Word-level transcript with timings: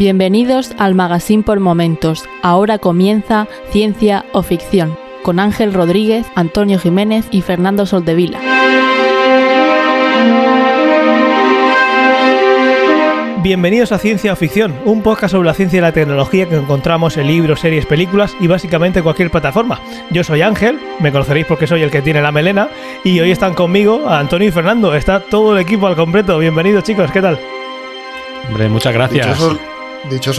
Bienvenidos 0.00 0.72
al 0.78 0.94
Magazine 0.94 1.42
por 1.42 1.60
Momentos. 1.60 2.24
Ahora 2.40 2.78
comienza 2.78 3.46
Ciencia 3.70 4.24
o 4.32 4.42
Ficción 4.42 4.96
con 5.22 5.38
Ángel 5.38 5.74
Rodríguez, 5.74 6.26
Antonio 6.34 6.78
Jiménez 6.78 7.26
y 7.30 7.42
Fernando 7.42 7.84
Soldevila. 7.84 8.40
Bienvenidos 13.42 13.92
a 13.92 13.98
Ciencia 13.98 14.32
o 14.32 14.36
Ficción, 14.36 14.74
un 14.86 15.02
podcast 15.02 15.32
sobre 15.32 15.48
la 15.48 15.52
ciencia 15.52 15.76
y 15.76 15.82
la 15.82 15.92
tecnología 15.92 16.48
que 16.48 16.56
encontramos 16.56 17.18
en 17.18 17.26
libros, 17.26 17.60
series, 17.60 17.84
películas 17.84 18.34
y 18.40 18.46
básicamente 18.46 19.02
cualquier 19.02 19.30
plataforma. 19.30 19.82
Yo 20.10 20.24
soy 20.24 20.40
Ángel, 20.40 20.80
me 21.00 21.12
conoceréis 21.12 21.44
porque 21.44 21.66
soy 21.66 21.82
el 21.82 21.90
que 21.90 22.00
tiene 22.00 22.22
la 22.22 22.32
melena, 22.32 22.70
y 23.04 23.20
hoy 23.20 23.32
están 23.32 23.52
conmigo 23.52 24.08
Antonio 24.08 24.48
y 24.48 24.50
Fernando. 24.50 24.94
Está 24.94 25.20
todo 25.20 25.52
el 25.52 25.60
equipo 25.60 25.86
al 25.86 25.94
completo. 25.94 26.38
Bienvenidos 26.38 26.84
chicos, 26.84 27.10
¿qué 27.12 27.20
tal? 27.20 27.38
Hombre, 28.48 28.70
muchas 28.70 28.94
gracias. 28.94 29.26
Dichosos, 29.26 29.58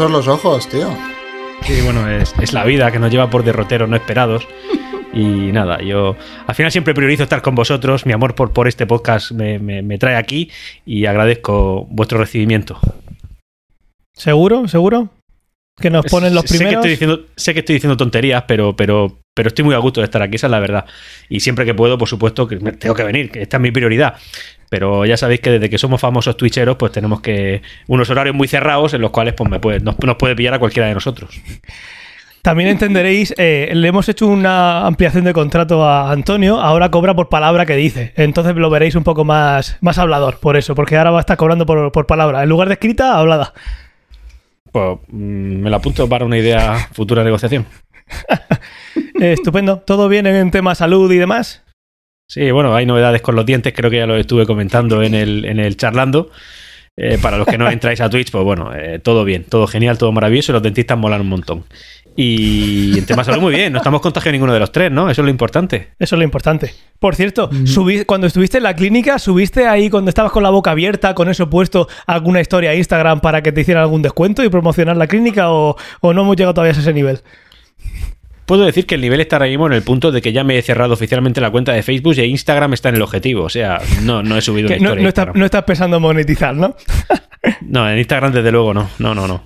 los 0.09 0.27
ojos, 0.27 0.67
tío. 0.69 0.89
Sí, 1.63 1.81
bueno, 1.83 2.09
es, 2.09 2.53
la 2.53 2.63
vida 2.63 2.91
que 2.91 2.99
nos 2.99 3.11
lleva 3.11 3.29
por 3.29 3.43
derroteros 3.43 3.87
no 3.87 3.95
esperados. 3.95 4.47
Y 5.13 5.51
nada, 5.51 5.81
yo 5.81 6.15
al 6.47 6.55
final 6.55 6.71
siempre 6.71 6.93
priorizo 6.93 7.23
estar 7.23 7.41
con 7.41 7.53
vosotros. 7.53 8.05
Mi 8.05 8.13
amor 8.13 8.33
por, 8.33 8.51
por 8.51 8.67
este 8.67 8.87
podcast 8.87 9.31
me, 9.31 9.97
trae 9.97 10.15
aquí 10.15 10.49
y 10.85 11.05
agradezco 11.05 11.85
vuestro 11.89 12.17
recibimiento. 12.17 12.79
¿Seguro? 14.13 14.67
¿Seguro? 14.67 15.09
Que 15.79 15.89
nos 15.89 16.05
ponen 16.05 16.33
los 16.33 16.45
primeros. 16.45 16.59
Sé 16.59 16.69
que 16.69 16.75
estoy 16.75 16.91
diciendo, 16.91 17.25
sé 17.35 17.53
que 17.53 17.59
estoy 17.59 17.75
diciendo 17.75 17.97
tonterías, 17.97 18.43
pero, 18.47 18.75
pero, 18.75 19.19
pero 19.33 19.47
estoy 19.47 19.65
muy 19.65 19.75
a 19.75 19.79
gusto 19.79 20.01
de 20.01 20.05
estar 20.05 20.21
aquí, 20.21 20.35
esa 20.35 20.47
es 20.47 20.51
la 20.51 20.59
verdad. 20.59 20.85
Y 21.29 21.39
siempre 21.39 21.65
que 21.65 21.73
puedo, 21.73 21.97
por 21.97 22.07
supuesto, 22.07 22.47
que 22.47 22.57
tengo 22.57 22.95
que 22.95 23.03
venir, 23.03 23.31
que 23.31 23.41
esta 23.41 23.57
es 23.57 23.61
mi 23.61 23.71
prioridad. 23.71 24.15
Pero 24.71 25.05
ya 25.05 25.17
sabéis 25.17 25.41
que 25.41 25.49
desde 25.49 25.69
que 25.69 25.77
somos 25.77 25.99
famosos 25.99 26.37
twitcheros, 26.37 26.77
pues 26.77 26.93
tenemos 26.93 27.19
que 27.19 27.61
unos 27.87 28.09
horarios 28.09 28.33
muy 28.33 28.47
cerrados 28.47 28.93
en 28.93 29.01
los 29.01 29.11
cuales 29.11 29.33
pues 29.33 29.49
me 29.49 29.59
puede, 29.59 29.81
nos, 29.81 29.97
puede 30.15 30.33
pillar 30.33 30.53
a 30.53 30.59
cualquiera 30.59 30.87
de 30.87 30.93
nosotros. 30.93 31.41
También 32.41 32.69
entenderéis, 32.69 33.35
eh, 33.37 33.69
le 33.73 33.85
hemos 33.89 34.07
hecho 34.07 34.27
una 34.27 34.87
ampliación 34.87 35.25
de 35.25 35.33
contrato 35.33 35.83
a 35.83 36.09
Antonio, 36.09 36.61
ahora 36.61 36.89
cobra 36.89 37.13
por 37.13 37.27
palabra 37.27 37.65
que 37.65 37.75
dice. 37.75 38.13
Entonces 38.15 38.55
lo 38.55 38.69
veréis 38.69 38.95
un 38.95 39.03
poco 39.03 39.25
más, 39.25 39.77
más 39.81 39.97
hablador, 39.97 40.39
por 40.39 40.55
eso, 40.55 40.73
porque 40.73 40.95
ahora 40.95 41.11
va 41.11 41.17
a 41.17 41.19
estar 41.19 41.35
cobrando 41.35 41.65
por, 41.65 41.91
por 41.91 42.07
palabra. 42.07 42.41
En 42.41 42.47
lugar 42.47 42.69
de 42.69 42.75
escrita, 42.75 43.17
hablada. 43.17 43.53
Pues 44.71 44.99
mm, 45.09 45.63
me 45.63 45.69
la 45.69 45.77
apunto 45.77 46.07
para 46.07 46.23
una 46.23 46.37
idea 46.37 46.87
futura 46.93 47.25
negociación. 47.25 47.65
estupendo. 49.19 49.79
¿Todo 49.79 50.07
bien 50.07 50.27
en 50.27 50.49
tema 50.49 50.75
salud 50.75 51.11
y 51.11 51.17
demás? 51.17 51.60
Sí, 52.31 52.49
bueno, 52.49 52.73
hay 52.73 52.85
novedades 52.85 53.21
con 53.21 53.35
los 53.35 53.45
dientes, 53.45 53.73
creo 53.75 53.91
que 53.91 53.97
ya 53.97 54.05
lo 54.05 54.15
estuve 54.15 54.45
comentando 54.45 55.03
en 55.03 55.15
el, 55.15 55.43
en 55.43 55.59
el 55.59 55.75
charlando. 55.75 56.31
Eh, 56.95 57.17
para 57.21 57.37
los 57.37 57.45
que 57.45 57.57
no 57.57 57.69
entráis 57.69 57.99
a 57.99 58.09
Twitch, 58.09 58.31
pues 58.31 58.45
bueno, 58.45 58.71
eh, 58.73 58.99
todo 58.99 59.25
bien, 59.25 59.43
todo 59.43 59.67
genial, 59.67 59.97
todo 59.97 60.13
maravilloso, 60.13 60.53
los 60.53 60.63
dentistas 60.63 60.97
molan 60.97 61.19
un 61.19 61.27
montón. 61.27 61.65
Y 62.15 62.97
en 62.97 63.05
tema 63.05 63.25
salud 63.25 63.41
muy 63.41 63.53
bien, 63.53 63.73
no 63.73 63.79
estamos 63.79 63.99
contagiando 63.99 64.31
ninguno 64.31 64.53
de 64.53 64.61
los 64.61 64.71
tres, 64.71 64.89
¿no? 64.89 65.09
Eso 65.09 65.21
es 65.21 65.25
lo 65.25 65.29
importante. 65.29 65.89
Eso 65.99 66.15
es 66.15 66.19
lo 66.19 66.23
importante. 66.23 66.73
Por 66.99 67.15
cierto, 67.15 67.49
cuando 68.05 68.27
estuviste 68.27 68.59
en 68.59 68.63
la 68.63 68.77
clínica, 68.77 69.19
¿subiste 69.19 69.67
ahí 69.67 69.89
cuando 69.89 70.07
estabas 70.07 70.31
con 70.31 70.43
la 70.43 70.51
boca 70.51 70.71
abierta, 70.71 71.13
con 71.13 71.27
eso 71.27 71.49
puesto, 71.49 71.89
alguna 72.07 72.39
historia 72.39 72.69
a 72.69 72.75
Instagram 72.75 73.19
para 73.19 73.43
que 73.43 73.51
te 73.51 73.59
hicieran 73.59 73.83
algún 73.83 74.03
descuento 74.03 74.41
y 74.41 74.47
promocionar 74.47 74.95
la 74.95 75.07
clínica 75.07 75.51
o, 75.51 75.75
o 75.99 76.13
no 76.13 76.21
hemos 76.21 76.37
llegado 76.37 76.53
todavía 76.53 76.77
a 76.77 76.79
ese 76.79 76.93
nivel? 76.93 77.19
Puedo 78.51 78.65
decir 78.65 78.85
que 78.85 78.95
el 78.95 79.01
nivel 79.01 79.21
está 79.21 79.37
ahora 79.37 79.45
mismo 79.47 79.67
en 79.67 79.71
el 79.71 79.81
punto 79.81 80.11
de 80.11 80.21
que 80.21 80.33
ya 80.33 80.43
me 80.43 80.57
he 80.57 80.61
cerrado 80.61 80.93
oficialmente 80.93 81.39
la 81.39 81.49
cuenta 81.51 81.71
de 81.71 81.83
Facebook 81.83 82.15
y 82.17 82.23
Instagram 82.23 82.73
está 82.73 82.89
en 82.89 82.95
el 82.95 83.01
objetivo. 83.01 83.43
O 83.45 83.49
sea, 83.49 83.79
no, 84.01 84.23
no 84.23 84.35
he 84.35 84.41
subido 84.41 84.67
una 84.67 84.75
historia. 84.75 85.25
No, 85.27 85.33
no, 85.33 85.45
estás 85.45 85.63
pensando 85.63 86.01
monetizar, 86.01 86.53
¿no? 86.53 86.75
no, 87.61 87.89
en 87.89 87.97
Instagram 87.97 88.33
desde 88.33 88.51
luego 88.51 88.73
no. 88.73 88.89
No, 88.99 89.15
no, 89.15 89.25
no. 89.25 89.41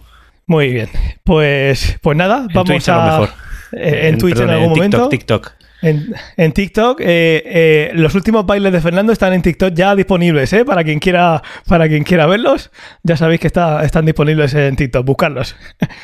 Muy 0.47 0.71
bien. 0.73 0.89
Pues, 1.23 1.99
pues 2.01 2.17
nada, 2.17 2.47
vamos 2.51 2.89
a. 2.89 3.05
mejor. 3.05 3.29
Eh, 3.73 4.07
en, 4.07 4.17
Twitch 4.17 4.39
en 4.39 4.49
algún 4.49 4.69
momento. 4.69 5.07
TikTok. 5.07 5.51
En, 5.83 6.16
en 6.35 6.51
TikTok, 6.51 6.99
eh, 7.01 7.43
eh, 7.45 7.91
los 7.93 8.16
últimos 8.16 8.43
bailes 8.47 8.73
de 8.73 8.81
Fernando 8.81 9.13
están 9.13 9.33
en 9.33 9.43
TikTok 9.43 9.72
ya 9.75 9.95
disponibles, 9.95 10.51
¿eh? 10.51 10.66
Para 10.66 10.83
quien 10.83 10.97
quiera, 10.97 11.43
para 11.67 11.87
quien 11.87 12.03
quiera 12.03 12.25
verlos, 12.25 12.72
ya 13.03 13.17
sabéis 13.17 13.39
que 13.39 13.45
está, 13.45 13.83
están 13.85 14.03
disponibles 14.03 14.55
en 14.55 14.75
TikTok, 14.75 15.05
buscarlos. 15.05 15.55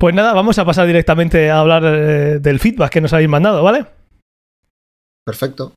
Pues 0.00 0.14
nada, 0.14 0.32
vamos 0.32 0.58
a 0.58 0.64
pasar 0.64 0.86
directamente 0.86 1.50
a 1.50 1.60
hablar 1.60 1.82
eh, 1.84 2.38
del 2.38 2.58
feedback 2.58 2.90
que 2.90 3.02
nos 3.02 3.12
habéis 3.12 3.28
mandado, 3.28 3.62
¿vale? 3.62 3.84
Perfecto. 5.26 5.74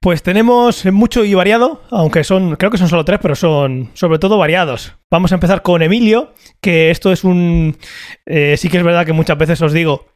Pues 0.00 0.24
tenemos 0.24 0.84
mucho 0.86 1.24
y 1.24 1.34
variado, 1.34 1.82
aunque 1.90 2.24
son, 2.24 2.56
creo 2.56 2.72
que 2.72 2.78
son 2.78 2.88
solo 2.88 3.04
tres, 3.04 3.20
pero 3.22 3.36
son 3.36 3.90
sobre 3.94 4.18
todo 4.18 4.38
variados. 4.38 4.96
Vamos 5.08 5.30
a 5.30 5.36
empezar 5.36 5.62
con 5.62 5.82
Emilio, 5.82 6.34
que 6.60 6.90
esto 6.90 7.12
es 7.12 7.22
un... 7.22 7.76
Eh, 8.26 8.56
sí 8.56 8.68
que 8.68 8.78
es 8.78 8.84
verdad 8.84 9.06
que 9.06 9.12
muchas 9.12 9.38
veces 9.38 9.62
os 9.62 9.72
digo, 9.72 10.08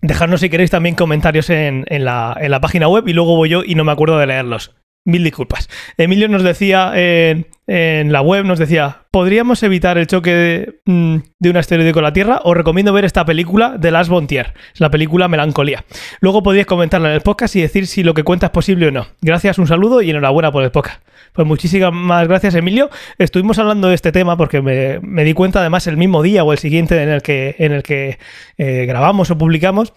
dejadnos 0.00 0.40
si 0.40 0.48
queréis 0.48 0.70
también 0.70 0.94
comentarios 0.94 1.50
en, 1.50 1.84
la, 1.90 2.34
en 2.40 2.50
la 2.50 2.60
página 2.62 2.88
web 2.88 3.06
y 3.06 3.12
luego 3.12 3.36
voy 3.36 3.50
yo 3.50 3.62
y 3.64 3.74
no 3.74 3.84
me 3.84 3.92
acuerdo 3.92 4.16
de 4.16 4.28
leerlos. 4.28 4.74
Mil 5.04 5.24
disculpas. 5.24 5.68
Emilio 5.96 6.28
nos 6.28 6.44
decía 6.44 6.92
en, 6.94 8.12
la 8.12 8.22
web, 8.22 8.44
nos 8.44 8.60
decía, 8.60 9.02
¿podríamos 9.10 9.62
evitar 9.64 9.98
el 9.98 10.06
choque 10.06 10.80
mm, 10.84 11.16
de, 11.40 11.50
un 11.50 11.56
asteroide 11.56 11.92
con 11.92 12.04
la 12.04 12.12
Tierra? 12.12 12.40
Os 12.44 12.56
recomiendo 12.56 12.92
ver 12.92 13.04
esta 13.04 13.24
película 13.24 13.76
de 13.78 13.90
Las 13.90 14.08
Bontier, 14.08 14.54
la 14.76 14.90
película 14.90 15.26
Melancolía. 15.26 15.84
Luego 16.20 16.44
podéis 16.44 16.66
comentarla 16.66 17.08
en 17.08 17.14
el 17.14 17.20
podcast 17.20 17.56
y 17.56 17.62
decir 17.62 17.88
si 17.88 18.04
lo 18.04 18.14
que 18.14 18.22
cuenta 18.22 18.46
es 18.46 18.52
posible 18.52 18.86
o 18.86 18.90
no. 18.92 19.08
Gracias, 19.20 19.58
un 19.58 19.66
saludo 19.66 20.02
y 20.02 20.10
enhorabuena 20.10 20.52
por 20.52 20.62
el 20.62 20.70
podcast. 20.70 21.02
Pues 21.32 21.48
muchísimas 21.48 22.28
gracias, 22.28 22.54
Emilio. 22.54 22.90
Estuvimos 23.18 23.58
hablando 23.58 23.88
de 23.88 23.94
este 23.94 24.12
tema 24.12 24.36
porque 24.36 24.60
me, 24.60 25.24
di 25.24 25.32
cuenta 25.32 25.60
además 25.60 25.86
el 25.86 25.96
mismo 25.96 26.22
día 26.22 26.44
o 26.44 26.52
el 26.52 26.58
siguiente 26.58 27.02
en 27.02 27.08
el 27.08 27.22
que, 27.22 27.56
en 27.58 27.72
el 27.72 27.82
que 27.82 28.18
eh, 28.58 28.84
grabamos 28.86 29.30
o 29.30 29.38
publicamos 29.38 29.94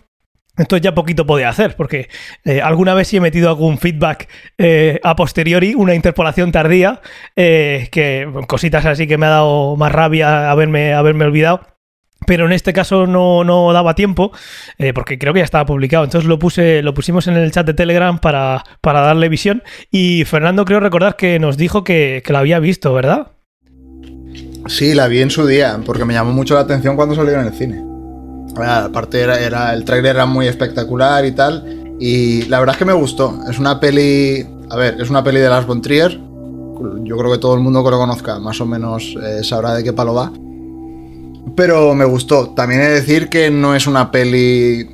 entonces 0.57 0.83
ya 0.83 0.95
poquito 0.95 1.25
podía 1.25 1.49
hacer, 1.49 1.75
porque 1.75 2.09
eh, 2.43 2.61
alguna 2.61 2.93
vez 2.93 3.09
sí 3.09 3.17
he 3.17 3.21
metido 3.21 3.49
algún 3.49 3.77
feedback 3.77 4.29
eh, 4.57 4.99
a 5.03 5.15
posteriori, 5.15 5.75
una 5.75 5.95
interpolación 5.95 6.51
tardía, 6.51 7.01
eh, 7.35 7.89
que 7.91 8.27
cositas 8.47 8.85
así 8.85 9.07
que 9.07 9.17
me 9.17 9.25
ha 9.25 9.29
dado 9.29 9.75
más 9.75 9.91
rabia 9.91 10.49
haberme, 10.51 10.93
haberme 10.93 11.25
olvidado. 11.25 11.61
Pero 12.27 12.47
en 12.47 12.53
este 12.53 12.73
caso 12.73 13.05
no, 13.05 13.43
no 13.43 13.71
daba 13.71 13.93
tiempo, 13.93 14.31
porque 14.95 15.19
creo 15.19 15.31
que 15.31 15.41
ya 15.41 15.43
estaba 15.43 15.67
publicado. 15.67 16.05
Entonces 16.05 16.27
lo 16.27 16.39
puse, 16.39 16.81
lo 16.81 16.95
pusimos 16.95 17.27
en 17.27 17.35
el 17.35 17.51
chat 17.51 17.67
de 17.67 17.75
Telegram 17.75 18.17
para, 18.17 18.63
para 18.81 19.01
darle 19.01 19.29
visión. 19.29 19.61
Y 19.91 20.23
Fernando 20.25 20.65
creo 20.65 20.79
recordar 20.79 21.17
que 21.17 21.37
nos 21.37 21.55
dijo 21.55 21.83
que, 21.83 22.23
que 22.25 22.33
la 22.33 22.39
había 22.39 22.57
visto, 22.57 22.95
¿verdad? 22.95 23.33
Sí, 24.65 24.95
la 24.95 25.07
vi 25.07 25.21
en 25.21 25.29
su 25.29 25.45
día, 25.45 25.79
porque 25.85 26.05
me 26.05 26.15
llamó 26.15 26.31
mucho 26.31 26.55
la 26.55 26.61
atención 26.61 26.95
cuando 26.95 27.13
salió 27.13 27.39
en 27.39 27.45
el 27.45 27.53
cine. 27.53 27.94
Aparte 28.57 29.21
era, 29.21 29.73
el 29.73 29.83
trailer 29.85 30.15
era 30.15 30.25
muy 30.25 30.47
espectacular 30.47 31.25
y 31.25 31.31
tal. 31.33 31.95
Y 31.99 32.43
la 32.43 32.59
verdad 32.59 32.75
es 32.75 32.79
que 32.79 32.85
me 32.85 32.93
gustó. 32.93 33.39
Es 33.49 33.59
una 33.59 33.79
peli... 33.79 34.45
A 34.69 34.75
ver, 34.75 34.99
es 34.99 35.09
una 35.09 35.23
peli 35.23 35.39
de 35.39 35.49
Lars 35.49 35.67
von 35.67 35.81
Trier. 35.81 36.19
Yo 37.03 37.17
creo 37.17 37.31
que 37.31 37.37
todo 37.37 37.53
el 37.53 37.61
mundo 37.61 37.83
que 37.83 37.91
lo 37.91 37.97
conozca 37.97 38.39
más 38.39 38.59
o 38.59 38.65
menos 38.65 39.15
eh, 39.21 39.43
sabrá 39.43 39.73
de 39.73 39.83
qué 39.83 39.93
palo 39.93 40.13
va. 40.13 40.31
Pero 41.55 41.93
me 41.93 42.05
gustó. 42.05 42.49
También 42.49 42.81
he 42.81 42.85
de 42.85 42.93
decir 42.93 43.29
que 43.29 43.49
no 43.49 43.75
es 43.75 43.87
una 43.87 44.11
peli... 44.11 44.89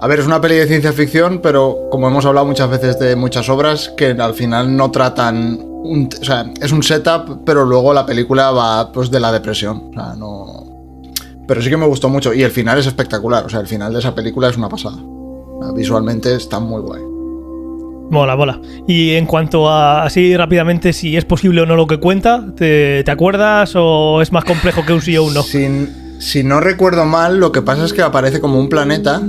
A 0.00 0.08
ver, 0.08 0.18
es 0.18 0.26
una 0.26 0.40
peli 0.40 0.56
de 0.56 0.66
ciencia 0.66 0.92
ficción, 0.92 1.40
pero 1.40 1.88
como 1.90 2.08
hemos 2.08 2.26
hablado 2.26 2.46
muchas 2.46 2.68
veces 2.68 2.98
de 2.98 3.14
muchas 3.14 3.48
obras, 3.48 3.92
que 3.96 4.06
al 4.10 4.34
final 4.34 4.76
no 4.76 4.90
tratan... 4.90 5.60
o 5.62 6.24
sea, 6.24 6.52
es 6.60 6.72
un 6.72 6.82
setup, 6.82 7.44
pero 7.46 7.64
luego 7.64 7.94
la 7.94 8.04
película 8.04 8.50
va 8.50 8.90
pues 8.90 9.10
de 9.10 9.20
la 9.20 9.30
depresión. 9.30 9.90
O 9.90 9.92
sea, 9.92 10.14
no 10.14 10.71
pero 11.46 11.62
sí 11.62 11.70
que 11.70 11.76
me 11.76 11.86
gustó 11.86 12.08
mucho. 12.08 12.32
Y 12.34 12.42
el 12.42 12.50
final 12.50 12.78
es 12.78 12.86
espectacular. 12.86 13.44
O 13.44 13.48
sea, 13.48 13.60
el 13.60 13.66
final 13.66 13.92
de 13.92 13.98
esa 13.98 14.14
película 14.14 14.48
es 14.48 14.56
una 14.56 14.68
pasada. 14.68 14.98
Visualmente 15.74 16.34
está 16.34 16.58
muy 16.58 16.80
guay. 16.80 17.02
Mola, 18.10 18.36
mola. 18.36 18.60
Y 18.86 19.12
en 19.12 19.26
cuanto 19.26 19.68
a 19.68 20.04
así 20.04 20.36
rápidamente, 20.36 20.92
si 20.92 21.16
es 21.16 21.24
posible 21.24 21.62
o 21.62 21.66
no 21.66 21.76
lo 21.76 21.86
que 21.86 21.98
cuenta, 21.98 22.44
¿te, 22.56 23.04
acuerdas 23.10 23.72
o 23.74 24.20
es 24.20 24.32
más 24.32 24.44
complejo 24.44 24.84
que 24.84 24.92
un 24.92 25.00
sí 25.00 25.16
o 25.16 25.24
un 25.24 25.34
no? 25.34 25.42
si 25.42 26.44
no 26.44 26.60
recuerdo 26.60 27.04
mal, 27.04 27.38
lo 27.38 27.50
que 27.50 27.62
pasa 27.62 27.84
es 27.84 27.92
que 27.92 28.02
aparece 28.02 28.40
como 28.40 28.60
un 28.60 28.68
planeta 28.68 29.20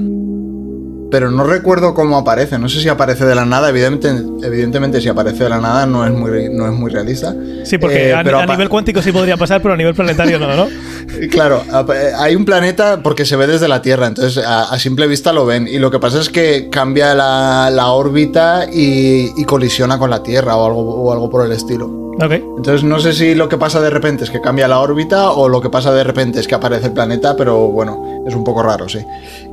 pero 1.14 1.30
no 1.30 1.44
recuerdo 1.44 1.94
cómo 1.94 2.18
aparece. 2.18 2.58
No 2.58 2.68
sé 2.68 2.82
si 2.82 2.90
aparece 2.90 3.24
de 3.24 3.36
la 3.36 3.46
nada. 3.46 3.70
Evidentemente, 3.70 4.48
evidentemente 4.48 5.00
si 5.00 5.10
aparece 5.10 5.44
de 5.44 5.50
la 5.52 5.60
nada 5.60 5.86
no 5.86 6.04
es 6.08 6.12
muy, 6.12 6.50
no 6.50 6.66
es 6.66 6.74
muy 6.74 6.90
realista. 6.90 7.36
Sí, 7.66 7.78
porque 7.78 8.10
eh, 8.10 8.14
a, 8.16 8.24
nivel 8.24 8.68
cuántico 8.68 9.00
sí 9.00 9.12
podría 9.12 9.38
pasar, 9.38 9.62
pero 9.62 9.76
a 9.76 9.78
nivel 9.78 9.94
planetario 9.94 10.40
no, 10.40 10.56
¿no? 10.56 10.68
claro, 11.30 11.64
eh, 11.94 12.14
hay 12.18 12.36
un 12.36 12.46
planeta 12.46 13.04
porque 13.04 13.26
se 13.26 13.36
ve 13.36 13.46
desde 13.46 13.68
la 13.68 13.84
Tierra, 13.84 14.08
entonces 14.08 14.44
a, 14.44 14.76
simple 14.80 15.06
vista 15.06 15.32
lo 15.34 15.46
ven. 15.46 15.68
Y 15.68 15.78
lo 15.78 15.92
que 15.92 16.00
pasa 16.00 16.20
es 16.20 16.30
que 16.30 16.70
cambia 16.72 17.14
la, 17.14 17.92
órbita 17.92 18.66
y, 18.74 19.40
y, 19.40 19.46
colisiona 19.46 20.00
con 20.00 20.10
la 20.10 20.24
Tierra 20.24 20.56
o 20.56 20.66
algo, 20.66 20.82
o 20.82 21.14
algo 21.14 21.30
por 21.30 21.46
el 21.46 21.52
estilo. 21.52 22.13
Entonces 22.20 22.84
no 22.84 23.00
sé 23.00 23.14
si 23.14 23.36
lo 23.36 23.50
que 23.50 23.58
pasa 23.58 23.82
de 23.82 23.90
repente 23.90 24.24
es 24.24 24.30
que 24.30 24.42
cambia 24.42 24.68
la 24.68 24.80
órbita 24.80 25.32
o 25.32 25.50
lo 25.50 25.62
que 25.62 25.70
pasa 25.70 25.94
de 25.94 26.04
repente 26.04 26.40
es 26.40 26.48
que 26.48 26.56
aparece 26.56 26.88
el 26.88 26.94
planeta, 26.94 27.36
pero 27.36 27.68
bueno, 27.70 28.24
es 28.26 28.36
un 28.36 28.44
poco 28.44 28.64
raro, 28.64 28.88
sí. 28.88 29.00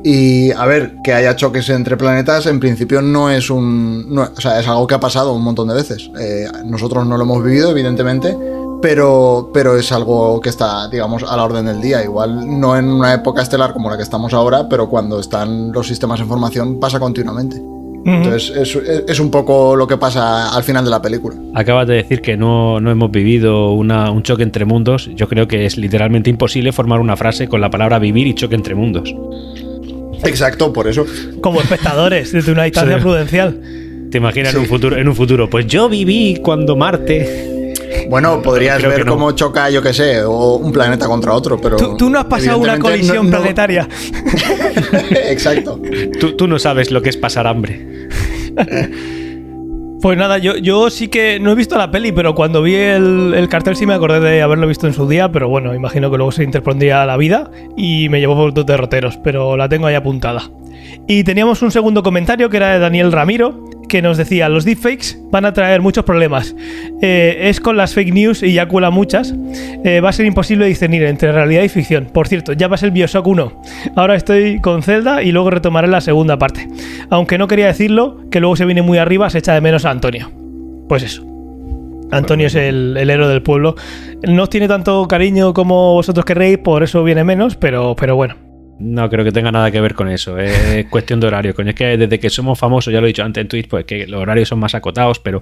Y 0.03 0.51
a 0.51 0.65
ver, 0.65 0.97
que 1.03 1.13
haya 1.13 1.35
choques 1.35 1.69
entre 1.69 1.97
planetas, 1.97 2.45
en 2.45 2.59
principio 2.59 3.01
no 3.01 3.29
es 3.29 3.49
un... 3.49 4.17
o 4.17 4.41
sea, 4.41 4.59
es 4.59 4.67
algo 4.67 4.87
que 4.87 4.95
ha 4.95 4.99
pasado 4.99 5.33
un 5.33 5.43
montón 5.43 5.67
de 5.67 5.73
veces. 5.73 6.09
Eh, 6.19 6.47
nosotros 6.65 7.05
no 7.05 7.17
lo 7.17 7.23
hemos 7.23 7.43
vivido, 7.43 7.71
evidentemente, 7.71 8.37
pero, 8.81 9.49
pero 9.53 9.77
es 9.77 9.91
algo 9.91 10.39
que 10.41 10.49
está, 10.49 10.87
digamos, 10.87 11.23
a 11.23 11.35
la 11.35 11.43
orden 11.43 11.65
del 11.65 11.81
día. 11.81 12.03
Igual 12.03 12.59
no 12.59 12.77
en 12.77 12.89
una 12.89 13.13
época 13.13 13.41
estelar 13.41 13.73
como 13.73 13.89
la 13.89 13.97
que 13.97 14.03
estamos 14.03 14.33
ahora, 14.33 14.67
pero 14.69 14.89
cuando 14.89 15.19
están 15.19 15.71
los 15.71 15.87
sistemas 15.87 16.19
de 16.19 16.23
información 16.23 16.79
pasa 16.79 16.99
continuamente. 16.99 17.61
Entonces 18.05 18.55
es, 18.57 18.75
es, 19.07 19.19
un 19.19 19.29
poco 19.29 19.75
lo 19.75 19.85
que 19.87 19.97
pasa 19.97 20.55
al 20.55 20.63
final 20.63 20.83
de 20.83 20.89
la 20.89 21.01
película. 21.01 21.35
Acabas 21.53 21.87
de 21.87 21.95
decir 21.95 22.21
que 22.21 22.35
no, 22.35 22.79
no 22.79 22.89
hemos 22.89 23.11
vivido 23.11 23.73
una, 23.73 24.09
un 24.09 24.23
choque 24.23 24.43
entre 24.43 24.65
mundos. 24.65 25.09
Yo 25.15 25.27
creo 25.27 25.47
que 25.47 25.65
es 25.65 25.77
literalmente 25.77 26.29
imposible 26.29 26.71
formar 26.71 26.99
una 26.99 27.15
frase 27.15 27.47
con 27.47 27.61
la 27.61 27.69
palabra 27.69 27.99
vivir 27.99 28.25
y 28.27 28.33
choque 28.33 28.55
entre 28.55 28.73
mundos. 28.75 29.13
Exacto, 30.23 30.73
por 30.73 30.87
eso. 30.87 31.05
Como 31.41 31.61
espectadores, 31.61 32.31
desde 32.31 32.51
una 32.51 32.63
distancia 32.63 32.95
Sí. 32.97 33.01
prudencial. 33.01 33.61
¿Te 34.09 34.17
imaginas 34.17 34.53
en, 34.55 34.61
un 34.61 34.65
futuro, 34.65 34.97
en 34.97 35.07
un 35.07 35.15
futuro? 35.15 35.49
Pues 35.49 35.67
yo 35.67 35.87
viví 35.87 36.39
cuando 36.43 36.75
Marte. 36.75 37.73
Bueno, 38.09 38.41
podrías 38.41 38.81
ver 38.81 39.05
no. 39.05 39.13
cómo 39.13 39.31
choca, 39.33 39.69
yo 39.69 39.81
qué 39.81 39.93
sé, 39.93 40.21
o 40.23 40.55
un 40.55 40.71
planeta 40.71 41.07
contra 41.07 41.33
otro, 41.33 41.59
pero. 41.59 41.77
Tú, 41.77 41.95
tú 41.97 42.09
no 42.09 42.19
has 42.19 42.25
pasado 42.25 42.57
una 42.57 42.77
colisión 42.79 43.17
no- 43.17 43.23
no- 43.23 43.29
planetaria. 43.37 43.87
Exacto. 45.29 45.79
Tú, 46.19 46.35
tú 46.35 46.47
no 46.47 46.59
sabes 46.59 46.91
lo 46.91 47.01
que 47.01 47.09
es 47.09 47.17
pasar 47.17 47.47
hambre. 47.47 47.87
Pues 50.01 50.17
nada, 50.17 50.39
yo, 50.39 50.57
yo 50.57 50.89
sí 50.89 51.09
que 51.09 51.39
no 51.39 51.51
he 51.51 51.55
visto 51.55 51.77
la 51.77 51.91
peli, 51.91 52.11
pero 52.11 52.33
cuando 52.33 52.63
vi 52.63 52.73
el, 52.73 53.35
el 53.35 53.47
cartel 53.47 53.75
sí 53.75 53.85
me 53.85 53.93
acordé 53.93 54.19
de 54.19 54.41
haberlo 54.41 54.65
visto 54.67 54.87
en 54.87 54.93
su 54.93 55.07
día, 55.07 55.31
pero 55.31 55.47
bueno, 55.47 55.75
imagino 55.75 56.09
que 56.09 56.17
luego 56.17 56.31
se 56.31 56.43
interpondría 56.43 57.05
la 57.05 57.17
vida 57.17 57.51
y 57.77 58.09
me 58.09 58.19
llevó 58.19 58.35
por 58.35 58.51
dos 58.51 58.65
derroteros, 58.65 59.17
pero 59.17 59.55
la 59.57 59.69
tengo 59.69 59.85
ahí 59.85 59.93
apuntada. 59.93 60.49
Y 61.07 61.23
teníamos 61.23 61.61
un 61.61 61.69
segundo 61.69 62.01
comentario 62.01 62.49
que 62.49 62.57
era 62.57 62.71
de 62.71 62.79
Daniel 62.79 63.11
Ramiro, 63.11 63.63
que 63.91 64.01
nos 64.01 64.15
decía, 64.15 64.47
los 64.47 64.63
deepfakes 64.63 65.17
van 65.31 65.43
a 65.43 65.51
traer 65.51 65.81
muchos 65.81 66.05
problemas. 66.05 66.55
Eh, 67.01 67.49
es 67.49 67.59
con 67.59 67.75
las 67.75 67.93
fake 67.93 68.13
news 68.13 68.41
y 68.41 68.53
ya 68.53 68.65
cuela 68.65 68.89
muchas. 68.89 69.35
eh, 69.83 69.99
va 69.99 70.09
a 70.09 70.13
ser 70.13 70.25
imposible 70.25 70.65
discernir 70.65 71.03
entre 71.03 71.33
realidad 71.33 71.63
y 71.63 71.67
ficción. 71.67 72.05
Por 72.05 72.29
cierto, 72.29 72.53
ya 72.53 72.67
a 72.67 72.77
ser 72.77 72.91
Bioshock 72.91 73.27
1. 73.27 73.61
Ahora 73.97 74.15
estoy 74.15 74.61
con 74.61 74.81
Zelda 74.81 75.21
y 75.23 75.33
luego 75.33 75.49
retomaré 75.49 75.89
la 75.89 75.99
segunda 75.99 76.37
parte. 76.37 76.69
Aunque 77.09 77.37
no 77.37 77.49
quería 77.49 77.67
decirlo, 77.67 78.21
que 78.31 78.39
luego 78.39 78.55
se 78.55 78.63
viene 78.63 78.81
muy 78.81 78.97
arriba, 78.97 79.29
se 79.29 79.39
echa 79.39 79.53
de 79.53 79.59
menos 79.59 79.83
a 79.83 79.91
Antonio. 79.91 80.31
Pues 80.87 81.03
eso. 81.03 81.25
Antonio 82.11 82.47
es 82.47 82.55
el, 82.55 82.95
el 82.97 83.09
héroe 83.09 83.27
del 83.27 83.41
pueblo. 83.41 83.75
No 84.25 84.47
tiene 84.47 84.69
tanto 84.69 85.05
cariño 85.09 85.53
como 85.53 85.95
vosotros 85.95 86.23
querréis, 86.23 86.59
por 86.59 86.81
eso 86.81 87.03
viene 87.03 87.25
menos, 87.25 87.57
pero, 87.57 87.93
pero 87.99 88.15
bueno. 88.15 88.50
No 88.81 89.09
creo 89.09 89.23
que 89.23 89.31
tenga 89.31 89.51
nada 89.51 89.69
que 89.71 89.79
ver 89.81 89.93
con 89.95 90.09
eso. 90.09 90.37
Es 90.37 90.85
cuestión 90.89 91.19
de 91.19 91.27
horario. 91.27 91.53
Coño, 91.55 91.69
es 91.69 91.75
que 91.75 91.97
desde 91.97 92.19
que 92.19 92.29
somos 92.29 92.57
famosos, 92.57 92.91
ya 92.93 92.99
lo 92.99 93.05
he 93.05 93.09
dicho 93.09 93.23
antes 93.23 93.41
en 93.41 93.47
Twitch, 93.47 93.67
pues 93.67 93.85
que 93.85 94.07
los 94.07 94.21
horarios 94.21 94.49
son 94.49 94.59
más 94.59 94.73
acotados, 94.75 95.19
pero, 95.19 95.41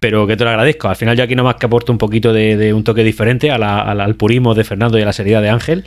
pero 0.00 0.26
que 0.26 0.36
te 0.36 0.44
lo 0.44 0.50
agradezco. 0.50 0.88
Al 0.88 0.96
final 0.96 1.16
yo 1.16 1.24
aquí 1.24 1.34
nomás 1.36 1.54
que 1.56 1.66
aporto 1.66 1.92
un 1.92 1.98
poquito 1.98 2.32
de, 2.32 2.56
de 2.56 2.72
un 2.72 2.84
toque 2.84 3.04
diferente 3.04 3.50
a 3.50 3.58
la- 3.58 3.80
a 3.80 3.94
la- 3.94 4.04
al 4.04 4.16
purismo 4.16 4.54
de 4.54 4.64
Fernando 4.64 4.98
y 4.98 5.02
a 5.02 5.06
la 5.06 5.12
seriedad 5.12 5.40
de 5.42 5.50
Ángel. 5.50 5.84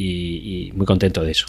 Y, 0.00 0.68
y 0.68 0.72
muy 0.72 0.86
contento 0.86 1.22
de 1.24 1.32
eso. 1.32 1.46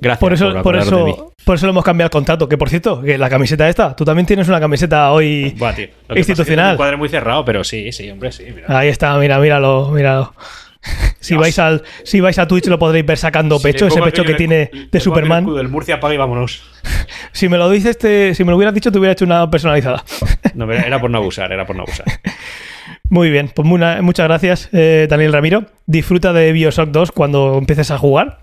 Gracias. 0.00 0.20
Por 0.20 0.32
eso, 0.32 0.62
por, 0.62 0.74
de 0.76 0.82
mí. 0.82 0.86
eso, 0.86 1.32
por 1.44 1.56
eso 1.56 1.66
lo 1.66 1.70
hemos 1.70 1.84
cambiado 1.84 2.06
el 2.06 2.10
contrato. 2.12 2.48
Que 2.48 2.56
por 2.58 2.68
cierto, 2.68 3.00
que 3.02 3.18
la 3.18 3.28
camiseta 3.28 3.68
esta, 3.68 3.96
tú 3.96 4.04
también 4.04 4.26
tienes 4.26 4.46
una 4.48 4.60
camiseta 4.60 5.10
hoy. 5.12 5.54
Buah, 5.58 5.74
tío. 5.74 5.84
Es 5.86 5.92
que 6.08 6.18
institucional. 6.20 6.64
tengo 6.66 6.70
Un 6.72 6.76
cuadro 6.76 6.98
muy 6.98 7.08
cerrado, 7.08 7.44
pero 7.44 7.64
sí, 7.64 7.90
sí, 7.92 8.08
hombre, 8.10 8.30
sí. 8.30 8.44
Ahí 8.68 8.88
está, 8.88 9.16
mira, 9.18 9.38
míralo, 9.40 9.90
míralo. 9.90 10.34
Si 11.20 11.34
vais, 11.36 11.58
al, 11.58 11.82
si 12.04 12.20
vais 12.20 12.38
a 12.38 12.46
Twitch 12.46 12.66
lo 12.66 12.78
podréis 12.78 13.04
ver 13.04 13.18
sacando 13.18 13.58
pecho, 13.60 13.86
ese 13.88 14.00
pecho 14.00 14.22
que 14.24 14.30
en 14.32 14.36
tiene 14.36 14.70
el- 14.72 14.78
le 14.80 14.86
de 14.86 14.98
el 14.98 15.00
Superman. 15.00 15.44
del 15.54 15.68
Murcia 15.68 15.96
apaga 15.96 16.14
y 16.14 16.16
vámonos. 16.16 16.62
Si 17.32 17.48
me 17.48 17.56
lo 17.58 17.68
dices, 17.70 17.90
este, 17.90 18.34
si 18.34 18.44
me 18.44 18.50
lo 18.50 18.56
hubieras 18.56 18.74
dicho, 18.74 18.90
te 18.90 18.98
hubiera 18.98 19.12
hecho 19.12 19.24
una 19.24 19.48
personalizada. 19.50 20.04
No, 20.54 20.70
era 20.72 21.00
por 21.00 21.10
no 21.10 21.18
abusar, 21.18 21.52
era 21.52 21.66
por 21.66 21.76
no 21.76 21.82
abusar. 21.82 22.06
Muy 23.10 23.30
bien, 23.30 23.50
pues 23.54 23.66
muchas 23.66 24.26
gracias, 24.26 24.68
eh, 24.72 25.06
Daniel 25.08 25.32
Ramiro. 25.32 25.64
Disfruta 25.86 26.32
de 26.32 26.52
Bioshock 26.52 26.90
2 26.90 27.12
cuando 27.12 27.56
empieces 27.58 27.90
a 27.90 27.98
jugar. 27.98 28.40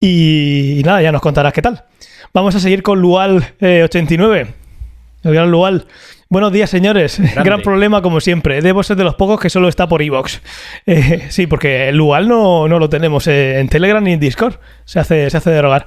Y, 0.00 0.78
y 0.78 0.82
nada, 0.82 1.02
ya 1.02 1.12
nos 1.12 1.22
contarás 1.22 1.52
qué 1.52 1.62
tal. 1.62 1.84
Vamos 2.34 2.54
a 2.54 2.60
seguir 2.60 2.82
con 2.82 3.00
Lual89. 3.02 4.46
el 5.24 5.32
gran 5.34 5.50
Lual. 5.50 5.86
Buenos 6.28 6.50
días, 6.50 6.70
señores. 6.70 7.20
Gran 7.44 7.62
problema, 7.62 8.02
como 8.02 8.20
siempre. 8.20 8.60
Debo 8.60 8.82
ser 8.82 8.96
de 8.96 9.04
los 9.04 9.14
pocos 9.14 9.38
que 9.38 9.48
solo 9.48 9.68
está 9.68 9.88
por 9.88 10.02
Evox. 10.02 10.42
sí, 11.28 11.46
porque 11.46 11.88
el 11.88 11.96
Lual 11.96 12.26
no, 12.26 12.66
no 12.66 12.80
lo 12.80 12.88
tenemos 12.88 13.28
eh, 13.28 13.60
en 13.60 13.68
Telegram 13.68 14.02
ni 14.02 14.14
en 14.14 14.20
Discord. 14.20 14.56
Se 14.84 14.98
hace, 14.98 15.30
se 15.30 15.36
hace 15.36 15.50
derogar. 15.50 15.86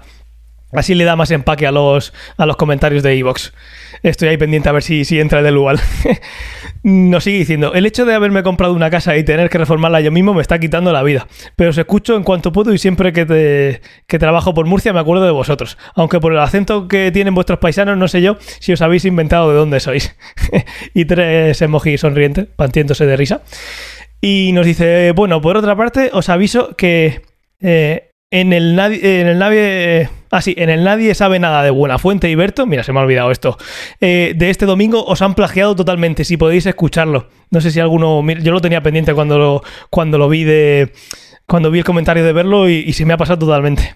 Así 0.72 0.94
le 0.94 1.04
da 1.04 1.16
más 1.16 1.32
empaque 1.32 1.66
a 1.66 1.72
los, 1.72 2.14
a 2.38 2.46
los 2.46 2.56
comentarios 2.56 3.02
de 3.02 3.18
Evox. 3.18 3.54
Estoy 4.04 4.30
ahí 4.30 4.38
pendiente 4.38 4.70
a 4.70 4.72
ver 4.72 4.84
si, 4.84 5.04
si 5.04 5.20
entra 5.20 5.40
el 5.40 5.46
del 5.46 5.56
Lual. 5.56 5.80
Nos 6.84 7.24
sigue 7.24 7.40
diciendo, 7.40 7.74
el 7.74 7.86
hecho 7.86 8.06
de 8.06 8.14
haberme 8.14 8.44
comprado 8.44 8.74
una 8.74 8.90
casa 8.90 9.18
y 9.18 9.24
tener 9.24 9.50
que 9.50 9.58
reformarla 9.58 10.00
yo 10.00 10.12
mismo 10.12 10.34
me 10.34 10.42
está 10.42 10.60
quitando 10.60 10.94
la 10.94 11.04
vida. 11.04 11.28
Pero 11.56 11.72
os 11.72 11.78
escucho 11.78 12.16
en 12.16 12.24
cuanto 12.24 12.52
puedo 12.52 12.74
y 12.74 12.78
siempre 12.78 13.12
que, 13.12 13.82
que 14.08 14.20
trabajo 14.20 14.54
por 14.54 14.68
Murcia 14.68 14.94
me 14.94 15.00
acuerdo 15.00 15.26
de 15.26 15.32
vosotros. 15.32 15.78
Aunque 15.96 16.20
por 16.20 16.34
el 16.34 16.40
acento 16.40 16.88
que 16.88 17.12
tienen 17.12 17.34
vuestros 17.34 17.60
paisanos 17.60 17.98
no 17.98 18.08
sé 18.08 18.22
yo 18.22 18.38
si 18.60 18.72
os 18.72 18.82
habéis 18.82 19.06
inventado 19.06 19.50
de 19.50 19.58
dónde 19.58 19.80
sois. 19.80 20.16
y 20.94 21.06
tres 21.06 21.62
emojis 21.62 22.02
sonrientes, 22.02 22.46
pantiéndose 22.56 23.06
de 23.06 23.18
risa. 23.18 23.42
Y 24.22 24.52
nos 24.54 24.66
dice, 24.66 25.12
bueno, 25.14 25.42
por 25.42 25.58
otra 25.58 25.76
parte, 25.76 26.12
os 26.14 26.30
aviso 26.30 26.76
que 26.76 27.22
eh, 27.62 28.12
en 28.32 28.54
el 28.54 28.78
en 28.78 29.28
el 29.28 29.40
nadie, 29.40 30.10
ah 30.32 30.42
sí, 30.42 30.56
en 30.58 30.70
el 30.70 30.84
nadie 30.84 31.14
sabe 31.16 31.40
nada 31.40 31.64
de 31.64 31.70
Buena 31.70 31.98
Fuente 31.98 32.30
y 32.30 32.36
Berto, 32.36 32.66
mira, 32.66 32.84
se 32.84 32.94
me 32.94 33.00
ha 33.00 33.04
olvidado 33.04 33.32
esto, 33.32 33.58
eh, 34.02 34.34
de 34.36 34.50
este 34.50 34.66
domingo 34.66 35.04
os 35.06 35.22
han 35.22 35.36
plagiado 35.36 35.76
totalmente, 35.76 36.24
si 36.24 36.38
podéis 36.38 36.66
escucharlo. 36.66 37.30
No 37.52 37.62
sé 37.62 37.72
si 37.72 37.80
alguno, 37.80 38.24
yo 38.42 38.52
lo 38.52 38.62
tenía 38.62 38.84
pendiente 38.84 39.14
cuando 39.14 39.38
lo, 39.38 39.64
cuando 39.90 40.18
lo 40.18 40.30
vi 40.30 40.44
de, 40.44 40.94
cuando 41.48 41.72
vi 41.72 41.80
el 41.80 41.86
comentario 41.86 42.24
de 42.24 42.34
verlo 42.34 42.70
y, 42.70 42.76
y 42.76 42.94
se 42.94 43.06
me 43.06 43.14
ha 43.14 43.18
pasado 43.18 43.40
totalmente. 43.40 43.96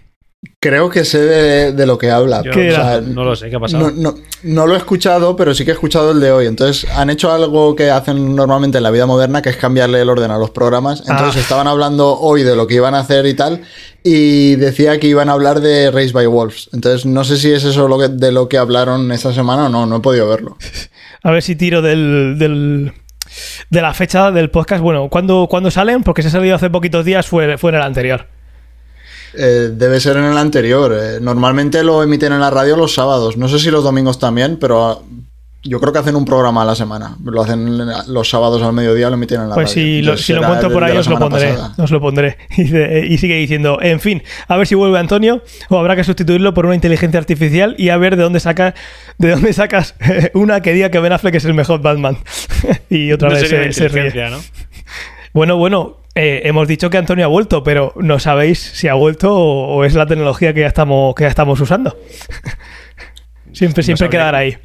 Creo 0.59 0.89
que 0.89 1.05
sé 1.05 1.19
de, 1.19 1.71
de 1.73 1.85
lo 1.85 1.97
que 1.97 2.09
habla. 2.11 2.41
Yo 2.43 2.51
¿Qué 2.51 2.59
O 2.59 2.73
era? 2.73 2.83
sea, 2.83 3.01
no 3.01 3.23
lo 3.23 3.35
sé, 3.35 3.49
¿qué 3.49 3.55
ha 3.55 3.59
pasado? 3.59 3.91
No, 3.91 4.11
no- 4.11 4.15
no 4.43 4.67
lo 4.67 4.73
he 4.73 4.77
escuchado, 4.77 5.35
pero 5.37 5.53
sí 5.53 5.63
que 5.65 5.71
he 5.71 5.73
escuchado 5.73 6.11
el 6.11 6.19
de 6.19 6.31
hoy. 6.31 6.47
Entonces, 6.47 6.89
han 6.91 7.09
hecho 7.09 7.31
algo 7.31 7.75
que 7.75 7.89
hacen 7.91 8.35
normalmente 8.35 8.77
en 8.77 8.83
la 8.83 8.91
vida 8.91 9.05
moderna, 9.05 9.41
que 9.41 9.49
es 9.49 9.57
cambiarle 9.57 10.01
el 10.01 10.09
orden 10.09 10.31
a 10.31 10.37
los 10.37 10.49
programas. 10.51 11.01
Entonces, 11.07 11.37
Ah. 11.37 11.39
estaban 11.39 11.67
hablando 11.67 12.17
hoy 12.19 12.43
de 12.43 12.55
lo 12.55 12.67
que 12.67 12.75
iban 12.75 12.93
a 12.95 12.99
hacer 12.99 13.25
y 13.25 13.33
tal, 13.35 13.61
y 14.03 14.55
decía 14.55 14.99
que 14.99 15.07
iban 15.07 15.29
a 15.29 15.33
hablar 15.33 15.61
de 15.61 15.91
Race 15.91 16.11
by 16.11 16.27
Wolves. 16.27 16.69
Entonces, 16.73 17.05
no 17.05 17.23
sé 17.23 17.37
si 17.37 17.51
es 17.51 17.63
eso 17.63 17.87
lo 17.87 17.97
que, 17.97 18.09
de 18.09 18.31
lo 18.33 18.49
que 18.49 18.57
hablaron 18.57 19.11
esta 19.13 19.33
semana 19.33 19.67
o 19.67 19.69
no, 19.69 19.85
no 19.85 19.97
he 19.97 20.01
podido 20.01 20.27
verlo. 20.27 20.57
A 21.23 21.31
ver 21.31 21.41
si 21.41 21.55
tiro 21.55 21.81
del, 21.81 22.35
del- 22.37 22.91
de 23.69 23.81
la 23.81 23.93
fecha 23.93 24.29
del 24.31 24.49
podcast. 24.49 24.81
Bueno, 24.83 25.07
¿cuándo, 25.09 25.47
¿cuándo 25.49 25.71
salen? 25.71 26.03
Porque 26.03 26.21
se 26.21 26.27
ha 26.27 26.31
salido 26.31 26.55
hace 26.55 26.69
poquitos 26.69 27.05
días, 27.05 27.25
fue, 27.27 27.57
fue 27.57 27.71
en 27.71 27.77
el 27.77 27.81
anterior. 27.81 28.27
Eh, 29.35 29.69
debe 29.73 29.99
ser 29.99 30.17
en 30.17 30.25
el 30.25 30.37
anterior. 30.37 30.93
Eh, 30.97 31.19
normalmente 31.21 31.83
lo 31.83 32.03
emiten 32.03 32.33
en 32.33 32.39
la 32.39 32.49
radio 32.49 32.75
los 32.77 32.93
sábados. 32.93 33.37
No 33.37 33.47
sé 33.47 33.59
si 33.59 33.71
los 33.71 33.83
domingos 33.83 34.19
también, 34.19 34.57
pero 34.59 34.85
ah, 34.85 34.99
yo 35.65 35.79
creo 35.79 35.93
que 35.93 35.99
hacen 35.99 36.15
un 36.17 36.25
programa 36.25 36.63
a 36.63 36.65
la 36.65 36.75
semana. 36.75 37.15
Lo 37.23 37.41
hacen 37.41 37.79
los 38.07 38.29
sábados 38.29 38.61
al 38.61 38.73
mediodía, 38.73 39.07
lo 39.09 39.15
emiten 39.15 39.41
en 39.41 39.49
la 39.49 39.55
Pues 39.55 39.69
radio. 39.69 39.73
si 39.83 39.91
lo, 40.01 40.11
Entonces 40.11 40.25
si 40.25 40.33
lo 40.33 40.41
encuentro 40.43 40.69
por 40.71 40.83
ahí 40.83 40.97
os 40.97 41.07
lo 41.07 41.17
pondré. 41.17 41.53
pasada. 41.53 41.73
Os 41.83 41.89
lo 41.91 42.01
pondré. 42.01 42.37
Y, 42.57 42.63
de- 42.65 43.07
y 43.09 43.17
sigue 43.17 43.35
diciendo, 43.35 43.79
en 43.81 43.99
fin, 44.01 44.21
a 44.47 44.57
ver 44.57 44.67
si 44.67 44.75
vuelve 44.75 44.99
Antonio 44.99 45.41
o 45.69 45.79
habrá 45.79 45.95
que 45.95 46.03
sustituirlo 46.03 46.53
por 46.53 46.65
una 46.65 46.75
inteligencia 46.75 47.17
artificial 47.19 47.75
y 47.77 47.89
a 47.89 47.97
ver 47.97 48.17
de 48.17 48.23
dónde 48.23 48.39
saca, 48.41 48.75
de 49.17 49.29
dónde 49.31 49.53
sacas 49.53 49.95
una 50.33 50.61
que 50.61 50.73
diga 50.73 50.91
que 50.91 50.99
Ben 50.99 51.13
Affleck 51.13 51.35
es 51.35 51.45
el 51.45 51.53
mejor 51.53 51.81
Batman. 51.81 52.17
y 52.89 53.11
otra 53.13 53.29
No 53.29 53.35
vez 53.35 53.47
sería 53.49 53.71
se, 53.71 53.73
se 53.73 53.87
ríe. 53.87 54.29
¿no? 54.29 54.37
Bueno, 55.33 55.55
bueno, 55.57 55.97
eh, 56.15 56.41
hemos 56.45 56.67
dicho 56.67 56.89
que 56.89 56.97
Antonio 56.97 57.25
ha 57.25 57.29
vuelto, 57.29 57.63
pero 57.63 57.93
no 57.97 58.19
sabéis 58.19 58.59
si 58.59 58.87
ha 58.87 58.93
vuelto 58.93 59.33
o, 59.35 59.75
o 59.77 59.83
es 59.83 59.93
la 59.95 60.05
tecnología 60.05 60.53
que 60.53 60.61
ya 60.61 60.67
estamos, 60.67 61.15
que 61.15 61.23
ya 61.23 61.29
estamos 61.29 61.59
usando. 61.59 61.97
siempre, 63.51 63.81
No 63.81 63.85
siempre 63.85 64.09
quedará 64.09 64.39
ahí. 64.39 64.57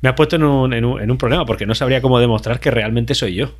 Me 0.00 0.08
has 0.08 0.14
puesto 0.16 0.36
en 0.36 0.44
un, 0.44 0.72
en, 0.74 0.84
un, 0.84 1.00
en 1.00 1.10
un 1.10 1.18
problema 1.18 1.44
porque 1.46 1.66
no 1.66 1.74
sabría 1.74 2.00
cómo 2.02 2.18
demostrar 2.18 2.58
que 2.60 2.70
realmente 2.70 3.14
soy 3.14 3.34
yo. 3.34 3.54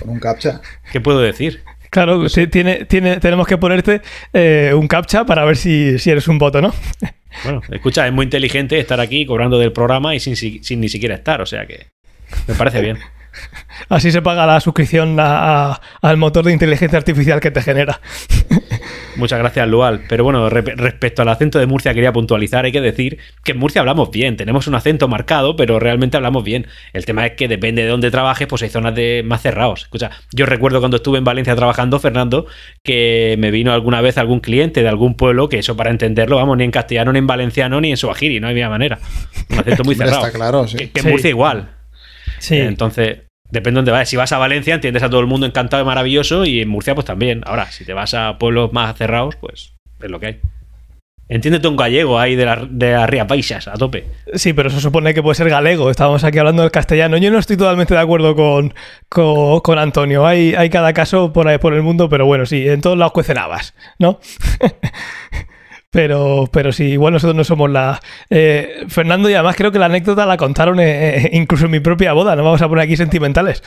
Con 0.00 0.10
un 0.10 0.20
captcha. 0.20 0.60
¿Qué 0.92 1.00
puedo 1.00 1.20
decir? 1.20 1.62
Claro, 1.90 2.26
tiene, 2.50 2.84
tiene, 2.84 3.18
tenemos 3.18 3.46
que 3.48 3.58
ponerte 3.58 4.00
eh, 4.32 4.72
un 4.74 4.86
captcha 4.86 5.24
para 5.26 5.44
ver 5.44 5.56
si, 5.56 5.98
si 5.98 6.10
eres 6.10 6.28
un 6.28 6.38
voto, 6.38 6.60
¿no? 6.60 6.72
Bueno, 7.44 7.62
escucha, 7.70 8.08
es 8.08 8.12
muy 8.12 8.24
inteligente 8.24 8.76
estar 8.80 8.98
aquí 8.98 9.24
cobrando 9.24 9.56
del 9.56 9.72
programa 9.72 10.16
y 10.16 10.20
sin, 10.20 10.34
si- 10.34 10.58
sin 10.64 10.80
ni 10.80 10.88
siquiera 10.88 11.14
estar, 11.14 11.40
o 11.40 11.46
sea 11.46 11.64
que 11.64 11.86
me 12.48 12.54
parece 12.54 12.80
bien. 12.80 12.98
Así 13.88 14.10
se 14.12 14.22
paga 14.22 14.46
la 14.46 14.60
suscripción 14.60 15.18
a- 15.20 15.72
a- 15.72 15.80
al 16.02 16.16
motor 16.16 16.44
de 16.44 16.52
inteligencia 16.52 16.98
artificial 16.98 17.40
que 17.40 17.50
te 17.50 17.62
genera. 17.62 18.00
Muchas 19.16 19.38
gracias, 19.38 19.66
Lual. 19.68 20.02
Pero 20.08 20.24
bueno, 20.24 20.48
re- 20.48 20.62
respecto 20.76 21.22
al 21.22 21.28
acento 21.28 21.58
de 21.58 21.66
Murcia, 21.66 21.92
quería 21.94 22.12
puntualizar, 22.12 22.64
hay 22.64 22.72
que 22.72 22.80
decir 22.80 23.18
que 23.44 23.52
en 23.52 23.58
Murcia 23.58 23.80
hablamos 23.80 24.10
bien, 24.10 24.36
tenemos 24.36 24.66
un 24.66 24.74
acento 24.74 25.08
marcado, 25.08 25.56
pero 25.56 25.78
realmente 25.78 26.16
hablamos 26.16 26.44
bien. 26.44 26.66
El 26.92 27.04
tema 27.04 27.26
es 27.26 27.32
que 27.32 27.48
depende 27.48 27.82
de 27.82 27.88
dónde 27.88 28.10
trabajes, 28.10 28.46
pues 28.46 28.62
hay 28.62 28.68
zonas 28.68 28.94
de 28.94 29.22
más 29.24 29.42
cerrados. 29.42 29.82
Escucha, 29.82 30.10
yo 30.32 30.46
recuerdo 30.46 30.78
cuando 30.80 30.96
estuve 30.98 31.18
en 31.18 31.24
Valencia 31.24 31.54
trabajando, 31.56 31.98
Fernando, 31.98 32.46
que 32.84 33.36
me 33.38 33.50
vino 33.50 33.72
alguna 33.72 34.00
vez 34.00 34.16
algún 34.18 34.40
cliente 34.40 34.82
de 34.82 34.88
algún 34.88 35.16
pueblo, 35.16 35.48
que 35.48 35.58
eso 35.58 35.76
para 35.76 35.90
entenderlo, 35.90 36.36
vamos, 36.36 36.56
ni 36.56 36.64
en 36.64 36.70
castellano, 36.70 37.12
ni 37.12 37.18
en 37.18 37.26
valenciano, 37.26 37.80
ni 37.80 37.90
en 37.90 37.96
suajiri, 37.96 38.40
no 38.40 38.48
había 38.48 38.68
manera. 38.68 38.98
Un 39.50 39.58
acento 39.58 39.84
muy 39.84 39.94
cerrado. 39.96 40.26
está 40.26 40.32
claro, 40.36 40.66
sí. 40.68 40.76
Que, 40.78 40.90
que 40.90 41.00
en 41.00 41.04
Sí. 41.06 41.10
Murcia 41.10 41.30
igual. 41.30 41.70
Sí. 42.40 42.56
Entonces, 42.56 43.20
Depende 43.50 43.76
de 43.76 43.78
dónde 43.80 43.92
vayas. 43.92 44.08
Si 44.08 44.16
vas 44.16 44.32
a 44.32 44.38
Valencia, 44.38 44.74
entiendes 44.74 45.02
a 45.02 45.10
todo 45.10 45.20
el 45.20 45.26
mundo 45.26 45.46
encantado 45.46 45.82
y 45.82 45.86
maravilloso, 45.86 46.44
y 46.44 46.60
en 46.60 46.68
Murcia, 46.68 46.94
pues 46.94 47.04
también. 47.04 47.42
Ahora, 47.44 47.70
si 47.70 47.84
te 47.84 47.92
vas 47.92 48.14
a 48.14 48.38
pueblos 48.38 48.72
más 48.72 48.96
cerrados, 48.96 49.36
pues 49.36 49.72
es 50.00 50.10
lo 50.10 50.20
que 50.20 50.26
hay. 50.26 50.40
Entiéndete 51.28 51.68
un 51.68 51.76
gallego 51.76 52.18
ahí 52.18 52.34
de, 52.34 52.44
la, 52.44 52.66
de 52.68 52.92
las 52.92 53.08
Rías 53.08 53.26
Baixas, 53.26 53.68
a 53.68 53.74
tope. 53.74 54.04
Sí, 54.34 54.52
pero 54.52 54.68
eso 54.68 54.80
supone 54.80 55.14
que 55.14 55.22
puede 55.22 55.36
ser 55.36 55.48
galego. 55.48 55.88
Estábamos 55.88 56.24
aquí 56.24 56.38
hablando 56.38 56.62
del 56.62 56.72
castellano. 56.72 57.18
Yo 57.18 57.30
no 57.30 57.38
estoy 57.38 57.56
totalmente 57.56 57.94
de 57.94 58.00
acuerdo 58.00 58.34
con, 58.34 58.74
con, 59.08 59.60
con 59.60 59.78
Antonio. 59.78 60.26
Hay, 60.26 60.54
hay 60.54 60.70
cada 60.70 60.92
caso 60.92 61.32
por 61.32 61.46
ahí 61.46 61.58
por 61.58 61.72
el 61.74 61.82
mundo, 61.82 62.08
pero 62.08 62.26
bueno, 62.26 62.46
sí, 62.46 62.68
en 62.68 62.80
todos 62.80 62.98
lados 62.98 63.12
cuecen 63.12 63.38
habas, 63.38 63.74
¿no? 64.00 64.18
Pero, 65.92 66.48
pero 66.52 66.70
sí, 66.70 66.84
igual 66.84 67.12
nosotros 67.12 67.34
no 67.34 67.42
somos 67.42 67.68
la. 67.68 68.00
Eh, 68.30 68.84
Fernando, 68.86 69.28
y 69.28 69.34
además 69.34 69.56
creo 69.56 69.72
que 69.72 69.80
la 69.80 69.86
anécdota 69.86 70.24
la 70.24 70.36
contaron 70.36 70.78
eh, 70.78 71.16
eh, 71.16 71.30
incluso 71.32 71.64
en 71.64 71.72
mi 71.72 71.80
propia 71.80 72.12
boda, 72.12 72.36
no 72.36 72.44
vamos 72.44 72.62
a 72.62 72.68
poner 72.68 72.84
aquí 72.84 72.96
sentimentales. 72.96 73.64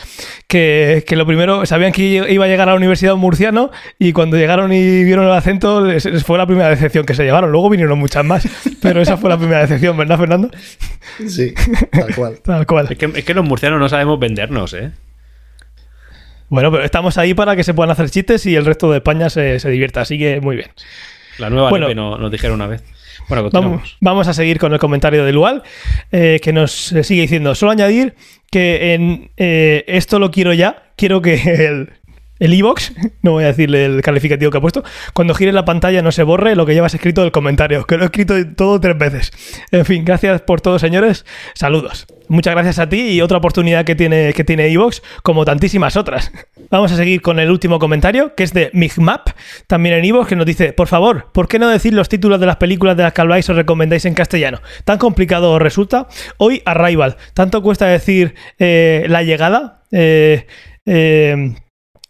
Que, 0.48 1.04
que, 1.06 1.18
lo 1.18 1.26
primero, 1.26 1.66
sabían 1.66 1.92
que 1.92 2.26
iba 2.30 2.46
a 2.46 2.48
llegar 2.48 2.70
a 2.70 2.72
la 2.72 2.78
Universidad 2.78 3.18
Murciano 3.18 3.72
y 4.00 4.14
cuando 4.14 4.38
llegaron 4.38 4.72
y 4.72 5.04
vieron 5.04 5.26
el 5.26 5.34
acento, 5.34 5.82
les, 5.82 6.06
les 6.06 6.24
fue 6.24 6.38
la 6.38 6.46
primera 6.48 6.70
decepción 6.70 7.06
que 7.06 7.14
se 7.14 7.26
llevaron. 7.26 7.52
Luego 7.52 7.70
vinieron 7.70 8.00
muchas 8.00 8.24
más, 8.24 8.48
pero 8.82 9.02
esa 9.02 9.18
fue 9.18 9.30
la 9.30 9.38
primera 9.38 9.60
decepción, 9.60 9.98
¿verdad, 9.98 10.18
Fernando? 10.18 10.50
Sí, 11.28 11.54
tal 11.92 12.16
cual. 12.16 12.40
tal 12.44 12.66
cual. 12.66 12.88
Es 12.90 12.98
que, 12.98 13.12
es 13.14 13.26
que 13.26 13.34
los 13.34 13.44
murcianos 13.44 13.82
no 13.82 13.90
sabemos 13.90 14.18
vendernos, 14.18 14.74
¿eh? 14.74 14.92
Bueno, 16.48 16.72
pero 16.72 16.86
estamos 16.86 17.18
ahí 17.18 17.34
para 17.34 17.58
que 17.58 17.66
se 17.66 17.74
puedan 17.74 17.92
hacer 17.92 18.10
chistes 18.10 18.46
y 18.46 18.56
el 18.56 18.64
resto 18.64 18.90
de 18.92 19.00
España 19.00 19.30
se, 19.30 19.60
se 19.60 19.70
divierta, 19.70 20.00
así 20.00 20.18
que 20.18 20.40
muy 20.40 20.56
bien. 20.56 20.70
La 21.38 21.50
nueva 21.50 21.70
Bueno. 21.70 21.88
Lepe 21.88 21.96
no- 21.96 22.18
nos 22.18 22.32
dijeron 22.32 22.56
una 22.56 22.68
vez. 22.68 22.84
Bueno, 23.30 23.50
Vamos, 23.52 23.98
vamos 24.02 24.28
a 24.28 24.34
seguir 24.34 24.60
con 24.60 24.74
el 24.74 24.80
comentario 24.80 25.24
de 25.24 25.32
Lual, 25.32 25.64
eh, 26.12 26.40
que 26.44 26.52
nos 26.52 26.92
eh, 26.92 27.04
sigue 27.04 27.22
diciendo, 27.22 27.56
solo 27.56 27.72
añadir 27.72 28.16
que 28.52 28.94
en 28.94 29.32
eh, 29.38 29.86
esto 29.88 30.20
lo 30.20 30.30
quiero 30.30 30.52
ya, 30.54 30.92
quiero 30.98 31.22
que 31.22 31.36
el 31.66 31.90
el 32.40 32.54
iVox, 32.56 32.92
no 33.22 33.32
voy 33.32 33.46
a 33.46 33.48
decirle 33.48 33.86
el 33.86 34.02
calificativo 34.02 34.52
que 34.52 34.58
ha 34.58 34.62
puesto, 34.62 34.84
cuando 35.14 35.34
gire 35.36 35.54
la 35.54 35.64
pantalla 35.64 36.02
no 36.02 36.12
se 36.12 36.24
borre 36.24 36.56
lo 36.56 36.66
que 36.66 36.74
llevas 36.74 36.94
escrito 36.94 37.22
del 37.22 37.32
comentario, 37.32 37.86
que 37.86 37.96
lo 37.96 38.04
he 38.04 38.06
escrito 38.08 38.36
todo 38.58 38.80
tres 38.82 38.98
veces. 38.98 39.32
En 39.72 39.86
fin, 39.86 40.04
gracias 40.04 40.42
por 40.42 40.60
todo, 40.60 40.78
señores. 40.78 41.26
Saludos. 41.54 42.06
Muchas 42.28 42.54
gracias 42.54 42.80
a 42.80 42.90
ti 42.90 43.10
y 43.10 43.22
otra 43.22 43.38
oportunidad 43.38 43.86
que 43.86 43.96
tiene 43.96 44.34
que 44.34 44.44
tiene 44.44 44.70
iVox, 44.70 45.02
como 45.24 45.46
tantísimas 45.46 45.98
otras. 45.98 46.32
Vamos 46.70 46.92
a 46.92 46.96
seguir 46.96 47.22
con 47.22 47.40
el 47.40 47.52
último 47.52 47.80
comentario, 47.80 48.36
que 48.36 48.44
es 48.44 48.54
de 48.54 48.70
Migmap, 48.74 49.30
también 49.68 49.96
en 49.96 50.06
iVoox, 50.06 50.28
que 50.28 50.36
nos 50.36 50.46
dice, 50.46 50.74
por 50.74 50.88
favor, 50.88 51.32
¿por 51.34 51.48
qué 51.48 51.60
no 51.60 51.68
decir 51.70 51.94
los 51.94 52.10
títulos 52.10 52.40
de 52.40 52.46
las 52.46 52.58
películas 52.58 52.98
de 52.98 53.04
las 53.04 53.14
que 53.14 53.22
habláis 53.22 53.50
o 53.50 53.54
recomendáis 53.54 54.06
en 54.06 54.14
castellano? 54.14 54.62
¿Tan 54.86 54.98
complicado 54.98 55.52
os 55.52 55.62
resulta? 55.62 56.08
Hoy 56.38 56.62
Arrival, 56.66 57.18
¿tanto 57.34 57.62
cuesta 57.62 57.86
decir 57.86 58.36
eh, 58.60 59.06
La 59.10 59.24
Llegada? 59.24 59.82
Eh, 59.92 60.48
eh, 60.86 61.56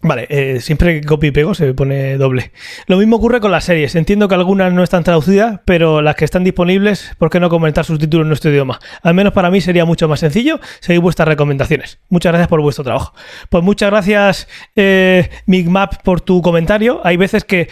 Vale, 0.05 0.27
eh, 0.29 0.60
siempre 0.60 1.00
que 1.00 1.07
copio 1.07 1.29
y 1.29 1.31
pego 1.31 1.53
se 1.53 1.74
pone 1.74 2.17
doble. 2.17 2.51
Lo 2.88 2.98
mismo 2.98 3.15
ocurre 3.15 3.39
con 3.39 3.51
las 3.51 3.63
series. 3.63 3.95
Entiendo 3.95 4.27
que 4.27 4.36
algunas 4.36 4.74
no 4.74 4.83
están 4.83 5.05
traducidas, 5.05 5.62
pero 5.63 6.01
las 6.01 6.15
que 6.15 6.25
están 6.25 6.43
disponibles, 6.43 7.13
¿por 7.17 7.29
qué 7.29 7.39
no 7.39 7.50
comentar 7.50 7.86
sus 7.86 8.00
títulos 8.00 8.25
en 8.25 8.27
nuestro 8.27 8.51
idioma? 8.51 8.81
Al 9.01 9.13
menos 9.13 9.31
para 9.31 9.50
mí 9.50 9.62
sería 9.62 9.86
mucho 9.86 10.10
más 10.10 10.19
sencillo 10.19 10.60
seguir 10.81 11.00
vuestras 11.00 11.29
recomendaciones. 11.29 12.00
Muchas 12.10 12.31
gracias 12.31 12.50
por 12.50 12.62
vuestro 12.62 12.83
trabajo. 12.83 13.13
Pues 13.50 13.63
muchas 13.63 13.89
gracias, 13.89 14.50
eh, 14.75 15.29
Migmap, 15.45 16.03
por 16.03 16.19
tu 16.19 16.41
comentario. 16.41 17.00
Hay 17.05 17.15
veces 17.15 17.45
que 17.45 17.69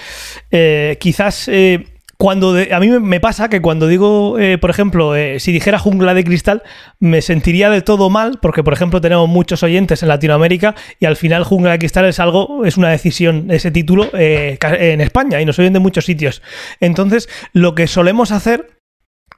eh, 0.52 0.98
quizás... 1.02 1.50
eh, 1.50 1.91
cuando 2.22 2.54
de- 2.54 2.72
a 2.72 2.80
mí 2.80 2.88
me- 2.88 3.20
pasa 3.20 3.50
que 3.50 3.62
cuando 3.62 3.88
digo, 3.88 4.38
eh, 4.38 4.60
por 4.60 4.70
ejemplo, 4.70 5.16
eh, 5.16 5.40
si 5.40 5.52
dijera 5.52 5.80
jungla 5.80 6.14
de 6.14 6.24
cristal, 6.24 6.62
me 7.00 7.20
sentiría 7.24 7.72
de 7.72 7.82
todo 7.82 8.12
mal, 8.12 8.38
porque 8.40 8.64
por 8.64 8.74
ejemplo 8.74 9.02
tenemos 9.02 9.28
muchos 9.28 9.64
oyentes 9.64 10.04
en 10.04 10.10
Latinoamérica 10.10 10.76
y 11.00 11.06
al 11.08 11.16
final 11.16 11.44
jungla 11.44 11.72
de 11.72 11.80
cristal 11.80 12.06
es 12.06 12.20
algo, 12.20 12.64
es 12.64 12.78
una 12.78 12.90
decisión, 12.90 13.50
ese 13.50 13.72
título 13.72 14.08
eh, 14.14 14.60
en 14.62 15.02
España 15.02 15.42
y 15.42 15.46
nos 15.46 15.58
oyen 15.58 15.74
de 15.74 15.80
muchos 15.80 16.06
sitios. 16.06 16.44
Entonces, 16.80 17.28
lo 17.54 17.74
que 17.74 17.88
solemos 17.88 18.32
hacer, 18.32 18.70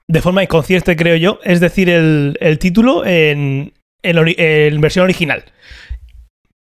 de 0.09 0.21
forma 0.21 0.43
inconsciente 0.43 0.97
creo 0.97 1.15
yo, 1.15 1.39
es 1.45 1.61
decir 1.61 1.89
el, 1.89 2.35
el 2.41 2.59
título 2.59 3.05
en 3.05 3.71
versión 4.81 5.05
original. 5.05 5.45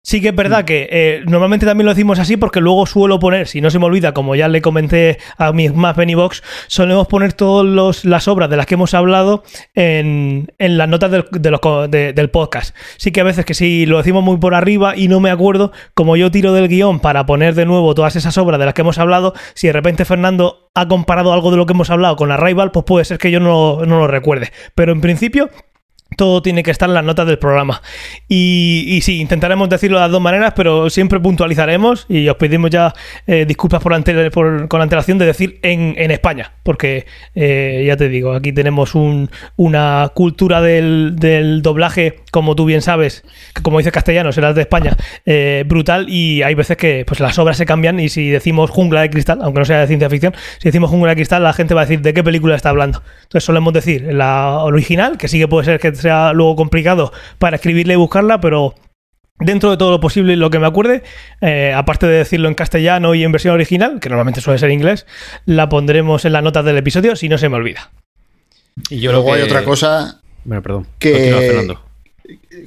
Sí 0.06 0.20
que 0.20 0.28
es 0.30 0.36
verdad 0.36 0.66
que 0.66 0.90
eh, 0.92 1.22
normalmente 1.28 1.66
también 1.66 1.86
lo 1.86 1.94
decimos 1.94 2.20
así 2.20 2.36
porque 2.36 2.60
luego 2.60 2.86
suelo 2.86 3.20
poner, 3.20 3.48
si 3.48 3.62
no 3.62 3.70
se 3.70 3.80
me 3.80 3.86
olvida, 3.86 4.14
como 4.14 4.36
ya 4.36 4.50
le 4.50 4.62
comenté 4.62 5.18
a 5.38 5.54
mis 5.54 5.74
más 5.74 5.96
Box, 5.96 6.44
solemos 6.68 7.08
poner 7.08 7.32
todas 7.32 8.04
las 8.04 8.28
obras 8.28 8.50
de 8.50 8.58
las 8.58 8.66
que 8.66 8.74
hemos 8.74 8.94
hablado 8.94 9.44
en, 9.76 10.52
en 10.60 10.78
las 10.78 10.90
notas 10.90 11.10
del, 11.10 11.26
de 11.32 11.52
los 11.52 11.62
co- 11.62 11.88
de- 11.88 12.12
del 12.12 12.30
podcast. 12.30 12.76
Sí 12.98 13.14
que 13.14 13.22
a 13.22 13.24
veces 13.24 13.46
que 13.46 13.54
si 13.54 13.86
lo 13.86 13.96
decimos 13.98 14.26
muy 14.26 14.36
por 14.36 14.56
arriba 14.56 14.94
y 14.98 15.08
no 15.08 15.22
me 15.22 15.32
acuerdo, 15.32 15.72
como 15.94 16.18
yo 16.18 16.30
tiro 16.32 16.52
del 16.52 16.68
guion 16.68 17.00
para 17.00 17.26
poner 17.26 17.56
de 17.56 17.66
nuevo 17.66 17.96
todas 17.96 18.18
esas 18.18 18.38
obras 18.38 18.60
de 18.60 18.66
las 18.66 18.74
que 18.74 18.82
hemos 18.82 18.98
hablado, 18.98 19.34
si 19.54 19.68
de 19.68 19.74
repente 19.74 20.04
Fernando 20.04 20.70
ha 20.76 20.86
comparado 20.90 21.32
algo 21.32 21.50
de 21.50 21.56
lo 21.56 21.66
que 21.66 21.72
hemos 21.74 21.90
hablado 21.90 22.18
con 22.18 22.30
Arrival, 22.30 22.72
pues 22.72 22.84
puede 22.84 23.06
ser 23.06 23.20
que 23.20 23.32
yo 23.32 23.40
no, 23.40 23.86
no 23.86 24.00
lo 24.00 24.08
recuerde. 24.08 24.52
Pero 24.76 24.92
en 24.92 25.00
principio 25.00 25.50
todo 26.15 26.41
tiene 26.41 26.63
que 26.63 26.72
estar 26.72 26.88
en 26.89 26.96
las 26.96 27.03
notas 27.03 27.27
del 27.27 27.38
programa. 27.39 27.82
Y, 28.27 29.00
sí, 29.03 29.20
intentaremos 29.20 29.70
decirlo 29.70 29.98
de 29.98 30.03
las 30.03 30.12
dos 30.12 30.22
maneras, 30.22 30.53
pero 30.55 30.89
siempre 30.89 31.20
puntualizaremos 31.20 32.05
y 32.10 32.27
os 32.27 32.38
pedimos 32.38 32.70
ya 32.70 32.93
eh, 33.27 33.46
disculpas 33.48 33.82
por, 33.82 33.93
ante- 33.93 34.32
por- 34.32 34.67
con 34.67 34.82
antelación 34.82 35.17
de 35.17 35.25
decir 35.25 35.60
en, 35.63 35.96
España, 36.12 36.53
porque 36.63 37.05
eh, 37.36 37.84
ya 37.88 37.98
te 37.98 38.08
digo, 38.10 38.34
aquí 38.34 38.53
tenemos 38.53 38.96
un- 38.96 39.29
una 39.55 40.12
cultura 40.13 40.62
del, 40.62 41.15
doblaje, 41.62 42.20
como 42.32 42.55
tú 42.55 42.65
bien 42.65 42.82
sabes, 42.82 43.24
que 43.53 43.62
como 43.62 43.77
dice 43.79 43.91
castellano, 43.91 44.32
serás 44.32 44.55
de 44.55 44.62
España, 44.62 44.96
eh, 45.25 45.63
brutal 45.67 46.08
y 46.10 46.43
hay 46.43 46.55
veces 46.55 46.77
que 46.77 47.03
pues 47.08 47.20
las 47.20 47.38
obras 47.39 47.58
se 47.58 47.65
cambian 47.65 48.00
y 48.00 48.10
si 48.10 48.29
decimos 48.29 48.70
jungla 48.70 49.01
de 49.01 49.10
cristal, 49.10 49.39
aunque 49.41 49.60
no 49.60 49.65
sea 49.65 49.79
de 49.79 49.88
ciencia 49.88 50.10
ficción, 50.10 50.34
si 50.60 50.70
decimos 50.70 50.89
jungla 50.89 51.10
de 51.12 51.15
cristal, 51.15 51.43
la 51.43 51.53
gente 51.53 51.74
va 51.74 51.82
a 51.82 51.86
decir 51.86 52.01
de 52.01 52.13
qué 52.13 52.24
película 52.24 52.55
está 52.55 52.70
hablando. 52.70 53.01
Entonces 53.24 53.43
solemos 53.43 53.74
decir 53.74 54.03
la 54.13 54.60
original, 54.63 55.17
que 55.17 55.27
sí 55.27 55.39
que 55.39 55.48
puede 55.48 55.65
ser 55.65 55.79
que 55.79 55.93
sea 56.04 56.34
luego 56.34 56.56
complicado 56.56 57.12
para 57.40 57.56
escribirla 57.56 57.94
y 57.94 57.98
buscarla, 57.98 58.40
pero 58.40 58.76
dentro 59.40 59.72
de 59.72 59.78
todo 59.78 59.90
lo 59.92 60.00
posible 60.00 60.34
y 60.34 60.36
lo 60.36 60.50
que 60.52 60.60
me 60.60 60.68
acuerde, 60.68 61.02
eh, 61.42 61.74
aparte 61.76 62.06
de 62.06 62.18
decirlo 62.20 62.48
en 62.48 62.54
castellano 62.54 63.16
y 63.16 63.24
en 63.24 63.32
versión 63.32 63.56
original, 63.56 64.00
que 64.00 64.08
normalmente 64.10 64.40
suele 64.42 64.60
ser 64.60 64.70
inglés, 64.70 65.06
la 65.46 65.68
pondremos 65.70 66.24
en 66.26 66.34
las 66.34 66.44
notas 66.44 66.64
del 66.64 66.78
episodio 66.78 67.16
si 67.16 67.28
no 67.30 67.38
se 67.40 67.50
me 67.50 67.56
olvida. 67.58 67.90
Y 68.90 69.00
yo 69.00 69.12
Luego 69.12 69.28
que- 69.28 69.34
hay 69.34 69.42
otra 69.42 69.64
cosa 69.64 70.22
Bueno, 70.46 70.62
perdón. 70.62 70.88
que- 71.00 71.12
Continúa, 71.12 71.40
Fernando. 71.42 71.82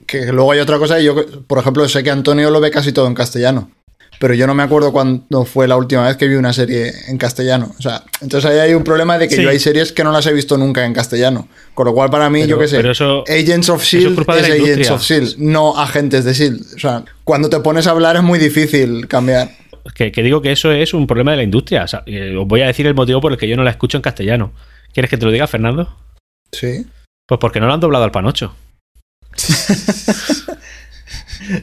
que 0.07 0.26
luego 0.33 0.52
hay 0.52 0.59
otra 0.61 0.78
cosa, 0.78 1.00
y 1.00 1.05
yo, 1.05 1.14
por 1.47 1.59
ejemplo, 1.59 1.88
sé 1.88 2.02
que 2.02 2.11
Antonio 2.11 2.50
lo 2.50 2.61
ve 2.61 2.71
casi 2.71 2.93
todo 2.93 3.07
en 3.07 3.14
castellano, 3.14 3.71
pero 4.18 4.35
yo 4.35 4.46
no 4.46 4.54
me 4.54 4.62
acuerdo 4.62 4.92
cuándo 4.92 5.44
fue 5.44 5.68
la 5.68 5.76
última 5.76 6.06
vez 6.06 6.16
que 6.16 6.26
vi 6.28 6.35
una 6.37 6.52
serie 6.52 6.92
en 7.08 7.18
castellano. 7.18 7.73
O 7.78 7.82
sea, 7.82 8.02
entonces 8.20 8.50
ahí 8.50 8.58
hay 8.58 8.75
un 8.75 8.82
problema 8.85 9.18
de 9.18 9.28
que 9.28 9.37
Sí. 9.37 9.42
yo 9.42 9.50
hay 9.50 9.58
series 9.58 9.92
que 9.92 10.04
no 10.04 10.12
las 10.12 10.26
he 10.26 10.32
visto 10.32 10.56
nunca 10.56 10.85
en 10.85 10.92
castellano. 10.94 11.49
Con 11.75 11.87
lo 11.87 11.94
cual, 11.94 12.11
para 12.11 12.30
mí, 12.30 12.40
Pero- 12.40 12.50
yo 12.50 12.58
qué 12.58 12.68
sé, 12.68 12.90
eso- 12.90 13.25
Agents 13.28 13.68
of 13.68 13.82
es 13.82 13.94
S.H.I.E.L.D. 13.94 14.37
es 14.40 14.49
la 14.49 14.54
Agents 14.73 14.90
of 14.90 15.00
S.H.I.E.L.D., 15.02 15.35
no 15.38 15.78
agentes 15.78 16.25
de 16.25 16.30
S.H.I.E.L.D. 16.32 16.76
O 16.76 16.78
sea, 16.78 17.04
cuando 17.25 17.49
te 17.49 17.61
pones 17.61 17.87
a 17.87 17.90
hablar 17.90 18.16
es 18.16 18.23
muy 18.23 18.38
difícil 18.38 19.06
cambiar. 19.08 19.50
Que, 19.94 20.11
que 20.11 20.23
digo 20.23 20.40
que 20.42 20.50
eso 20.52 20.73
es 20.73 20.94
un 20.94 21.06
problema 21.06 21.30
de 21.32 21.37
la 21.38 21.42
industria. 21.44 21.85
O 21.85 21.88
sea, 21.88 22.02
eh, 22.06 22.35
os 22.37 22.46
voy 22.46 22.62
a 22.62 22.66
decir 22.66 22.87
el 22.87 22.94
motivo 22.94 23.20
por 23.20 23.32
el 23.32 23.38
que 23.38 23.46
yo 23.49 23.56
no 23.56 23.62
la 23.64 23.70
escucho 23.70 23.96
en 23.99 24.02
castellano. 24.02 24.52
¿Quieres 24.92 25.08
que 25.11 25.16
te 25.18 25.25
lo 25.26 25.30
diga, 25.30 25.46
Fernando? 25.46 25.94
Sí. 26.52 26.87
Pues 27.28 27.38
porque 27.40 27.61
no 27.61 27.66
lo 27.66 27.75
han 27.75 27.80
doblado 27.80 28.04
al 28.04 28.11
panocho. 28.11 28.54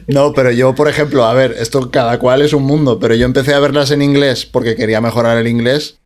No, 0.06 0.32
pero 0.32 0.50
yo, 0.50 0.74
por 0.74 0.88
ejemplo, 0.88 1.24
a 1.24 1.34
ver, 1.34 1.56
esto 1.58 1.90
cada 1.90 2.18
cual 2.18 2.42
es 2.42 2.52
un 2.52 2.64
mundo, 2.64 2.98
pero 2.98 3.14
yo 3.14 3.26
empecé 3.26 3.54
a 3.54 3.60
verlas 3.60 3.90
en 3.90 4.02
inglés 4.02 4.46
porque 4.46 4.76
quería 4.76 5.00
mejorar 5.00 5.38
el 5.38 5.48
inglés 5.48 5.98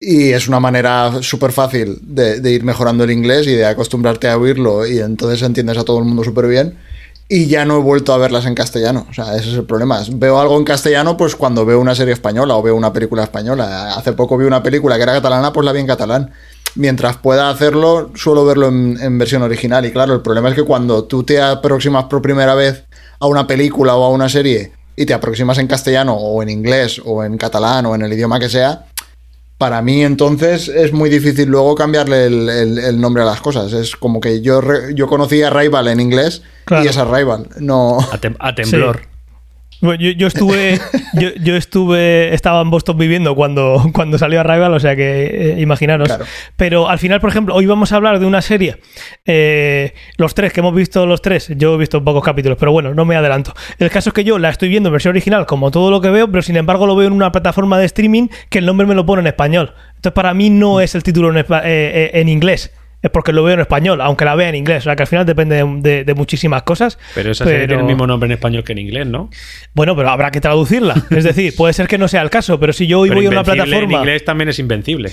y 0.00 0.32
es 0.32 0.48
una 0.48 0.60
manera 0.60 1.22
súper 1.22 1.52
fácil 1.52 1.98
de, 2.02 2.38
ir 2.50 2.64
mejorando 2.64 3.04
el 3.04 3.10
inglés 3.10 3.46
y 3.46 3.54
de 3.54 3.66
acostumbrarte 3.66 4.28
a 4.28 4.36
oírlo 4.36 4.86
y 4.86 4.98
entonces 4.98 5.42
entiendes 5.42 5.78
a 5.78 5.84
todo 5.84 5.98
el 5.98 6.04
mundo 6.04 6.24
súper 6.24 6.46
bien. 6.46 6.76
Y 7.26 7.46
ya 7.46 7.64
no 7.64 7.78
he 7.78 7.80
vuelto 7.80 8.12
a 8.12 8.18
verlas 8.18 8.44
en 8.44 8.54
castellano. 8.54 9.06
O 9.08 9.14
sea, 9.14 9.34
ese 9.34 9.48
es 9.48 9.54
el 9.54 9.64
problema. 9.64 10.02
Veo 10.12 10.38
algo 10.38 10.58
en 10.58 10.64
castellano 10.64 11.16
pues 11.16 11.34
cuando 11.34 11.64
veo 11.64 11.80
una 11.80 11.94
serie 11.94 12.12
española 12.12 12.54
o 12.54 12.62
veo 12.62 12.76
una 12.76 12.92
película 12.92 13.22
española. 13.22 13.94
Hace 13.94 14.12
poco 14.12 14.36
vi 14.36 14.44
una 14.44 14.62
película 14.62 14.96
que 14.96 15.04
era 15.04 15.14
catalana, 15.14 15.50
pues 15.50 15.64
la 15.64 15.72
vi 15.72 15.80
en 15.80 15.86
catalán. 15.86 16.32
Mientras 16.74 17.16
pueda 17.16 17.48
hacerlo, 17.48 18.10
suelo 18.14 18.44
verlo 18.44 18.68
en, 18.68 18.98
en 19.00 19.16
versión 19.16 19.42
original. 19.42 19.86
Y 19.86 19.92
claro, 19.92 20.12
el 20.12 20.20
problema 20.20 20.50
es 20.50 20.54
que 20.54 20.64
cuando 20.64 21.04
tú 21.04 21.22
te 21.22 21.40
aproximas 21.40 22.04
por 22.04 22.20
primera 22.20 22.54
vez 22.54 22.83
a 23.20 23.26
una 23.26 23.46
película 23.46 23.94
o 23.96 24.04
a 24.04 24.08
una 24.10 24.28
serie 24.28 24.72
y 24.96 25.06
te 25.06 25.14
aproximas 25.14 25.58
en 25.58 25.66
castellano 25.66 26.14
o 26.14 26.42
en 26.42 26.48
inglés 26.50 27.00
o 27.04 27.24
en 27.24 27.36
catalán 27.38 27.86
o 27.86 27.94
en 27.94 28.02
el 28.02 28.12
idioma 28.12 28.38
que 28.38 28.48
sea, 28.48 28.86
para 29.58 29.80
mí 29.82 30.02
entonces 30.04 30.68
es 30.68 30.92
muy 30.92 31.08
difícil 31.10 31.48
luego 31.48 31.74
cambiarle 31.74 32.26
el, 32.26 32.48
el- 32.48 32.78
el 32.78 33.00
nombre 33.00 33.22
a 33.22 33.26
las 33.26 33.40
cosas. 33.40 33.72
Es 33.72 33.96
como 33.96 34.20
que 34.20 34.40
yo, 34.40 34.60
yo 34.94 35.06
conocí 35.06 35.42
a 35.42 35.50
Rival 35.50 35.88
en 35.88 36.00
inglés 36.00 36.42
Claro. 36.64 36.84
y 36.84 36.88
es 36.88 36.96
a 36.96 37.04
Rival. 37.04 37.48
No. 37.60 37.98
A, 37.98 38.20
tem- 38.20 38.36
a 38.40 38.54
temblor. 38.54 39.02
Bueno, 39.84 40.02
yo, 40.02 40.12
yo 40.12 40.26
estuve, 40.26 40.80
yo, 41.14 41.28
yo 41.34 41.56
estuve, 41.56 42.32
estaba 42.32 42.62
en 42.62 42.70
Boston 42.70 42.96
viviendo 42.96 43.34
cuando, 43.34 43.90
cuando 43.92 44.16
salió 44.16 44.40
Arrival, 44.40 44.72
o 44.72 44.80
sea 44.80 44.96
que 44.96 45.52
eh, 45.52 45.60
imaginaros. 45.60 46.08
Claro. 46.08 46.24
Pero 46.56 46.88
al 46.88 46.98
final, 46.98 47.20
por 47.20 47.28
ejemplo, 47.28 47.54
hoy 47.54 47.66
vamos 47.66 47.92
a 47.92 47.96
hablar 47.96 48.18
de 48.18 48.24
una 48.24 48.40
serie, 48.40 48.78
eh, 49.26 49.92
los 50.16 50.34
tres 50.34 50.54
que 50.54 50.60
hemos 50.60 50.74
visto 50.74 51.04
los 51.04 51.20
tres, 51.20 51.52
yo 51.56 51.74
he 51.74 51.76
visto 51.76 52.02
pocos 52.02 52.24
capítulos, 52.24 52.56
pero 52.58 52.72
bueno, 52.72 52.94
no 52.94 53.04
me 53.04 53.14
adelanto. 53.14 53.52
El 53.78 53.90
caso 53.90 54.08
es 54.08 54.14
que 54.14 54.24
yo 54.24 54.38
la 54.38 54.48
estoy 54.48 54.70
viendo 54.70 54.88
en 54.88 54.92
versión 54.92 55.12
original, 55.12 55.44
como 55.44 55.70
todo 55.70 55.90
lo 55.90 56.00
que 56.00 56.08
veo, 56.08 56.30
pero 56.30 56.40
sin 56.40 56.56
embargo 56.56 56.86
lo 56.86 56.96
veo 56.96 57.08
en 57.08 57.12
una 57.12 57.30
plataforma 57.30 57.78
de 57.78 57.84
streaming 57.84 58.28
que 58.48 58.60
el 58.60 58.66
nombre 58.66 58.86
me 58.86 58.94
lo 58.94 59.04
pone 59.04 59.20
en 59.20 59.26
español. 59.26 59.74
Entonces 59.96 60.12
para 60.14 60.32
mí 60.32 60.48
no 60.48 60.80
es 60.80 60.94
el 60.94 61.02
título 61.02 61.30
en, 61.30 61.36
eh, 61.36 61.44
eh, 61.62 62.10
en 62.14 62.30
inglés. 62.30 62.72
Es 63.04 63.10
porque 63.10 63.32
lo 63.34 63.44
veo 63.44 63.52
en 63.54 63.60
español, 63.60 64.00
aunque 64.00 64.24
la 64.24 64.34
vea 64.34 64.48
en 64.48 64.54
inglés. 64.54 64.78
O 64.78 64.84
sea 64.84 64.96
que 64.96 65.02
al 65.02 65.06
final 65.06 65.26
depende 65.26 65.56
de, 65.56 65.64
de- 65.80 66.04
de 66.04 66.14
muchísimas 66.14 66.62
cosas. 66.62 66.98
Pero 67.14 67.30
esa 67.32 67.44
serie 67.44 67.66
tiene 67.68 67.82
el 67.82 67.86
mismo 67.86 68.06
nombre 68.06 68.26
en 68.26 68.32
español 68.32 68.64
que 68.64 68.72
en 68.72 68.78
inglés, 68.78 69.06
¿no? 69.06 69.28
Bueno, 69.74 69.94
pero 69.94 70.08
habrá 70.08 70.30
que 70.30 70.40
traducirla. 70.40 70.94
Es 71.10 71.22
decir, 71.24 71.54
puede 71.54 71.74
ser 71.74 71.86
que 71.86 71.98
no 71.98 72.08
sea 72.08 72.22
el 72.22 72.30
caso, 72.30 72.58
pero 72.58 72.72
si 72.72 72.86
yo 72.86 73.00
hoy 73.00 73.10
Pero 73.10 73.18
voy 73.20 73.26
a 73.26 73.28
una 73.28 73.40
Invencible 73.40 73.64
plataforma. 73.66 73.94
En 73.94 74.00
inglés 74.00 74.24
también 74.24 74.48
es 74.48 74.58
invencible. 74.58 75.12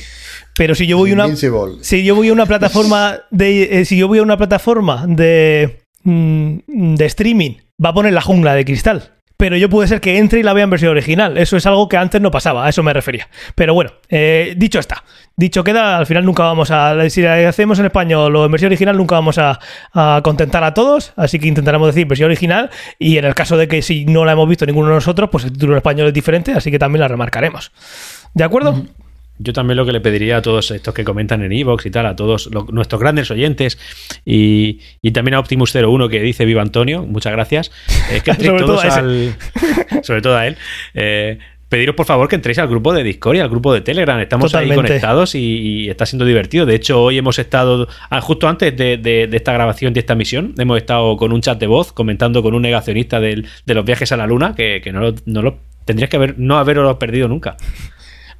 Pero 0.55 0.73
si 0.73 0.87
yo 0.87 0.97
voy 0.97 1.11
a 1.11 1.13
una. 1.15 1.23
Invincible. 1.25 1.83
Si 1.83 2.03
yo 2.05 2.15
voy 2.15 2.29
a 2.29 2.33
una 2.33 2.45
plataforma 2.45 3.19
de. 3.29 3.81
eh, 3.81 3.85
si 3.85 3.97
yo 3.97 4.07
voy 4.07 4.19
a 4.19 4.23
una 4.23 4.37
plataforma 4.37 5.05
de. 5.07 5.81
mm, 6.03 6.95
de 6.95 7.05
streaming, 7.05 7.51
va 7.83 7.89
a 7.89 7.93
poner 7.93 8.13
la 8.13 8.21
jungla 8.21 8.53
de 8.55 8.63
cristal. 8.65 9.15
Pero 9.41 9.57
yo 9.57 9.69
puede 9.69 9.87
ser 9.87 10.01
que 10.01 10.19
entre 10.19 10.39
y 10.39 10.43
la 10.43 10.53
vea 10.53 10.65
en 10.65 10.69
versión 10.69 10.91
original. 10.91 11.35
Eso 11.35 11.57
es 11.57 11.65
algo 11.65 11.89
que 11.89 11.97
antes 11.97 12.21
no 12.21 12.29
pasaba, 12.29 12.63
a 12.63 12.69
eso 12.69 12.83
me 12.83 12.93
refería. 12.93 13.27
Pero 13.55 13.73
bueno, 13.73 13.89
eh, 14.07 14.53
dicho 14.55 14.77
está. 14.77 15.03
Dicho 15.35 15.63
queda, 15.63 15.97
al 15.97 16.05
final 16.05 16.25
nunca 16.25 16.43
vamos 16.43 16.69
a. 16.69 17.09
Si 17.09 17.25
hacemos 17.25 17.79
en 17.79 17.85
español 17.85 18.35
o 18.35 18.45
en 18.45 18.51
versión 18.51 18.69
original, 18.69 18.95
nunca 18.95 19.15
vamos 19.15 19.39
a, 19.39 19.57
a 19.93 20.21
contentar 20.23 20.63
a 20.63 20.75
todos. 20.75 21.13
Así 21.15 21.39
que 21.39 21.47
intentaremos 21.47 21.87
decir 21.87 22.05
versión 22.05 22.27
original. 22.27 22.69
Y 22.99 23.17
en 23.17 23.25
el 23.25 23.33
caso 23.33 23.57
de 23.57 23.67
que 23.67 23.81
si 23.81 24.05
no 24.05 24.25
la 24.25 24.33
hemos 24.33 24.47
visto 24.47 24.67
ninguno 24.67 24.89
de 24.89 24.93
nosotros, 24.93 25.31
pues 25.31 25.45
el 25.45 25.53
título 25.53 25.73
en 25.73 25.77
español 25.77 26.05
es 26.09 26.13
diferente. 26.13 26.51
Así 26.51 26.69
que 26.69 26.77
también 26.77 27.01
la 27.01 27.07
remarcaremos. 27.07 27.71
¿De 28.35 28.43
acuerdo? 28.43 28.85
Yo 29.43 29.53
también 29.53 29.77
lo 29.77 29.85
que 29.85 29.91
le 29.91 30.01
pediría 30.01 30.37
a 30.37 30.41
todos 30.41 30.69
estos 30.71 30.93
que 30.93 31.03
comentan 31.03 31.41
en 31.43 31.51
Evox 31.51 31.85
y 31.85 31.91
tal, 31.91 32.05
a 32.05 32.15
todos 32.15 32.47
lo- 32.51 32.65
nuestros 32.71 32.99
grandes 33.01 33.31
oyentes 33.31 33.77
y, 34.25 34.79
y 35.01 35.11
también 35.11 35.35
a 35.35 35.39
Optimus01 35.43 36.09
que 36.09 36.19
dice 36.21 36.45
Viva 36.45 36.61
Antonio, 36.61 37.03
muchas 37.03 37.31
gracias. 37.33 37.71
Es 38.11 38.23
que 38.23 38.33
Sobre 38.35 38.59
todo 38.59 38.65
todos 38.67 38.83
a 38.85 38.87
ese. 38.87 38.99
al. 38.99 39.35
sobre 40.03 40.21
todo 40.21 40.37
a 40.37 40.47
él. 40.47 40.57
eh, 40.93 41.39
pediros 41.69 41.95
por 41.95 42.05
favor 42.05 42.27
que 42.27 42.35
entréis 42.35 42.59
al 42.59 42.67
grupo 42.67 42.91
de 42.93 43.01
Discord 43.01 43.37
y 43.37 43.39
al 43.39 43.47
grupo 43.47 43.73
de 43.73 43.79
Telegram. 43.79 44.19
Estamos 44.19 44.51
ahí 44.59 44.67
conectados 44.89 45.35
y, 45.35 45.39
y 45.39 45.89
está 45.89 46.05
siendo 46.05 46.25
divertido. 46.25 46.65
De 46.65 46.75
hecho, 46.75 47.01
hoy 47.01 47.17
hemos 47.17 47.39
estado, 47.39 47.87
ah, 48.09 48.19
justo 48.19 48.49
antes 48.49 48.75
de, 48.75 48.97
de- 48.97 49.27
de 49.27 49.37
esta 49.37 49.53
grabación, 49.53 49.93
de 49.93 50.01
esta 50.01 50.13
misión, 50.13 50.53
hemos 50.57 50.77
estado 50.77 51.15
con 51.15 51.31
un 51.31 51.39
chat 51.41 51.57
de 51.57 51.67
voz 51.67 51.93
comentando 51.93 52.43
con 52.43 52.53
un 52.55 52.61
negacionista 52.61 53.21
del- 53.21 53.47
de 53.65 53.73
los 53.73 53.85
viajes 53.85 54.11
a 54.11 54.17
la 54.17 54.27
luna 54.27 54.53
que, 54.53 54.81
que 54.83 54.91
no 54.91 54.99
lo, 54.99 55.15
no 55.25 55.41
lo- 55.41 55.59
tendrías 55.85 56.09
que 56.09 56.17
haber, 56.17 56.37
no 56.37 56.57
haberlo 56.57 56.99
perdido 56.99 57.29
nunca. 57.29 57.55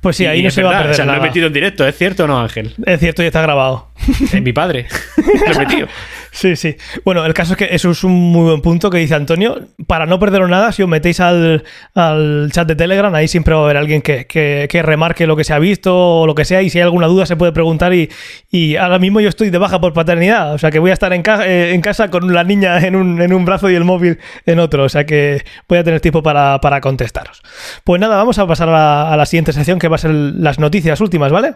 Pues 0.02 0.16
sí, 0.18 0.26
ahí 0.26 0.40
Y 0.40 0.44
no 0.44 0.50
se 0.52 0.64
va 0.64 0.72
a 0.72 0.78
perder 0.80 0.92
o 0.92 0.96
sea, 0.96 1.06
nada. 1.06 1.18
Lo 1.20 1.24
he 1.24 1.28
metido 1.28 1.48
en 1.48 1.54
directo, 1.54 1.88
¿es 1.88 1.96
cierto 1.96 2.24
o 2.24 2.28
no, 2.28 2.40
Ángel? 2.40 2.74
Es 2.86 3.00
cierto, 3.00 3.22
ya 3.22 3.28
está 3.28 3.42
grabado. 3.42 3.90
Es 4.34 4.42
mi 4.42 4.52
padre. 4.52 4.88
lo 5.48 5.52
he 5.54 5.58
metido. 5.60 5.88
Sí, 6.32 6.56
sí. 6.56 6.76
Bueno, 7.06 7.24
el 7.26 7.34
caso 7.36 7.54
es 7.54 7.58
que 7.58 7.68
eso 7.72 7.92
es 7.92 8.04
un 8.04 8.14
muy 8.14 8.46
buen 8.46 8.62
punto 8.62 8.90
que 8.90 8.98
dice 8.98 9.14
Antonio. 9.14 9.60
Para 9.86 10.06
no 10.08 10.18
perderos 10.18 10.50
nada, 10.50 10.72
si 10.72 10.82
os 10.82 10.90
metéis 10.90 11.20
al, 11.20 11.64
al 11.94 12.50
chat 12.52 12.68
de 12.68 12.76
Telegram, 12.76 13.14
ahí 13.14 13.28
siempre 13.28 13.54
va 13.54 13.62
a 13.62 13.64
haber 13.66 13.78
alguien 13.78 14.02
que, 14.02 14.26
que- 14.26 14.68
que 14.70 14.82
remarque 14.82 15.28
lo 15.28 15.36
que 15.36 15.44
se 15.44 15.54
ha 15.54 15.60
visto 15.60 15.94
o 16.22 16.26
lo 16.26 16.34
que 16.34 16.46
sea. 16.46 16.62
Y 16.64 16.70
si 16.72 16.80
hay 16.80 16.84
alguna 16.84 17.06
duda, 17.08 17.26
se 17.28 17.36
puede 17.36 17.52
preguntar. 17.52 17.94
Y, 17.94 18.10
y 18.50 18.78
ahora 18.78 18.98
mismo 18.98 19.20
yo 19.20 19.30
estoy 19.30 19.50
de 19.52 19.58
baja 19.60 19.80
por 19.80 19.94
paternidad. 19.94 20.54
O 20.54 20.58
sea 20.58 20.72
que 20.72 20.80
voy 20.80 20.90
a 20.90 20.94
estar 20.94 21.14
en, 21.14 21.22
ca- 21.22 21.46
eh, 21.48 21.74
en 21.74 21.82
casa 21.82 22.10
con 22.10 22.34
la 22.34 22.44
niña 22.44 22.80
en 22.80 22.96
un, 22.96 23.22
en 23.22 23.34
un 23.34 23.46
brazo 23.46 23.70
y 23.70 23.76
el 23.76 23.84
móvil 23.84 24.18
en 24.48 24.60
otro. 24.60 24.84
O 24.86 24.90
sea 24.90 25.06
que 25.06 25.44
voy 25.68 25.78
a 25.78 25.84
tener 25.84 26.00
tiempo 26.02 26.24
para, 26.24 26.60
para 26.60 26.82
contestaros. 26.82 27.44
Pues 27.84 28.02
nada, 28.02 28.16
vamos 28.16 28.40
a 28.40 28.48
pasar 28.48 28.70
a 28.70 28.72
la, 28.72 29.14
a 29.14 29.18
la 29.18 29.26
siguiente 29.28 29.54
sección 29.54 29.78
que 29.78 29.91
va 29.92 29.96
a 29.96 30.00
ser 30.00 30.12
las 30.12 30.58
noticias 30.58 31.00
últimas, 31.02 31.32
¿vale? 31.32 31.56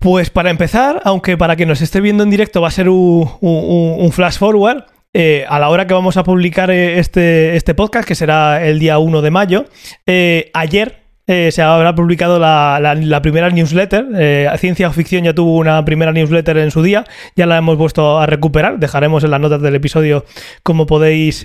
Pues 0.00 0.30
para 0.30 0.50
empezar, 0.50 1.02
aunque 1.04 1.36
para 1.36 1.56
quien 1.56 1.68
nos 1.68 1.80
esté 1.80 2.00
viendo 2.00 2.22
en 2.22 2.30
directo 2.30 2.60
va 2.60 2.68
a 2.68 2.72
ser 2.72 2.88
un, 2.88 4.10
flash 4.12 4.38
forward, 4.38 4.84
eh, 5.12 5.44
a 5.48 5.58
la 5.58 5.70
hora 5.70 5.88
que 5.88 5.94
vamos 5.94 6.16
a 6.16 6.22
publicar 6.22 6.70
eh, 6.70 7.00
este, 7.00 7.56
este 7.56 7.74
podcast, 7.74 8.06
que 8.06 8.14
será 8.14 8.64
el 8.64 8.78
día 8.78 8.98
1 8.98 9.22
de 9.22 9.30
mayo, 9.32 9.64
eh, 10.06 10.50
ayer 10.54 11.02
se 11.26 11.60
habrá 11.60 11.94
publicado 11.94 12.38
la, 12.38 13.20
primera 13.22 13.50
newsletter. 13.50 14.06
Ciencia 14.56 14.88
o 14.88 14.92
Ficción 14.92 15.24
ya 15.24 15.34
tuvo 15.34 15.56
una 15.56 15.84
primera 15.84 16.10
newsletter 16.10 16.56
en 16.56 16.70
su 16.70 16.82
día, 16.82 17.04
ya 17.36 17.44
la 17.44 17.58
hemos 17.58 17.76
vuelto 17.76 18.18
a 18.18 18.24
recuperar. 18.24 18.78
Dejaremos 18.78 19.24
en 19.24 19.32
las 19.32 19.40
notas 19.40 19.60
del 19.60 19.74
episodio 19.74 20.24
cómo 20.62 20.86
podéis... 20.86 21.44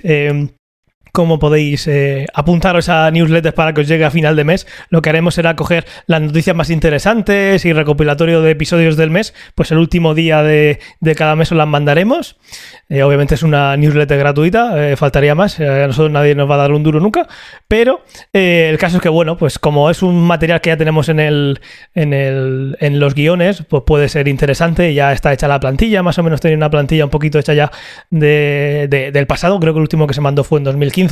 cómo 1.14 1.38
podéis 1.38 1.86
eh, 1.86 2.26
apuntaros 2.34 2.88
a 2.88 3.08
newsletters 3.12 3.54
para 3.54 3.72
que 3.72 3.82
os 3.82 3.86
llegue 3.88 4.04
a 4.04 4.10
final 4.10 4.34
de 4.34 4.42
mes. 4.42 4.66
Lo 4.90 5.00
que 5.00 5.10
haremos 5.10 5.36
será 5.36 5.54
coger 5.54 5.86
las 6.08 6.20
noticias 6.20 6.56
más 6.56 6.70
interesantes 6.70 7.64
y 7.64 7.72
recopilatorio 7.72 8.42
de 8.42 8.50
episodios 8.50 8.96
del 8.96 9.10
mes. 9.10 9.32
Pues 9.54 9.70
el 9.70 9.78
último 9.78 10.14
día 10.14 10.42
de, 10.42 10.80
de 10.98 11.14
cada 11.14 11.36
mes 11.36 11.52
os 11.52 11.56
las 11.56 11.68
mandaremos. 11.68 12.36
Eh, 12.88 13.04
obviamente 13.04 13.36
es 13.36 13.44
una 13.44 13.76
newsletter 13.76 14.18
gratuita, 14.18 14.90
eh, 14.90 14.96
faltaría 14.96 15.36
más. 15.36 15.60
A 15.60 15.86
nosotros 15.86 16.10
nadie 16.10 16.34
nos 16.34 16.50
va 16.50 16.56
a 16.56 16.58
dar 16.58 16.72
un 16.72 16.82
duro 16.82 16.98
nunca. 16.98 17.28
Pero 17.68 18.02
el 18.32 18.76
caso 18.78 18.96
es 18.96 19.02
que, 19.04 19.08
bueno, 19.08 19.36
pues 19.38 19.60
como 19.60 19.90
es 19.90 20.02
un 20.02 20.20
material 20.20 20.60
que 20.60 20.70
ya 20.70 20.76
tenemos 20.76 21.08
en, 21.08 21.20
el, 21.20 21.60
en, 21.94 22.12
el, 22.12 22.76
en 22.80 22.98
los 22.98 23.14
guiones, 23.14 23.62
pues 23.68 23.84
puede 23.86 24.08
ser 24.08 24.26
interesante. 24.26 24.92
Ya 24.94 25.12
está 25.12 25.32
hecha 25.32 25.46
la 25.46 25.60
plantilla, 25.60 26.02
más 26.02 26.18
o 26.18 26.24
menos 26.24 26.40
tenía 26.40 26.56
una 26.56 26.70
plantilla 26.70 27.04
un 27.04 27.10
poquito 27.10 27.38
hecha 27.38 27.54
ya 27.54 27.70
de- 28.10 29.10
del 29.12 29.26
pasado. 29.28 29.60
Creo 29.60 29.72
que 29.74 29.78
el 29.78 29.82
último 29.82 30.08
que 30.08 30.14
se 30.14 30.20
mandó 30.20 30.42
fue 30.42 30.58
en 30.58 30.64
2015. 30.64 31.03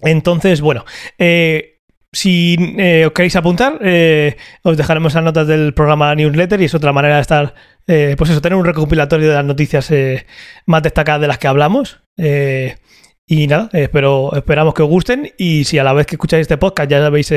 Entonces, 0.00 0.60
bueno, 0.60 0.84
eh, 1.18 1.80
si 2.12 2.56
eh, 2.78 3.04
os 3.06 3.12
queréis 3.12 3.36
apuntar, 3.36 3.78
eh, 3.82 4.36
os 4.62 4.76
dejaremos 4.76 5.14
las 5.14 5.24
notas 5.24 5.46
del 5.46 5.74
programa 5.74 6.14
newsletter 6.14 6.60
y 6.60 6.66
es 6.66 6.74
otra 6.74 6.92
manera 6.92 7.16
de 7.16 7.20
estar, 7.22 7.54
pues 7.86 8.30
eso, 8.30 8.40
tener 8.40 8.56
un 8.58 8.64
recopilatorio 8.64 9.28
de 9.28 9.34
las 9.34 9.44
noticias 9.44 9.92
más 10.66 10.82
destacadas 10.82 11.20
de 11.20 11.28
las 11.28 11.38
que 11.38 11.48
hablamos. 11.48 12.00
Y 13.26 13.46
nada, 13.46 13.70
espero, 13.72 14.32
esperamos 14.36 14.74
que 14.74 14.82
os 14.82 14.88
gusten 14.88 15.32
y 15.38 15.64
si 15.64 15.78
a 15.78 15.84
la 15.84 15.94
vez 15.94 16.06
que 16.06 16.16
escucháis 16.16 16.42
este 16.42 16.58
podcast 16.58 16.90
ya 16.90 17.04
habéis 17.06 17.32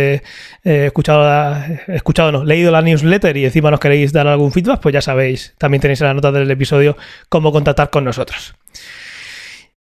escuchado, 0.63 1.23
la- 1.23 1.79
escuchado 1.87 2.31
no, 2.33 2.43
leído 2.43 2.71
la 2.71 2.81
newsletter 2.81 3.37
y 3.37 3.45
encima 3.45 3.71
nos 3.71 3.79
queréis 3.79 4.11
dar 4.11 4.27
algún 4.27 4.51
feedback, 4.51 4.81
pues 4.81 4.91
ya 4.91 5.01
sabéis, 5.01 5.55
también 5.57 5.79
tenéis 5.79 6.01
en 6.01 6.07
las 6.07 6.15
notas 6.15 6.33
del 6.33 6.51
episodio 6.51 6.97
cómo 7.29 7.53
contactar 7.53 7.89
con 7.89 8.03
nosotros. 8.03 8.53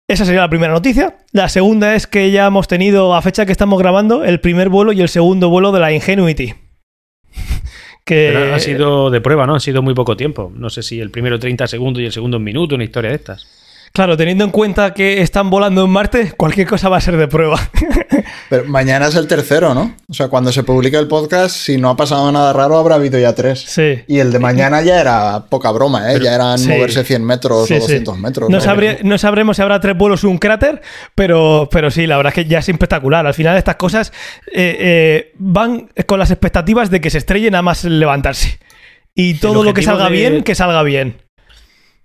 Esa 0.07 0.23
sería 0.23 0.41
la 0.41 0.49
primera 0.49 0.71
noticia. 0.71 1.17
La 1.31 1.49
segunda 1.49 1.95
es 1.95 2.05
que 2.05 2.29
ya 2.29 2.45
hemos 2.45 2.67
tenido, 2.67 3.15
a 3.15 3.21
fecha 3.23 3.45
que 3.47 3.51
estamos 3.51 3.79
grabando, 3.79 4.23
el 4.23 4.39
primer 4.39 4.69
vuelo 4.69 4.91
y 4.91 5.01
el 5.01 5.09
segundo 5.09 5.49
vuelo 5.49 5.71
de 5.71 5.79
la 5.79 5.91
Ingenuity. 5.91 6.53
Pero 8.05 8.53
ha 8.53 8.59
sido 8.59 9.09
de 9.09 9.19
prueba, 9.19 9.47
¿no? 9.47 9.55
Ha 9.55 9.59
sido 9.59 9.81
muy 9.81 9.95
poco 9.95 10.15
tiempo. 10.15 10.51
No 10.55 10.69
sé 10.69 10.83
si 10.83 10.99
el 10.99 11.09
primero 11.09 11.39
30 11.39 11.65
segundos 11.65 12.03
y 12.03 12.05
el 12.05 12.11
segundo 12.11 12.37
un 12.37 12.43
minuto, 12.43 12.75
una 12.75 12.83
historia 12.83 13.09
de 13.09 13.15
estas. 13.15 13.47
Claro, 13.95 14.17
teniendo 14.17 14.43
en 14.43 14.51
cuenta 14.51 14.93
que 14.93 15.21
están 15.21 15.49
volando 15.49 15.85
en 15.85 15.89
Marte, 15.89 16.33
cualquier 16.35 16.67
cosa 16.67 16.89
va 16.89 16.97
a 16.97 17.01
ser 17.01 17.15
de 17.15 17.29
prueba. 17.29 17.57
Pero 18.49 18.65
mañana 18.65 19.07
es 19.07 19.15
el 19.15 19.25
tercero, 19.25 19.73
¿no? 19.73 19.95
O 20.09 20.13
sea, 20.13 20.27
cuando 20.27 20.51
se 20.51 20.63
publique 20.63 20.97
el 20.97 21.07
podcast, 21.07 21.55
si 21.55 21.77
no 21.77 21.89
ha 21.89 21.95
pasado 21.95 22.29
nada 22.29 22.51
raro, 22.51 22.77
habrá 22.77 22.95
habido 22.95 23.17
ya 23.17 23.33
tres. 23.33 23.61
Sí. 23.65 24.03
Y 24.07 24.19
el 24.19 24.33
de 24.33 24.39
mañana 24.39 24.81
ya 24.81 24.99
era 24.99 25.45
poca 25.49 25.71
broma, 25.71 26.11
¿eh? 26.11 26.19
ya 26.21 26.35
eran 26.35 26.59
sí. 26.59 26.67
moverse 26.67 27.05
100 27.05 27.23
metros 27.23 27.67
Sí, 27.69 27.75
o 27.75 27.77
sí. 27.77 27.81
200 27.83 28.19
metros. 28.19 28.49
No, 28.49 28.57
¿no? 28.57 28.63
sabré- 28.63 28.99
no 29.01 29.17
sabremos 29.17 29.55
si 29.55 29.61
habrá 29.61 29.79
tres 29.79 29.97
vuelos 29.97 30.25
y 30.25 30.27
un 30.27 30.39
cráter, 30.39 30.81
pero, 31.15 31.69
pero 31.71 31.89
sí, 31.89 32.05
la 32.05 32.17
verdad 32.17 32.33
es 32.37 32.43
que 32.43 32.49
ya 32.49 32.59
es 32.59 32.67
espectacular. 32.67 33.25
Al 33.25 33.33
final 33.33 33.55
estas 33.55 33.77
cosas 33.77 34.11
eh, 34.53 34.75
eh, 34.77 35.31
van 35.37 35.89
con 36.05 36.19
las 36.19 36.31
expectativas 36.31 36.91
de 36.91 36.99
que 36.99 37.09
se 37.09 37.19
estrellen 37.19 37.55
a 37.55 37.61
más 37.61 37.85
levantarse. 37.85 38.59
Y 39.15 39.35
todo 39.35 39.63
lo 39.63 39.73
que 39.73 39.81
salga 39.83 40.05
de- 40.09 40.11
bien, 40.11 40.43
que 40.43 40.53
salga 40.53 40.83
bien. 40.83 41.21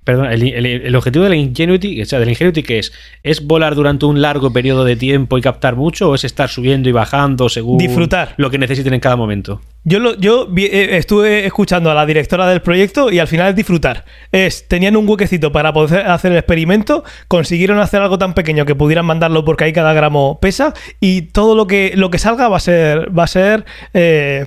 Perdón, 0.02 0.32
el, 0.32 0.42
el- 0.42 0.66
el 0.66 0.96
objetivo 0.96 1.24
de 1.24 1.30
la 1.30 1.36
Ingenuity, 1.36 2.00
o 2.00 2.06
sea, 2.06 2.18
de 2.18 2.24
la 2.24 2.30
Ingenuity, 2.32 2.62
¿qué 2.62 2.78
es? 2.78 2.90
¿Es 3.22 3.46
volar 3.46 3.74
durante 3.74 4.06
un 4.06 4.22
largo 4.22 4.50
periodo 4.52 4.84
de 4.84 4.96
tiempo 4.96 5.36
y 5.36 5.42
captar 5.42 5.76
mucho 5.76 6.08
o 6.10 6.14
es 6.14 6.24
estar 6.24 6.48
subiendo 6.48 6.88
y 6.88 6.92
bajando 6.92 7.48
según 7.50 7.76
Disfrutar. 7.78 8.32
lo 8.38 8.50
que 8.50 8.58
necesiten 8.58 8.94
en 8.94 9.00
cada 9.00 9.16
momento? 9.16 9.60
Yo, 9.84 9.98
lo, 9.98 10.14
yo 10.16 10.48
eh, 10.56 10.96
estuve 10.96 11.44
escuchando 11.46 11.90
a 11.90 11.94
la 11.94 12.06
directora 12.06 12.46
del 12.48 12.60
proyecto 12.62 13.10
y 13.10 13.18
al 13.18 13.28
final 13.28 13.50
es 13.50 13.56
disfrutar. 13.56 14.04
Es, 14.32 14.66
tenían 14.68 14.96
un 14.96 15.06
huequecito 15.08 15.52
para 15.52 15.72
poder 15.72 16.06
hacer 16.06 16.32
el 16.32 16.38
experimento, 16.38 17.04
consiguieron 17.28 17.78
hacer 17.78 18.00
algo 18.02 18.16
tan 18.18 18.32
pequeño 18.34 18.64
que 18.66 18.74
pudieran 18.74 19.04
mandarlo 19.06 19.44
porque 19.44 19.64
ahí 19.64 19.72
cada 19.72 19.92
gramo 19.92 20.38
pesa 20.40 20.72
y 21.00 21.22
todo 21.22 21.54
lo 21.54 21.66
que, 21.66 21.92
lo 21.94 22.10
que 22.10 22.18
salga 22.18 22.48
va 22.48 22.56
a 22.56 22.60
ser, 22.60 23.16
va 23.16 23.24
a 23.24 23.26
ser 23.26 23.64
eh, 23.94 24.46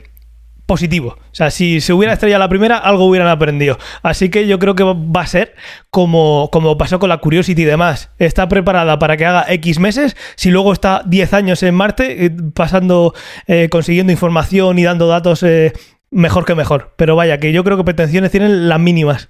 positivo. 0.74 1.10
O 1.20 1.36
sea, 1.36 1.52
si 1.52 1.82
se 1.82 1.94
hubiera 1.94 2.14
estrellado 2.14 2.40
la 2.40 2.50
primera, 2.50 2.78
algo 2.80 3.06
hubieran 3.06 3.28
aprendido. 3.28 3.78
Así 4.02 4.30
que 4.30 4.48
yo 4.48 4.58
creo 4.58 4.74
que 4.74 4.84
va 4.84 5.22
a 5.22 5.28
ser 5.28 5.54
como, 5.92 6.50
como 6.52 6.80
pasó 6.80 6.98
con 6.98 7.10
la 7.10 7.20
Curiosity 7.20 7.62
y 7.62 7.66
demás. 7.66 8.10
Está 8.18 8.48
preparada 8.48 8.98
para 8.98 9.16
que 9.16 9.28
haga 9.28 9.46
X 9.48 9.78
meses. 9.78 10.16
Si 10.36 10.50
luego 10.50 10.74
está 10.74 11.04
10 11.06 11.34
años 11.34 11.62
en 11.62 11.76
Marte, 11.76 12.26
eh, 12.26 12.32
pasando, 12.56 13.14
eh, 13.46 13.70
consiguiendo 13.70 14.12
información 14.12 14.80
y 14.80 14.84
dando 14.84 15.06
datos, 15.08 15.44
eh, 15.44 15.74
mejor 16.10 16.44
que 16.44 16.56
mejor. 16.56 16.94
Pero 16.98 17.16
vaya, 17.16 17.38
que 17.38 17.52
yo 17.54 17.64
creo 17.64 17.78
que 17.78 17.84
pretensiones 17.84 18.32
tienen 18.32 18.68
las 18.68 18.80
mínimas. 18.80 19.30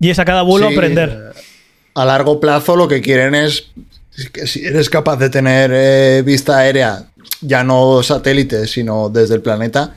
Y 0.00 0.08
es 0.08 0.18
a 0.18 0.24
cada 0.24 0.40
vuelo 0.40 0.68
Sí, 0.68 0.74
aprender. 0.74 1.34
a 1.94 2.04
largo 2.06 2.40
plazo 2.40 2.76
lo 2.76 2.88
que 2.88 3.02
quieren 3.02 3.34
es 3.34 3.70
que 4.32 4.46
si 4.46 4.64
eres 4.64 4.88
capaz 4.88 5.16
de 5.18 5.28
tener 5.28 5.70
eh, 5.74 6.22
vista 6.24 6.56
aérea, 6.56 7.09
ya 7.40 7.64
no 7.64 8.02
satélite, 8.02 8.66
sino 8.66 9.08
desde 9.08 9.34
el 9.34 9.42
planeta, 9.42 9.94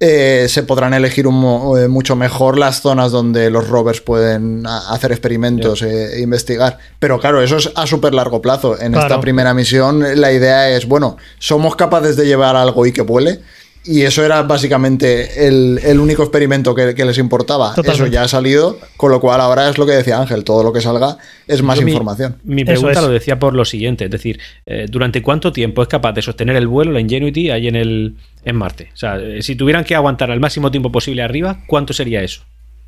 eh, 0.00 0.46
se 0.48 0.64
podrán 0.64 0.92
elegir 0.92 1.26
un, 1.26 1.78
eh, 1.78 1.88
mucho 1.88 2.16
mejor 2.16 2.58
las 2.58 2.82
zonas 2.82 3.12
donde 3.12 3.48
los 3.48 3.68
rovers 3.68 4.00
pueden 4.00 4.66
hacer 4.66 5.12
experimentos 5.12 5.82
e 5.82 6.20
investigar. 6.20 6.78
Pero 6.98 7.20
claro, 7.20 7.40
eso 7.40 7.56
es 7.56 7.70
a 7.74 7.86
súper 7.86 8.12
largo 8.12 8.42
plazo. 8.42 8.78
En 8.80 8.94
esta 8.94 9.20
primera 9.20 9.54
misión 9.54 10.04
la 10.20 10.32
idea 10.32 10.68
es, 10.70 10.86
bueno, 10.86 11.16
somos 11.38 11.76
capaces 11.76 12.16
de 12.16 12.26
llevar 12.26 12.56
algo 12.56 12.84
y 12.86 12.92
que 12.92 13.02
vuele. 13.02 13.40
Y 13.86 14.02
eso 14.02 14.24
era 14.24 14.42
básicamente 14.42 15.46
el, 15.46 16.00
único 16.00 16.22
experimento 16.22 16.74
que, 16.74 17.04
les 17.04 17.18
importaba. 17.18 17.74
Eso 17.84 18.06
ya 18.06 18.22
ha 18.22 18.28
salido, 18.28 18.78
con 18.96 19.10
lo 19.10 19.20
cual 19.20 19.40
ahora 19.40 19.68
es 19.68 19.76
lo 19.76 19.84
que 19.84 19.92
decía 19.92 20.18
Ángel, 20.18 20.42
todo 20.42 20.62
lo 20.62 20.72
que 20.72 20.80
salga 20.80 21.18
es 21.46 21.62
más 21.62 21.80
información. 21.80 22.36
Mi, 22.44 22.64
pregunta 22.64 23.02
lo 23.02 23.08
decía 23.08 23.38
por 23.38 23.54
lo 23.54 23.64
siguiente, 23.64 24.06
es 24.06 24.10
decir, 24.10 24.40
eh, 24.64 24.86
¿durante 24.88 25.20
cuánto 25.22 25.52
tiempo 25.52 25.82
es 25.82 25.88
capaz 25.88 26.12
de 26.12 26.22
sostener 26.22 26.56
el 26.56 26.66
vuelo, 26.66 26.92
la 26.92 27.00
Ingenuity, 27.00 27.50
ahí 27.50 27.68
en, 27.68 27.76
el, 27.76 28.16
en 28.44 28.56
Marte? 28.56 28.90
O 28.94 28.96
sea, 28.96 29.16
eh, 29.18 29.42
si 29.42 29.54
tuvieran 29.54 29.84
que 29.84 29.94
aguantar 29.94 30.30
el 30.30 30.40
máximo 30.40 30.70
tiempo 30.70 30.90
posible 30.90 31.22
arriba, 31.22 31.60
¿cuánto 31.66 31.92
sería 31.92 32.22
eso? 32.22 32.42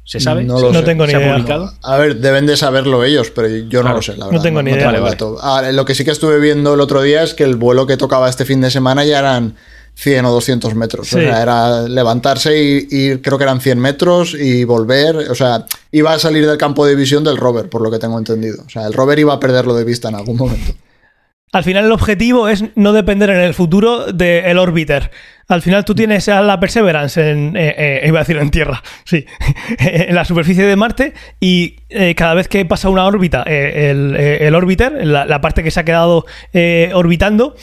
¿Se 0.06 0.20
sabe? 0.20 0.44
No, 0.44 0.60
lo 0.60 0.84
tengo 0.84 1.04
ni 1.04 1.12
idea. 1.12 1.44
A 1.82 1.96
ver, 1.96 2.16
deben 2.16 2.46
de 2.46 2.56
saberlo 2.56 3.02
ellos, 3.02 3.30
pero 3.30 3.48
yo 3.48 3.82
no 3.82 3.92
lo 3.92 4.02
sé, 4.02 4.12
la 4.16 4.26
verdad. 4.26 4.38
No 4.38 4.42
tengo 4.42 4.62
ni 4.62 4.70
idea. 4.70 4.94
Ah, 5.42 5.68
lo 5.72 5.84
que 5.84 5.96
sí 5.96 6.04
que 6.04 6.12
estuve 6.12 6.38
viendo 6.38 6.74
el 6.74 6.80
otro 6.80 7.02
día 7.02 7.24
es 7.24 7.34
que 7.34 7.42
el 7.42 7.56
vuelo 7.56 7.88
que 7.88 7.96
tocaba 7.96 8.30
este 8.30 8.44
fin 8.44 8.60
de 8.60 8.70
semana 8.70 9.04
ya 9.04 9.18
eran 9.18 9.56
100 9.96 10.24
o 10.26 10.30
200 10.30 10.74
metros. 10.74 11.12
O 11.12 11.18
sea, 11.18 11.42
era 11.42 11.88
levantarse 11.88 12.56
y 12.56 12.86
ir, 12.90 13.22
creo 13.22 13.38
que 13.38 13.44
eran 13.44 13.60
100 13.60 13.78
metros 13.80 14.34
y 14.34 14.64
volver. 14.64 15.16
O 15.30 15.34
sea, 15.34 15.64
iba 15.90 16.12
a 16.12 16.18
salir 16.18 16.46
del 16.46 16.58
campo 16.58 16.84
de 16.86 16.94
visión 16.94 17.24
del 17.24 17.38
rover, 17.38 17.70
por 17.70 17.80
lo 17.80 17.90
que 17.90 17.98
tengo 17.98 18.18
entendido. 18.18 18.62
O 18.66 18.68
sea, 18.68 18.86
el 18.86 18.92
rover 18.92 19.18
iba 19.18 19.32
a 19.32 19.40
perderlo 19.40 19.74
de 19.74 19.84
vista 19.84 20.08
en 20.10 20.16
algún 20.16 20.36
momento. 20.36 20.74
Al 21.52 21.64
final 21.64 21.86
el 21.86 21.92
objetivo 21.92 22.48
es 22.48 22.64
no 22.74 22.92
depender 22.92 23.30
en 23.30 23.40
el 23.40 23.54
futuro 23.54 24.12
del 24.12 24.58
orbiter. 24.58 25.10
Al 25.48 25.62
final 25.62 25.84
tú 25.84 25.94
tienes 25.94 26.28
a 26.28 26.42
la 26.42 26.58
Perseverance 26.58 27.30
en, 27.30 27.56
eh, 27.56 27.74
eh, 27.78 28.04
iba 28.08 28.18
a 28.18 28.22
decir 28.22 28.36
en 28.36 28.50
tierra, 28.50 28.82
sí, 29.04 29.24
en 29.78 30.14
la 30.14 30.24
superficie 30.24 30.64
de 30.64 30.74
Marte 30.74 31.14
y 31.38 31.76
eh, 31.88 32.16
cada 32.16 32.34
vez 32.34 32.48
que 32.48 32.64
pasa 32.66 32.88
una 32.88 33.06
órbita, 33.06 33.44
el, 33.44 34.16
el, 34.16 34.54
orbiter, 34.56 35.06
la, 35.06 35.24
la, 35.24 35.40
parte 35.40 35.62
que 35.62 35.70
se 35.70 35.78
ha 35.78 35.84
quedado 35.84 36.26
orbitando, 36.92 37.54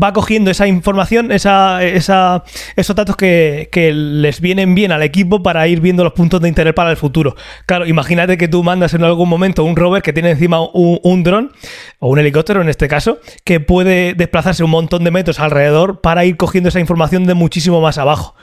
va 0.00 0.12
cogiendo 0.12 0.50
esa 0.50 0.66
información, 0.66 1.30
esa, 1.30 1.82
esa, 1.84 2.44
esos 2.76 2.96
datos 2.96 3.16
que, 3.16 3.68
les 3.74 4.40
vienen 4.40 4.74
bien 4.74 4.92
al 4.92 5.02
equipo 5.02 5.42
para 5.42 5.66
ir 5.68 5.80
viendo 5.80 6.04
los 6.04 6.12
puntos 6.12 6.40
de 6.40 6.48
interés 6.48 6.74
para 6.74 6.90
el 6.90 6.96
futuro. 6.96 7.36
Claro, 7.66 7.86
imagínate 7.86 8.36
que 8.36 8.48
tú 8.48 8.62
mandas 8.62 8.94
en 8.94 9.04
algún 9.04 9.28
momento 9.28 9.64
un 9.64 9.76
rover 9.76 10.02
que 10.02 10.12
tiene 10.12 10.30
encima 10.30 10.60
un, 10.60 11.22
dron, 11.22 11.52
o 11.98 12.08
un 12.08 12.18
helicóptero 12.18 12.62
en 12.62 12.68
este 12.68 12.88
caso, 12.88 13.18
que 13.44 13.60
puede 13.60 14.14
desplazarse 14.14 14.64
un 14.64 14.70
montón 14.70 15.04
de 15.04 15.10
metros 15.10 15.38
alrededor 15.40 16.00
para 16.00 16.24
ir 16.24 16.36
cogiendo 16.36 16.68
esa 16.68 16.80
información 16.80 17.26
de 17.26 17.34
muchísimo 17.34 17.80
más 17.80 17.98
abajo 17.98 18.34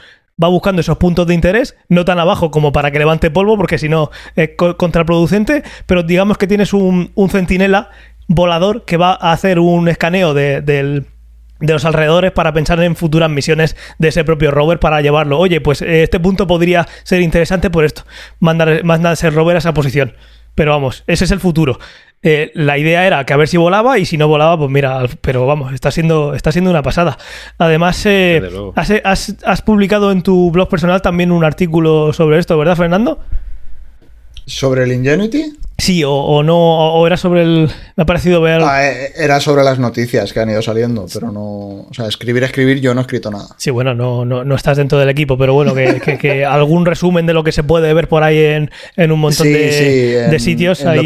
va 0.42 0.48
buscando 0.48 0.82
esos 0.82 0.98
puntos 0.98 1.28
de 1.28 1.36
interés, 1.36 1.76
no 1.88 2.04
tan 2.04 2.18
abajo 2.18 2.50
como 2.50 2.72
para 2.72 2.90
que 2.90 2.98
levante 2.98 3.30
polvo, 3.30 3.58
porque 3.58 3.78
si 3.78 3.90
no 3.90 4.10
es 4.36 4.52
contraproducente, 4.56 5.62
pero 5.86 6.02
digamos 6.02 6.40
que 6.40 6.48
tienes 6.48 6.74
un, 6.74 7.12
un 7.14 7.30
centinela 7.30 7.92
volador 8.28 8.86
que 8.86 8.98
va 8.98 9.12
a 9.12 9.32
hacer 9.32 9.60
un 9.60 9.88
escaneo 9.88 10.34
del, 10.34 11.06
de 11.62 11.74
los 11.74 11.86
alrededores 11.86 12.32
para 12.32 12.54
pensar 12.54 12.82
en 12.84 12.96
futuras 12.96 13.30
misiones 13.30 13.78
de 13.98 14.10
ese 14.10 14.24
propio 14.24 14.52
rover 14.52 14.80
para 14.80 15.02
llevarlo. 15.02 15.40
Oye, 15.40 15.62
pues 15.62 15.82
eh, 15.82 16.04
este 16.04 16.20
punto 16.20 16.48
podría 16.48 16.88
ser 17.04 17.22
interesante 17.22 17.70
por 17.70 17.86
esto. 17.86 18.04
Mandar, 18.40 18.84
mandar 18.84 19.14
ese 19.14 19.30
rover 19.30 19.56
a 19.56 19.60
esa 19.60 19.74
posición. 19.74 20.14
Pero 20.56 20.72
vamos, 20.72 21.04
ese 21.08 21.24
es 21.24 21.32
el 21.32 21.40
futuro. 21.40 21.80
Eh, 22.24 22.52
la 22.54 22.78
idea 22.78 23.08
era 23.08 23.26
que 23.26 23.34
a 23.34 23.38
ver 23.38 23.48
si 23.48 23.58
volaba 23.58 23.98
y 23.98 24.06
si 24.06 24.18
no 24.18 24.28
volaba, 24.28 24.58
pues 24.58 24.70
mira, 24.70 25.06
pero 25.22 25.48
vamos, 25.48 25.74
está 25.74 25.90
siendo, 25.92 26.36
está 26.36 26.52
siendo 26.52 26.70
una 26.70 26.84
pasada. 26.84 27.18
Además, 27.58 28.06
eh, 28.06 28.44
has, 28.76 29.36
has, 29.44 29.62
publicado 29.62 30.12
en 30.12 30.22
tu 30.22 30.52
blog 30.52 30.70
personal 30.70 31.02
también 31.02 31.32
un 31.32 31.44
artículo 31.44 32.14
sobre 32.14 32.38
esto, 32.38 32.58
¿verdad, 32.58 32.76
Fernando? 32.76 33.20
¿Sobre 34.46 34.84
el 34.84 34.92
Ingenuity? 34.92 35.54
Sí, 35.82 36.04
o, 36.06 36.44
no, 36.44 36.94
o 36.94 37.08
era 37.08 37.18
sobre 37.18 37.42
el. 37.42 37.68
Me 37.96 38.04
ha 38.04 38.06
parecido 38.06 38.40
ver. 38.40 38.62
Ah, 38.62 38.88
eh, 38.88 39.14
era 39.16 39.40
sobre 39.40 39.64
las 39.64 39.80
noticias 39.80 40.32
que 40.32 40.40
han 40.40 40.48
ido 40.48 40.62
saliendo, 40.62 41.08
pero 41.12 41.32
no. 41.32 41.42
O 41.42 41.90
sea, 41.92 42.06
escribir, 42.06 42.44
escribir, 42.44 42.80
yo 42.82 42.94
no 42.94 43.02
he 43.02 43.04
escrito 43.04 43.32
nada. 43.32 43.48
Sí, 43.58 43.72
bueno, 43.72 43.96
no, 43.96 44.24
no, 44.24 44.44
no 44.44 44.56
estás 44.56 44.78
dentro 44.78 45.00
del 45.00 45.10
equipo, 45.10 45.40
pero 45.40 45.56
bueno, 45.56 45.74
que, 45.74 46.46
algún 46.50 46.86
resumen 46.86 47.26
de 47.26 47.34
lo 47.34 47.44
que 47.44 47.52
se 47.52 47.64
puede 47.64 47.92
ver 47.96 48.08
por 48.08 48.22
ahí 48.22 48.38
en, 48.38 49.12
un 49.12 49.20
montón 49.20 49.48
de, 49.48 50.38
sitios, 50.40 50.86
ahí 50.86 50.98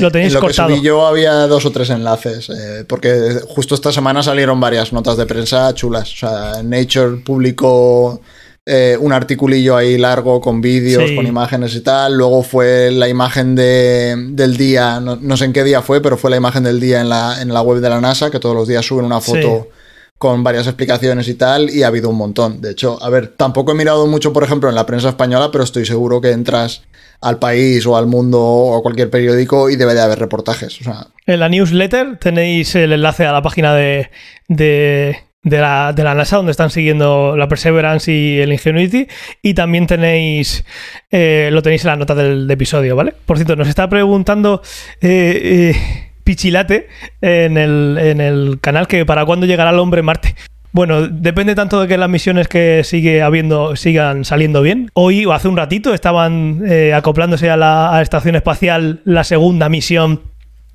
lo, 0.00 0.10
tenéis 0.10 0.28
en 0.28 0.34
lo 0.34 0.40
cortado. 0.40 0.68
Que 0.70 0.80
yo 0.80 1.06
había 1.06 1.46
dos 1.46 1.66
o 1.66 1.70
tres 1.70 1.90
enlaces, 1.90 2.48
eh, 2.48 2.84
porque 2.88 3.40
justo 3.46 3.74
esta 3.74 3.92
semana 3.92 4.22
salieron 4.22 4.58
varias 4.58 4.90
notas 4.94 5.18
de 5.18 5.26
prensa 5.26 5.74
chulas. 5.74 6.10
O 6.14 6.16
sea, 6.16 6.62
Nature 6.62 7.18
publicó 7.22 8.22
eh, 8.66 8.96
un 8.98 9.12
articulillo 9.12 9.76
ahí 9.76 9.98
largo 9.98 10.40
con 10.40 10.62
vídeos, 10.62 11.10
con 11.12 11.26
imágenes 11.26 11.74
y 11.74 11.80
tal. 11.82 12.16
Luego 12.16 12.42
fue 12.42 12.90
la 12.90 13.08
imagen 13.08 13.54
de, 13.54 14.14
del 14.30 14.56
día, 14.56 15.00
no, 15.00 15.36
sé 15.36 15.44
en 15.44 15.52
qué 15.52 15.64
día 15.64 15.82
fue, 15.82 16.00
pero 16.00 16.16
fue 16.16 16.30
la 16.30 16.36
imagen 16.36 16.64
del 16.64 16.80
día 16.80 17.00
en 17.00 17.08
la, 17.08 17.42
en 17.42 17.52
la 17.52 17.60
web 17.60 17.80
de 17.80 17.90
la 17.90 18.00
NASA, 18.00 18.30
que 18.30 18.40
todos 18.40 18.56
los 18.56 18.66
días 18.66 18.84
suben 18.84 19.04
una 19.04 19.20
foto. 19.20 19.68
con 20.16 20.42
varias 20.42 20.66
explicaciones 20.66 21.28
y 21.28 21.34
tal, 21.34 21.68
y 21.68 21.82
ha 21.82 21.88
habido 21.88 22.08
un 22.08 22.16
montón. 22.16 22.62
De 22.62 22.70
hecho, 22.70 23.02
a 23.02 23.10
ver, 23.10 23.34
tampoco 23.36 23.72
he 23.72 23.74
mirado 23.74 24.06
mucho, 24.06 24.32
por 24.32 24.44
ejemplo, 24.44 24.70
en 24.70 24.74
la 24.74 24.86
prensa 24.86 25.10
española, 25.10 25.50
pero 25.52 25.64
estoy 25.64 25.84
seguro 25.84 26.20
que 26.22 26.30
entras 26.30 26.82
al 27.20 27.38
país 27.38 27.84
o 27.86 27.96
al 27.96 28.06
mundo 28.06 28.40
o 28.40 28.78
a 28.78 28.82
cualquier 28.82 29.10
periódico 29.10 29.68
y 29.68 29.76
debe 29.76 29.92
de 29.92 30.00
haber 30.00 30.18
reportajes. 30.18 30.78
En 31.26 31.40
la 31.40 31.48
newsletter 31.48 32.18
tenéis 32.18 32.74
el 32.74 32.92
enlace 32.92 33.26
a 33.26 33.32
la 33.32 33.42
página 33.42 33.74
de, 33.74 34.10
de 34.48 35.18
la, 35.44 35.92
de 35.92 36.02
la, 36.02 36.14
NASA, 36.14 36.36
donde 36.36 36.52
están 36.52 36.70
siguiendo 36.70 37.36
la 37.36 37.48
Perseverance 37.48 38.10
y 38.10 38.40
el 38.40 38.52
Ingenuity. 38.52 39.06
Y 39.42 39.54
también 39.54 39.86
tenéis, 39.86 40.64
eh, 41.10 41.50
lo 41.52 41.62
tenéis 41.62 41.84
en 41.84 41.90
la 41.90 41.96
nota 41.96 42.14
del, 42.14 42.50
episodio, 42.50 42.96
¿vale? 42.96 43.14
Por 43.26 43.36
cierto, 43.36 43.56
nos 43.56 43.68
está 43.68 43.88
preguntando 43.88 44.62
eh, 45.00 45.72
eh, 45.74 46.10
Pichilate 46.24 46.88
en 47.20 47.58
el, 47.58 47.98
en 48.00 48.20
el 48.20 48.58
canal 48.60 48.88
que 48.88 49.04
para 49.04 49.24
cuándo 49.24 49.46
llegará 49.46 49.70
el 49.70 49.78
hombre 49.78 50.02
Marte. 50.02 50.34
Bueno, 50.72 51.06
depende 51.06 51.54
tanto 51.54 51.80
de 51.80 51.86
que 51.86 51.96
las 51.96 52.08
misiones 52.08 52.48
que 52.48 52.82
sigue 52.82 53.22
habiendo 53.22 53.76
sigan 53.76 54.24
saliendo 54.24 54.60
bien. 54.60 54.90
Hoy 54.94 55.24
o 55.24 55.32
hace 55.32 55.46
un 55.46 55.56
ratito 55.56 55.94
estaban 55.94 56.64
acoplándose 56.92 57.48
a 57.48 57.56
la 57.56 58.00
estación 58.02 58.34
espacial 58.34 59.00
la 59.04 59.22
segunda 59.22 59.68
misión 59.68 60.33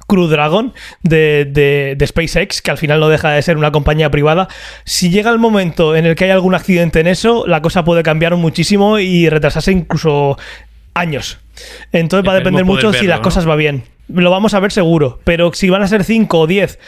Crew 0.09 0.27
Dragon 0.27 0.73
de, 1.03 1.97
SpaceX, 2.05 2.61
que 2.61 2.71
al 2.71 2.77
final 2.77 2.99
no 2.99 3.07
deja 3.07 3.29
de 3.31 3.41
ser 3.41 3.55
una 3.55 3.71
compañía 3.71 4.11
privada. 4.11 4.49
Si 4.83 5.09
llega 5.09 5.31
el 5.31 5.39
momento 5.39 5.95
en 5.95 6.05
el 6.05 6.15
que 6.15 6.25
hay 6.25 6.31
algún 6.31 6.55
accidente 6.55 6.99
en 6.99 7.07
eso, 7.07 7.45
la 7.47 7.61
cosa 7.61 7.85
puede 7.85 8.03
cambiar 8.03 8.35
muchísimo 8.35 8.99
y 8.99 9.29
retrasarse 9.29 9.71
incluso 9.71 10.37
años. 10.93 11.37
Entonces 11.93 12.27
va 12.27 12.33
a 12.33 12.37
depender 12.37 12.65
mucho 12.65 12.91
si 12.91 13.07
las 13.07 13.21
cosas 13.21 13.47
va 13.47 13.55
bien. 13.55 13.83
Lo 14.09 14.31
vamos 14.31 14.55
a 14.55 14.59
ver 14.59 14.71
seguro, 14.71 15.19
pero 15.23 15.53
si 15.53 15.69
van 15.69 15.83
a 15.83 15.87
ser 15.87 16.03
5 16.03 16.39
o 16.39 16.47
10 16.47 16.79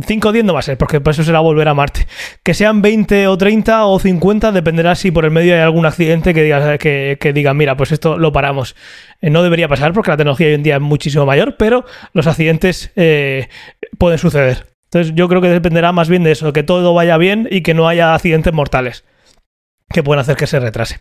5 0.00 0.28
o 0.28 0.32
10 0.32 0.44
no 0.44 0.52
va 0.54 0.60
a 0.60 0.62
ser, 0.62 0.78
porque 0.78 1.00
por 1.00 1.12
eso 1.12 1.24
será 1.24 1.40
volver 1.40 1.68
a 1.68 1.74
Marte. 1.74 2.06
Que 2.42 2.54
sean 2.54 2.80
20 2.82 3.26
o 3.26 3.36
30 3.36 3.84
o 3.86 3.98
50, 3.98 4.52
dependerá 4.52 4.94
si 4.94 5.10
por 5.10 5.24
el 5.24 5.30
medio 5.30 5.54
hay 5.54 5.60
algún 5.60 5.86
accidente 5.86 6.32
que 6.32 6.42
diga, 6.42 6.78
que, 6.78 7.32
digan, 7.34 7.56
mira, 7.56 7.76
pues 7.76 7.92
esto 7.92 8.18
lo 8.18 8.32
paramos. 8.32 8.76
Eh, 9.20 9.30
no 9.30 9.42
debería 9.42 9.68
pasar 9.68 9.92
porque 9.92 10.10
la 10.10 10.16
tecnología 10.16 10.46
hoy 10.46 10.54
en 10.54 10.62
día 10.62 10.76
es 10.76 10.80
muchísimo 10.80 11.26
mayor, 11.26 11.56
pero 11.56 11.84
los 12.12 12.26
accidentes 12.26 12.92
eh, 12.96 13.48
pueden 13.98 14.18
suceder. 14.18 14.66
Entonces 14.84 15.14
yo 15.14 15.28
creo 15.28 15.40
que 15.40 15.48
dependerá 15.48 15.92
más 15.92 16.08
bien 16.08 16.24
de 16.24 16.32
eso, 16.32 16.52
que 16.52 16.62
todo 16.62 16.94
vaya 16.94 17.16
bien 17.16 17.48
y 17.50 17.62
que 17.62 17.74
no 17.74 17.88
haya 17.88 18.14
accidentes 18.14 18.52
mortales 18.52 19.04
que 19.92 20.02
pueden 20.02 20.20
hacer 20.20 20.36
que 20.36 20.46
se 20.46 20.60
retrase. 20.60 21.00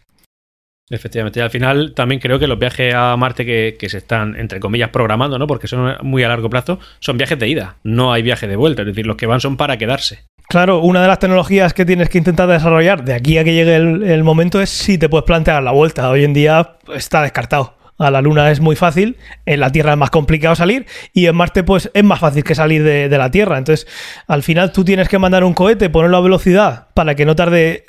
Efectivamente, 0.89 1.39
y 1.39 1.43
al 1.43 1.52
final 1.52 1.93
también 1.93 2.19
creo 2.19 2.39
que 2.39 2.47
los 2.47 2.58
viajes 2.58 2.95
a 2.95 3.15
Marte 3.15 3.45
que, 3.45 3.89
se 3.89 3.97
están, 3.97 4.36
entre 4.36 4.60
comillas, 4.60 4.89
programando, 4.89 5.38
¿no? 5.38 5.45
Porque 5.45 5.67
son 5.67 5.95
muy 6.02 6.23
a 6.23 6.28
largo 6.28 6.49
plazo, 6.49 6.80
son 6.99 7.17
viajes 7.17 7.38
de 7.38 7.47
ida, 7.47 7.75
no 7.84 8.12
hay 8.12 8.23
viaje 8.23 8.47
de 8.47 8.56
vuelta, 8.56 8.82
es 8.82 8.88
decir, 8.88 9.06
los 9.06 9.15
que 9.15 9.28
van 9.28 9.39
son 9.39 9.56
para 9.56 9.78
quedarse. 9.78 10.23
Claro, 10.47 10.80
una 10.80 11.04
de 11.04 11.08
las 11.08 11.19
tecnologías 11.19 11.75
que 11.75 11.86
tienes 11.86 12.10
que 12.10 12.17
intentar 12.17 12.47
desarrollar 12.47 13.04
de 13.04 13.13
aquí 13.13 13.38
a 13.38 13.43
que 13.43 13.54
llegue 13.54 13.75
el, 13.75 14.23
momento 14.23 14.60
es 14.60 14.71
si 14.71 14.97
te 14.97 15.08
puedes 15.08 15.25
plantear 15.25 15.62
la 15.62 15.71
vuelta. 15.71 16.10
Hoy 16.10 16.23
en 16.23 16.34
día 16.34 16.78
está 16.95 17.21
descartado. 17.21 17.75
A 17.99 18.10
la 18.10 18.21
Luna 18.21 18.49
es 18.49 18.62
muy 18.62 18.75
fácil, 18.78 19.17
en 19.45 19.60
la 19.60 19.71
Tierra 19.71 19.91
es 19.91 19.97
más 19.97 20.10
complicado 20.10 20.56
salir 20.56 20.88
y 21.13 21.28
en 21.28 21.36
Marte 21.36 21.63
pues 21.63 21.91
es 21.93 22.04
más 22.04 22.19
fácil 22.19 22.45
que 22.45 22.56
salir 22.56 22.82
de, 22.82 23.10
de 23.10 23.17
la 23.17 23.30
Tierra. 23.30 23.58
Entonces, 23.58 23.88
al 24.25 24.41
final 24.41 24.71
tú 24.71 24.84
tienes 24.86 25.10
que 25.10 25.19
mandar 25.19 25.43
un 25.43 25.54
cohete, 25.54 25.89
ponerlo 25.89 26.17
a 26.17 26.21
velocidad 26.21 26.88
para 26.95 27.13
que 27.13 27.25
no 27.25 27.36
tarde 27.36 27.86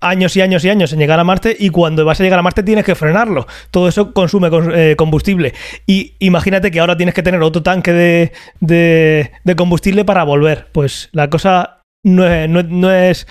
años 0.00 0.36
y 0.36 0.40
años 0.40 0.64
y 0.64 0.70
años 0.70 0.92
en 0.92 0.98
llegar 0.98 1.18
a 1.18 1.24
Marte 1.24 1.56
y 1.58 1.70
cuando 1.70 2.04
vas 2.04 2.20
a 2.20 2.24
llegar 2.24 2.38
a 2.38 2.42
Marte 2.42 2.62
tienes 2.62 2.84
que 2.84 2.94
frenarlo. 2.94 3.46
Todo 3.70 3.88
eso 3.88 4.12
consume 4.12 4.48
eh, 4.74 4.94
combustible. 4.96 5.54
Y 5.86 6.14
imagínate 6.18 6.70
que 6.70 6.80
ahora 6.80 6.96
tienes 6.96 7.14
que 7.14 7.22
tener 7.22 7.42
otro 7.42 7.62
tanque 7.62 7.92
de, 7.92 8.32
de, 8.60 9.56
combustible 9.56 10.04
para 10.04 10.24
volver. 10.24 10.68
Pues 10.72 11.08
la 11.12 11.28
cosa 11.30 11.82
no 12.02 12.26
es, 12.26 12.48
no, 12.48 12.90
es, 12.92 13.26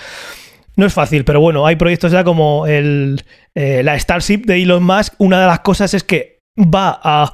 no 0.76 0.86
es 0.86 0.94
fácil, 0.94 1.24
pero 1.24 1.40
bueno, 1.40 1.66
hay 1.66 1.76
proyectos 1.76 2.12
ya 2.12 2.24
como 2.24 2.68
el, 2.68 3.24
eh, 3.56 3.82
la 3.84 3.98
Starship 3.98 4.44
de 4.46 4.62
Elon 4.62 4.84
Musk. 4.84 5.14
Una 5.18 5.40
de 5.40 5.48
las 5.48 5.60
cosas 5.62 5.94
es 5.94 6.04
que 6.04 6.40
va 6.58 7.00
a 7.04 7.32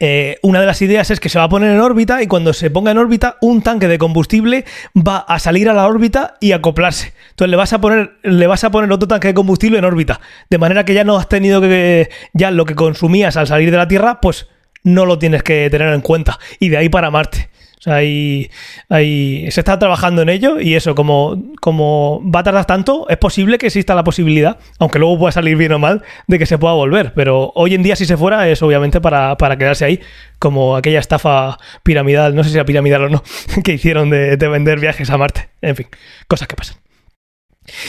eh, 0.00 0.38
una 0.42 0.60
de 0.60 0.66
las 0.66 0.82
ideas 0.82 1.10
es 1.10 1.20
que 1.20 1.28
se 1.28 1.38
va 1.38 1.44
a 1.44 1.48
poner 1.48 1.70
en 1.70 1.80
órbita 1.80 2.22
y 2.22 2.26
cuando 2.26 2.52
se 2.52 2.70
ponga 2.70 2.90
en 2.90 2.98
órbita, 2.98 3.36
un 3.40 3.62
tanque 3.62 3.86
de 3.86 3.98
combustible 3.98 4.64
va 4.96 5.18
a 5.18 5.38
salir 5.38 5.68
a 5.68 5.72
la 5.72 5.86
órbita 5.86 6.34
y 6.40 6.52
acoplarse. 6.52 7.14
Entonces 7.30 7.50
le 7.50 7.56
vas 7.56 7.72
a 7.72 7.80
poner, 7.80 8.16
le 8.22 8.46
vas 8.46 8.64
a 8.64 8.70
poner 8.70 8.90
otro 8.90 9.06
tanque 9.06 9.28
de 9.28 9.34
combustible 9.34 9.78
en 9.78 9.84
órbita. 9.84 10.20
De 10.50 10.58
manera 10.58 10.84
que 10.84 10.94
ya 10.94 11.04
no 11.04 11.16
has 11.16 11.28
tenido 11.28 11.60
que. 11.60 12.10
Ya 12.32 12.50
lo 12.50 12.64
que 12.64 12.74
consumías 12.74 13.36
al 13.36 13.46
salir 13.46 13.70
de 13.70 13.76
la 13.76 13.88
Tierra, 13.88 14.20
pues 14.20 14.48
no 14.82 15.06
lo 15.06 15.18
tienes 15.18 15.42
que 15.42 15.68
tener 15.70 15.92
en 15.94 16.00
cuenta. 16.00 16.38
Y 16.58 16.68
de 16.68 16.76
ahí 16.76 16.88
para 16.88 17.10
Marte. 17.10 17.48
Sea, 17.84 17.96
ahí, 17.96 18.50
ahí 18.88 19.46
se 19.50 19.60
está 19.60 19.78
trabajando 19.78 20.22
en 20.22 20.30
ello 20.30 20.58
y 20.58 20.74
eso, 20.74 20.94
como, 20.94 21.42
como 21.60 22.22
va 22.34 22.40
a 22.40 22.42
tardar 22.42 22.64
tanto, 22.64 23.06
es 23.10 23.18
posible 23.18 23.58
que 23.58 23.66
exista 23.66 23.94
la 23.94 24.02
posibilidad, 24.04 24.58
aunque 24.78 24.98
luego 24.98 25.18
pueda 25.18 25.32
salir 25.32 25.58
bien 25.58 25.70
o 25.72 25.78
mal, 25.78 26.02
de 26.26 26.38
que 26.38 26.46
se 26.46 26.56
pueda 26.56 26.72
volver. 26.72 27.12
Pero 27.12 27.52
hoy 27.54 27.74
en 27.74 27.82
día, 27.82 27.94
si 27.94 28.06
se 28.06 28.16
fuera, 28.16 28.48
es 28.48 28.62
obviamente 28.62 29.02
para, 29.02 29.36
para 29.36 29.58
quedarse 29.58 29.84
ahí, 29.84 30.00
como 30.38 30.76
aquella 30.76 30.98
estafa 30.98 31.58
piramidal, 31.82 32.34
no 32.34 32.42
sé 32.42 32.48
si 32.48 32.56
era 32.56 32.64
piramidal 32.64 33.04
o 33.04 33.08
no, 33.10 33.22
que 33.62 33.74
hicieron 33.74 34.08
de, 34.08 34.38
de 34.38 34.48
vender 34.48 34.80
viajes 34.80 35.10
a 35.10 35.18
Marte. 35.18 35.50
En 35.60 35.76
fin, 35.76 35.88
cosas 36.26 36.48
que 36.48 36.56
pasan. 36.56 36.78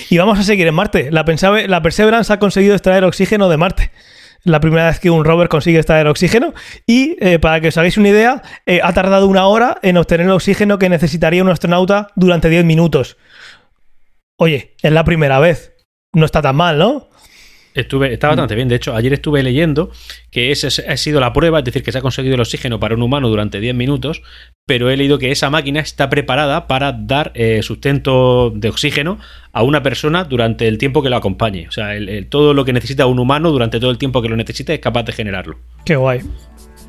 Y 0.10 0.17
vamos 0.17 0.38
a 0.39 0.43
seguir 0.43 0.67
en 0.67 0.75
Marte. 0.75 1.10
La, 1.10 1.23
la 1.67 1.81
Perseverance 1.81 2.34
ha 2.34 2.39
conseguido 2.39 2.75
extraer 2.75 3.05
oxígeno 3.05 3.47
de 3.47 3.55
Marte. 3.55 3.91
La 4.45 4.62
primera 4.62 4.88
vez 4.88 4.99
que 4.99 5.10
un 5.10 5.25
rover 5.25 5.49
consigue 5.49 5.79
extraer 5.79 6.08
oxígeno. 6.08 6.53
Y 6.88 7.17
eh, 7.19 7.39
para 7.39 7.60
que 7.60 7.67
os 7.67 7.77
hagáis 7.77 7.97
una 7.97 8.10
idea, 8.10 8.41
eh, 8.65 8.79
ha 8.81 8.93
tardado 8.93 9.27
una 9.27 9.47
hora 9.47 9.77
en 9.81 9.97
obtener 9.97 10.27
el 10.27 10.31
oxígeno 10.31 10.79
que 10.79 10.88
necesitaría 10.88 11.43
un 11.43 11.49
astronauta 11.49 12.08
durante 12.15 12.47
10 12.47 12.63
minutos. 12.63 13.17
Oye, 14.38 14.75
es 14.81 14.91
la 14.91 15.03
primera 15.03 15.39
vez. 15.39 15.75
No 16.13 16.25
está 16.25 16.41
tan 16.41 16.55
mal, 16.55 16.77
¿no? 16.77 17.10
Estuve, 17.75 18.13
está 18.13 18.29
bastante 18.29 18.55
bien. 18.55 18.69
De 18.69 18.75
hecho, 18.75 18.95
ayer 18.95 19.11
estuve 19.13 19.43
leyendo 19.43 19.91
que 20.31 20.51
esa 20.51 20.67
es- 20.69 20.79
ha 20.88 20.95
sido 20.97 21.19
la 21.19 21.33
prueba, 21.33 21.59
es 21.59 21.65
decir, 21.65 21.83
que 21.83 21.91
se 21.91 21.97
ha 21.97 22.01
conseguido 22.01 22.33
el 22.35 22.41
oxígeno 22.41 22.79
para 22.79 22.95
un 22.95 23.01
humano 23.03 23.27
durante 23.29 23.59
10 23.59 23.75
minutos, 23.75 24.23
pero 24.65 24.89
he 24.89 24.95
leído 24.97 25.19
que 25.19 25.29
esa 25.31 25.49
máquina 25.49 25.81
está 25.81 26.09
preparada 26.09 26.67
para 26.67 26.93
dar 26.93 27.31
eh, 27.35 27.61
sustento 27.63 28.49
de 28.55 28.69
oxígeno 28.69 29.19
a 29.51 29.61
una 29.61 29.83
persona 29.83 30.23
durante 30.23 30.67
el 30.67 30.77
tiempo 30.77 31.03
que 31.03 31.09
lo 31.09 31.17
acompañe. 31.17 31.67
O 31.67 31.71
sea, 31.71 31.95
el- 31.95 32.07
el- 32.09 32.27
todo 32.27 32.53
lo 32.53 32.63
que 32.63 32.73
necesita 32.73 33.05
un 33.07 33.19
humano 33.19 33.51
durante 33.51 33.79
todo 33.79 33.91
el 33.91 33.97
tiempo 33.97 34.21
que 34.21 34.29
lo 34.29 34.38
necesite 34.38 34.73
es 34.73 34.79
capaz 34.79 35.03
de 35.03 35.11
generarlo. 35.11 35.57
Qué 35.85 35.97
guay. 35.97 36.21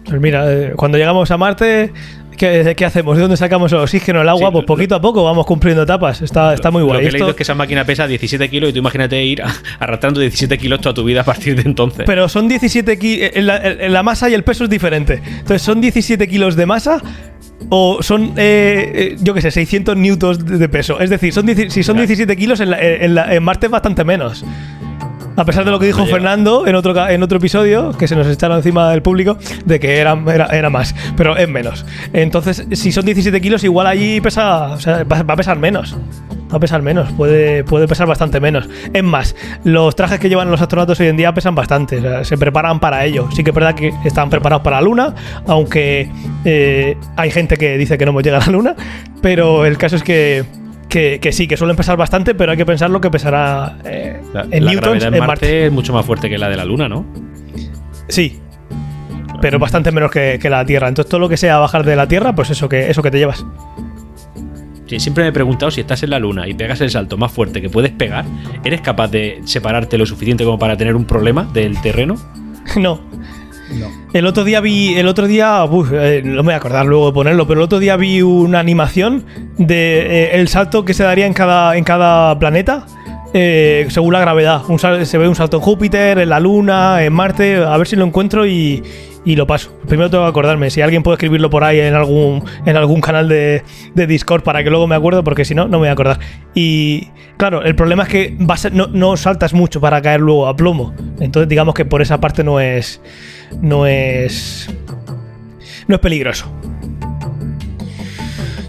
Pues 0.05 0.21
mira, 0.21 0.53
eh, 0.53 0.73
cuando 0.77 0.99
llegamos 0.99 1.33
a 1.33 1.37
Marte, 1.37 1.93
¿qué, 2.37 2.75
qué 2.77 2.85
hacemos? 2.85 3.17
¿De 3.17 3.23
dónde 3.23 3.37
sacamos 3.37 3.73
el 3.73 3.79
oxígeno, 3.79 4.23
el 4.23 4.29
agua? 4.29 4.49
Sí, 4.49 4.53
pues 4.53 4.63
lo- 4.63 4.67
poquito 4.67 4.95
a 4.95 5.01
poco 5.01 5.25
vamos 5.25 5.47
cumpliendo 5.47 5.83
etapas. 5.83 6.23
Está, 6.23 6.55
está 6.55 6.71
muy 6.71 6.81
Lo 6.81 6.87
guay. 6.89 7.01
que 7.01 7.09
he 7.09 7.13
leído 7.13 7.31
es 7.31 7.37
que 7.37 7.43
esa 7.43 7.55
máquina 7.55 7.85
pesa 7.85 8.07
17 8.07 8.49
kilos 8.49 8.71
y 8.71 8.73
tú 8.73 8.79
imagínate 8.79 9.23
ir 9.25 9.43
arrastrando 9.79 10.21
17 10.21 10.57
kilos 10.59 10.81
toda 10.81 10.95
tu 10.95 11.05
vida 11.05 11.23
a 11.23 11.25
partir 11.25 11.57
de 11.57 11.63
entonces. 11.63 12.05
Pero 12.07 12.29
son 12.29 12.49
17 12.49 12.99
kilos. 12.99 13.31
La, 13.37 13.57
en 13.67 13.93
la 13.93 14.03
masa 14.03 14.29
y 14.31 14.35
el 14.35 14.45
peso 14.45 14.65
es 14.65 14.71
diferente. 14.71 15.21
Entonces, 15.27 15.63
¿son 15.63 15.81
17 15.81 16.29
kilos 16.29 16.57
de 16.57 16.67
masa? 16.67 17.03
O 17.71 18.03
son, 18.03 18.35
eh, 18.37 18.93
eh, 18.95 19.17
yo 19.21 19.33
qué 19.35 19.41
sé, 19.41 19.51
600 19.51 19.97
newtons 19.97 20.45
de 20.45 20.69
peso. 20.69 21.01
Es 21.01 21.11
decir, 21.11 21.33
son, 21.33 21.47
si 21.49 21.83
son 21.83 21.95
Claro. 21.97 22.07
17 22.07 22.37
kilos, 22.37 22.61
en, 22.61 22.71
la- 22.71 22.81
en 22.81 23.15
la- 23.15 23.35
en 23.35 23.43
Marte 23.43 23.67
es 23.67 23.73
bastante 23.73 24.05
menos. 24.05 24.45
A 25.37 25.45
pesar 25.45 25.65
de 25.65 25.71
lo 25.71 25.79
que 25.79 25.87
dijo 25.87 26.01
No. 26.01 26.07
Fernando 26.07 26.67
en 26.67 26.75
otro, 26.75 27.09
en 27.09 27.23
otro 27.23 27.39
episodio, 27.39 27.93
que 27.93 28.09
se 28.09 28.17
nos 28.17 28.27
echaron 28.27 28.57
encima 28.57 28.91
del 28.91 29.03
público, 29.03 29.37
de 29.65 29.79
que 29.79 29.99
era, 29.99 30.19
era, 30.33 30.47
era 30.47 30.71
más, 30.71 30.95
pero 31.17 31.37
es 31.37 31.49
menos. 31.49 31.85
Entonces, 32.13 32.67
si 32.73 32.93
son 32.93 33.05
17 33.05 33.41
kilos, 33.41 33.63
igual 33.65 33.87
allí 33.87 34.21
pesa, 34.21 34.73
o 34.73 34.81
sea, 34.81 35.05
va, 35.05 35.23
va 35.23 35.35
a 35.35 35.37
pesar 35.37 35.59
menos. 35.59 35.97
Va 36.53 36.59
a 36.59 36.61
pesar 36.61 36.81
menos, 36.81 37.11
puede, 37.13 37.65
puede 37.65 37.89
pesar 37.89 38.07
bastante 38.07 38.39
menos. 38.39 38.69
Es 38.93 39.03
más, 39.03 39.35
los 39.65 39.97
trajes 39.97 40.21
que 40.21 40.29
llevan 40.29 40.49
los 40.49 40.61
astronautas 40.61 40.99
hoy 41.01 41.09
en 41.09 41.17
día 41.17 41.35
pesan 41.35 41.57
bastante, 41.57 41.99
o 41.99 42.01
sea, 42.01 42.25
se 42.25 42.39
preparan 42.39 42.79
para 42.79 43.05
ello. 43.05 43.29
Sí 43.35 43.43
que 43.43 43.51
es 43.51 43.55
verdad 43.55 43.75
que 43.75 43.93
están 44.05 44.31
preparados 44.31 44.63
para 44.63 44.77
la 44.77 44.83
Luna, 44.83 45.15
aunque 45.47 46.09
eh, 46.45 46.97
hay 47.17 47.31
gente 47.33 47.57
que 47.57 47.77
dice 47.77 47.99
que 47.99 48.05
no 48.05 48.13
hemos 48.13 48.23
llegado 48.23 48.45
a 48.45 48.47
la 48.47 48.53
Luna, 48.53 48.77
pero 49.21 49.67
el 49.67 49.77
caso 49.77 49.97
es 49.97 50.05
que, 50.05 50.45
que, 50.89 51.19
que 51.21 51.33
sí, 51.33 51.47
que 51.47 51.57
suelen 51.57 51.77
pesar 51.77 51.97
bastante, 51.97 52.35
pero 52.35 52.53
hay 52.53 52.59
que 52.59 52.67
pensar 52.67 52.91
lo 52.91 53.01
que 53.01 53.11
pesará 53.11 53.79
eh, 53.85 54.21
la 54.33 54.47
en 54.51 54.65
la 54.65 54.73
newtons 54.73 55.05
en 55.05 55.15
en 55.15 55.21
Marte. 55.21 55.27
Marte 55.27 55.67
es 55.67 55.73
mucho 55.73 55.93
más 55.93 56.07
fuerte 56.07 56.29
que 56.29 56.39
la 56.39 56.49
de 56.49 56.57
la 56.57 56.65
Luna, 56.65 56.89
¿no? 56.89 57.05
Sí. 58.09 58.41
Pero 59.41 59.59
bastante 59.59 59.93
menos 59.93 60.11
que, 60.11 60.39
que 60.41 60.49
la 60.49 60.65
Tierra. 60.65 60.89
Entonces 60.89 61.11
todo 61.11 61.21
lo 61.21 61.29
que 61.29 61.37
sea 61.37 61.59
bajar 61.59 61.85
de 61.85 61.97
la 61.97 62.09
Tierra, 62.09 62.35
pues 62.35 62.51
eso 62.51 62.69
que, 62.69 62.91
eso 62.91 63.03
que 63.03 63.11
te 63.11 63.19
llevas. 63.19 63.45
Sí, 64.87 65.01
siempre 65.01 65.25
me 65.25 65.31
he 65.31 65.33
preguntado 65.33 65.71
si 65.71 65.81
estás 65.81 66.03
en 66.05 66.11
la 66.11 66.19
luna 66.21 66.47
y 66.47 66.55
pegas 66.55 66.81
el 66.81 66.91
salto 66.91 67.17
más 67.17 67.33
fuerte 67.33 67.61
que 67.61 67.69
puedes 67.69 67.91
pegar, 67.91 68.25
¿eres 68.65 68.81
capaz 68.81 69.09
de 69.09 69.41
separarte 69.45 69.99
lo 69.99 70.07
suficiente 70.07 70.45
como 70.45 70.59
para 70.59 70.77
tener 70.77 70.95
un 70.95 71.05
problema 71.05 71.45
del 71.53 71.81
terreno? 71.81 72.15
no. 72.77 73.01
El 74.13 74.27
otro 74.27 74.45
día 74.45 74.61
vi, 74.61 74.95
el 74.95 75.09
otro 75.09 75.27
día, 75.27 75.65
eh, 75.93 76.23
no 76.25 76.37
me 76.43 76.43
voy 76.49 76.55
a 76.55 76.57
acordar 76.57 76.87
luego 76.87 77.07
de 77.09 77.13
ponerlo, 77.13 77.47
pero 77.47 77.61
el 77.61 77.65
otro 77.65 77.79
día 77.79 77.97
vi 77.97 78.23
una 78.23 78.59
animación 78.61 79.25
de 79.59 80.25
eh, 80.25 80.31
el 80.41 80.49
salto 80.49 80.85
que 80.85 80.95
se 80.95 81.03
daría 81.05 81.27
en 81.27 81.33
cada, 81.35 81.77
en 81.77 81.85
cada 81.85 82.39
planeta. 82.39 82.87
eh, 83.35 83.87
según 83.91 84.13
la 84.15 84.21
gravedad. 84.21 84.63
Un 84.69 84.79
se 84.79 85.19
ve 85.19 85.29
un 85.29 85.35
salto 85.35 85.59
en 85.59 85.63
Júpiter, 85.63 86.19
en 86.19 86.29
la 86.31 86.41
Luna, 86.41 87.03
en 87.05 87.13
Marte. 87.13 87.57
A 87.57 87.77
ver 87.77 87.87
si 87.87 87.95
lo 87.97 88.05
encuentro 88.07 88.47
y, 88.47 88.83
y 89.27 89.37
lo 89.37 89.47
paso. 89.47 89.73
Primero 89.87 90.09
tengo 90.09 90.25
que 90.25 90.31
acordarme. 90.31 90.71
Si 90.71 90.81
alguien 90.81 91.03
puede 91.03 91.17
escribirlo 91.17 91.51
por 91.51 91.63
ahí 91.63 91.81
en 91.81 91.95
algún, 91.95 92.43
en 92.65 92.77
algún 92.77 93.01
canal 93.03 93.29
de, 93.29 93.63
de 93.95 94.07
Discord 94.07 94.43
para 94.43 94.65
que 94.65 94.71
luego 94.71 94.87
me 94.87 94.95
acuerdo, 94.95 95.23
porque 95.23 95.45
si 95.45 95.55
no, 95.55 95.65
no 95.65 95.73
me 95.73 95.79
voy 95.79 95.89
a 95.89 95.93
acordar. 95.93 96.19
Y 96.55 97.09
claro, 97.37 97.63
el 97.63 97.75
problema 97.75 98.05
es 98.05 98.09
que 98.09 98.37
vas 98.39 98.65
a- 98.65 98.71
no, 98.71 98.87
no 98.87 99.17
saltas 99.19 99.53
mucho 99.53 99.83
para 99.83 100.01
caer 100.01 100.21
luego 100.21 100.47
a 100.47 100.57
plomo. 100.57 100.95
Entonces, 101.21 101.47
digamos 101.49 101.75
que 101.75 101.85
por 101.85 102.01
esa 102.01 102.19
parte 102.21 102.43
no 102.43 102.59
es. 102.59 103.03
No 103.61 103.87
es. 103.87 104.69
No 105.89 105.95
es 105.97 106.01
peligroso. 106.01 106.51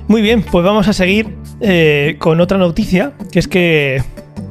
Muy 0.07 0.21
bien, 0.21 0.41
pues 0.41 0.63
vamos 0.63 0.87
a 0.87 0.93
seguir 0.93 1.35
eh, 1.59 2.15
con 2.19 2.39
otra 2.39 2.57
noticia, 2.57 3.13
que 3.31 3.39
es 3.39 3.47
que 3.47 4.01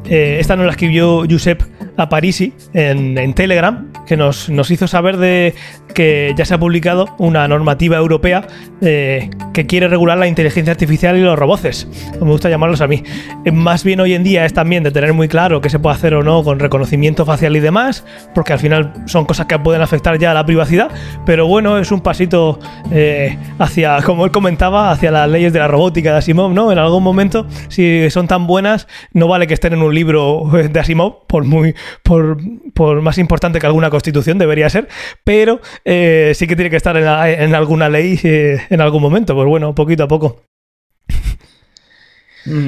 eh, 0.05 0.37
esta 0.39 0.57
nos 0.57 0.67
la 0.67 0.73
escribió 0.73 1.25
Giuseppe 1.25 1.65
Aparisi 1.97 2.53
en, 2.75 3.17
en 3.17 3.33
Telegram, 3.33 3.91
que 4.07 4.17
nos, 4.17 4.49
nos 4.49 4.71
hizo 4.71 4.87
saber 4.87 5.17
de 5.17 5.55
que 5.95 6.35
ya 6.37 6.45
se 6.45 6.55
ha 6.55 6.59
publicado 6.59 7.07
una 7.19 7.47
normativa 7.49 7.97
europea 7.97 8.47
eh, 8.81 9.31
que 9.53 9.67
quiere 9.67 9.89
regular 9.89 10.19
la 10.19 10.27
inteligencia 10.27 10.73
artificial 10.73 11.17
y 11.17 11.21
los 11.21 11.39
roboces, 11.39 11.89
como 12.13 12.27
me 12.27 12.33
gusta 12.33 12.49
llamarlos 12.49 12.81
a 12.81 12.87
mí. 12.87 13.03
Eh, 13.45 13.53
Más 13.53 13.85
bien 13.85 14.01
hoy 14.01 14.15
en 14.15 14.23
día 14.23 14.45
es 14.45 14.53
también 14.53 14.83
de 14.83 14.91
tener 14.91 15.13
muy 15.15 15.29
claro 15.29 15.61
qué 15.61 15.71
se 15.71 15.79
puede 15.79 15.97
hacer 15.97 16.15
o 16.15 16.23
no 16.23 16.45
con 16.45 16.59
reconocimiento 16.59 17.25
facial 17.25 17.57
y 17.57 17.61
demás, 17.61 18.05
porque 18.35 18.53
al 18.53 18.59
final 18.59 18.93
son 19.07 19.25
cosas 19.25 19.47
que 19.47 19.59
pueden 19.59 19.83
afectar 19.83 20.19
ya 20.19 20.31
a 20.31 20.35
la 20.35 20.45
privacidad, 20.45 20.91
pero 21.25 21.47
bueno, 21.47 21.79
es 21.79 21.91
un 21.91 22.01
pasito 22.01 22.59
eh, 22.93 23.37
hacia, 23.59 24.03
como 24.03 24.25
él 24.25 24.31
comentaba, 24.31 24.91
hacia 24.91 25.11
las 25.11 25.29
leyes 25.29 25.53
de 25.53 25.59
la 25.59 25.69
robótica 25.69 26.13
de 26.13 26.19
Asimov, 26.19 26.53
¿no? 26.53 26.71
En 26.71 26.79
algún 26.79 27.03
momento, 27.03 27.47
si 27.69 28.11
son 28.11 28.29
tan 28.29 28.47
buenas, 28.47 28.87
no 29.13 29.29
vale 29.29 29.47
que 29.47 29.55
estén 29.55 29.73
en 29.73 29.83
un 29.83 29.95
libro 29.95 30.49
de 30.53 30.79
Asimov, 30.79 31.27
por 31.27 31.45
muy, 31.45 31.75
por, 32.03 32.37
por 32.75 33.01
más 33.01 33.19
importante 33.19 33.59
que 33.59 33.67
alguna 33.67 33.91
constitución 33.97 34.39
debería 34.39 34.69
ser, 34.71 34.89
pero 35.25 35.61
eh, 35.85 36.33
sí 36.35 36.47
que 36.47 36.55
tiene 36.57 36.71
que 36.71 36.77
estar 36.77 36.97
en, 36.97 37.05
la- 37.05 37.31
en 37.31 37.55
alguna 37.55 37.89
ley 37.89 38.19
eh, 38.23 38.59
en 38.71 38.81
algún 38.81 39.03
momento, 39.03 39.35
pues 39.35 39.47
bueno, 39.49 39.75
poquito 39.75 40.05
a 40.05 40.09
poco. 40.09 40.43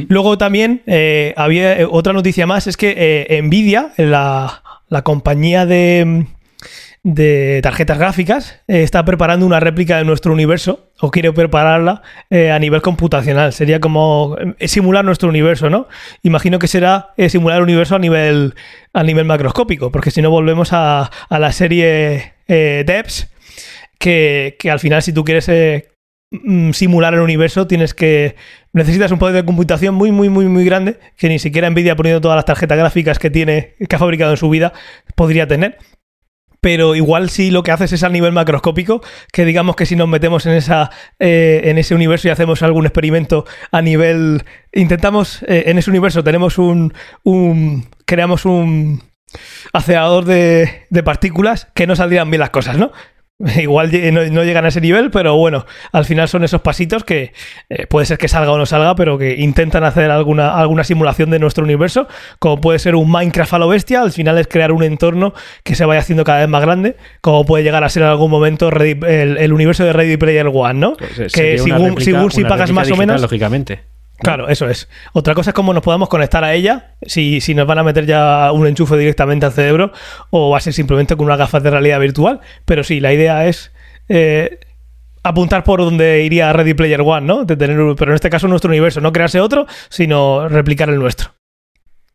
Luego 0.08 0.36
también 0.38 0.82
eh, 0.86 1.32
había 1.36 1.86
otra 1.88 2.12
noticia 2.12 2.46
más, 2.46 2.66
es 2.66 2.76
que 2.76 3.40
Nvidia, 3.44 3.92
la, 3.96 4.62
la 4.88 5.02
compañía 5.02 5.66
de, 5.66 6.26
de 7.02 7.61
tarjetas 7.62 7.98
gráficas, 7.98 8.61
eh, 8.66 8.82
está 8.82 9.04
preparando 9.04 9.46
una 9.46 9.61
réplica 9.61 9.98
de 9.98 10.04
nuestro 10.04 10.32
universo, 10.32 10.90
o 11.00 11.11
quiere 11.11 11.32
prepararla 11.32 12.02
eh, 12.30 12.50
a 12.50 12.58
nivel 12.58 12.82
computacional. 12.82 13.52
Sería 13.52 13.80
como 13.80 14.37
eh, 14.58 14.68
simular 14.68 15.04
nuestro 15.04 15.28
universo, 15.28 15.70
¿no? 15.70 15.88
Imagino 16.22 16.58
que 16.58 16.68
será 16.68 17.14
simular 17.28 17.58
el 17.58 17.64
universo 17.64 17.96
a 17.96 17.98
nivel, 17.98 18.54
a 18.92 19.02
nivel 19.02 19.24
macroscópico, 19.24 19.92
porque 19.92 20.11
si 20.11 20.22
no 20.22 20.30
volvemos 20.30 20.72
a, 20.72 21.11
a 21.28 21.38
la 21.38 21.52
serie 21.52 22.34
Debs, 22.48 23.28
que, 23.98 24.56
que 24.58 24.70
al 24.70 24.80
final 24.80 25.02
si 25.02 25.12
tú 25.12 25.24
quieres 25.24 25.50
mm, 26.30 26.70
simular 26.70 27.14
el 27.14 27.20
universo 27.20 27.66
tienes 27.66 27.94
que 27.94 28.37
necesitas 28.72 29.11
un 29.11 29.18
poder 29.18 29.34
de 29.34 29.44
computación 29.44 29.94
muy 29.94 30.12
muy 30.12 30.28
muy 30.28 30.46
muy 30.46 30.64
grande 30.64 30.98
que 31.16 31.28
ni 31.28 31.38
siquiera 31.38 31.68
Nvidia 31.68 31.96
poniendo 31.96 32.20
todas 32.20 32.37
las 32.37 32.44
tarjetas 32.44 32.78
gráficas 32.78 33.18
que 33.18 33.28
tiene 33.28 33.74
que 33.87 33.96
ha 33.96 33.98
fabricado 33.98 34.30
en 34.30 34.37
su 34.37 34.48
vida 34.48 34.72
podría 35.16 35.48
tener 35.48 35.78
pero 36.60 36.94
igual 36.94 37.30
si 37.30 37.50
lo 37.50 37.62
que 37.62 37.72
haces 37.72 37.92
es 37.92 38.02
a 38.02 38.08
nivel 38.08 38.32
macroscópico, 38.32 39.02
que 39.32 39.44
digamos 39.44 39.76
que 39.76 39.86
si 39.86 39.96
nos 39.96 40.08
metemos 40.08 40.46
en 40.46 40.52
esa 40.52 40.90
eh, 41.18 41.62
en 41.64 41.78
ese 41.78 41.94
universo 41.94 42.28
y 42.28 42.30
hacemos 42.30 42.62
algún 42.62 42.86
experimento 42.86 43.44
a 43.70 43.82
nivel 43.82 44.44
intentamos 44.72 45.42
eh, 45.44 45.64
en 45.66 45.78
ese 45.78 45.90
universo 45.90 46.24
tenemos 46.24 46.58
un, 46.58 46.92
un 47.22 47.86
creamos 48.04 48.44
un 48.44 49.02
acelerador 49.72 50.24
de, 50.24 50.86
de 50.90 51.02
partículas 51.02 51.68
que 51.74 51.86
no 51.86 51.94
saldrían 51.94 52.30
bien 52.30 52.40
las 52.40 52.50
cosas, 52.50 52.78
¿no? 52.78 52.92
Igual 53.57 53.92
no, 54.12 54.24
no, 54.24 54.42
llegan 54.42 54.64
a 54.64 54.68
ese 54.68 54.81
nivel, 54.81 55.11
pero 55.12 55.37
bueno, 55.37 55.64
al 55.92 56.05
final 56.05 56.29
son 56.29 56.42
esos 56.42 56.61
pasitos 56.61 57.05
que 57.05 57.33
eh, 57.68 57.87
puede 57.87 58.05
ser 58.05 58.18
que 58.18 58.27
salga 58.27 58.51
o 58.51 58.59
no 58.59 58.66
salga, 58.66 58.96
pero 58.96 59.16
que 59.16 59.37
intentan 59.37 59.85
hacer 59.85 60.11
alguna, 60.11 60.55
alguna 60.55 60.83
simulación 60.83 61.31
de 61.31 61.38
nuestro 61.38 61.62
universo, 61.62 62.09
como 62.40 62.61
puede 62.61 62.81
ser 62.81 62.96
un 62.96 63.09
Minecraft 63.09 63.53
a 63.53 63.59
lo 63.61 63.68
bestia, 63.68 64.03
al 64.03 64.11
final 64.11 64.38
es 64.38 64.48
crear 64.48 64.72
un 64.72 64.83
entorno 64.83 65.35
que 65.62 65.77
se 65.77 65.85
vaya 65.85 66.01
haciendo 66.01 66.24
cada 66.24 66.40
vez 66.40 66.48
más 66.48 66.62
grande, 66.62 66.96
como 67.20 67.44
puede 67.44 67.62
llegar 67.62 67.85
a 67.85 67.88
ser 67.88 68.03
en 68.03 68.09
algún 68.09 68.31
momento 68.31 68.70
el, 68.70 69.37
el, 69.38 69.53
universo 69.53 69.85
de 69.85 69.92
Ready 69.92 70.16
Player 70.16 70.48
One, 70.53 70.74
¿no? 70.74 70.96
Pues, 70.96 71.33
que 71.33 71.59
según, 71.59 72.01
según 72.01 72.33
si 72.33 72.42
pagas 72.42 72.72
más 72.72 72.90
o 72.90 72.96
menos... 72.96 73.22
Lógicamente. 73.22 73.97
Claro, 74.18 74.48
eso 74.48 74.68
es. 74.68 74.88
Otra 75.12 75.35
cosa 75.35 75.50
es 75.50 75.54
cómo 75.54 75.72
nos 75.72 75.83
podamos 75.83 76.09
conectar 76.09 76.42
a 76.42 76.52
ella, 76.52 76.96
si, 77.02 77.40
si, 77.40 77.54
nos 77.54 77.66
van 77.66 77.78
a 77.78 77.85
meter 77.85 78.04
ya 78.04 78.50
un 78.52 78.66
enchufe 78.66 78.96
directamente 78.96 79.46
al 79.46 79.52
cerebro 79.52 79.92
o 80.31 80.50
va 80.50 80.59
a 80.59 80.61
ser 80.61 80.72
simplemente 80.72 81.16
con 81.16 81.26
unas 81.26 81.38
gafas 81.38 81.62
de 81.62 81.70
realidad 81.70 82.00
virtual. 82.00 82.40
Pero 82.64 82.83
sí, 82.83 82.98
la 82.98 83.12
idea 83.12 83.46
es 83.46 83.72
eh, 84.09 84.59
apuntar 85.22 85.62
por 85.62 85.81
donde 85.81 86.24
iría 86.24 86.52
Ready 86.52 86.74
Player 86.74 87.00
One, 87.00 87.26
¿no? 87.26 87.44
De 87.44 87.57
tener, 87.57 87.76
pero 87.96 88.11
en 88.11 88.16
este 88.16 88.31
caso 88.31 88.48
nuestro 88.48 88.70
universo, 88.70 89.00
no 89.00 89.12
crearse 89.12 89.40
otro, 89.40 89.66
sino 89.88 90.48
replicar 90.48 90.88
el 90.88 90.98
nuestro. 90.98 91.31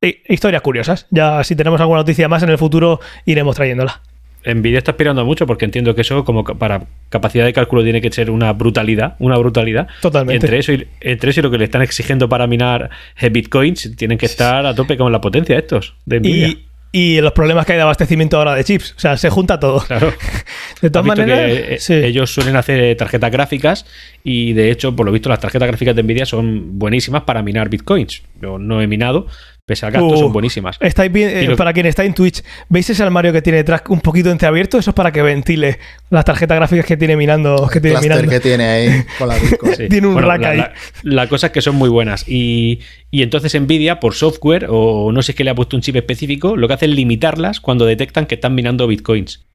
Historias 0.01 0.61
curiosas. 0.61 1.07
Ya 1.09 1.41
si 1.45 1.55
tenemos 1.55 1.79
alguna 1.79 1.99
noticia 1.99 2.27
más 2.27 2.43
en 2.43 2.49
el 2.49 2.57
futuro, 2.57 2.99
iremos 3.25 3.55
trayéndola. 3.55 4.01
Nvidia 4.45 4.79
está 4.79 4.91
aspirando 4.91 5.25
mucho 5.25 5.47
porque 5.47 5.65
entiendo 5.65 5.95
que 5.95 6.01
eso 6.01 6.23
como 6.25 6.43
para 6.43 6.85
capacidad 7.09 7.45
de 7.45 7.53
cálculo 7.53 7.83
tiene 7.83 8.01
que 8.01 8.11
ser 8.11 8.29
una 8.29 8.53
brutalidad, 8.53 9.15
una 9.19 9.37
brutalidad. 9.37 9.87
Totalmente. 10.01 10.45
Entre 10.45 10.59
eso 10.59 10.73
y, 10.73 10.87
entre 11.01 11.31
eso 11.31 11.39
y 11.39 11.43
lo 11.43 11.51
que 11.51 11.57
le 11.57 11.65
están 11.65 11.81
exigiendo 11.81 12.29
para 12.29 12.47
minar 12.47 12.89
bitcoins, 13.31 13.95
tienen 13.95 14.17
que 14.17 14.25
estar 14.25 14.65
a 14.65 14.75
tope 14.75 14.97
con 14.97 15.11
la 15.11 15.21
potencia 15.21 15.57
estos 15.57 15.95
de 16.05 16.19
Nvidia. 16.19 16.47
Y, 16.47 16.65
y 16.95 17.19
los 17.21 17.31
problemas 17.31 17.65
que 17.65 17.71
hay 17.71 17.77
de 17.77 17.81
abastecimiento 17.81 18.37
ahora 18.37 18.53
de 18.53 18.63
chips. 18.63 18.93
O 18.95 18.99
sea, 18.99 19.17
se 19.17 19.31
junta 19.31 19.59
todo. 19.59 19.79
Claro. 19.79 20.13
De 20.81 20.89
todas 20.89 21.07
maneras, 21.07 21.39
que, 21.39 21.75
eh, 21.75 21.79
sí. 21.79 21.93
ellos 21.93 22.31
suelen 22.31 22.57
hacer 22.57 22.95
tarjetas 22.97 23.31
gráficas 23.31 23.85
y 24.23 24.53
de 24.53 24.69
hecho, 24.69 24.95
por 24.95 25.05
lo 25.05 25.11
visto, 25.11 25.29
las 25.29 25.39
tarjetas 25.39 25.67
gráficas 25.69 25.95
de 25.95 26.03
Nvidia 26.03 26.25
son 26.25 26.77
buenísimas 26.77 27.23
para 27.23 27.41
minar 27.41 27.69
bitcoins. 27.69 28.21
Yo 28.41 28.59
no 28.59 28.81
he 28.81 28.87
minado, 28.87 29.27
pese 29.65 29.85
al 29.85 29.91
gasto, 29.93 30.07
Uh, 30.07 30.17
son 30.17 30.33
buenísimas. 30.33 30.77
Estáis 30.81 31.11
bien- 31.11 31.29
eh, 31.29 31.43
Y 31.43 31.47
lo- 31.47 31.55
Para 31.55 31.71
quien 31.73 31.85
está 31.85 32.03
en 32.03 32.13
Twitch, 32.13 32.43
¿veis 32.69 32.89
ese 32.89 33.01
armario 33.01 33.31
que 33.31 33.41
tiene 33.41 33.57
detrás 33.57 33.81
un 33.87 34.01
poquito 34.01 34.29
entreabierto? 34.29 34.77
Eso 34.77 34.91
es 34.91 34.95
para 34.95 35.11
que 35.11 35.21
ventile 35.21 35.79
las 36.09 36.25
tarjetas 36.25 36.57
gráficas 36.57 36.85
que 36.85 36.97
tiene 36.97 37.15
minando. 37.15 37.67
Que 37.71 37.79
tiene 37.79 37.99
minando. 38.01 38.29
que 38.29 38.39
tiene 38.39 38.63
ahí 38.65 39.03
con 39.17 39.29
la. 39.29 39.35
Sí. 39.77 39.87
Tiene 39.89 40.07
un 40.07 40.21
rack 40.21 40.41
la, 40.41 40.49
ahí. 40.49 40.57
La, 40.57 40.73
la 41.03 41.27
cosa 41.29 41.47
es 41.47 41.53
que 41.53 41.61
son 41.61 41.75
muy 41.75 41.89
buenas. 41.89 42.25
Y, 42.27 42.79
y 43.09 43.23
entonces 43.23 43.59
Nvidia, 43.59 43.99
por 43.99 44.13
software, 44.15 44.67
o 44.69 45.11
no 45.11 45.21
sé 45.21 45.33
qué 45.33 45.43
le 45.43 45.49
ha 45.51 45.55
puesto 45.55 45.75
un 45.77 45.81
chip 45.81 45.95
específico, 45.95 46.55
lo 46.57 46.67
que 46.67 46.73
hace 46.75 46.85
es 46.85 46.91
limitarlas 46.91 47.59
cuando 47.61 47.85
detectan 47.85 48.25
que 48.25 48.35
están 48.35 48.53
minando 48.55 48.85
bitcoins. 48.87 49.45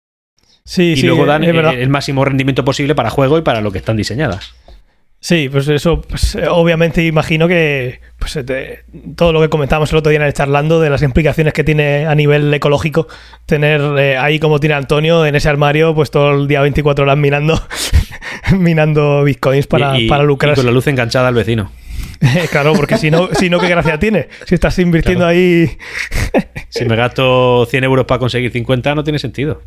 Sí, 0.65 0.93
y 0.93 0.97
sí, 0.97 1.07
luego 1.07 1.25
dan 1.25 1.45
es 1.45 1.55
verdad. 1.55 1.75
eh, 1.75 1.83
el 1.83 1.89
máximo 1.89 2.25
rendimiento 2.25 2.63
posible 2.65 2.95
para 2.95 3.09
juego 3.11 3.39
y 3.39 3.43
para 3.43 3.61
lo 3.63 3.71
que 3.73 3.79
están 3.79 3.97
diseñadas. 3.97 4.55
Sí, 5.21 5.49
pues 5.51 5.67
eso, 5.67 6.01
pues, 6.01 6.37
eh, 6.37 6.47
obviamente 6.49 7.05
imagino 7.05 7.49
que 7.49 8.01
pues, 8.21 8.37
eh, 8.37 8.45
te- 8.45 8.85
todo 9.17 9.33
lo 9.33 9.41
que 9.41 9.49
comentábamos 9.49 9.91
el 9.91 9.99
otro 9.99 10.11
día 10.11 10.21
en 10.21 10.27
el 10.27 10.33
charlando 10.33 10.81
de 10.81 10.91
las 10.91 11.03
implicaciones 11.03 11.53
que 11.53 11.65
tiene 11.65 12.07
a 12.07 12.15
nivel 12.15 12.55
ecológico 12.55 13.09
tener 13.45 13.81
eh, 13.99 14.17
ahí 14.17 14.39
como 14.39 14.61
tiene 14.61 14.75
Antonio 14.77 15.27
en 15.27 15.35
ese 15.35 15.49
armario, 15.49 15.93
pues 15.93 16.13
todo 16.13 16.31
el 16.41 16.47
día 16.47 16.61
24 16.61 17.03
horas 17.05 17.17
minando, 17.19 17.61
minando 18.53 19.25
bitcoins 19.25 19.67
para, 19.67 19.99
y, 19.99 20.05
y- 20.05 20.09
para 20.09 20.23
y 20.23 20.27
lucrar. 20.27 20.55
con 20.55 20.65
la 20.67 20.73
luz 20.73 20.87
enganchada 20.87 21.29
al 21.29 21.35
vecino. 21.35 21.73
claro, 22.51 22.73
porque 22.75 22.97
si 22.97 23.11
no, 23.11 23.29
si 23.39 23.51
no, 23.51 23.59
¿qué 23.59 23.69
gracia 23.69 23.99
tiene? 23.99 24.29
Si 24.47 24.55
estás 24.55 24.79
invirtiendo 24.79 25.25
Claro. 25.25 25.37
ahí. 25.37 25.69
Si 26.69 26.85
me 26.85 26.95
gasto 26.97 27.67
100 27.69 27.85
euros 27.85 28.07
para 28.07 28.19
conseguir 28.21 28.51
50, 28.53 28.95
no 28.95 29.03
tiene 29.05 29.19
sentido. 29.19 29.63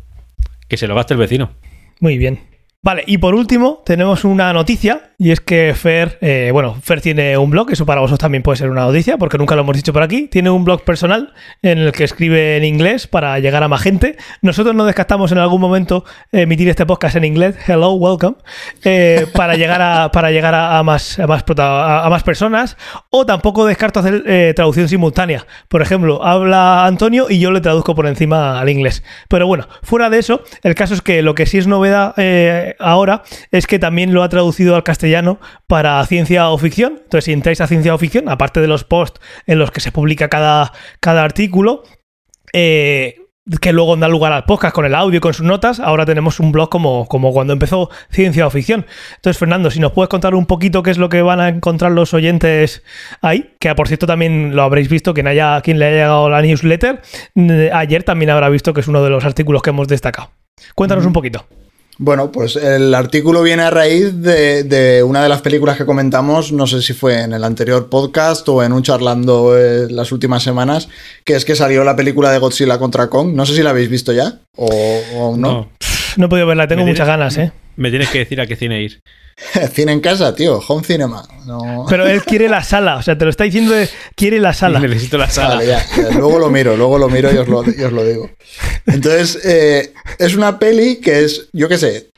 Que 0.68 0.76
se 0.78 0.86
lo 0.86 0.94
gaste 0.94 1.14
el 1.14 1.20
vecino. 1.20 1.52
Muy 2.00 2.16
bien. 2.18 2.40
Vale, 2.84 3.04
y 3.06 3.18
por 3.18 3.36
último, 3.36 3.80
tenemos 3.86 4.24
una 4.24 4.52
noticia, 4.52 5.12
y 5.16 5.30
es 5.30 5.38
que 5.38 5.72
Fer, 5.76 6.18
eh, 6.20 6.50
bueno, 6.52 6.74
Fer 6.82 7.00
tiene 7.00 7.38
un 7.38 7.48
blog, 7.48 7.70
eso 7.70 7.86
para 7.86 8.00
vosotros 8.00 8.18
también 8.18 8.42
puede 8.42 8.56
ser 8.56 8.70
una 8.70 8.80
noticia, 8.80 9.18
porque 9.18 9.38
nunca 9.38 9.54
lo 9.54 9.60
hemos 9.60 9.76
dicho 9.76 9.92
por 9.92 10.02
aquí. 10.02 10.26
Tiene 10.26 10.50
un 10.50 10.64
blog 10.64 10.82
personal 10.82 11.32
en 11.62 11.78
el 11.78 11.92
que 11.92 12.02
escribe 12.02 12.56
en 12.56 12.64
inglés 12.64 13.06
para 13.06 13.38
llegar 13.38 13.62
a 13.62 13.68
más 13.68 13.82
gente. 13.82 14.16
Nosotros 14.40 14.74
no 14.74 14.84
descartamos 14.84 15.30
en 15.30 15.38
algún 15.38 15.60
momento 15.60 16.04
emitir 16.32 16.68
este 16.70 16.84
podcast 16.84 17.14
en 17.14 17.22
inglés, 17.24 17.54
hello, 17.68 17.92
welcome, 17.92 18.34
eh, 18.82 19.28
para 19.32 19.54
llegar 19.54 19.80
a, 19.80 20.10
para 20.10 20.32
llegar 20.32 20.56
a, 20.56 20.82
más, 20.82 21.20
a, 21.20 21.28
más 21.28 21.44
a- 21.56 22.08
más 22.10 22.24
personas, 22.24 22.76
o 23.10 23.24
tampoco 23.24 23.64
descarto 23.64 24.00
hacer 24.00 24.24
eh, 24.26 24.54
traducción 24.56 24.88
simultánea. 24.88 25.46
Por 25.68 25.82
ejemplo, 25.82 26.24
habla 26.24 26.84
Antonio 26.84 27.26
y 27.30 27.38
yo 27.38 27.52
le 27.52 27.60
traduzco 27.60 27.94
por 27.94 28.08
encima 28.08 28.58
al 28.58 28.68
inglés. 28.68 29.04
Pero 29.28 29.46
bueno, 29.46 29.68
fuera 29.84 30.10
de 30.10 30.18
eso, 30.18 30.42
el 30.64 30.74
caso 30.74 30.94
es 30.94 31.00
que 31.00 31.22
lo 31.22 31.36
que 31.36 31.46
sí 31.46 31.58
es 31.58 31.68
novedad 31.68 32.12
ahora 32.78 33.22
es 33.50 33.66
que 33.66 33.78
también 33.78 34.12
lo 34.14 34.22
ha 34.22 34.28
traducido 34.28 34.76
al 34.76 34.82
castellano 34.82 35.40
para 35.66 36.04
ciencia 36.06 36.50
o 36.50 36.58
ficción. 36.58 37.00
Entonces, 37.02 37.24
si 37.24 37.32
entráis 37.32 37.60
a 37.60 37.66
ciencia 37.66 37.94
o 37.94 37.98
ficción, 37.98 38.28
aparte 38.28 38.60
de 38.60 38.68
los 38.68 38.84
posts 38.84 39.20
en 39.46 39.58
los 39.58 39.70
que 39.70 39.80
se 39.80 39.92
publica 39.92 40.28
cada, 40.28 40.72
cada 41.00 41.24
artículo, 41.24 41.82
eh, 42.52 43.16
que 43.60 43.72
luego 43.72 43.96
da 43.96 44.08
lugar 44.08 44.32
al 44.32 44.44
podcast 44.44 44.74
con 44.74 44.84
el 44.84 44.94
audio 44.94 45.18
y 45.18 45.20
con 45.20 45.34
sus 45.34 45.44
notas, 45.44 45.80
ahora 45.80 46.06
tenemos 46.06 46.38
un 46.38 46.52
blog 46.52 46.68
como, 46.68 47.06
como 47.08 47.32
cuando 47.32 47.52
empezó 47.52 47.90
Ciencia 48.10 48.46
o 48.46 48.50
Ficción. 48.50 48.86
Entonces, 49.16 49.38
Fernando, 49.38 49.70
si 49.70 49.80
nos 49.80 49.92
puedes 49.92 50.08
contar 50.08 50.34
un 50.34 50.46
poquito 50.46 50.82
qué 50.82 50.90
es 50.90 50.98
lo 50.98 51.08
que 51.08 51.22
van 51.22 51.40
a 51.40 51.48
encontrar 51.48 51.90
los 51.92 52.14
oyentes 52.14 52.82
ahí, 53.20 53.54
que 53.58 53.74
por 53.74 53.88
cierto 53.88 54.06
también 54.06 54.54
lo 54.54 54.62
habréis 54.62 54.88
visto, 54.88 55.12
quien, 55.12 55.26
haya, 55.26 55.60
quien 55.60 55.78
le 55.78 55.86
haya 55.86 55.96
llegado 55.96 56.30
la 56.30 56.40
newsletter, 56.40 57.02
eh, 57.34 57.70
ayer 57.72 58.04
también 58.04 58.30
habrá 58.30 58.48
visto 58.48 58.72
que 58.72 58.80
es 58.80 58.88
uno 58.88 59.02
de 59.02 59.10
los 59.10 59.24
artículos 59.24 59.62
que 59.62 59.70
hemos 59.70 59.88
destacado. 59.88 60.30
Cuéntanos 60.74 61.04
un 61.04 61.12
poquito. 61.12 61.44
Bueno, 61.98 62.32
pues 62.32 62.56
el 62.56 62.94
artículo 62.94 63.42
viene 63.42 63.62
a 63.62 63.70
raíz 63.70 64.22
de, 64.22 64.64
de 64.64 65.02
una 65.02 65.22
de 65.22 65.28
las 65.28 65.42
películas 65.42 65.76
que 65.76 65.84
comentamos, 65.84 66.50
no 66.50 66.66
sé 66.66 66.82
si 66.82 66.94
fue 66.94 67.20
en 67.20 67.32
el 67.32 67.44
anterior 67.44 67.88
podcast 67.88 68.48
o 68.48 68.62
en 68.62 68.72
un 68.72 68.82
charlando 68.82 69.56
eh, 69.56 69.88
las 69.90 70.10
últimas 70.10 70.42
semanas, 70.42 70.88
que 71.24 71.34
es 71.34 71.44
que 71.44 71.54
salió 71.54 71.84
la 71.84 71.94
película 71.94 72.32
de 72.32 72.38
Godzilla 72.38 72.78
contra 72.78 73.08
Kong. 73.08 73.34
No 73.34 73.46
sé 73.46 73.54
si 73.54 73.62
la 73.62 73.70
habéis 73.70 73.90
visto 73.90 74.12
ya 74.12 74.40
o, 74.56 74.66
o 75.14 75.24
aún 75.24 75.40
no. 75.40 75.68
No 76.16 76.26
he 76.26 76.28
podido 76.28 76.46
verla, 76.46 76.66
tengo 76.66 76.84
Me 76.84 76.90
muchas 76.90 77.06
ganas, 77.06 77.36
¿eh? 77.38 77.52
Me 77.76 77.90
tienes 77.90 78.08
que 78.10 78.18
decir 78.20 78.40
a 78.40 78.46
qué 78.46 78.56
cine 78.56 78.82
ir. 78.82 79.00
Cine 79.72 79.92
en 79.92 80.00
casa, 80.00 80.34
tío, 80.34 80.58
home 80.66 80.84
cinema. 80.84 81.26
No. 81.46 81.86
Pero 81.88 82.06
él 82.06 82.22
quiere 82.22 82.48
la 82.48 82.62
sala, 82.62 82.96
o 82.96 83.02
sea, 83.02 83.16
te 83.18 83.24
lo 83.24 83.30
está 83.30 83.44
diciendo, 83.44 83.72
de, 83.74 83.88
quiere 84.14 84.38
la 84.40 84.52
sala. 84.54 84.78
Necesito 84.80 85.18
la 85.18 85.28
sala. 85.30 85.56
Vale, 85.56 85.66
ya, 85.66 85.84
ya, 85.96 86.10
luego 86.18 86.38
lo 86.38 86.50
miro, 86.50 86.76
luego 86.76 86.98
lo 86.98 87.08
miro 87.08 87.32
y 87.32 87.36
os 87.36 87.48
lo, 87.48 87.64
y 87.68 87.82
os 87.82 87.92
lo 87.92 88.04
digo. 88.04 88.30
Entonces, 88.86 89.38
eh, 89.44 89.92
es 90.18 90.34
una 90.34 90.58
peli 90.58 90.96
que 90.96 91.24
es, 91.24 91.48
yo 91.52 91.68
qué 91.68 91.78
sé, 91.78 92.10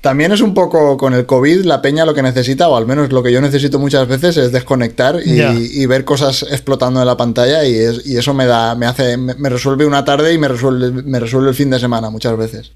también 0.00 0.32
es 0.32 0.40
un 0.40 0.54
poco 0.54 0.96
con 0.96 1.12
el 1.12 1.26
COVID, 1.26 1.64
la 1.64 1.82
peña 1.82 2.06
lo 2.06 2.14
que 2.14 2.22
necesita, 2.22 2.68
o 2.68 2.76
al 2.76 2.86
menos 2.86 3.12
lo 3.12 3.22
que 3.22 3.30
yo 3.32 3.42
necesito 3.42 3.78
muchas 3.78 4.08
veces, 4.08 4.38
es 4.38 4.50
desconectar 4.50 5.20
y, 5.22 5.36
Ya. 5.36 5.52
y 5.52 5.84
ver 5.84 6.06
cosas 6.06 6.42
explotando 6.50 7.00
en 7.00 7.06
la 7.06 7.18
pantalla 7.18 7.64
y, 7.66 7.74
es- 7.76 8.06
y 8.06 8.16
eso 8.16 8.32
me 8.32 8.46
da, 8.46 8.74
me 8.74 8.86
hace, 8.86 9.18
me, 9.18 9.34
me 9.34 9.50
resuelve 9.50 9.84
una 9.84 10.02
tarde 10.04 10.32
y 10.32 10.38
me 10.38 10.48
resuelve, 10.48 11.02
me 11.02 11.20
resuelve 11.20 11.50
el 11.50 11.54
fin 11.54 11.68
de 11.68 11.78
semana 11.78 12.08
muchas 12.08 12.34
veces. 12.38 12.72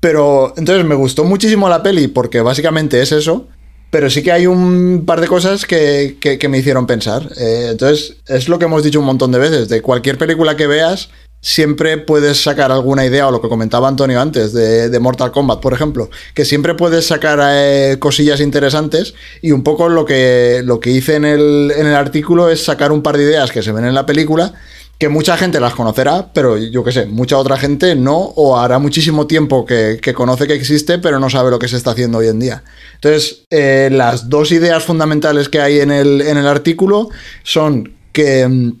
Pero 0.00 0.52
entonces 0.56 0.84
me 0.84 0.94
gustó 0.94 1.24
muchísimo 1.24 1.68
la 1.68 1.82
peli 1.82 2.08
porque 2.08 2.40
básicamente 2.40 3.00
es 3.00 3.12
eso. 3.12 3.48
Pero 3.90 4.10
sí 4.10 4.22
que 4.22 4.32
hay 4.32 4.46
un 4.46 5.04
par 5.06 5.20
de 5.20 5.28
cosas 5.28 5.64
que, 5.64 6.16
que- 6.20 6.48
me 6.48 6.58
hicieron 6.58 6.86
pensar. 6.86 7.30
Eh, 7.38 7.68
entonces, 7.70 8.16
es 8.26 8.48
lo 8.48 8.58
que 8.58 8.64
hemos 8.64 8.82
dicho 8.82 8.98
un 8.98 9.06
montón 9.06 9.30
de 9.32 9.38
veces. 9.38 9.68
De 9.68 9.80
cualquier 9.80 10.18
película 10.18 10.56
que 10.56 10.66
veas, 10.66 11.08
siempre 11.40 11.96
puedes 11.96 12.42
sacar 12.42 12.72
alguna 12.72 13.06
idea, 13.06 13.28
o 13.28 13.30
lo 13.30 13.40
que 13.40 13.48
comentaba 13.48 13.86
Antonio 13.86 14.20
antes, 14.20 14.52
de, 14.52 14.90
de 14.90 14.98
Mortal 15.00 15.30
Kombat, 15.30 15.60
por 15.60 15.72
ejemplo. 15.72 16.10
Que 16.34 16.44
siempre 16.44 16.74
puedes 16.74 17.06
sacar 17.06 17.38
eh, 17.42 17.96
cosillas 18.00 18.40
interesantes. 18.40 19.14
Y 19.40 19.52
un 19.52 19.62
poco 19.62 19.88
lo 19.88 20.04
que, 20.04 20.62
lo 20.64 20.80
que 20.80 20.90
hice 20.90 21.14
en 21.14 21.24
el, 21.24 21.72
en 21.74 21.86
el 21.86 21.94
artículo 21.94 22.50
es 22.50 22.64
sacar 22.64 22.90
un 22.90 23.02
par 23.02 23.16
de 23.16 23.22
ideas 23.22 23.52
que 23.52 23.62
se 23.62 23.70
ven 23.72 23.86
en 23.86 23.94
la 23.94 24.04
película 24.04 24.52
que 24.98 25.08
mucha 25.08 25.36
gente 25.36 25.60
las 25.60 25.74
conocerá, 25.74 26.30
pero 26.32 26.56
yo 26.56 26.82
qué 26.82 26.92
sé, 26.92 27.06
mucha 27.06 27.36
otra 27.36 27.56
gente 27.56 27.94
no, 27.94 28.16
o 28.16 28.58
hará 28.58 28.78
muchísimo 28.78 29.26
tiempo 29.26 29.66
que, 29.66 29.98
que 30.00 30.14
conoce 30.14 30.46
que 30.46 30.54
existe, 30.54 30.98
pero 30.98 31.20
no 31.20 31.28
sabe 31.28 31.50
lo 31.50 31.58
que 31.58 31.68
se 31.68 31.76
está 31.76 31.90
haciendo 31.90 32.18
hoy 32.18 32.28
en 32.28 32.40
día. 32.40 32.62
Entonces, 32.94 33.44
eh, 33.50 33.90
las 33.92 34.30
dos 34.30 34.52
ideas 34.52 34.84
fundamentales 34.84 35.48
que 35.48 35.60
hay 35.60 35.80
en 35.80 35.90
el, 35.90 36.22
en 36.22 36.38
el 36.38 36.46
artículo 36.46 37.10
son 37.42 37.94
que 38.12 38.48
mm, 38.48 38.72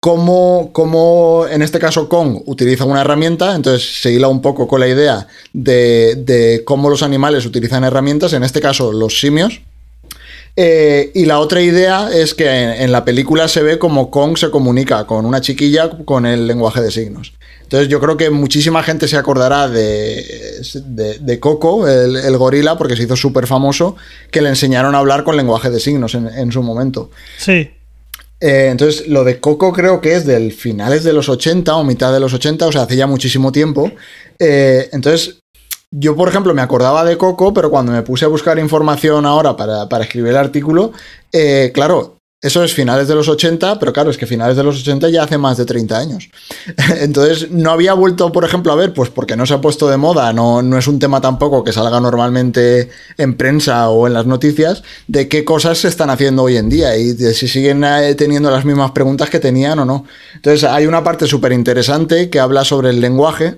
cómo, 0.00 0.70
cómo, 0.72 1.46
en 1.48 1.62
este 1.62 1.78
caso 1.78 2.08
Kong 2.08 2.42
utiliza 2.46 2.84
una 2.84 3.02
herramienta, 3.02 3.54
entonces 3.54 4.00
se 4.00 4.12
hila 4.12 4.26
un 4.26 4.42
poco 4.42 4.66
con 4.66 4.80
la 4.80 4.88
idea 4.88 5.28
de, 5.52 6.16
de 6.16 6.62
cómo 6.64 6.90
los 6.90 7.04
animales 7.04 7.46
utilizan 7.46 7.84
herramientas, 7.84 8.32
en 8.32 8.42
este 8.42 8.60
caso 8.60 8.92
los 8.92 9.20
simios. 9.20 9.60
Eh, 10.60 11.12
y 11.14 11.24
la 11.26 11.38
otra 11.38 11.62
idea 11.62 12.10
es 12.12 12.34
que 12.34 12.50
en, 12.50 12.70
en 12.70 12.90
la 12.90 13.04
película 13.04 13.46
se 13.46 13.62
ve 13.62 13.78
como 13.78 14.10
Kong 14.10 14.36
se 14.36 14.50
comunica 14.50 15.06
con 15.06 15.24
una 15.24 15.40
chiquilla 15.40 15.88
con 16.04 16.26
el 16.26 16.48
lenguaje 16.48 16.80
de 16.80 16.90
signos. 16.90 17.32
Entonces 17.62 17.88
yo 17.88 18.00
creo 18.00 18.16
que 18.16 18.28
muchísima 18.30 18.82
gente 18.82 19.06
se 19.06 19.16
acordará 19.16 19.68
de, 19.68 20.60
de, 20.86 21.18
de 21.20 21.38
Coco, 21.38 21.86
el, 21.86 22.16
el 22.16 22.36
gorila, 22.36 22.76
porque 22.76 22.96
se 22.96 23.04
hizo 23.04 23.14
súper 23.14 23.46
famoso, 23.46 23.94
que 24.32 24.42
le 24.42 24.48
enseñaron 24.48 24.96
a 24.96 24.98
hablar 24.98 25.22
con 25.22 25.36
lenguaje 25.36 25.70
de 25.70 25.78
signos 25.78 26.16
en, 26.16 26.26
en 26.26 26.50
su 26.50 26.60
momento. 26.60 27.12
Sí. 27.36 27.70
Eh, 28.40 28.68
entonces, 28.70 29.06
lo 29.06 29.22
de 29.22 29.38
Coco 29.38 29.72
creo 29.72 30.00
que 30.00 30.14
es 30.14 30.26
del 30.26 30.52
finales 30.52 31.04
de 31.04 31.12
los 31.12 31.28
80 31.28 31.76
o 31.76 31.84
mitad 31.84 32.12
de 32.12 32.18
los 32.18 32.32
80, 32.32 32.66
o 32.66 32.72
sea, 32.72 32.82
hace 32.82 32.96
ya 32.96 33.06
muchísimo 33.06 33.52
tiempo. 33.52 33.92
Eh, 34.40 34.88
entonces, 34.92 35.38
yo, 35.90 36.14
por 36.14 36.28
ejemplo, 36.28 36.54
me 36.54 36.62
acordaba 36.62 37.04
de 37.04 37.16
Coco, 37.16 37.54
pero 37.54 37.70
cuando 37.70 37.92
me 37.92 38.02
puse 38.02 38.24
a 38.24 38.28
buscar 38.28 38.58
información 38.58 39.24
ahora 39.24 39.56
para, 39.56 39.88
para 39.88 40.04
escribir 40.04 40.30
el 40.30 40.36
artículo, 40.36 40.92
eh, 41.32 41.70
claro, 41.72 42.18
eso 42.40 42.62
es 42.62 42.72
finales 42.72 43.08
de 43.08 43.16
los 43.16 43.28
80, 43.28 43.80
pero 43.80 43.92
claro, 43.92 44.10
es 44.10 44.16
que 44.16 44.24
finales 44.24 44.56
de 44.56 44.62
los 44.62 44.80
80 44.80 45.08
ya 45.08 45.24
hace 45.24 45.38
más 45.38 45.56
de 45.56 45.64
30 45.64 45.98
años. 45.98 46.30
Entonces, 47.00 47.50
no 47.50 47.72
había 47.72 47.94
vuelto, 47.94 48.30
por 48.30 48.44
ejemplo, 48.44 48.70
a 48.70 48.76
ver, 48.76 48.92
pues 48.92 49.10
porque 49.10 49.34
no 49.34 49.44
se 49.44 49.54
ha 49.54 49.60
puesto 49.60 49.88
de 49.88 49.96
moda, 49.96 50.32
no, 50.32 50.62
no 50.62 50.78
es 50.78 50.86
un 50.86 51.00
tema 51.00 51.20
tampoco 51.20 51.64
que 51.64 51.72
salga 51.72 51.98
normalmente 51.98 52.90
en 53.16 53.36
prensa 53.36 53.88
o 53.88 54.06
en 54.06 54.12
las 54.12 54.26
noticias, 54.26 54.84
de 55.08 55.26
qué 55.26 55.44
cosas 55.44 55.78
se 55.78 55.88
están 55.88 56.10
haciendo 56.10 56.44
hoy 56.44 56.58
en 56.58 56.68
día 56.68 56.96
y 56.96 57.12
de 57.12 57.34
si 57.34 57.48
siguen 57.48 57.82
eh, 57.82 58.14
teniendo 58.14 58.52
las 58.52 58.64
mismas 58.64 58.92
preguntas 58.92 59.30
que 59.30 59.40
tenían 59.40 59.80
o 59.80 59.84
no. 59.84 60.04
Entonces, 60.36 60.62
hay 60.62 60.86
una 60.86 61.02
parte 61.02 61.26
súper 61.26 61.50
interesante 61.50 62.30
que 62.30 62.38
habla 62.38 62.64
sobre 62.64 62.90
el 62.90 63.00
lenguaje, 63.00 63.56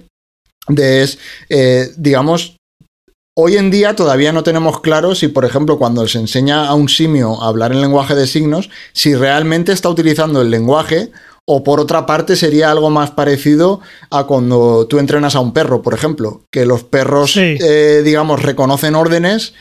de 0.69 1.03
es, 1.03 1.19
eh, 1.49 1.91
digamos, 1.97 2.57
Hoy 3.43 3.57
en 3.57 3.71
día 3.71 3.95
todavía 3.95 4.33
no 4.33 4.43
tenemos 4.43 4.81
claro 4.81 5.15
si, 5.15 5.29
por 5.29 5.45
ejemplo, 5.45 5.79
cuando 5.79 6.07
se 6.09 6.19
enseña 6.19 6.67
a 6.67 6.75
un 6.75 6.89
simio 6.89 7.41
a 7.41 7.47
hablar 7.47 7.71
en 7.73 7.81
lenguaje 7.81 8.15
de 8.15 8.27
signos, 8.27 8.69
si 8.93 9.15
realmente 9.15 9.73
está 9.73 9.89
utilizando 9.89 10.43
el 10.43 10.51
lenguaje 10.51 11.11
o 11.47 11.63
por 11.65 11.81
otra 11.81 12.05
parte 12.07 12.35
sería 12.37 12.71
algo 12.71 12.91
más 12.91 13.13
parecido 13.13 13.81
a 14.11 14.25
cuando 14.25 14.87
tú 14.89 14.99
entrenas 14.99 15.37
a 15.37 15.41
un 15.41 15.53
perro, 15.55 15.81
por 15.81 15.95
ejemplo, 15.95 16.43
que 16.53 16.67
los 16.67 16.83
perros, 16.83 17.33
Sí. 17.33 17.57
eh, 17.63 18.03
digamos, 18.05 18.43
reconocen 18.43 18.95
órdenes, 18.97 19.55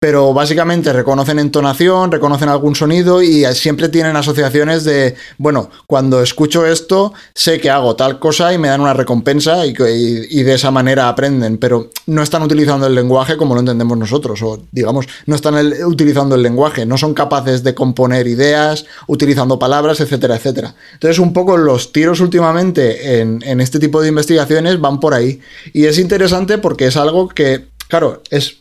pero 0.00 0.32
básicamente 0.32 0.94
reconocen 0.94 1.38
entonación, 1.38 2.10
reconocen 2.10 2.48
algún 2.48 2.74
sonido 2.74 3.22
y 3.22 3.44
siempre 3.52 3.90
tienen 3.90 4.16
asociaciones 4.16 4.82
de, 4.84 5.14
bueno, 5.36 5.68
cuando 5.86 6.22
escucho 6.22 6.64
esto, 6.64 7.12
sé 7.34 7.60
que 7.60 7.68
hago 7.68 7.94
tal 7.96 8.18
cosa 8.18 8.54
y 8.54 8.56
me 8.56 8.68
dan 8.68 8.80
una 8.80 8.94
recompensa 8.94 9.66
y, 9.66 9.74
y- 9.78 10.42
de 10.42 10.54
esa 10.54 10.70
manera 10.70 11.10
aprenden, 11.10 11.58
pero 11.58 11.90
no 12.06 12.22
están 12.22 12.42
utilizando 12.42 12.86
el 12.86 12.94
lenguaje 12.94 13.36
como 13.36 13.52
lo 13.52 13.60
entendemos 13.60 13.98
nosotros, 13.98 14.40
o 14.42 14.62
digamos, 14.72 15.06
no 15.26 15.34
están 15.36 15.54
utilizando 15.84 16.34
el 16.34 16.42
lenguaje, 16.42 16.86
no 16.86 16.96
son 16.96 17.12
capaces 17.12 17.62
de 17.62 17.74
componer 17.74 18.26
ideas, 18.26 18.86
utilizando 19.06 19.58
palabras, 19.58 20.00
etcétera, 20.00 20.36
etcétera. 20.36 20.74
Entonces, 20.94 21.18
un 21.18 21.34
poco 21.34 21.58
los 21.58 21.92
tiros 21.92 22.20
últimamente 22.20 23.20
en, 23.20 23.42
en 23.44 23.60
este 23.60 23.78
tipo 23.78 24.00
de 24.00 24.08
investigaciones 24.08 24.80
van 24.80 24.98
por 24.98 25.12
ahí. 25.12 25.40
Y 25.74 25.84
es 25.84 25.98
interesante 25.98 26.56
porque 26.56 26.86
es 26.86 26.96
algo 26.96 27.28
que, 27.28 27.66
claro, 27.88 28.22
es 28.30 28.59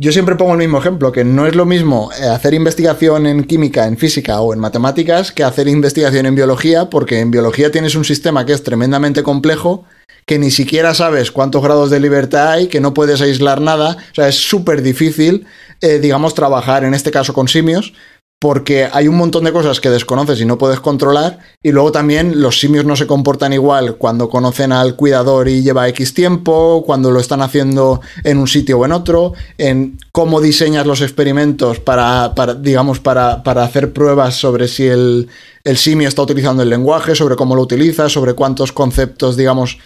yo 0.00 0.12
siempre 0.12 0.36
pongo 0.36 0.52
el 0.52 0.58
mismo 0.58 0.78
ejemplo, 0.78 1.10
que 1.10 1.24
no 1.24 1.44
es 1.48 1.56
lo 1.56 1.66
mismo 1.66 2.10
eh, 2.12 2.28
hacer 2.28 2.54
investigación 2.54 3.26
en 3.26 3.42
química, 3.42 3.88
en 3.88 3.98
física 3.98 4.40
o 4.40 4.54
en 4.54 4.60
matemáticas 4.60 5.32
que 5.32 5.42
hacer 5.42 5.66
investigación 5.66 6.24
en 6.26 6.36
biología, 6.36 6.88
porque 6.88 7.18
en 7.18 7.32
biología 7.32 7.72
tienes 7.72 7.96
un 7.96 8.04
sistema 8.04 8.46
que 8.46 8.52
es 8.52 8.62
tremendamente 8.62 9.24
complejo, 9.24 9.84
que 10.24 10.38
ni 10.38 10.52
siquiera 10.52 10.94
sabes 10.94 11.32
cuántos 11.32 11.64
grados 11.64 11.90
de 11.90 11.98
libertad 11.98 12.52
hay, 12.52 12.68
que 12.68 12.80
no 12.80 12.94
puedes 12.94 13.20
aislar 13.20 13.60
nada, 13.60 13.96
o 14.12 14.14
sea, 14.14 14.28
es 14.28 14.36
súper 14.36 14.82
difícil, 14.82 15.46
eh, 15.80 15.98
digamos, 15.98 16.32
trabajar 16.32 16.84
en 16.84 16.94
este 16.94 17.10
caso 17.10 17.34
con 17.34 17.48
simios, 17.48 17.92
porque 18.40 18.88
hay 18.92 19.08
un 19.08 19.16
montón 19.16 19.42
de 19.44 19.52
cosas 19.52 19.80
que 19.80 19.90
desconoces 19.90 20.40
y 20.40 20.44
no 20.44 20.58
puedes 20.58 20.78
controlar, 20.78 21.40
y 21.60 21.72
luego 21.72 21.90
también 21.90 22.40
los 22.40 22.60
simios 22.60 22.84
no 22.84 22.94
se 22.94 23.08
comportan 23.08 23.52
igual 23.52 23.96
cuando 23.96 24.28
conocen 24.28 24.70
al 24.70 24.94
cuidador 24.94 25.48
y 25.48 25.62
lleva 25.62 25.88
X 25.88 26.14
tiempo, 26.14 26.84
cuando 26.86 27.10
lo 27.10 27.18
están 27.18 27.42
haciendo 27.42 28.00
en 28.22 28.38
un 28.38 28.46
sitio 28.46 28.78
o 28.78 28.84
en 28.84 28.92
otro, 28.92 29.32
en 29.58 29.98
cómo 30.12 30.40
diseñas 30.40 30.86
los 30.86 31.00
experimentos 31.00 31.80
para, 31.80 32.34
para, 32.36 32.54
digamos, 32.54 33.00
para, 33.00 33.42
para 33.42 33.64
hacer 33.64 33.92
pruebas 33.92 34.36
sobre 34.36 34.68
si 34.68 34.86
el, 34.86 35.28
el 35.64 35.76
simio 35.76 36.06
está 36.06 36.22
utilizando 36.22 36.62
el 36.62 36.70
lenguaje, 36.70 37.16
sobre 37.16 37.34
cómo 37.34 37.56
lo 37.56 37.62
utiliza, 37.62 38.08
sobre 38.08 38.34
cuántos 38.34 38.72
conceptos, 38.72 39.36
digamos, 39.36 39.78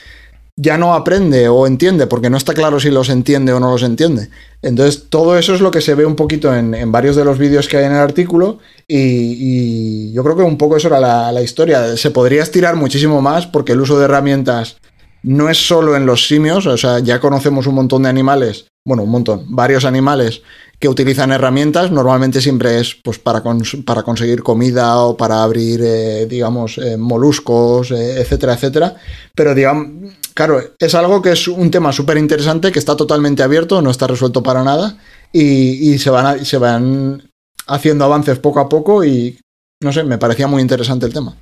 ya 0.57 0.76
no 0.76 0.94
aprende 0.94 1.48
o 1.48 1.66
entiende, 1.66 2.07
porque 2.07 2.28
no 2.28 2.36
está 2.36 2.53
claro 2.53 2.78
si 2.78 2.90
los 2.90 3.09
entiende 3.09 3.53
o 3.53 3.61
no 3.61 3.70
los 3.70 3.82
entiende. 3.82 4.28
Entonces, 4.61 5.07
todo 5.09 5.38
eso 5.38 5.55
es 5.55 5.61
lo 5.61 5.70
que 5.70 5.80
se 5.80 5.94
ve 5.94 6.05
un 6.05 6.14
poquito 6.14 6.55
en, 6.55 6.92
varios 6.92 7.16
de 7.16 7.24
los 7.24 7.38
vídeos 7.38 7.68
que 7.68 7.78
hay 7.78 7.86
en 7.86 7.92
el 7.92 7.98
artículo 7.98 8.59
y, 8.86 10.12
yo 10.12 10.22
creo 10.22 10.36
que 10.36 10.42
un 10.42 10.59
poco 10.59 10.76
eso 10.76 10.88
era 10.88 11.00
la, 11.00 11.32
la 11.32 11.42
historia. 11.42 11.96
Se 11.96 12.11
podría 12.11 12.42
estirar 12.42 12.76
muchísimo 12.76 13.22
más 13.22 13.46
porque 13.46 13.72
el 13.72 13.80
uso 13.80 13.98
de 13.98 14.05
herramientas 14.05 14.76
no 15.22 15.48
es 15.48 15.66
solo 15.66 15.96
en 15.96 16.05
los 16.05 16.26
simios, 16.26 16.66
o 16.66 16.76
sea, 16.76 16.98
ya 16.98 17.20
conocemos 17.20 17.66
un 17.66 17.76
montón 17.76 18.03
de 18.03 18.09
animales, 18.09 18.66
bueno, 18.84 19.05
un 19.05 19.11
montón, 19.11 19.44
varios 19.48 19.84
animales 19.84 20.42
que 20.80 20.88
utilizan 20.88 21.30
herramientas, 21.30 21.92
normalmente 21.92 22.40
siempre 22.40 22.80
es 22.80 22.96
pues 23.05 23.20
para, 23.20 23.42
cons- 23.42 23.84
para 23.84 24.03
conseguir 24.03 24.42
comida 24.42 24.98
o 24.98 25.16
para 25.16 25.44
abrir, 25.44 25.80
eh, 25.84 26.26
digamos, 26.26 26.76
eh, 26.78 26.96
moluscos, 26.96 27.92
eh, 27.92 28.20
etcétera, 28.20 28.55
etcétera. 28.55 28.96
Pero, 29.32 29.55
digamos, 29.55 30.12
claro, 30.35 30.61
es 30.78 30.95
algo 30.95 31.22
que 31.22 31.33
es 31.33 31.49
un 31.49 31.70
tema 31.70 31.93
súper 31.93 32.16
interesante, 32.18 32.72
que 32.72 32.78
está 32.78 32.97
totalmente 32.97 33.43
abierto, 33.43 33.80
no 33.83 33.91
está 33.91 34.07
resuelto 34.07 34.43
para 34.43 34.62
nada, 34.64 34.97
y, 35.33 35.93
y 35.93 35.99
se, 35.99 36.11
van 36.11 36.26
a- 36.26 36.45
se 36.45 36.59
van 36.59 37.30
haciendo 37.66 38.05
avances 38.05 38.39
poco 38.39 38.61
a 38.61 38.68
poco 38.68 39.05
y, 39.05 39.39
no 39.83 39.93
sé, 39.93 40.03
me 40.05 40.18
parecía 40.18 40.47
muy 40.47 40.62
interesante 40.62 41.07
el 41.07 41.12
tema. 41.12 41.37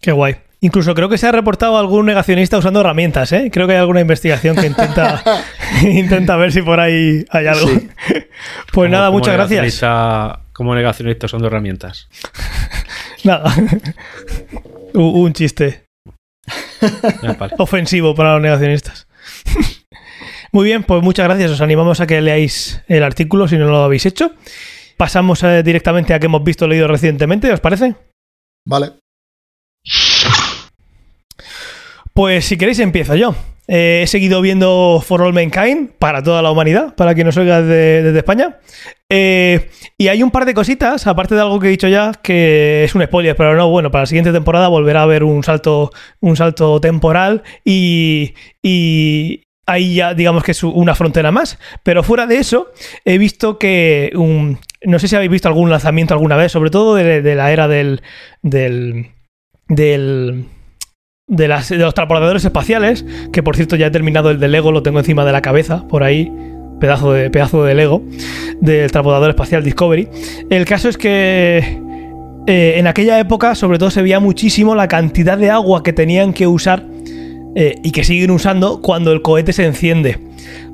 Qué 0.00 0.12
guay. 0.12 0.36
Incluso 0.60 0.94
creo 0.94 1.08
que 1.10 1.18
se 1.18 1.26
ha 1.26 1.32
reportado 1.32 1.76
algún 1.78 2.06
negacionista 2.06 2.56
usando 2.56 2.80
herramientas, 2.80 3.30
¿eh? 3.32 3.50
Creo 3.52 3.66
que 3.66 3.74
hay 3.74 3.78
alguna 3.78 4.00
investigación 4.00 4.56
que 4.56 4.66
intenta, 4.66 5.22
intenta 5.82 6.36
ver 6.36 6.50
si 6.52 6.62
por 6.62 6.80
ahí 6.80 7.24
hay 7.30 7.46
algo. 7.46 7.68
Sí. 7.68 7.88
Pues 8.72 8.86
Como- 8.86 8.88
nada, 8.88 9.06
como 9.06 9.18
muchas 9.18 9.34
gracias. 9.34 9.80
Como 10.52 10.74
negacionista 10.74 11.28
son 11.28 11.40
dos 11.40 11.46
herramientas. 11.48 12.08
Nada. 13.24 13.54
Un 14.94 15.32
chiste. 15.32 15.84
ofensivo 17.58 18.14
para 18.14 18.34
los 18.34 18.42
negacionistas. 18.42 19.08
Muy 20.52 20.64
bien, 20.64 20.84
pues 20.84 21.02
muchas 21.02 21.26
gracias. 21.26 21.50
Os 21.50 21.60
animamos 21.60 22.00
a 22.00 22.06
que 22.06 22.20
leáis 22.20 22.80
el 22.88 23.02
artículo 23.02 23.48
si 23.48 23.58
no 23.58 23.66
lo 23.66 23.82
habéis 23.82 24.06
hecho. 24.06 24.32
Pasamos 24.96 25.42
eh, 25.42 25.62
directamente 25.62 26.14
a 26.14 26.20
que 26.20 26.26
hemos 26.26 26.42
visto 26.44 26.66
leído 26.66 26.88
recientemente, 26.88 27.52
¿os 27.52 27.60
parece? 27.60 27.94
Vale. 28.64 28.92
Pues 32.14 32.46
si 32.46 32.56
queréis 32.56 32.78
empiezo 32.78 33.14
yo. 33.14 33.34
Eh, 33.68 34.00
he 34.04 34.06
seguido 34.06 34.40
viendo 34.40 35.02
For 35.04 35.22
All 35.22 35.32
Mankind 35.32 35.90
para 35.98 36.22
toda 36.22 36.42
la 36.42 36.50
humanidad, 36.50 36.94
para 36.94 37.14
quien 37.14 37.26
nos 37.26 37.36
oiga 37.36 37.62
desde, 37.62 38.16
España. 38.16 38.58
Eh, 39.08 39.70
y 39.98 40.08
hay 40.08 40.22
un 40.22 40.30
par 40.30 40.44
de 40.44 40.54
cositas, 40.54 41.06
aparte 41.06 41.34
de 41.34 41.40
algo 41.40 41.58
que 41.58 41.68
he 41.68 41.70
dicho 41.70 41.88
ya, 41.88 42.12
que 42.22 42.84
es 42.84 42.94
un 42.94 43.02
spoiler, 43.02 43.34
pero 43.36 43.56
no, 43.56 43.68
bueno, 43.68 43.90
para 43.90 44.02
la 44.02 44.06
siguiente 44.06 44.32
temporada 44.32 44.68
volverá 44.68 45.00
a 45.00 45.04
haber 45.04 45.24
un 45.24 45.42
salto, 45.42 45.90
un 46.20 46.36
salto 46.36 46.80
temporal 46.80 47.42
y, 47.64 48.34
y 48.62 49.42
ahí 49.66 49.96
ya 49.96 50.14
digamos 50.14 50.44
que 50.44 50.52
es 50.52 50.62
una 50.62 50.94
frontera 50.94 51.32
más. 51.32 51.58
Pero 51.82 52.02
fuera 52.02 52.26
de 52.26 52.38
eso, 52.38 52.72
he 53.04 53.18
visto 53.18 53.58
que 53.58 54.12
no 54.14 54.98
sé 54.98 55.08
si 55.08 55.16
habéis 55.16 55.30
visto 55.30 55.48
algún 55.48 55.70
lanzamiento 55.70 56.14
alguna 56.14 56.36
vez, 56.36 56.52
sobre 56.52 56.70
todo 56.70 56.94
de, 56.94 57.22
de 57.22 57.34
la 57.34 57.52
era 57.52 57.66
del, 57.68 58.02
del, 58.42 59.10
del 59.68 60.46
de, 61.28 61.48
las, 61.48 61.68
de 61.68 61.78
los 61.78 61.94
transportadores 61.94 62.44
espaciales, 62.44 63.04
que 63.32 63.42
por 63.42 63.56
cierto 63.56 63.76
ya 63.76 63.86
he 63.86 63.90
terminado 63.90 64.30
el 64.30 64.38
de 64.38 64.48
Lego, 64.48 64.70
lo 64.70 64.82
tengo 64.82 64.98
encima 65.00 65.24
de 65.24 65.32
la 65.32 65.42
cabeza, 65.42 65.86
por 65.88 66.04
ahí, 66.04 66.32
pedazo 66.80 67.12
de, 67.12 67.30
pedazo 67.30 67.64
de 67.64 67.74
Lego, 67.74 68.02
del 68.60 68.90
transportador 68.90 69.30
espacial 69.30 69.64
Discovery. 69.64 70.08
El 70.50 70.64
caso 70.64 70.88
es 70.88 70.96
que 70.96 71.80
eh, 72.46 72.74
en 72.76 72.86
aquella 72.86 73.18
época, 73.18 73.54
sobre 73.54 73.78
todo, 73.78 73.90
se 73.90 74.02
veía 74.02 74.20
muchísimo 74.20 74.74
la 74.74 74.86
cantidad 74.86 75.36
de 75.36 75.50
agua 75.50 75.82
que 75.82 75.92
tenían 75.92 76.32
que 76.32 76.46
usar 76.46 76.86
eh, 77.56 77.74
y 77.82 77.90
que 77.90 78.04
siguen 78.04 78.30
usando 78.30 78.80
cuando 78.80 79.10
el 79.10 79.22
cohete 79.22 79.52
se 79.52 79.64
enciende. 79.64 80.18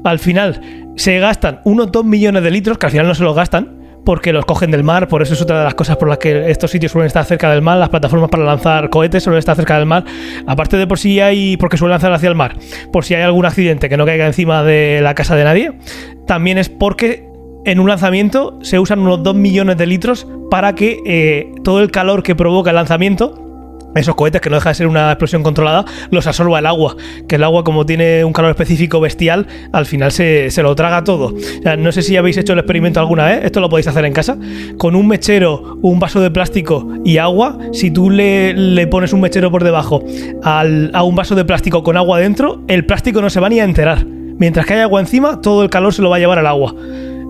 Al 0.04 0.18
final, 0.18 0.60
se 0.96 1.18
gastan 1.18 1.60
unos 1.64 1.90
2 1.90 2.04
millones 2.04 2.42
de 2.42 2.50
litros, 2.50 2.76
que 2.76 2.86
al 2.86 2.92
final 2.92 3.06
no 3.06 3.14
se 3.14 3.22
los 3.22 3.34
gastan, 3.34 3.81
porque 4.04 4.32
los 4.32 4.44
cogen 4.44 4.70
del 4.70 4.84
mar, 4.84 5.08
por 5.08 5.22
eso 5.22 5.34
es 5.34 5.42
otra 5.42 5.58
de 5.58 5.64
las 5.64 5.74
cosas 5.74 5.96
por 5.96 6.08
las 6.08 6.18
que 6.18 6.50
estos 6.50 6.70
sitios 6.70 6.92
suelen 6.92 7.06
estar 7.06 7.24
cerca 7.24 7.50
del 7.50 7.62
mar, 7.62 7.78
las 7.78 7.88
plataformas 7.88 8.30
para 8.30 8.44
lanzar 8.44 8.90
cohetes 8.90 9.22
suelen 9.22 9.38
estar 9.38 9.56
cerca 9.56 9.76
del 9.76 9.86
mar, 9.86 10.04
aparte 10.46 10.76
de 10.76 10.86
por 10.86 10.98
si 10.98 11.20
hay, 11.20 11.56
porque 11.56 11.76
suelen 11.76 11.92
lanzar 11.92 12.12
hacia 12.12 12.28
el 12.28 12.34
mar, 12.34 12.56
por 12.92 13.04
si 13.04 13.14
hay 13.14 13.22
algún 13.22 13.46
accidente 13.46 13.88
que 13.88 13.96
no 13.96 14.06
caiga 14.06 14.26
encima 14.26 14.62
de 14.62 15.00
la 15.02 15.14
casa 15.14 15.36
de 15.36 15.44
nadie, 15.44 15.72
también 16.26 16.58
es 16.58 16.68
porque 16.68 17.28
en 17.64 17.78
un 17.78 17.88
lanzamiento 17.88 18.58
se 18.62 18.78
usan 18.78 19.00
unos 19.00 19.22
2 19.22 19.34
millones 19.36 19.76
de 19.76 19.86
litros 19.86 20.26
para 20.50 20.74
que 20.74 21.00
eh, 21.06 21.52
todo 21.62 21.80
el 21.80 21.90
calor 21.90 22.22
que 22.22 22.34
provoca 22.34 22.70
el 22.70 22.76
lanzamiento 22.76 23.41
esos 23.94 24.14
cohetes 24.14 24.40
que 24.40 24.50
no 24.50 24.56
deja 24.56 24.70
de 24.70 24.74
ser 24.74 24.86
una 24.86 25.10
explosión 25.10 25.42
controlada, 25.42 25.84
los 26.10 26.26
absorba 26.26 26.58
el 26.58 26.66
agua. 26.66 26.96
Que 27.28 27.36
el 27.36 27.44
agua, 27.44 27.64
como 27.64 27.86
tiene 27.86 28.24
un 28.24 28.32
calor 28.32 28.50
específico 28.50 29.00
bestial, 29.00 29.46
al 29.72 29.86
final 29.86 30.12
se, 30.12 30.50
se 30.50 30.62
lo 30.62 30.74
traga 30.74 31.04
todo. 31.04 31.34
No 31.78 31.92
sé 31.92 32.02
si 32.02 32.16
habéis 32.16 32.36
hecho 32.36 32.52
el 32.52 32.58
experimento 32.60 33.00
alguna 33.00 33.26
vez, 33.26 33.44
esto 33.44 33.60
lo 33.60 33.68
podéis 33.68 33.88
hacer 33.88 34.04
en 34.04 34.12
casa. 34.12 34.36
Con 34.78 34.94
un 34.94 35.08
mechero, 35.08 35.78
un 35.82 35.98
vaso 35.98 36.20
de 36.20 36.30
plástico 36.30 36.88
y 37.04 37.18
agua, 37.18 37.58
si 37.72 37.90
tú 37.90 38.10
le, 38.10 38.54
le 38.54 38.86
pones 38.86 39.12
un 39.12 39.20
mechero 39.20 39.50
por 39.50 39.64
debajo 39.64 40.02
al, 40.42 40.90
a 40.94 41.02
un 41.02 41.16
vaso 41.16 41.34
de 41.34 41.44
plástico 41.44 41.82
con 41.82 41.96
agua 41.96 42.18
dentro, 42.18 42.62
el 42.68 42.86
plástico 42.86 43.20
no 43.20 43.30
se 43.30 43.40
va 43.40 43.48
ni 43.48 43.60
a 43.60 43.64
enterar. 43.64 44.04
Mientras 44.04 44.66
que 44.66 44.74
hay 44.74 44.80
agua 44.80 45.00
encima, 45.00 45.40
todo 45.40 45.62
el 45.62 45.70
calor 45.70 45.92
se 45.94 46.02
lo 46.02 46.10
va 46.10 46.16
a 46.16 46.18
llevar 46.18 46.38
al 46.38 46.46
agua. 46.46 46.74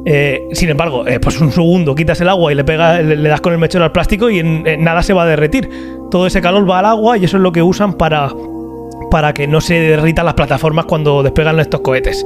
Eh, 0.05 0.41
sin 0.53 0.69
embargo, 0.69 1.07
eh, 1.07 1.21
pues 1.21 1.41
un 1.41 1.53
segundo 1.53 1.95
quitas 1.95 2.21
el 2.21 2.29
agua 2.29 2.51
y 2.51 2.57
le, 2.57 2.65
pega, 2.65 3.01
le, 3.01 3.29
das 3.29 3.41
con 3.41 3.53
el 3.53 3.59
mechero 3.59 3.85
al 3.85 3.93
plástico 3.93 4.31
y 4.31 4.43
nada 4.43 5.03
se 5.03 5.13
va 5.13 5.23
a 5.25 5.27
derretir. 5.27 5.69
Todo 6.13 6.27
ese 6.27 6.43
calor 6.43 6.69
va 6.69 6.81
al 6.81 6.85
agua 6.85 7.17
y 7.17 7.25
eso 7.25 7.39
es 7.39 7.43
lo 7.43 7.53
que 7.53 7.63
usan 7.63 7.95
para, 7.95 8.31
para 9.11 9.33
que 9.33 9.47
no 9.47 9.63
se 9.63 9.81
derritan 9.81 10.27
las 10.27 10.35
plataformas 10.35 10.85
cuando 10.85 11.23
despegan 11.23 11.59
estos 11.59 11.81
cohetes. 11.81 12.23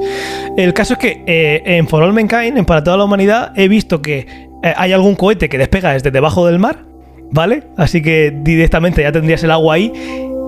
El 0.57 0.73
caso 0.73 0.95
es 0.95 0.99
que 0.99 1.23
eh, 1.25 1.61
en 1.63 1.87
For 1.87 2.03
All 2.03 2.11
Mankind, 2.11 2.57
en 2.57 2.65
Para 2.65 2.83
toda 2.83 2.97
la 2.97 3.05
humanidad, 3.05 3.53
he 3.55 3.69
visto 3.69 4.01
que 4.01 4.27
eh, 4.61 4.73
hay 4.75 4.91
algún 4.91 5.15
cohete 5.15 5.47
que 5.47 5.57
despega 5.57 5.93
desde 5.93 6.11
debajo 6.11 6.45
del 6.45 6.59
mar, 6.59 6.83
¿vale? 7.31 7.63
Así 7.77 8.01
que 8.01 8.37
directamente 8.41 9.03
ya 9.03 9.13
tendrías 9.13 9.41
el 9.45 9.51
agua 9.51 9.75
ahí, 9.75 9.93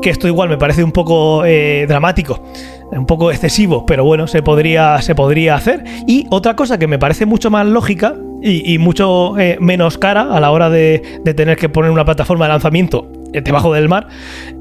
que 0.02 0.10
esto 0.10 0.28
igual 0.28 0.50
me 0.50 0.58
parece 0.58 0.84
un 0.84 0.92
poco 0.92 1.46
eh, 1.46 1.86
dramático 1.88 2.44
un 2.92 3.06
poco 3.06 3.32
excesivo, 3.32 3.86
pero 3.86 4.04
bueno, 4.04 4.28
se 4.28 4.42
podría, 4.42 5.02
se 5.02 5.16
podría 5.16 5.56
hacer. 5.56 5.86
Y 6.08 6.26
otra 6.30 6.58
cosa 6.58 6.78
que 6.78 6.88
me 6.88 7.00
parece 7.00 7.26
mucho 7.26 7.50
más 7.50 7.66
lógica 7.66 8.16
y, 8.42 8.80
mucho 8.80 9.36
menos 9.60 9.98
cara 9.98 10.24
a 10.24 10.40
la 10.40 10.50
hora 10.50 10.70
de, 10.72 11.22
tener 11.38 11.56
que 11.56 11.70
poner 11.70 11.92
una 11.92 12.04
plataforma 12.04 12.46
de 12.46 12.50
lanzamiento 12.50 13.19
debajo 13.32 13.74
del 13.74 13.90
mar, 13.90 14.08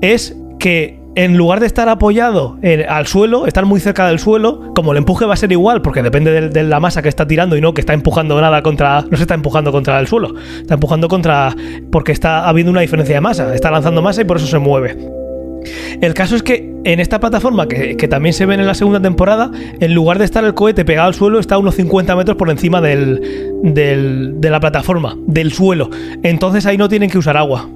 es 0.01 0.37
que 0.59 0.99
en 1.19 1.37
lugar 1.37 1.59
de 1.59 1.67
estar 1.67 1.89
apoyado 1.89 2.59
al 2.89 3.07
suelo, 3.09 3.49
estar 3.49 3.67
muy 3.67 3.81
cerca 3.81 4.07
del 4.07 4.21
suelo, 4.21 4.73
como 4.75 4.93
el 4.93 4.99
empuje 4.99 5.25
va 5.27 5.35
a 5.35 5.37
ser 5.37 5.51
igual, 5.51 5.83
porque 5.83 6.01
depende 6.01 6.49
de, 6.49 6.63
la 6.63 6.79
masa 6.79 7.03
que 7.03 7.09
está 7.09 7.27
tirando 7.27 7.57
y 7.57 7.61
no 7.61 7.75
que 7.75 7.81
está 7.81 7.93
empujando 7.93 8.41
nada 8.41 8.63
contra. 8.63 9.03
No 9.11 9.17
se 9.17 9.25
está 9.25 9.35
empujando 9.35 9.73
contra 9.73 9.99
el 9.99 10.07
suelo, 10.07 10.35
está 10.61 10.75
empujando 10.75 11.09
contra. 11.09 11.57
porque 11.91 12.13
está 12.13 12.49
habiendo 12.49 12.71
una 12.71 12.83
diferencia 12.83 13.17
de 13.17 13.21
masa, 13.21 13.53
está 13.53 13.69
lanzando 13.71 14.01
masa 14.01 14.21
y 14.21 14.27
por 14.27 14.37
eso 14.37 14.47
se 14.47 14.59
mueve. 14.59 14.97
El 16.01 16.15
caso 16.15 16.37
es 16.37 16.45
que 16.45 16.73
en 16.85 17.01
esta 17.01 17.19
plataforma, 17.19 17.67
que, 17.67 17.97
también 18.09 18.33
se 18.33 18.47
ve 18.47 18.55
en 18.55 18.65
la 18.65 18.75
segunda 18.75 19.01
temporada, 19.01 19.51
en 19.81 19.95
lugar 19.95 20.21
de 20.21 20.25
estar 20.25 20.45
el 20.45 20.55
cohete 20.55 20.85
pegado 20.85 21.09
al 21.09 21.15
suelo, 21.15 21.41
está 21.41 21.57
a 21.57 21.59
unos 21.59 21.75
50 21.75 22.15
metros 22.15 22.37
por 22.37 22.49
encima 22.49 22.81
del, 22.81 23.21
de 23.65 24.51
la 24.51 24.61
plataforma, 24.61 25.17
del 25.27 25.53
suelo. 25.53 25.91
Entonces 26.23 26.65
ahí 26.65 26.79
no 26.79 26.89
tienen 26.89 27.11
que 27.11 27.19
usar 27.19 27.37
agua. 27.37 27.69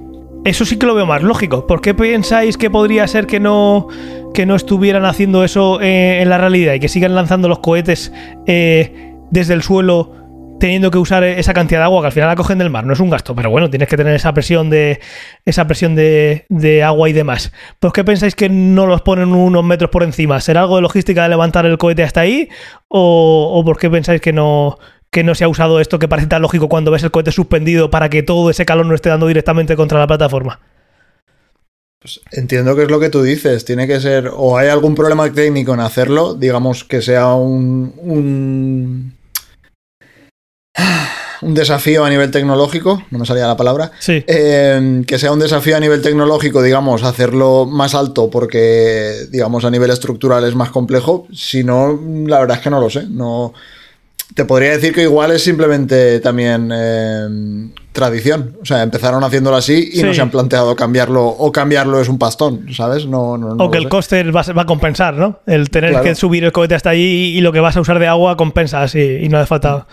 Eso 0.45 0.65
sí 0.65 0.77
que 0.77 0.85
lo 0.85 0.95
veo 0.95 1.05
más 1.05 1.23
lógico. 1.23 1.65
¿Por 1.67 1.81
qué 1.81 1.93
pensáis 1.93 2.57
que 2.57 2.69
podría 2.69 3.07
ser 3.07 3.27
que 3.27 3.39
no, 3.39 3.87
que 4.33 4.45
no 4.45 4.55
estuvieran 4.55 5.05
haciendo 5.05 5.43
eso 5.43 5.79
eh, 5.81 6.21
en 6.21 6.29
la 6.29 6.37
realidad 6.37 6.73
y 6.73 6.79
que 6.79 6.89
sigan 6.89 7.15
lanzando 7.15 7.47
los 7.47 7.59
cohetes 7.59 8.11
eh, 8.45 9.13
desde 9.31 9.53
el 9.53 9.61
suelo 9.61 10.23
teniendo 10.59 10.91
que 10.91 10.97
usar 10.97 11.25
esa 11.25 11.53
cantidad 11.53 11.81
de 11.81 11.83
agua 11.83 12.01
que 12.01 12.07
al 12.07 12.11
final 12.13 12.29
la 12.29 12.35
cogen 12.35 12.57
del 12.57 12.69
mar. 12.69 12.85
No 12.85 12.93
es 12.93 12.99
un 12.99 13.09
gasto, 13.09 13.35
pero 13.35 13.49
bueno, 13.49 13.69
tienes 13.69 13.89
que 13.89 13.97
tener 13.97 14.15
esa 14.15 14.33
presión 14.33 14.69
de 14.69 15.01
esa 15.45 15.67
presión 15.67 15.95
de, 15.95 16.81
agua 16.85 17.09
y 17.09 17.13
demás. 17.13 17.51
¿Por 17.79 17.91
qué 17.91 18.03
pensáis 18.03 18.33
que 18.33 18.47
no 18.47 18.85
los 18.85 19.01
ponen 19.01 19.33
unos 19.33 19.63
metros 19.63 19.89
por 19.89 20.03
encima? 20.03 20.39
¿Será 20.39 20.61
algo 20.61 20.77
de 20.77 20.83
logística 20.83 21.23
de 21.23 21.29
levantar 21.29 21.65
el 21.65 21.77
cohete 21.77 22.03
hasta 22.03 22.21
ahí? 22.21 22.47
¿O, 22.87 23.61
por 23.65 23.77
qué 23.77 23.89
pensáis 23.89 24.21
que 24.21 24.31
no, 24.31 24.77
que 25.13 25.23
no 25.23 25.35
se 25.35 25.45
ha 25.45 25.47
usado 25.47 25.79
esto 25.79 25.99
que 25.99 26.09
parece 26.09 26.27
tan 26.27 26.41
lógico 26.41 26.67
cuando 26.67 26.91
ves 26.91 27.03
el 27.03 27.11
cohete 27.11 27.31
suspendido 27.31 27.89
para 27.89 28.09
que 28.09 28.23
todo 28.23 28.49
ese 28.49 28.65
calor 28.65 28.85
no 28.85 28.95
esté 28.95 29.07
dando 29.07 29.27
directamente 29.27 29.77
contra 29.77 29.99
la 29.99 30.07
plataforma? 30.07 30.59
Pues 31.99 32.19
entiendo 32.31 32.75
que 32.75 32.83
es 32.83 32.91
lo 32.91 32.99
que 32.99 33.09
tú 33.09 33.23
dices. 33.23 33.63
Tiene 33.63 33.87
que 33.87 34.01
ser. 34.01 34.29
O 34.33 34.57
hay 34.57 34.67
algún 34.67 34.95
problema 34.95 35.31
técnico 35.31 35.73
en 35.73 35.79
hacerlo. 35.79 36.33
Digamos 36.33 36.83
que 36.83 37.01
sea 37.01 37.33
un 37.33 37.93
un 41.43 41.53
desafío 41.53 42.03
a 42.03 42.09
nivel 42.09 42.31
tecnológico, 42.31 43.03
no 43.11 43.19
me 43.19 43.25
salía 43.25 43.47
la 43.47 43.55
palabra, 43.55 43.91
sí. 43.99 44.23
Eh, 44.27 45.03
que 45.05 45.19
sea 45.19 45.31
un 45.31 45.39
desafío 45.39 45.77
a 45.77 45.79
nivel 45.79 46.01
tecnológico, 46.01 46.61
digamos, 46.61 47.03
hacerlo 47.03 47.65
más 47.65 47.95
alto 47.95 48.29
porque, 48.29 49.27
digamos, 49.29 49.63
a 49.63 49.69
nivel 49.69 49.91
estructural 49.91 50.43
es 50.45 50.55
más 50.55 50.71
complejo. 50.71 51.27
Si 51.31 51.63
no, 51.63 51.99
la 52.27 52.39
verdad 52.39 52.57
es 52.57 52.63
que 52.63 52.69
no 52.69 52.81
lo 52.81 52.89
sé. 52.89 53.05
No, 53.07 53.53
te 54.33 54.45
podría 54.45 54.71
decir 54.71 54.93
que 54.93 55.03
igual 55.03 55.31
es 55.31 55.43
simplemente 55.43 56.19
también 56.19 56.69
eh, 56.73 57.69
tradición. 57.93 58.57
O 58.61 58.65
sea, 58.65 58.83
empezaron 58.83 59.23
haciéndolo 59.23 59.55
así 59.55 59.91
y 59.93 60.03
no 60.03 60.13
se 60.13 60.21
han 60.21 60.29
planteado 60.29 60.75
cambiarlo 60.75 61.25
o 61.25 61.51
cambiarlo 61.51 62.01
es 62.01 62.09
un 62.09 62.19
pastón, 62.19 62.73
¿sabes? 62.73 63.05
No, 63.05 63.37
no, 63.37 63.63
o 63.63 63.71
que 63.71 63.77
el 63.77 63.87
coste 63.87 64.23
va, 64.31 64.41
a 64.41 64.65
compensar, 64.65 65.13
¿no? 65.13 65.39
El 65.45 65.69
tener 65.69 66.01
que 66.01 66.15
subir 66.15 66.43
el 66.43 66.51
cohete 66.51 66.75
hasta 66.75 66.89
allí 66.89 67.37
y 67.37 67.41
lo 67.41 67.51
que 67.51 67.59
vas 67.59 67.77
a 67.77 67.81
usar 67.81 67.99
de 67.99 68.07
agua 68.07 68.35
compensa 68.35 68.81
así 68.81 69.19
y 69.21 69.29
no 69.29 69.37
hace 69.37 69.47
falta. 69.47 69.87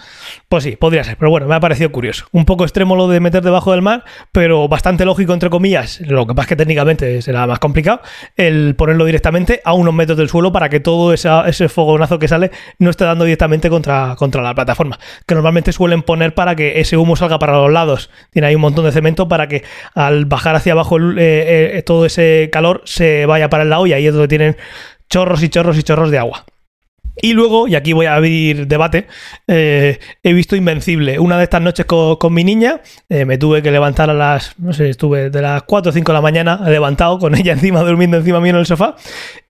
Pues 0.49 0.65
sí, 0.65 0.77
podría 0.77 1.05
ser, 1.05 1.17
pero 1.17 1.31
bueno, 1.31 1.47
me 1.47 1.55
ha 1.55 1.61
parecido 1.61 1.93
curioso. 1.93 2.27
Un 2.33 2.45
poco 2.45 2.65
extremo 2.65 2.97
lo 2.97 3.07
de 3.07 3.21
meter 3.21 3.43
debajo 3.43 3.73
del 3.73 3.83
mar, 3.83 4.05
pero 4.33 4.67
bastante 4.67 5.05
lógico, 5.05 5.33
entre 5.33 5.51
comillas. 5.51 6.01
Lo 6.01 6.27
que 6.27 6.35
pasa 6.35 6.45
es 6.45 6.49
que 6.49 6.57
técnicamente 6.57 7.23
será 7.23 7.47
más 7.47 7.59
complicado 7.59 8.01
el 8.37 8.75
ponerlo 8.75 9.05
directamente 9.05 9.61
a 9.65 9.75
unos 9.75 9.95
metros 9.95 10.19
del 10.19 10.29
suelo 10.29 10.53
para 10.53 10.69
que 10.69 10.81
todo 10.81 11.13
ese 11.13 11.69
fogonazo 11.69 12.19
que 12.19 12.29
sale 12.29 12.51
no 12.79 12.91
esté 12.91 13.05
dando 13.05 13.25
directamente 13.25 13.69
contra, 13.69 14.17
contra 14.17 14.43
la 14.43 14.55
plataforma. 14.55 14.99
Que 15.27 15.35
normalmente 15.35 15.73
suelen 15.73 16.03
poner 16.03 16.35
para 16.35 16.57
que 16.57 16.81
ese 16.81 16.97
humo 16.97 17.15
salga 17.17 17.39
para 17.39 17.53
los 17.53 17.71
lados. 17.71 17.90
Tiene 18.31 18.49
ahí 18.49 18.55
un 18.55 18.61
montón 18.61 18.85
de 18.85 18.93
cemento 18.93 19.29
para 19.29 19.49
que 19.49 19.65
al 19.95 20.25
bajar 20.25 20.57
hacia 20.57 20.73
abajo 20.73 20.99
eh, 20.99 21.77
eh, 21.77 21.83
todo 21.85 22.07
ese 22.07 22.49
calor 22.53 22.83
se 22.85 23.27
vaya 23.27 23.49
para 23.51 23.65
el 23.65 23.71
lado 23.71 23.87
y 23.87 23.93
ahí 23.93 24.07
es 24.07 24.13
donde 24.13 24.29
tienen 24.29 24.57
chorros 25.09 25.43
y 25.43 25.49
chorros 25.49 25.79
y 25.79 25.83
chorros 25.83 26.11
de 26.11 26.19
agua. 26.19 26.45
Y 27.23 27.33
luego, 27.35 27.69
y 27.69 27.75
aquí 27.75 27.93
voy 27.93 28.07
a 28.07 28.15
abrir 28.15 28.67
debate, 28.67 29.07
eh, 29.47 29.99
he 30.23 30.33
visto 30.33 30.57
Invencible. 30.57 31.19
Una 31.19 31.37
de 31.37 31.45
estas 31.45 31.61
noches 31.61 31.85
con, 31.85 32.33
mi 32.33 32.45
niña, 32.45 32.81
me 33.09 33.37
tuve 33.37 33.63
que 33.63 33.71
levantar 33.71 34.09
a 34.09 34.15
las, 34.15 34.59
no 34.59 34.73
sé, 34.73 34.89
estuve 34.89 35.29
de 35.29 35.43
las 35.43 35.65
4 35.65 35.91
o 35.91 35.93
5 35.93 36.13
de 36.13 36.15
la 36.17 36.23
mañana 36.23 36.61
levantado 36.71 37.19
con 37.19 37.35
ella 37.39 37.53
encima, 37.53 37.81
durmiendo 37.81 38.17
encima 38.17 38.41
mío 38.41 38.51
en 38.51 38.61
el 38.61 38.67
sofá. 38.67 38.97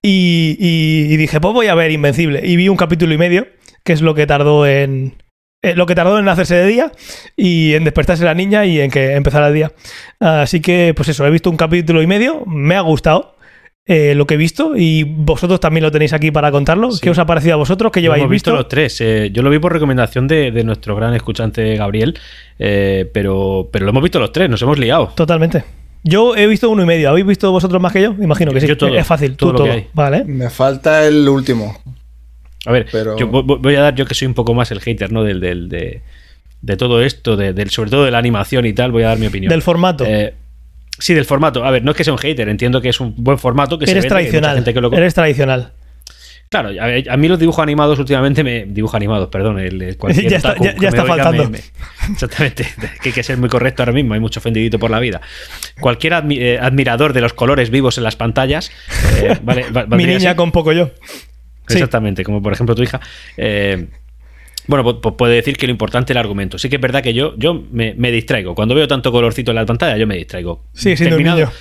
Y, 0.01 1.15
dije, 1.15 1.39
pues 1.39 1.53
voy 1.53 1.67
a 1.67 1.75
ver 1.75 1.91
Invencible. 1.91 2.41
Y 2.43 2.57
vi 2.57 2.67
un 2.67 2.77
capítulo 2.77 3.13
y 3.13 3.17
medio, 3.17 3.47
que 3.83 3.93
es 3.93 4.01
lo 4.01 4.15
que 4.15 4.27
tardó 4.27 4.65
en, 4.65 5.15
eh, 5.61 5.75
lo 5.75 5.85
que 5.85 5.95
tardó 5.95 6.17
en 6.17 6.27
hacerse 6.27 6.55
de 6.55 6.67
día 6.67 6.91
y 7.37 7.73
en 7.73 7.83
despertarse 7.83 8.25
la 8.25 8.33
niña 8.33 8.65
y 8.65 8.79
en 8.79 8.89
que 8.89 9.13
empezara 9.13 9.47
el 9.49 9.53
día. 9.53 9.71
Así 10.19 10.59
que, 10.59 10.93
pues 10.95 11.09
eso, 11.09 11.25
he 11.25 11.29
visto 11.29 11.49
un 11.49 11.57
capítulo 11.57 12.01
y 12.01 12.07
medio, 12.07 12.45
me 12.45 12.75
ha 12.75 12.81
gustado. 12.81 13.35
Eh, 13.87 14.13
lo 14.13 14.27
que 14.27 14.35
he 14.35 14.37
visto 14.37 14.73
y 14.77 15.03
vosotros 15.03 15.59
también 15.59 15.83
lo 15.83 15.91
tenéis 15.91 16.13
aquí 16.13 16.31
para 16.31 16.51
contarlo. 16.51 16.89
¿Qué 17.01 17.09
os 17.09 17.17
ha 17.17 17.25
parecido 17.25 17.55
a 17.55 17.57
vosotros? 17.57 17.91
¿Qué 17.91 18.01
lleváis 18.01 18.21
hemos 18.21 18.31
visto? 18.31 18.53
los 18.53 18.67
tres. 18.67 19.01
Eh, 19.01 19.31
yo 19.33 19.41
lo 19.41 19.49
vi 19.49 19.59
por 19.59 19.73
recomendación 19.73 20.27
de, 20.27 20.63
nuestro 20.63 20.95
gran 20.95 21.13
escuchante 21.15 21.75
Gabriel, 21.75 22.17
eh, 22.59 23.09
pero, 23.11 23.69
pero 23.71 23.85
lo 23.85 23.89
hemos 23.89 24.03
visto 24.03 24.19
los 24.19 24.31
tres, 24.31 24.49
nos 24.49 24.61
hemos 24.61 24.77
liado. 24.77 25.11
Totalmente. 25.15 25.63
Yo 26.03 26.35
he 26.35 26.47
visto 26.47 26.69
uno 26.69 26.83
y 26.83 26.85
medio. 26.85 27.09
¿Habéis 27.09 27.25
visto 27.25 27.51
vosotros 27.51 27.81
más 27.81 27.91
que 27.91 28.01
yo? 28.03 28.15
Imagino 28.19 28.51
que 28.53 28.61
sí. 28.61 28.67
es 28.95 29.07
fácil. 29.07 29.35
Todo 29.35 29.51
Tú 29.51 29.57
todo. 29.57 29.75
Vale. 29.93 30.25
Me 30.25 30.49
falta 30.49 31.05
el 31.05 31.27
último. 31.27 31.75
A 32.65 32.71
ver, 32.71 32.87
yo 33.17 33.27
voy 33.27 33.75
a 33.75 33.81
dar 33.81 33.95
yo 33.95 34.05
que 34.05 34.13
soy 34.13 34.27
un 34.27 34.33
poco 34.33 34.53
más 34.53 34.71
el 34.71 34.81
hater, 34.81 35.11
¿no? 35.11 35.23
Del, 35.23 35.39
del 35.39 35.69
de, 35.69 36.77
todo 36.77 37.01
esto, 37.01 37.35
del, 37.35 37.69
sobre 37.69 37.89
todo 37.89 38.05
de 38.05 38.11
la 38.11 38.19
animación 38.19 38.65
y 38.65 38.73
tal, 38.73 38.91
voy 38.91 39.03
a 39.03 39.07
dar 39.07 39.17
mi 39.17 39.27
opinión. 39.27 39.49
Del 39.49 39.61
formato. 39.61 40.05
Sí, 40.99 41.15
del 41.15 41.25
formato. 41.25 41.65
A 41.65 41.71
ver, 41.71 41.83
no 41.83 41.91
es 41.91 41.97
que 41.97 42.03
sea 42.03 42.13
un 42.13 42.19
hater, 42.19 42.47
entiendo 42.47 42.81
que 42.81 42.89
es 42.89 42.99
un 42.99 43.15
buen 43.17 43.39
formato 43.39 43.79
que 43.79 43.89
Eres 43.89 44.07
tradicional. 44.07 44.63
Eres 44.93 45.13
tradicional. 45.13 45.71
Claro, 46.51 46.69
a, 47.09 47.15
mí 47.15 47.29
los 47.29 47.39
dibujos 47.39 47.63
animados 47.63 47.97
últimamente 47.97 48.43
me. 48.43 48.65
Dibujos 48.65 48.95
animados, 48.95 49.29
perdón. 49.29 49.57
El, 49.57 49.79
ya 49.79 50.35
está, 50.35 50.53
ya, 50.59 50.89
está 50.89 51.05
faltando. 51.05 51.49
exactamente. 52.11 52.67
que 53.01 53.09
hay 53.09 53.13
que 53.13 53.23
ser 53.23 53.37
muy 53.37 53.47
correcto 53.47 53.83
ahora 53.83 53.93
mismo. 53.93 54.15
Hay 54.15 54.19
mucho 54.19 54.41
ofendidito 54.41 54.77
por 54.77 54.91
la 54.91 54.99
vida. 54.99 55.21
Cualquier 55.79 56.21
eh, 56.31 56.59
admirador 56.61 57.13
de 57.13 57.21
los 57.21 57.31
colores 57.31 57.69
vivos 57.69 57.97
en 57.97 58.03
las 58.03 58.17
pantallas. 58.17 58.69
Eh, 59.21 59.39
Mi 59.87 60.05
niña 60.05 60.35
con 60.35 60.51
poco 60.51 60.73
yo. 60.73 60.91
Exactamente, 61.73 62.23
como 62.23 62.41
por 62.41 62.53
ejemplo 62.53 62.75
tu 62.75 62.83
hija. 62.83 62.99
Eh, 63.37 63.87
bueno, 64.67 65.01
pues 65.01 65.15
puede 65.15 65.35
decir 65.35 65.57
que 65.57 65.67
lo 65.67 65.71
importante 65.71 66.13
es 66.13 66.15
el 66.15 66.19
argumento. 66.19 66.57
Sí 66.57 66.69
que 66.69 66.75
es 66.75 66.81
verdad 66.81 67.01
que 67.01 67.13
yo, 67.13 67.33
yo 67.37 67.63
me, 67.71 67.93
distraigo. 68.11 68.55
Cuando 68.55 68.75
veo 68.75 68.87
tanto 68.87 69.11
colorcito 69.11 69.51
en 69.51 69.55
la 69.55 69.65
pantalla, 69.65 69.97
yo 69.97 70.07
me 70.07 70.15
distraigo. 70.15 70.63
Sí, 70.73 70.95
siendo 70.95 71.17
Terminado, 71.17 71.51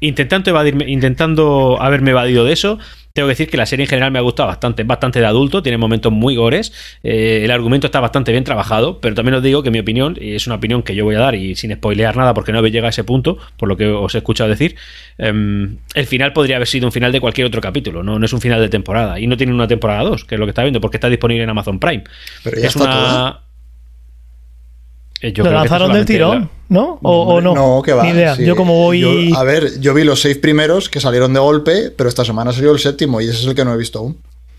Intentando, 0.00 0.50
evadirme, 0.50 0.90
intentando 0.90 1.78
haberme 1.80 2.10
evadido 2.10 2.44
de 2.44 2.52
eso, 2.52 2.78
tengo 3.12 3.28
que 3.28 3.32
decir 3.32 3.48
que 3.50 3.56
la 3.56 3.66
serie 3.66 3.84
en 3.84 3.88
general 3.88 4.10
me 4.10 4.18
ha 4.18 4.22
gustado 4.22 4.48
bastante, 4.48 4.84
bastante 4.84 5.20
de 5.20 5.26
adulto, 5.26 5.62
tiene 5.62 5.78
momentos 5.78 6.12
muy 6.12 6.36
gores, 6.36 6.72
eh, 7.02 7.42
el 7.44 7.50
argumento 7.50 7.86
está 7.86 8.00
bastante 8.00 8.32
bien 8.32 8.44
trabajado, 8.44 9.00
pero 9.00 9.14
también 9.14 9.34
os 9.34 9.42
digo 9.42 9.62
que 9.62 9.70
mi 9.70 9.78
opinión, 9.78 10.16
y 10.20 10.34
es 10.34 10.46
una 10.46 10.56
opinión 10.56 10.82
que 10.82 10.94
yo 10.94 11.04
voy 11.04 11.16
a 11.16 11.20
dar 11.20 11.34
y 11.34 11.54
sin 11.54 11.72
spoilear 11.74 12.16
nada 12.16 12.34
porque 12.34 12.52
no 12.52 12.58
habéis 12.58 12.72
llegado 12.72 12.86
a 12.86 12.90
ese 12.90 13.04
punto, 13.04 13.38
por 13.56 13.68
lo 13.68 13.76
que 13.76 13.86
os 13.86 14.14
he 14.14 14.18
escuchado 14.18 14.48
decir, 14.48 14.76
em, 15.18 15.76
el 15.94 16.06
final 16.06 16.32
podría 16.32 16.56
haber 16.56 16.68
sido 16.68 16.86
un 16.86 16.92
final 16.92 17.12
de 17.12 17.20
cualquier 17.20 17.46
otro 17.46 17.60
capítulo, 17.60 18.02
no, 18.02 18.18
no 18.18 18.24
es 18.24 18.32
un 18.32 18.40
final 18.40 18.60
de 18.60 18.68
temporada, 18.68 19.20
y 19.20 19.26
no 19.26 19.36
tiene 19.36 19.52
una 19.52 19.68
temporada 19.68 20.02
2, 20.02 20.24
que 20.24 20.34
es 20.36 20.38
lo 20.38 20.46
que 20.46 20.50
está 20.50 20.62
viendo, 20.62 20.80
porque 20.80 20.96
está 20.96 21.08
disponible 21.08 21.44
en 21.44 21.50
Amazon 21.50 21.78
Prime. 21.78 22.04
Pero 22.42 22.60
ya 22.60 22.68
es 22.68 22.76
una... 22.76 23.41
Eh, 25.22 25.32
lo 25.36 25.52
lanzaron 25.52 25.92
del 25.92 26.04
tirón, 26.04 26.50
¿no? 26.68 26.98
¿O, 27.00 27.40
no? 27.40 27.54
No, 27.54 27.80
que 27.82 27.92
va. 27.92 28.02
Ni 28.02 28.10
idea. 28.10 28.36
Yo 28.36 28.56
como 28.56 28.74
voy... 28.74 29.32
a 29.36 29.42
ver, 29.44 29.80
yo 29.80 29.94
vi 29.94 30.02
los 30.02 30.20
seis 30.20 30.36
primeros 30.36 30.88
que 30.88 31.00
salieron 31.00 31.32
de 31.32 31.38
golpe, 31.38 31.90
pero 31.96 32.08
esta 32.08 32.24
semana 32.24 32.52
salió 32.52 32.72
el 32.72 32.80
séptimo 32.80 33.20
y 33.20 33.28
ese 33.28 33.38
es 33.38 33.46
el 33.46 33.54
que 33.54 33.64
no 33.64 33.72
he 33.72 33.76
visto 33.76 34.00
aún. 34.00 34.18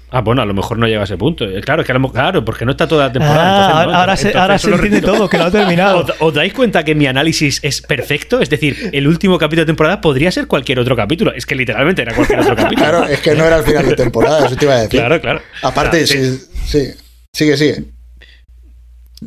Ah, 0.09 0.22
bueno, 0.22 0.43
a 0.43 0.45
lo 0.45 0.53
mejor 0.53 0.78
no 0.78 0.86
llega 0.86 1.01
a 1.01 1.03
ese 1.05 1.18
punto. 1.18 1.43
Eh, 1.43 1.59
claro, 1.61 1.82
es 1.82 1.88
que 1.88 1.93
claro, 2.14 2.45
porque 2.45 2.66
no 2.66 2.72
está 2.72 2.88
toda 2.88 3.07
la 3.07 3.11
temporada. 3.11 3.82
Ah, 3.82 4.01
ahora, 4.01 4.16
se, 4.16 4.38
ahora 4.38 4.59
se 4.59 4.70
entiende 4.70 5.01
todo, 5.01 5.28
que 5.28 5.39
no 5.39 5.45
ha 5.45 5.51
terminado. 5.51 6.05
¿Os, 6.20 6.34
dais 6.36 6.53
cuenta 6.53 6.86
que 6.86 6.93
mi 6.93 7.07
análisis 7.07 7.59
es 7.64 7.82
perfecto? 7.82 8.39
Es 8.39 8.49
decir, 8.49 8.91
el 8.93 9.07
último 9.07 9.39
capítulo 9.39 9.64
de 9.64 9.66
temporada 9.66 10.01
podría 10.01 10.32
ser 10.32 10.45
cualquier 10.45 10.80
otro 10.80 10.95
capítulo. 10.95 11.34
Es 11.34 11.47
que 11.47 11.55
literalmente 11.55 12.03
era 12.03 12.14
cualquier 12.14 12.41
otro 12.41 12.55
capítulo. 12.55 12.89
Claro, 12.89 13.05
es 13.05 13.22
que 13.22 13.34
no 13.34 13.43
era 13.43 13.57
el 13.57 13.64
final 13.64 13.88
de 13.88 13.95
temporada, 13.97 14.45
eso 14.45 14.55
te 14.55 14.66
iba 14.66 14.76
a 14.76 14.82
decir. 14.82 14.99
Claro, 14.99 15.20
claro. 15.20 15.41
Aparte, 15.64 16.05
sí, 16.05 16.39
sí. 16.64 16.91
Sigue, 17.34 17.57
sigue. 17.57 17.84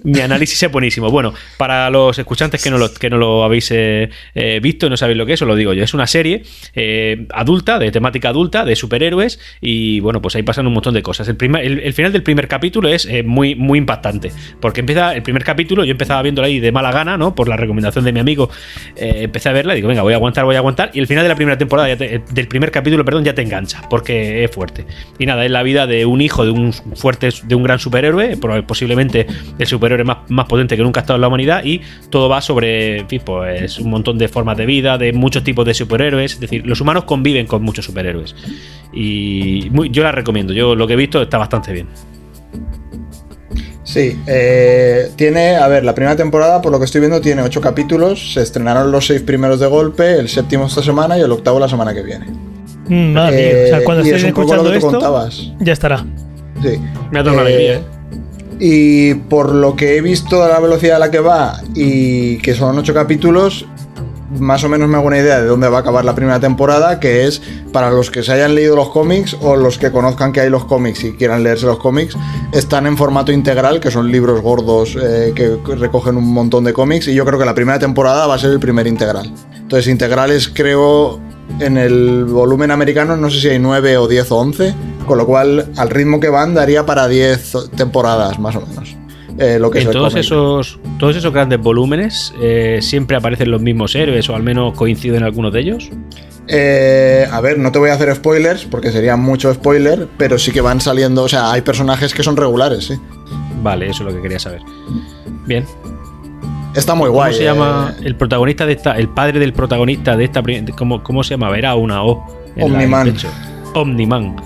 Mi 0.05 0.21
análisis 0.21 0.63
es 0.63 0.71
buenísimo. 0.71 1.11
Bueno, 1.11 1.35
para 1.57 1.91
los 1.91 2.19
escuchantes 2.19 2.63
que 2.63 2.71
no 2.71 2.79
lo, 2.79 2.93
que 2.93 3.11
no 3.11 3.17
lo 3.17 3.45
habéis 3.45 3.71
eh, 3.71 4.11
eh, 4.35 4.61
visto 4.63 4.87
y 4.87 4.91
no 4.91 4.97
sabéis 4.97 5.19
lo 5.19 5.27
que 5.27 5.35
es, 5.35 5.43
os 5.43 5.49
lo 5.49 5.55
digo 5.55 5.73
yo. 5.73 5.83
Es 5.85 5.95
una 5.95 6.07
serie 6.07 6.43
eh, 6.75 7.27
adulta, 7.31 7.79
de 7.79 7.91
temática 7.91 8.29
adulta, 8.29 8.65
de 8.65 8.77
superhéroes, 8.77 9.39
y 9.61 10.01
bueno, 10.01 10.21
pues 10.21 10.37
ahí 10.37 10.43
pasan 10.43 10.67
un 10.67 10.73
montón 10.75 10.95
de 10.95 11.03
cosas. 11.03 11.29
El, 11.29 11.37
final 11.93 12.13
del 12.13 12.23
primer 12.23 12.49
capítulo 12.49 12.89
es 12.89 13.09
muy, 13.25 13.55
muy 13.55 13.79
impactante, 13.79 14.33
porque 14.61 14.81
empieza 14.81 15.15
el 15.15 15.23
primer 15.23 15.45
capítulo, 15.45 15.85
yo 15.85 15.93
empezaba 15.93 16.23
viéndolo 16.23 16.47
ahí 16.47 16.61
de 16.61 16.73
mala 16.73 16.93
gana, 16.93 17.17
¿no? 17.17 17.35
Por 17.35 17.49
la 17.49 17.57
recomendación 17.57 18.05
de 18.05 18.13
mi 18.13 18.21
amigo, 18.21 18.51
empecé 18.97 19.49
a 19.49 19.53
verla 19.53 19.75
y 19.75 19.77
digo, 19.77 19.89
venga, 19.89 20.03
voy 20.03 20.13
a 20.13 20.17
aguantar, 20.17 20.45
voy 20.45 20.57
a 20.57 20.59
aguantar, 20.59 20.91
y 20.93 21.01
el 21.01 21.07
final 21.07 21.25
de 21.25 21.29
la 21.29 21.37
primera 21.37 21.59
temporada, 21.59 21.95
del 21.97 22.49
primer 22.49 22.71
capítulo, 22.71 23.05
perdón, 23.05 23.25
ya 23.25 23.35
te 23.35 23.43
engancha, 23.43 23.83
porque 23.89 24.45
es 24.45 24.51
fuerte. 24.51 24.87
Y 25.19 25.27
nada, 25.27 25.45
es 25.45 25.51
la 25.51 25.63
vida 25.63 25.87
de 25.87 26.07
un 26.07 26.21
hijo 26.21 26.45
de 26.45 26.51
un 26.51 26.73
fuerte, 26.73 27.31
de 27.45 27.55
un 27.55 27.63
gran 27.63 27.79
superhéroe, 27.79 28.37
posiblemente 28.67 29.27
el 29.59 29.67
superhéroe 29.67 29.86
más, 30.05 30.19
más 30.29 30.47
potente 30.47 30.77
que 30.77 30.83
nunca 30.83 31.01
ha 31.01 31.03
estado 31.03 31.17
en 31.17 31.23
la 31.23 31.29
humanidad, 31.29 31.65
y 31.65 31.81
todo 32.11 32.29
va 32.29 32.41
sobre, 32.41 32.99
en 33.01 33.09
fin, 33.09 33.23
pues 33.25 33.79
un 33.79 33.91
montón 33.91 34.19
de 34.19 34.29
formas 34.29 34.57
de 34.57 34.67
vida, 34.67 34.99
de 34.99 35.13
muchos 35.13 35.45
tipos 35.45 35.65
de 35.67 35.75
superhéroes, 35.75 36.35
es 36.35 36.41
decir, 36.41 36.67
los 36.67 36.81
humanos 36.81 37.05
conviven 37.05 37.47
con 37.47 37.63
muchos 37.63 37.85
superhéroes. 37.85 38.35
Y 38.93 39.71
yo 39.91 40.03
la 40.03 40.13
recomiendo, 40.13 40.53
yo 40.53 40.75
lo 40.75 40.87
que 40.87 40.95
he 40.95 40.97
visto 40.97 41.23
está 41.23 41.39
bastante 41.39 41.73
bien. 41.73 41.89
Sí, 43.87 44.19
eh, 44.27 45.13
tiene, 45.15 45.57
a 45.57 45.69
ver, 45.69 45.85
la 45.85 45.95
primera 45.95 46.17
temporada, 46.17 46.61
por 46.61 46.73
lo 46.73 46.79
que 46.81 46.87
estoy 46.87 47.01
viendo, 47.01 47.21
tiene 47.21 47.43
ocho 47.43 47.61
capítulos. 47.61 48.35
Se 48.35 48.43
estrenaron 48.43 48.91
los 48.91 49.07
seis 49.07 49.23
primeros 49.23 49.61
de 49.61 49.69
golpe, 49.69 50.19
el 50.19 50.29
séptimo 50.29 50.67
esta 50.67 50.83
semana 50.83 51.17
y 51.17 51.21
el 51.21 51.31
octavo 51.31 51.61
la 51.61 51.69
semana 51.69 51.95
que 51.95 52.03
viene. 52.03 52.27
Mm, 52.89 53.13
madre 53.13 53.65
o 53.65 53.69
sea, 53.69 53.85
cuando 53.85 54.03
estés 54.03 54.25
escuchando 54.25 54.75
esto, 54.75 55.29
ya 55.61 55.73
estará. 55.73 56.05
Sí. 56.63 56.81
Me 57.13 57.21
ha 57.21 57.23
dado 57.23 57.35
una 57.35 57.43
alegría, 57.43 57.75
¿eh? 57.75 57.81
Y 58.59 59.15
por 59.15 59.55
lo 59.55 59.77
que 59.77 59.97
he 59.97 60.01
visto 60.01 60.43
de 60.43 60.49
la 60.49 60.61
velocidad 60.61 60.97
a 60.97 60.99
la 60.99 61.11
que 61.11 61.21
va 61.21 61.61
y 61.75 62.39
que 62.39 62.55
son 62.55 62.79
ocho 62.79 62.95
capítulos, 62.95 63.67
más 64.39 64.65
o 64.65 64.69
menos 64.69 64.89
me 64.89 64.97
hago 64.97 65.07
una 65.07 65.19
idea 65.19 65.41
de 65.41 65.47
dónde 65.47 65.69
va 65.69 65.79
a 65.79 65.81
acabar 65.81 66.05
la 66.05 66.15
primera 66.15 66.41
temporada, 66.41 66.99
que 67.01 67.27
es 67.27 67.41
para 67.73 67.91
los 67.91 68.11
que 68.11 68.23
se 68.23 68.33
hayan 68.33 68.55
leído 68.55 68.75
los 68.77 68.89
cómics 68.89 69.37
o 69.41 69.57
los 69.57 69.79
que 69.79 69.91
conozcan 69.91 70.33
que 70.33 70.41
hay 70.41 70.51
los 70.51 70.65
cómics 70.65 71.05
y 71.05 71.13
quieran 71.13 71.43
leerse 71.43 71.67
los 71.67 71.79
cómics, 71.79 72.17
están 72.53 72.87
en 72.87 72.97
formato 72.97 73.33
integral, 73.33 73.81
que 73.81 73.91
son 73.91 74.11
libros 74.11 74.41
gordos 74.41 74.97
eh, 75.01 75.33
que 75.35 75.59
recogen 75.77 76.17
un 76.17 76.33
montón 76.33 76.65
de 76.65 76.73
cómics, 76.73 77.09
y 77.09 77.15
yo 77.15 77.25
creo 77.25 77.39
que 77.39 77.45
la 77.45 77.55
primera 77.55 77.79
temporada 77.79 78.27
va 78.27 78.35
a 78.35 78.39
ser 78.39 78.51
el 78.51 78.61
primer 78.61 78.87
integral. 78.87 79.33
Entonces, 79.55 79.89
integrales 79.89 80.49
creo 80.49 81.21
en 81.61 81.77
el 81.77 82.25
volumen 82.25 82.71
americano, 82.71 83.17
no 83.17 83.31
sé 83.31 83.41
si 83.41 83.49
hay 83.49 83.59
9 83.59 83.99
o 83.99 84.09
10 84.09 84.31
o 84.33 84.37
11, 84.37 84.75
con 85.07 85.19
lo 85.19 85.27
cual 85.27 85.71
al 85.77 85.91
ritmo 85.91 86.21
que 86.21 86.29
van 86.29 86.55
daría 86.55 86.85
para 86.85 87.09
10 87.09 87.71
temporadas 87.77 88.39
más 88.39 88.57
o 88.57 88.67
menos. 88.67 88.97
Eh, 89.39 89.59
lo 89.59 89.71
que 89.71 89.81
en 89.81 89.91
todos 89.91 90.15
esos, 90.15 90.79
todos 90.99 91.15
esos 91.15 91.33
grandes 91.33 91.61
volúmenes 91.61 92.33
eh, 92.41 92.79
siempre 92.81 93.19
aparecen 93.19 93.51
los 93.51 93.61
mismos 93.61 93.95
héroes 93.95 94.29
o 94.31 94.35
al 94.35 94.43
menos 94.43 94.75
coinciden 94.75 95.23
algunos 95.23 95.53
de 95.53 95.61
ellos. 95.61 95.91
Eh, 96.49 97.27
a 97.31 97.41
ver, 97.41 97.59
no 97.59 97.71
te 97.73 97.79
voy 97.79 97.91
a 97.91 97.95
hacer 97.95 98.15
spoilers 98.15 98.65
porque 98.65 98.91
sería 98.91 99.17
mucho 99.17 99.53
spoiler, 99.53 100.09
pero 100.17 100.39
sí 100.39 100.53
que 100.53 100.61
van 100.61 100.81
saliendo, 100.81 101.25
o 101.25 101.29
sea, 101.29 101.53
hay 101.53 101.61
personajes 101.61 102.15
que 102.15 102.23
son 102.23 102.37
regulares, 102.37 102.87
sí. 102.87 102.95
Vale, 103.63 103.91
eso 103.91 104.05
es 104.05 104.13
lo 104.13 104.17
que 104.17 104.23
quería 104.23 104.39
saber. 104.39 104.61
Bien. 105.47 105.67
Está 106.77 106.95
muy 106.95 107.09
guay. 107.09 107.33
¿Cómo 107.33 107.39
se 107.39 107.45
llama 107.45 107.95
el 108.03 108.15
protagonista 108.17 108.67
de 108.67 108.73
esta, 108.75 108.97
el 108.99 109.09
padre 109.09 109.41
del 109.41 109.53
protagonista 109.53 110.17
de 110.17 110.25
esta, 110.25 110.43
¿cómo, 110.77 111.03
cómo 111.03 111.25
se 111.25 111.31
llama? 111.31 111.57
Era 111.57 111.75
una 111.75 112.05
O. 112.05 112.27
Omniman. 112.61 113.15
Omniman. 113.75 114.37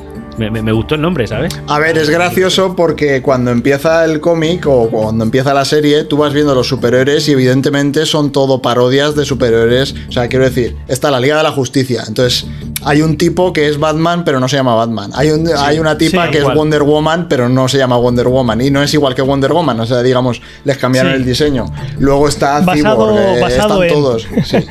Me, 0.49 0.73
gustó 0.73 0.95
el 0.95 1.03
nombre, 1.03 1.27
¿sabes? 1.27 1.61
A 1.67 1.79
ver, 1.79 1.99
es 1.99 2.09
gracioso 2.09 2.75
porque 2.75 3.21
cuando 3.21 3.51
empieza 3.51 4.05
el 4.05 4.21
cómic 4.21 4.67
o 4.67 4.89
cuando 4.89 5.25
empieza 5.25 5.53
la 5.53 5.65
serie, 5.65 6.05
tú 6.05 6.17
vas 6.17 6.33
viendo 6.33 6.55
los 6.55 6.69
superhéroes 6.69 7.29
y 7.29 7.33
evidentemente 7.33 8.07
son 8.07 8.33
todo 8.33 8.63
parodias 8.63 9.15
de 9.15 9.25
superhéroes. 9.25 9.95
O 10.09 10.13
sea, 10.13 10.29
quiero 10.29 10.45
decir, 10.47 10.77
está 10.89 11.11
la 11.11 11.21
Liga 11.21 11.37
de 11.37 11.43
la 11.43 11.53
Justicia. 11.53 12.05
Entonces, 12.07 12.47
hay 12.83 13.03
un 13.03 13.19
tipo 13.19 13.53
que 13.53 13.69
es 13.69 13.79
Batman, 13.79 14.25
pero 14.25 14.41
no 14.41 14.49
se 14.49 14.57
llama 14.57 14.75
Batman. 14.75 15.11
Hay, 15.15 15.31
hay 15.59 15.79
una 15.79 15.99
tipa 15.99 16.31
que 16.31 16.39
es 16.39 16.45
Wonder 16.45 16.83
Woman, 16.83 17.29
pero 17.29 17.49
no 17.49 17.69
se 17.69 17.79
llama 17.79 17.97
Wonder 17.99 18.29
Woman. 18.29 18.61
Y 18.61 18.71
no 18.71 18.83
es 18.83 18.95
igual 18.95 19.15
que 19.15 19.23
Wonder 19.23 19.53
Woman. 19.53 19.79
O 19.81 19.87
sea, 19.87 20.03
digamos, 20.03 20.41
les 20.65 20.79
cambiaron 20.79 21.13
el 21.13 21.25
diseño. 21.25 21.67
Luego 21.99 22.29
está 22.29 22.63
Cyborg, 22.63 23.19
eh, 23.19 23.41
están 23.47 23.89
todos. 23.89 24.27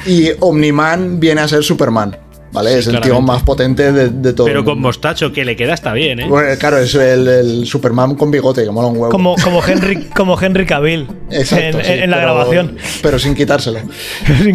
Y 0.05 0.29
Omniman 0.39 1.19
viene 1.19 1.41
a 1.41 1.47
ser 1.47 1.63
Superman. 1.63 2.17
¿Vale? 2.51 2.77
es 2.77 2.87
el 2.87 2.99
tío 3.01 3.21
más 3.21 3.43
potente 3.43 3.91
de, 3.91 4.33
todo. 4.33 4.47
Pero 4.47 4.63
con 4.65 4.79
mostacho 4.79 5.31
que 5.31 5.45
le 5.45 5.55
queda 5.55 5.73
está 5.73 5.93
bien, 5.93 6.19
¿eh? 6.19 6.29
claro, 6.59 6.77
es 6.77 6.93
el, 6.95 7.65
Superman 7.65 8.15
con 8.15 8.31
bigote, 8.31 8.63
que 8.63 8.71
mola 8.71 8.87
un 8.87 8.97
huevo. 8.97 9.11
Como, 9.11 9.35
como, 9.43 9.61
Henry, 9.67 10.05
como 10.15 10.39
Henry 10.39 10.65
Cavill 10.65 11.07
en, 11.31 12.11
la 12.11 12.19
grabación. 12.19 12.77
Pero 13.01 13.19
sin 13.19 13.35
quitárselo. 13.35 13.79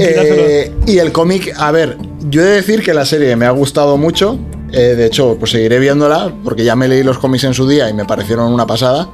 Eh, 0.07 0.73
y 0.87 0.99
el 0.99 1.13
cómic, 1.13 1.53
a 1.57 1.71
ver, 1.71 1.97
yo 2.29 2.43
he 2.43 2.45
de 2.45 2.51
decir 2.53 2.83
que 2.83 2.95
la 2.95 3.05
serie 3.05 3.37
me 3.37 3.47
ha 3.47 3.51
gustado 3.51 3.97
mucho. 3.97 4.39
Eh, 4.73 4.95
de 4.97 5.07
hecho, 5.07 5.37
pues 5.39 5.53
seguiré 5.53 5.79
viéndola, 5.79 6.33
porque 6.43 6.65
ya 6.65 6.75
me 6.75 6.89
leí 6.89 7.03
los 7.03 7.19
cómics 7.19 7.45
en 7.45 7.55
su 7.55 7.69
día 7.69 7.89
y 7.89 7.95
me 7.95 8.05
parecieron 8.05 8.53
una 8.53 8.67
pasada. 8.67 9.09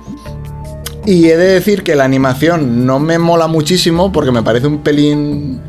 Y 1.06 1.26
he 1.28 1.36
de 1.36 1.54
decir 1.54 1.82
que 1.82 1.94
la 1.94 2.04
animación 2.04 2.86
no 2.86 2.98
me 2.98 3.18
mola 3.18 3.46
muchísimo 3.46 4.12
porque 4.12 4.30
me 4.30 4.42
parece 4.42 4.66
un 4.66 4.78
pelín 4.78 5.60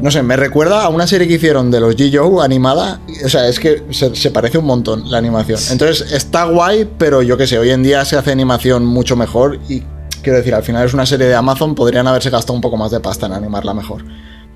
no 0.00 0.10
sé, 0.10 0.22
me 0.22 0.36
recuerda 0.36 0.84
a 0.84 0.88
una 0.88 1.06
serie 1.06 1.26
que 1.26 1.34
hicieron 1.34 1.70
de 1.70 1.80
los 1.80 1.96
G-Joe 1.96 2.44
animada. 2.44 3.00
O 3.24 3.28
sea, 3.28 3.48
es 3.48 3.58
que 3.58 3.82
se, 3.90 4.30
parece 4.30 4.58
un 4.58 4.64
montón 4.64 5.10
la 5.10 5.18
animación. 5.18 5.58
Entonces 5.70 6.12
está 6.12 6.44
guay, 6.44 6.88
pero 6.98 7.22
yo 7.22 7.36
qué 7.36 7.46
sé, 7.46 7.58
hoy 7.58 7.70
en 7.70 7.82
día 7.82 8.04
se 8.04 8.16
hace 8.16 8.30
animación 8.30 8.84
mucho 8.84 9.16
mejor. 9.16 9.58
Y 9.68 9.82
quiero 10.22 10.38
decir, 10.38 10.54
al 10.54 10.62
final 10.62 10.86
es 10.86 10.94
una 10.94 11.06
serie 11.06 11.26
de 11.26 11.34
Amazon, 11.34 11.74
podrían 11.74 12.06
haberse 12.06 12.30
gastado 12.30 12.54
un 12.54 12.60
poco 12.60 12.76
más 12.76 12.90
de 12.90 13.00
pasta 13.00 13.26
en 13.26 13.32
animarla 13.32 13.74
mejor. 13.74 14.04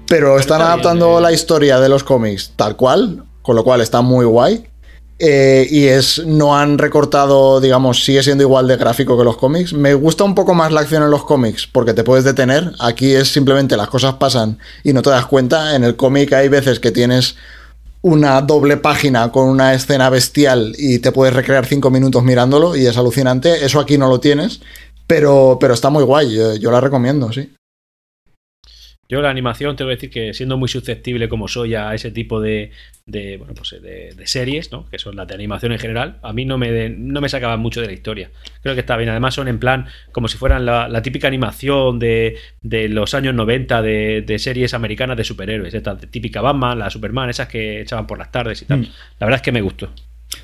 Pero 0.07 0.38
están 0.38 0.61
adaptando 0.61 1.18
eh. 1.18 1.22
la 1.22 1.32
historia 1.32 1.80
de 1.80 1.88
los 1.88 2.05
cómics 2.05 2.53
tal 2.57 2.76
cual, 2.76 3.24
con 3.43 3.57
lo 3.57 3.64
cual 3.64 3.80
está 3.80 4.01
muy 4.01 4.24
guay. 4.24 4.68
Eh, 5.25 5.68
y 5.70 5.85
es 5.85 6.20
no 6.27 6.59
han 6.59 6.79
recortado, 6.79 7.61
digamos, 7.61 8.05
sigue 8.05 8.25
siendo 8.25 8.43
igual 8.43 8.66
de 8.66 8.77
gráfico 8.77 9.16
que 9.16 9.23
los 9.23 9.37
cómics. 9.37 9.73
Me 9.73 9.95
gusta 9.95 10.25
un 10.25 10.35
poco 10.35 10.53
más 10.53 10.73
la 10.73 10.81
acción 10.81 11.05
en 11.05 11.12
los 11.12 11.23
cómics 11.23 11.68
porque 11.70 11.95
te 11.95 12.03
puedes 12.03 12.25
detener. 12.25 12.73
Aquí 12.81 13.12
es 13.12 13.29
simplemente 13.29 13.77
las 13.77 13.87
cosas 13.87 14.14
pasan 14.14 14.59
y 14.83 14.93
no 14.93 15.01
te 15.01 15.11
das 15.11 15.27
cuenta. 15.27 15.77
En 15.77 15.85
el 15.85 15.95
cómic 15.95 16.33
hay 16.33 16.49
veces 16.49 16.81
que 16.81 16.91
tienes 16.91 17.37
una 18.01 18.41
doble 18.41 18.79
página 18.79 19.31
con 19.31 19.49
una 19.49 19.75
escena 19.75 20.11
bestial 20.11 20.75
y 20.77 20.99
te 20.99 21.12
puedes 21.12 21.35
recrear 21.37 21.66
cinco 21.66 21.89
minutos 21.89 22.25
mirándolo 22.25 22.75
y 22.75 22.87
es 22.89 22.97
alucinante. 22.97 23.64
Eso 23.64 23.79
aquí 23.79 23.99
no 23.99 24.09
lo 24.09 24.18
tienes, 24.18 24.61
pero, 25.07 25.57
pero 25.61 25.75
está 25.75 25.89
muy 25.89 26.03
guay. 26.03 26.59
yo 26.59 26.73
la 26.73 26.81
recomiendo, 26.81 27.33
sí. 27.33 27.49
Yo 29.13 29.21
la 29.21 29.29
animación, 29.29 29.77
tengo 29.77 29.91
que 29.91 29.97
decir 29.97 30.11
que 30.11 30.33
siendo 30.33 30.57
muy 30.57 30.71
susceptible 30.71 31.29
como 31.29 31.47
soy 31.47 31.75
a 31.75 31.95
ese 31.95 32.11
tipo 32.11 32.41
de, 32.41 32.71
de 33.05 33.37
bueno, 33.37 33.53
pues 33.53 33.77
de, 33.83 34.15
series, 34.25 34.73
¿no? 34.73 34.89
que 34.89 34.99
son 34.99 35.17
las 35.17 35.29
de 35.29 35.35
animación 35.35 35.73
en 35.73 35.79
general, 35.79 36.17
a 36.23 36.33
mí 36.33 36.47
no 36.47 36.57
me, 36.57 36.89
no 36.89 37.21
me 37.21 37.29
sacaban 37.29 37.61
mucho 37.61 37.83
de 37.83 37.89
la 37.89 37.93
historia. 37.93 38.31
Creo 38.63 38.75
que 38.75 38.81
está 38.81 38.97
bien. 38.97 39.11
Además 39.11 39.35
son 39.35 39.49
en 39.49 39.59
plan 39.59 39.87
como 40.13 40.29
si 40.29 40.39
fueran 40.39 40.65
la, 40.65 41.03
típica 41.03 41.29
animación 41.29 41.99
de, 41.99 42.39
de, 42.63 42.89
los 42.89 43.13
años 43.13 43.35
90 43.35 43.83
de, 43.83 44.37
series 44.39 44.73
americanas 44.73 45.19
de 45.19 45.25
superhéroes. 45.25 45.75
Esta 45.75 45.95
típica 45.99 46.41
Batman, 46.41 46.79
la 46.79 46.89
Superman, 46.89 47.29
esas 47.29 47.49
que 47.49 47.83
echaban 47.83 48.07
por 48.07 48.17
las 48.17 48.33
tardes 48.33 48.63
y 48.63 48.65
tal. 48.65 48.79
Mm. 48.79 48.87
La 49.21 49.27
verdad 49.27 49.37
es 49.37 49.43
que 49.43 49.53
me 49.53 49.61
gustó. 49.61 49.93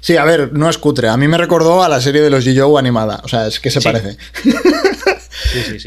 Sí, 0.00 0.18
a 0.18 0.26
ver, 0.26 0.52
no 0.52 0.68
es 0.68 0.76
cutre. 0.76 1.08
A 1.08 1.16
mí 1.16 1.26
me 1.26 1.38
recordó 1.38 1.82
a 1.82 1.88
la 1.88 2.02
serie 2.02 2.20
de 2.20 2.28
los 2.28 2.46
G.I. 2.46 2.78
animada. 2.78 3.22
O 3.24 3.28
sea, 3.28 3.46
es 3.46 3.60
que 3.60 3.70
se 3.70 3.80
parece. 3.80 4.18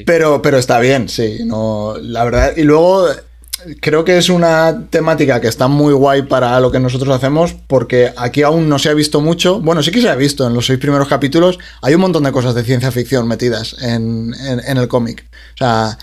Pero, 0.06 0.42
pero 0.42 0.58
está 0.58 0.80
bien, 0.80 1.10
sí. 1.10 1.40
No, 1.46 1.96
la 2.00 2.24
verdad. 2.24 2.54
Y 2.58 2.64
luego 2.64 3.08
creo 3.80 4.04
que 4.04 4.18
es 4.18 4.30
una 4.30 4.88
temática 4.90 5.40
que 5.40 5.48
está 5.48 5.68
muy 5.68 5.94
guay 5.94 6.24
para 6.24 6.60
lo 6.60 6.72
que 6.72 6.80
nosotros 6.80 7.14
hacemos, 7.16 7.56
porque 7.68 8.12
aquí 8.18 8.44
aún 8.44 8.70
no 8.70 8.80
se 8.80 8.90
ha 8.90 8.94
visto 8.94 9.22
mucho. 9.22 9.60
Bueno, 9.60 9.84
sí 9.84 9.92
que 9.92 10.02
se 10.02 10.10
ha 10.10 10.16
visto 10.16 10.48
en 10.48 10.54
los 10.54 10.66
seis 10.66 10.80
primeros 10.80 11.08
capítulos. 11.08 11.60
Hay 11.82 11.94
un 11.96 12.02
montón 12.02 12.24
de 12.24 12.32
cosas 12.32 12.56
de 12.56 12.64
ciencia 12.64 12.92
ficción 12.92 13.28
metidas 13.28 13.76
en, 13.82 14.34
el 14.66 14.88
cómic. 14.88 15.26
O 15.56 15.58
sea. 15.58 15.98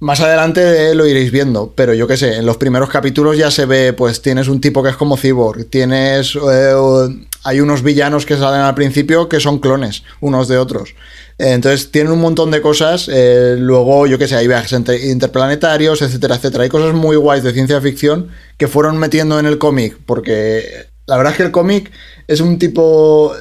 Más 0.00 0.20
adelante 0.20 0.94
lo 0.94 1.08
iréis 1.08 1.32
viendo, 1.32 1.72
pero 1.74 1.92
yo 1.92 2.06
qué 2.06 2.16
sé, 2.16 2.36
en 2.36 2.46
los 2.46 2.56
primeros 2.56 2.88
capítulos 2.88 3.36
ya 3.36 3.50
se 3.50 3.66
ve, 3.66 3.92
pues 3.92 4.22
tienes 4.22 4.46
un 4.46 4.60
tipo 4.60 4.80
que 4.80 4.90
es 4.90 4.96
como 4.96 5.16
cyborg, 5.16 5.68
tienes... 5.68 6.36
Eh, 6.36 7.26
hay 7.42 7.60
unos 7.60 7.82
villanos 7.82 8.24
que 8.24 8.36
salen 8.36 8.60
al 8.60 8.76
principio 8.76 9.28
que 9.28 9.40
son 9.40 9.58
clones 9.58 10.04
unos 10.20 10.46
de 10.46 10.58
otros. 10.58 10.94
Entonces 11.38 11.92
tienen 11.92 12.12
un 12.12 12.20
montón 12.20 12.50
de 12.50 12.60
cosas. 12.60 13.08
Eh, 13.12 13.56
luego, 13.58 14.06
yo 14.06 14.18
qué 14.18 14.26
sé, 14.26 14.34
hay 14.34 14.48
viajes 14.48 14.72
interplanetarios, 15.04 16.02
etcétera, 16.02 16.34
etcétera. 16.34 16.64
Hay 16.64 16.68
cosas 16.68 16.94
muy 16.94 17.16
guays 17.16 17.44
de 17.44 17.52
ciencia 17.52 17.80
ficción 17.80 18.28
que 18.56 18.66
fueron 18.66 18.98
metiendo 18.98 19.38
en 19.38 19.46
el 19.46 19.58
cómic. 19.58 19.96
Porque 20.04 20.86
la 21.06 21.16
verdad 21.16 21.32
es 21.32 21.36
que 21.36 21.44
el 21.44 21.52
cómic 21.52 21.92
es 22.26 22.40
un 22.40 22.58
tipo. 22.58 23.34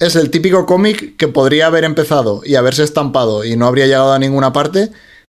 Es 0.00 0.16
el 0.16 0.30
típico 0.30 0.66
cómic 0.66 1.16
que 1.16 1.28
podría 1.28 1.66
haber 1.66 1.84
empezado 1.84 2.42
y 2.44 2.56
haberse 2.56 2.82
estampado 2.82 3.44
y 3.44 3.56
no 3.56 3.66
habría 3.66 3.86
llegado 3.86 4.12
a 4.12 4.18
ninguna 4.18 4.52
parte. 4.52 4.90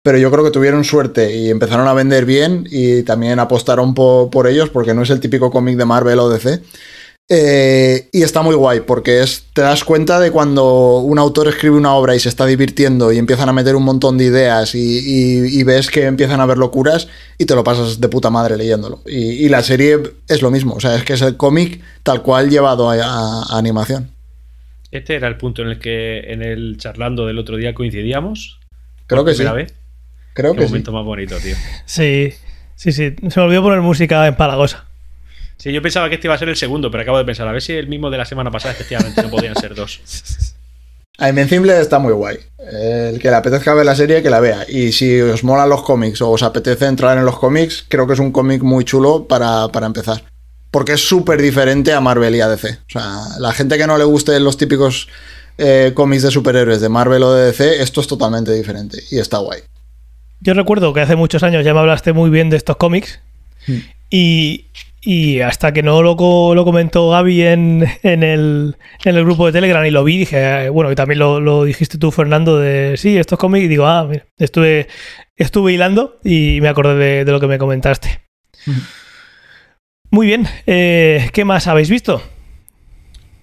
Pero 0.03 0.17
yo 0.17 0.31
creo 0.31 0.43
que 0.43 0.51
tuvieron 0.51 0.83
suerte 0.83 1.35
y 1.35 1.49
empezaron 1.49 1.87
a 1.87 1.93
vender 1.93 2.25
bien 2.25 2.65
y 2.71 3.03
también 3.03 3.39
apostaron 3.39 3.93
por 3.93 4.47
ellos 4.47 4.69
porque 4.69 4.93
no 4.93 5.03
es 5.03 5.09
el 5.09 5.19
típico 5.19 5.51
cómic 5.51 5.77
de 5.77 5.85
Marvel 5.85 6.19
o 6.19 6.29
DC. 6.29 6.61
Eh, 7.29 8.07
y 8.13 8.23
está 8.23 8.41
muy 8.41 8.55
guay, 8.55 8.79
porque 8.87 9.21
es, 9.21 9.47
te 9.53 9.61
das 9.61 9.83
cuenta 9.83 10.17
de 10.21 10.31
cuando 10.31 10.99
un 10.99 11.19
autor 11.19 11.49
escribe 11.49 11.75
una 11.75 11.93
obra 11.93 12.15
y 12.15 12.21
se 12.21 12.29
está 12.29 12.45
divirtiendo 12.45 13.11
y 13.11 13.17
empiezan 13.17 13.49
a 13.49 13.53
meter 13.53 13.75
un 13.75 13.83
montón 13.83 14.17
de 14.17 14.23
ideas 14.25 14.73
y, 14.75 14.79
y- 14.79 15.59
y 15.59 15.63
ves 15.63 15.89
que 15.91 16.05
empiezan 16.05 16.39
a 16.39 16.43
haber 16.43 16.57
locuras 16.57 17.09
y 17.37 17.45
te 17.45 17.53
lo 17.53 17.65
pasas 17.65 17.99
de 17.99 18.07
puta 18.07 18.29
madre 18.29 18.55
leyéndolo. 18.55 19.01
Y, 19.05 19.45
y 19.45 19.49
la 19.49 19.61
serie 19.61 19.99
es 20.29 20.41
lo 20.41 20.51
mismo, 20.51 20.75
o 20.75 20.79
sea, 20.79 20.95
es 20.95 21.03
que 21.03 21.13
es 21.13 21.21
el 21.21 21.35
cómic 21.35 21.81
tal 22.03 22.21
cual 22.21 22.49
llevado 22.49 22.89
a, 22.89 22.95
a- 22.95 23.43
a 23.49 23.57
animación. 23.57 24.11
Este 24.91 25.15
era 25.15 25.27
el 25.27 25.35
punto 25.35 25.63
en 25.63 25.67
el 25.67 25.79
que 25.79 26.19
en 26.31 26.41
el 26.41 26.77
charlando 26.77 27.25
del 27.25 27.39
otro 27.39 27.57
día 27.57 27.73
coincidíamos. 27.73 28.57
Creo 29.05 29.25
que 29.25 29.33
sí. 29.35 29.43
vez. 29.43 29.73
Creo 30.33 30.53
Qué 30.53 30.59
que 30.59 30.65
sí. 30.67 30.69
momento 30.71 30.91
más 30.93 31.03
bonito, 31.03 31.35
tío. 31.39 31.55
Sí, 31.85 32.31
sí, 32.75 32.93
sí. 32.93 33.13
Se 33.29 33.39
me 33.41 33.45
olvidó 33.45 33.63
poner 33.63 33.81
música 33.81 34.25
empalagosa. 34.27 34.86
Sí, 35.57 35.71
yo 35.71 35.81
pensaba 35.81 36.07
que 36.09 36.15
este 36.15 36.27
iba 36.27 36.35
a 36.35 36.37
ser 36.37 36.49
el 36.49 36.55
segundo, 36.55 36.91
pero 36.91 37.03
acabo 37.03 37.17
de 37.17 37.25
pensar, 37.25 37.47
a 37.47 37.51
ver 37.51 37.61
si 37.61 37.73
el 37.73 37.87
mismo 37.87 38.09
de 38.09 38.17
la 38.17 38.25
semana 38.25 38.51
pasada, 38.51 38.73
efectivamente, 38.73 39.21
no 39.23 39.29
podían 39.29 39.55
ser 39.55 39.75
dos. 39.75 40.01
A 41.19 41.29
Invencible 41.29 41.79
está 41.79 41.97
muy 41.97 42.13
guay. 42.13 42.37
El 42.59 43.19
que 43.19 43.31
le 43.31 43.35
apetezca 43.35 43.73
ver 43.73 43.87
la 43.87 43.95
serie, 43.95 44.21
que 44.21 44.29
la 44.29 44.39
vea. 44.39 44.65
Y 44.69 44.91
si 44.91 45.19
os 45.19 45.43
molan 45.43 45.67
los 45.67 45.81
cómics 45.81 46.21
o 46.21 46.29
os 46.29 46.43
apetece 46.43 46.85
entrar 46.85 47.17
en 47.17 47.25
los 47.25 47.39
cómics, 47.39 47.83
creo 47.87 48.05
que 48.05 48.13
es 48.13 48.19
un 48.19 48.31
cómic 48.31 48.61
muy 48.61 48.85
chulo 48.85 49.25
para, 49.25 49.67
para 49.69 49.87
empezar. 49.87 50.21
Porque 50.69 50.93
es 50.93 51.01
súper 51.01 51.41
diferente 51.41 51.91
a 51.91 52.01
Marvel 52.01 52.35
y 52.35 52.41
a 52.41 52.47
DC. 52.47 52.69
O 52.69 52.89
sea, 52.89 53.21
la 53.39 53.51
gente 53.51 53.79
que 53.79 53.87
no 53.87 53.97
le 53.97 54.03
guste 54.03 54.39
los 54.39 54.57
típicos 54.57 55.07
eh, 55.57 55.91
cómics 55.95 56.21
de 56.21 56.29
superhéroes 56.29 56.81
de 56.81 56.89
Marvel 56.89 57.23
o 57.23 57.33
de 57.33 57.45
DC, 57.47 57.81
esto 57.81 58.01
es 58.01 58.07
totalmente 58.07 58.53
diferente. 58.53 59.01
Y 59.09 59.17
está 59.17 59.39
guay. 59.39 59.61
Yo 60.39 60.53
recuerdo 60.53 60.93
que 60.93 61.01
hace 61.01 61.15
muchos 61.15 61.41
años 61.41 61.65
ya 61.65 61.73
me 61.73 61.79
hablaste 61.79 62.13
muy 62.13 62.29
bien 62.29 62.51
de 62.51 62.57
estos 62.57 62.77
cómics 62.77 63.19
y, 64.11 64.65
y 65.09 65.39
hasta 65.39 65.71
que 65.71 65.83
no 65.83 66.01
lo, 66.01 66.17
co- 66.17 66.53
lo 66.53 66.65
comentó 66.65 67.09
Gaby 67.11 67.41
en, 67.43 67.87
en, 68.03 68.23
el, 68.23 68.75
en 69.05 69.15
el 69.15 69.23
grupo 69.23 69.45
de 69.45 69.53
Telegram 69.53 69.85
y 69.85 69.91
lo 69.91 70.03
vi, 70.03 70.17
dije, 70.17 70.65
eh, 70.65 70.69
bueno, 70.69 70.91
y 70.91 70.95
también 70.95 71.19
lo, 71.19 71.39
lo 71.39 71.63
dijiste 71.63 71.97
tú, 71.97 72.11
Fernando, 72.11 72.59
de 72.59 72.95
sí, 72.97 73.17
estos 73.17 73.39
cómics, 73.39 73.63
y 73.63 73.67
digo, 73.69 73.85
ah, 73.85 74.05
mira, 74.09 74.25
estuve, 74.37 74.87
estuve 75.37 75.71
hilando 75.71 76.19
y 76.25 76.59
me 76.61 76.67
acordé 76.67 76.95
de, 76.95 77.25
de 77.25 77.31
lo 77.31 77.39
que 77.39 77.47
me 77.47 77.57
comentaste. 77.57 78.19
Muy 80.11 80.27
bien, 80.27 80.45
eh, 80.65 81.29
¿qué 81.31 81.45
más 81.45 81.67
habéis 81.67 81.89
visto? 81.89 82.21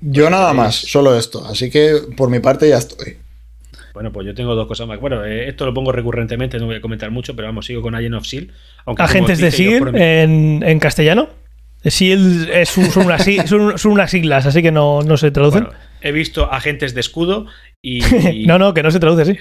Yo 0.02 0.28
nada 0.28 0.52
más, 0.52 0.74
solo 0.74 1.16
esto. 1.16 1.46
Así 1.46 1.70
que 1.70 1.94
por 2.14 2.28
mi 2.28 2.40
parte 2.40 2.68
ya 2.68 2.76
estoy. 2.76 3.16
Bueno, 3.94 4.12
pues 4.12 4.26
yo 4.26 4.34
tengo 4.34 4.54
dos 4.54 4.66
cosas 4.66 4.86
más. 4.86 5.00
Bueno, 5.00 5.24
eh, 5.24 5.48
esto 5.48 5.64
lo 5.64 5.72
pongo 5.72 5.92
recurrentemente, 5.92 6.58
no 6.58 6.66
voy 6.66 6.76
a 6.76 6.80
comentar 6.82 7.10
mucho, 7.10 7.34
pero 7.34 7.48
vamos, 7.48 7.64
sigo 7.64 7.80
con 7.80 7.94
Agent 7.94 8.16
of. 8.16 8.26
Aunque 8.84 9.02
como 9.02 9.08
Agentes 9.08 9.38
de 9.38 9.50
SEAL 9.50 9.96
en, 9.96 10.62
en 10.62 10.78
castellano. 10.78 11.28
SEAL 11.90 12.48
es 12.52 12.68
son, 12.70 13.04
unas, 13.06 13.24
son, 13.46 13.78
son 13.78 13.92
unas 13.92 14.10
siglas, 14.10 14.46
así 14.46 14.62
que 14.62 14.72
no, 14.72 15.02
no 15.02 15.16
se 15.16 15.30
traducen. 15.30 15.64
Bueno, 15.64 15.78
he 16.00 16.12
visto 16.12 16.50
Agentes 16.52 16.94
de 16.94 17.00
Escudo 17.00 17.46
y... 17.82 18.04
y- 18.30 18.46
no, 18.46 18.58
no, 18.58 18.72
que 18.74 18.82
no 18.82 18.90
se 18.90 19.00
traduce 19.00 19.22
así. 19.22 19.38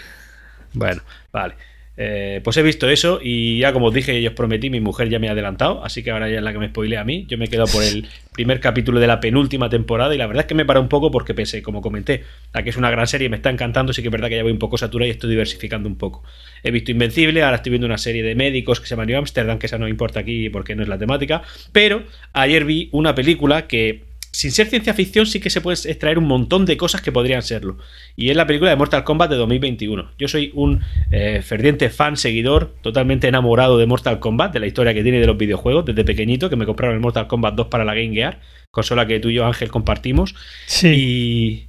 Bueno, 0.74 1.02
vale. 1.32 1.56
Eh, 1.96 2.42
pues 2.44 2.58
he 2.58 2.64
visto 2.64 2.90
eso 2.90 3.20
y 3.22 3.60
ya 3.60 3.72
como 3.72 3.88
os 3.88 3.94
dije 3.94 4.20
y 4.20 4.26
os 4.26 4.34
prometí, 4.34 4.72
mi 4.72 4.80
mujer 4.80 5.10
ya 5.10 5.20
me 5.20 5.30
ha 5.30 5.34
adelantado, 5.34 5.86
así 5.86 6.02
que 6.02 6.10
ahora 6.10 6.28
ya 6.28 6.38
es 6.38 6.44
la 6.44 6.52
que 6.52 6.58
me 6.58 6.68
spoilea 6.70 7.02
a 7.02 7.04
mí. 7.04 7.26
Yo 7.28 7.38
me 7.38 7.46
he 7.46 7.48
quedado 7.48 7.68
por 7.72 7.84
el 7.84 8.08
primer 8.34 8.60
capítulo 8.60 9.00
de 9.00 9.08
la 9.08 9.20
penúltima 9.20 9.70
temporada 9.70 10.14
y 10.16 10.18
la 10.18 10.26
verdad 10.26 10.42
es 10.42 10.48
que 10.48 10.56
me 10.56 10.66
paró 10.66 10.82
un 10.82 10.90
poco 10.90 11.12
porque 11.12 11.34
pensé, 11.34 11.62
como 11.62 11.82
comenté, 11.82 12.24
la 12.52 12.64
que 12.64 12.72
es 12.72 12.78
una 12.78 12.90
gran 12.90 13.06
serie, 13.08 13.30
me 13.30 13.36
está 13.36 13.50
encantando, 13.50 13.94
sí 13.94 14.02
que 14.02 14.08
es 14.08 14.12
verdad 14.12 14.30
que 14.30 14.38
ya 14.38 14.44
voy 14.44 14.52
un 14.52 14.60
poco 14.60 14.78
saturado 14.78 15.08
y 15.08 15.12
estoy 15.12 15.30
diversificando 15.30 15.88
un 15.88 15.98
poco. 15.98 16.24
He 16.64 16.72
visto 16.72 16.92
Invencible, 16.92 17.44
ahora 17.44 17.58
estoy 17.58 17.72
viendo 17.72 17.86
una 17.86 17.98
serie 17.98 18.24
de 18.24 18.36
médicos 18.36 18.80
que 18.80 18.88
se 18.88 18.96
llama 18.96 19.06
New 19.06 19.18
Amsterdam, 19.18 19.60
que 19.60 19.68
esa 19.68 19.78
no 19.78 19.88
importa 19.88 20.20
aquí 20.22 20.50
porque 20.50 20.76
no 20.76 20.82
es 20.82 20.90
la 20.90 20.98
temática, 20.98 21.44
pero 21.72 22.04
ayer 22.34 22.66
vi 22.66 22.90
una 22.92 23.14
película 23.14 23.68
que 23.68 24.13
sin 24.34 24.52
ser 24.52 24.68
ciencia 24.68 24.96
ficción 24.96 25.28
sí 25.28 25.40
que 25.40 25.52
se 25.52 25.62
puede 25.62 25.76
extraer 25.76 26.18
un 26.18 26.26
montón 26.26 26.66
de 26.66 26.76
cosas 26.76 27.02
que 27.02 27.12
podrían 27.12 27.44
serlo. 27.44 27.78
Y 28.16 28.32
es 28.32 28.36
la 28.36 28.48
película 28.48 28.72
de 28.72 28.76
Mortal 28.76 29.04
Kombat 29.04 29.30
de 29.30 29.36
2021. 29.36 30.12
Yo 30.18 30.28
soy 30.28 30.52
un 30.56 30.82
eh, 31.12 31.42
ferviente 31.44 31.92
fan, 31.92 32.18
seguidor, 32.18 32.76
totalmente 32.82 33.28
enamorado 33.28 33.78
de 33.78 33.86
Mortal 33.86 34.20
Kombat, 34.20 34.52
de 34.52 34.60
la 34.60 34.66
historia 34.66 34.94
que 34.96 35.04
tiene 35.04 35.20
de 35.20 35.28
los 35.28 35.38
videojuegos, 35.38 35.86
desde 35.86 36.04
pequeñito, 36.04 36.50
que 36.50 36.56
me 36.56 36.66
compraron 36.66 36.96
el 36.96 37.02
Mortal 37.02 37.28
Kombat 37.28 37.54
2 37.54 37.68
para 37.68 37.86
la 37.86 37.94
Game 37.94 38.16
Gear, 38.16 38.42
consola 38.72 39.06
que 39.06 39.20
tú 39.20 39.30
y 39.30 39.36
yo, 39.36 39.46
Ángel, 39.46 39.70
compartimos. 39.70 40.34
Sí. 40.66 40.90
Y, 40.90 41.68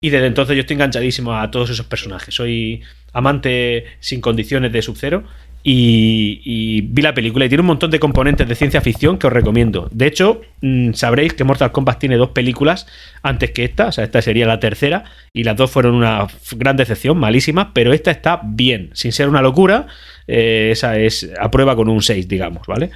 y 0.00 0.10
desde 0.10 0.26
entonces 0.26 0.56
yo 0.56 0.60
estoy 0.60 0.74
enganchadísimo 0.74 1.34
a 1.34 1.50
todos 1.50 1.68
esos 1.68 1.84
personajes. 1.84 2.34
Soy 2.34 2.82
amante 3.12 3.84
sin 4.00 4.22
condiciones 4.22 4.72
de 4.72 4.80
Sub-Zero. 4.80 5.24
Y, 5.68 6.42
y 6.44 6.80
vi 6.82 7.02
la 7.02 7.12
película 7.12 7.44
y 7.44 7.48
tiene 7.48 7.62
un 7.62 7.66
montón 7.66 7.90
de 7.90 7.98
componentes 7.98 8.46
de 8.46 8.54
ciencia 8.54 8.80
ficción 8.80 9.18
que 9.18 9.26
os 9.26 9.32
recomiendo. 9.32 9.88
De 9.90 10.06
hecho, 10.06 10.42
mm, 10.60 10.92
sabréis 10.92 11.32
que 11.32 11.42
Mortal 11.42 11.72
Kombat 11.72 11.98
tiene 11.98 12.14
dos 12.16 12.28
películas 12.30 12.86
antes 13.24 13.50
que 13.50 13.64
esta, 13.64 13.88
o 13.88 13.92
sea, 13.92 14.04
esta 14.04 14.22
sería 14.22 14.46
la 14.46 14.60
tercera, 14.60 15.02
y 15.32 15.42
las 15.42 15.56
dos 15.56 15.68
fueron 15.72 15.96
una 15.96 16.28
gran 16.56 16.76
decepción, 16.76 17.18
malísimas, 17.18 17.68
pero 17.72 17.92
esta 17.92 18.12
está 18.12 18.40
bien, 18.44 18.90
sin 18.92 19.10
ser 19.10 19.28
una 19.28 19.42
locura, 19.42 19.88
eh, 20.28 20.68
esa 20.70 20.98
es 20.98 21.28
a 21.40 21.50
prueba 21.50 21.74
con 21.74 21.88
un 21.88 22.00
6, 22.00 22.28
digamos, 22.28 22.64
¿vale? 22.68 22.90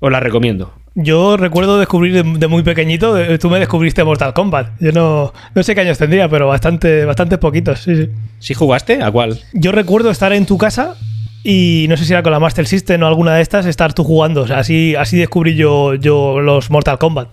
Os 0.00 0.10
la 0.10 0.18
recomiendo. 0.18 0.74
Yo 0.96 1.36
recuerdo 1.36 1.78
descubrir 1.78 2.12
de, 2.14 2.24
de 2.24 2.48
muy 2.48 2.64
pequeñito, 2.64 3.14
de- 3.14 3.38
tú 3.38 3.48
me 3.48 3.60
descubriste 3.60 4.02
Mortal 4.02 4.32
Kombat. 4.32 4.72
Yo 4.80 4.90
no, 4.90 5.32
no 5.54 5.62
sé 5.62 5.72
qué 5.76 5.82
años 5.82 5.98
tendría, 5.98 6.28
pero 6.28 6.48
bastante, 6.48 7.04
bastante 7.04 7.38
poquitos. 7.38 7.78
Sí, 7.78 7.94
sí. 7.94 8.08
¿Sí 8.40 8.54
jugaste? 8.54 9.02
¿A 9.04 9.10
cuál? 9.12 9.38
Yo 9.52 9.70
recuerdo 9.70 10.10
estar 10.10 10.32
en 10.32 10.46
tu 10.46 10.58
casa 10.58 10.96
y 11.44 11.86
no 11.88 11.96
sé 11.96 12.04
si 12.04 12.12
era 12.12 12.22
con 12.22 12.32
la 12.32 12.40
Master 12.40 12.66
System 12.66 13.02
o 13.02 13.06
alguna 13.06 13.34
de 13.34 13.42
estas, 13.42 13.66
estar 13.66 13.92
tú 13.92 14.04
jugando. 14.04 14.42
O 14.42 14.46
sea, 14.46 14.58
así, 14.58 14.94
así 14.96 15.16
descubrí 15.16 15.54
yo, 15.54 15.94
yo 15.94 16.40
los 16.40 16.70
Mortal 16.70 16.98
Kombat. 16.98 17.28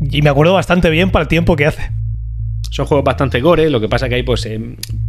Y 0.00 0.22
me 0.22 0.30
acuerdo 0.30 0.52
bastante 0.54 0.90
bien 0.90 1.10
para 1.10 1.22
el 1.22 1.28
tiempo 1.28 1.56
que 1.56 1.66
hace. 1.66 1.90
Son 2.70 2.84
juegos 2.86 3.04
bastante 3.04 3.40
gore, 3.40 3.70
lo 3.70 3.80
que 3.80 3.88
pasa 3.88 4.08
que 4.08 4.16
hay, 4.16 4.22
pues, 4.22 4.44
eh, 4.46 4.60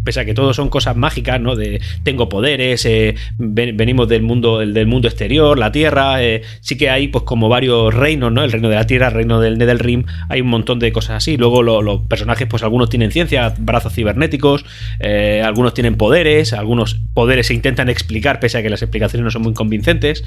pese 0.04 0.20
a 0.22 0.26
que 0.26 0.34
todos 0.34 0.56
son 0.56 0.70
cosas 0.70 0.96
mágicas, 0.96 1.42
¿no? 1.42 1.56
De 1.56 1.82
tengo 2.04 2.30
poderes, 2.30 2.86
eh, 2.86 3.16
ven- 3.38 3.76
venimos 3.76 4.08
del 4.08 4.22
mundo, 4.22 4.62
el- 4.62 4.74
del 4.74 4.88
mundo 4.88 5.08
exterior, 5.08 5.58
la 5.58 5.72
Tierra, 5.72 6.24
eh, 6.24 6.44
sí 6.62 6.78
que 6.78 6.90
hay, 6.90 7.08
pues, 7.10 7.24
como 7.24 7.50
varios 7.50 7.94
reinos, 7.94 8.32
¿no? 8.32 8.44
El 8.44 8.52
reino 8.52 8.70
de 8.70 8.76
la 8.76 8.86
Tierra, 8.88 9.08
el 9.08 9.14
reino 9.14 9.40
del 9.42 9.58
Netherrim, 9.58 10.04
hay 10.30 10.42
un 10.42 10.48
montón 10.48 10.80
de 10.80 10.92
cosas 10.92 11.18
así. 11.18 11.36
Luego 11.38 11.64
lo- 11.64 11.82
los 11.82 12.02
personajes, 12.08 12.48
pues, 12.48 12.64
algunos 12.64 12.90
tienen 12.90 13.12
ciencia, 13.12 13.54
brazos 13.58 13.94
cibernéticos, 13.94 14.64
eh, 15.00 15.42
algunos 15.44 15.74
tienen 15.74 15.96
poderes, 15.96 16.54
algunos 16.54 16.96
poderes 17.14 17.48
se 17.48 17.54
intentan 17.54 17.90
explicar, 17.90 18.40
pese 18.40 18.60
a 18.60 18.62
que 18.62 18.70
las 18.70 18.82
explicaciones 18.82 19.24
no 19.24 19.32
son 19.32 19.42
muy 19.42 19.54
convincentes. 19.54 20.24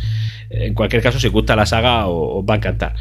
En 0.50 0.74
cualquier 0.74 1.00
caso, 1.02 1.20
si 1.20 1.28
gusta 1.28 1.54
la 1.54 1.64
saga, 1.64 2.06
os 2.08 2.44
va 2.44 2.54
a 2.54 2.56
encantar. 2.56 2.94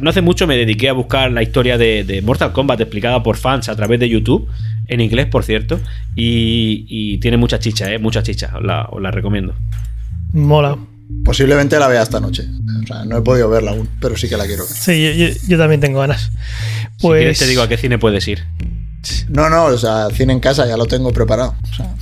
No 0.00 0.10
hace 0.10 0.20
mucho 0.20 0.46
me 0.48 0.56
dediqué 0.56 0.88
a 0.88 0.92
buscar 0.92 1.30
la 1.30 1.42
historia 1.42 1.78
de, 1.78 2.02
de 2.04 2.20
Mortal 2.20 2.52
Kombat 2.52 2.80
explicada 2.80 3.22
por 3.22 3.36
fans 3.36 3.68
a 3.68 3.76
través 3.76 3.85
de 3.88 4.08
YouTube, 4.08 4.48
en 4.88 5.00
inglés, 5.00 5.26
por 5.26 5.44
cierto, 5.44 5.80
y, 6.14 6.86
y 6.88 7.18
tiene 7.18 7.36
mucha 7.36 7.58
chicha, 7.58 7.92
¿eh? 7.92 7.98
Mucha 7.98 8.22
chicha, 8.22 8.52
os 8.56 8.62
la, 8.64 8.86
os 8.90 9.00
la 9.00 9.10
recomiendo. 9.10 9.54
Mola. 10.32 10.76
Posiblemente 11.24 11.78
la 11.78 11.86
vea 11.88 12.02
esta 12.02 12.18
noche. 12.20 12.44
O 12.82 12.86
sea, 12.86 13.04
no 13.04 13.18
he 13.18 13.22
podido 13.22 13.48
verla 13.48 13.70
aún, 13.70 13.88
pero 14.00 14.16
sí 14.16 14.28
que 14.28 14.36
la 14.36 14.44
quiero 14.46 14.64
ver. 14.64 14.72
Sí, 14.76 15.04
yo, 15.04 15.12
yo- 15.26 15.34
yo 15.48 15.58
también 15.58 15.80
tengo 15.80 16.00
ganas. 16.00 16.32
Si 16.96 17.02
Pues. 17.06 17.18
quieres 17.20 17.38
te 17.38 17.46
digo 17.46 17.62
a 17.62 17.68
qué 17.68 17.76
cine 17.76 17.98
puedes 17.98 18.26
ir. 18.26 18.44
No, 19.28 19.48
no, 19.48 19.66
o 19.66 19.78
sea, 19.78 20.08
cine 20.12 20.32
en 20.32 20.40
casa 20.40 20.66
ya 20.66 20.76
lo 20.76 20.86
tengo 20.86 21.12
preparado. 21.12 21.54
O 21.62 21.74
sea, 21.74 21.94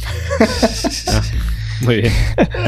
Ah, 1.13 1.23
muy 1.83 1.97
bien. 2.01 2.13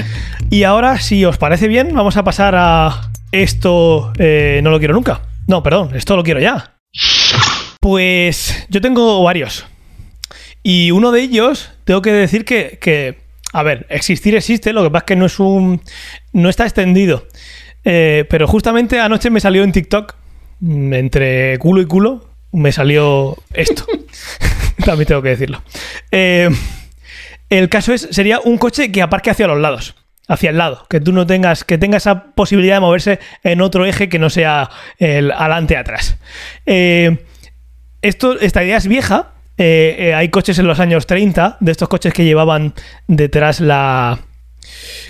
Y 0.50 0.62
ahora, 0.62 1.00
si 1.00 1.24
os 1.24 1.38
parece 1.38 1.66
bien, 1.68 1.92
vamos 1.94 2.16
a 2.16 2.22
pasar 2.22 2.54
a 2.56 3.10
esto 3.32 4.12
eh, 4.18 4.60
no 4.62 4.70
lo 4.70 4.78
quiero 4.78 4.94
nunca. 4.94 5.22
No, 5.48 5.62
perdón, 5.62 5.94
esto 5.96 6.16
lo 6.16 6.22
quiero 6.22 6.38
ya. 6.40 6.75
Pues 7.86 8.66
yo 8.68 8.80
tengo 8.80 9.22
varios. 9.22 9.64
Y 10.64 10.90
uno 10.90 11.12
de 11.12 11.20
ellos, 11.20 11.70
tengo 11.84 12.02
que 12.02 12.10
decir 12.10 12.44
que, 12.44 12.80
que, 12.80 13.18
a 13.52 13.62
ver, 13.62 13.86
existir 13.90 14.34
existe, 14.34 14.72
lo 14.72 14.82
que 14.82 14.90
pasa 14.90 15.04
es 15.04 15.06
que 15.06 15.14
no 15.14 15.26
es 15.26 15.38
un. 15.38 15.80
no 16.32 16.48
está 16.48 16.64
extendido. 16.64 17.28
Eh, 17.84 18.24
pero 18.28 18.48
justamente 18.48 18.98
anoche 18.98 19.30
me 19.30 19.38
salió 19.38 19.62
en 19.62 19.70
TikTok, 19.70 20.16
mm, 20.58 20.94
entre 20.94 21.58
culo 21.60 21.80
y 21.80 21.86
culo, 21.86 22.28
me 22.50 22.72
salió 22.72 23.36
esto. 23.54 23.86
También 24.84 25.06
tengo 25.06 25.22
que 25.22 25.28
decirlo. 25.28 25.62
Eh, 26.10 26.50
el 27.50 27.68
caso 27.68 27.92
es, 27.92 28.08
sería 28.10 28.40
un 28.40 28.58
coche 28.58 28.90
que 28.90 29.00
aparque 29.00 29.30
hacia 29.30 29.46
los 29.46 29.60
lados. 29.60 29.94
Hacia 30.26 30.50
el 30.50 30.58
lado. 30.58 30.84
Que 30.90 30.98
tú 30.98 31.12
no 31.12 31.24
tengas, 31.24 31.62
que 31.62 31.78
tenga 31.78 31.98
esa 31.98 32.32
posibilidad 32.34 32.74
de 32.74 32.80
moverse 32.80 33.20
en 33.44 33.60
otro 33.60 33.86
eje 33.86 34.08
que 34.08 34.18
no 34.18 34.28
sea 34.28 34.70
el 34.98 35.30
adelante 35.30 35.76
atrás. 35.76 36.18
Eh, 36.66 37.18
esto, 38.08 38.38
esta 38.40 38.62
idea 38.64 38.76
es 38.76 38.86
vieja. 38.86 39.32
Eh, 39.58 39.96
eh, 39.98 40.14
hay 40.14 40.28
coches 40.28 40.58
en 40.58 40.66
los 40.66 40.80
años 40.80 41.06
30, 41.06 41.56
de 41.60 41.72
estos 41.72 41.88
coches 41.88 42.12
que 42.12 42.24
llevaban 42.24 42.74
detrás 43.06 43.60
la. 43.60 44.18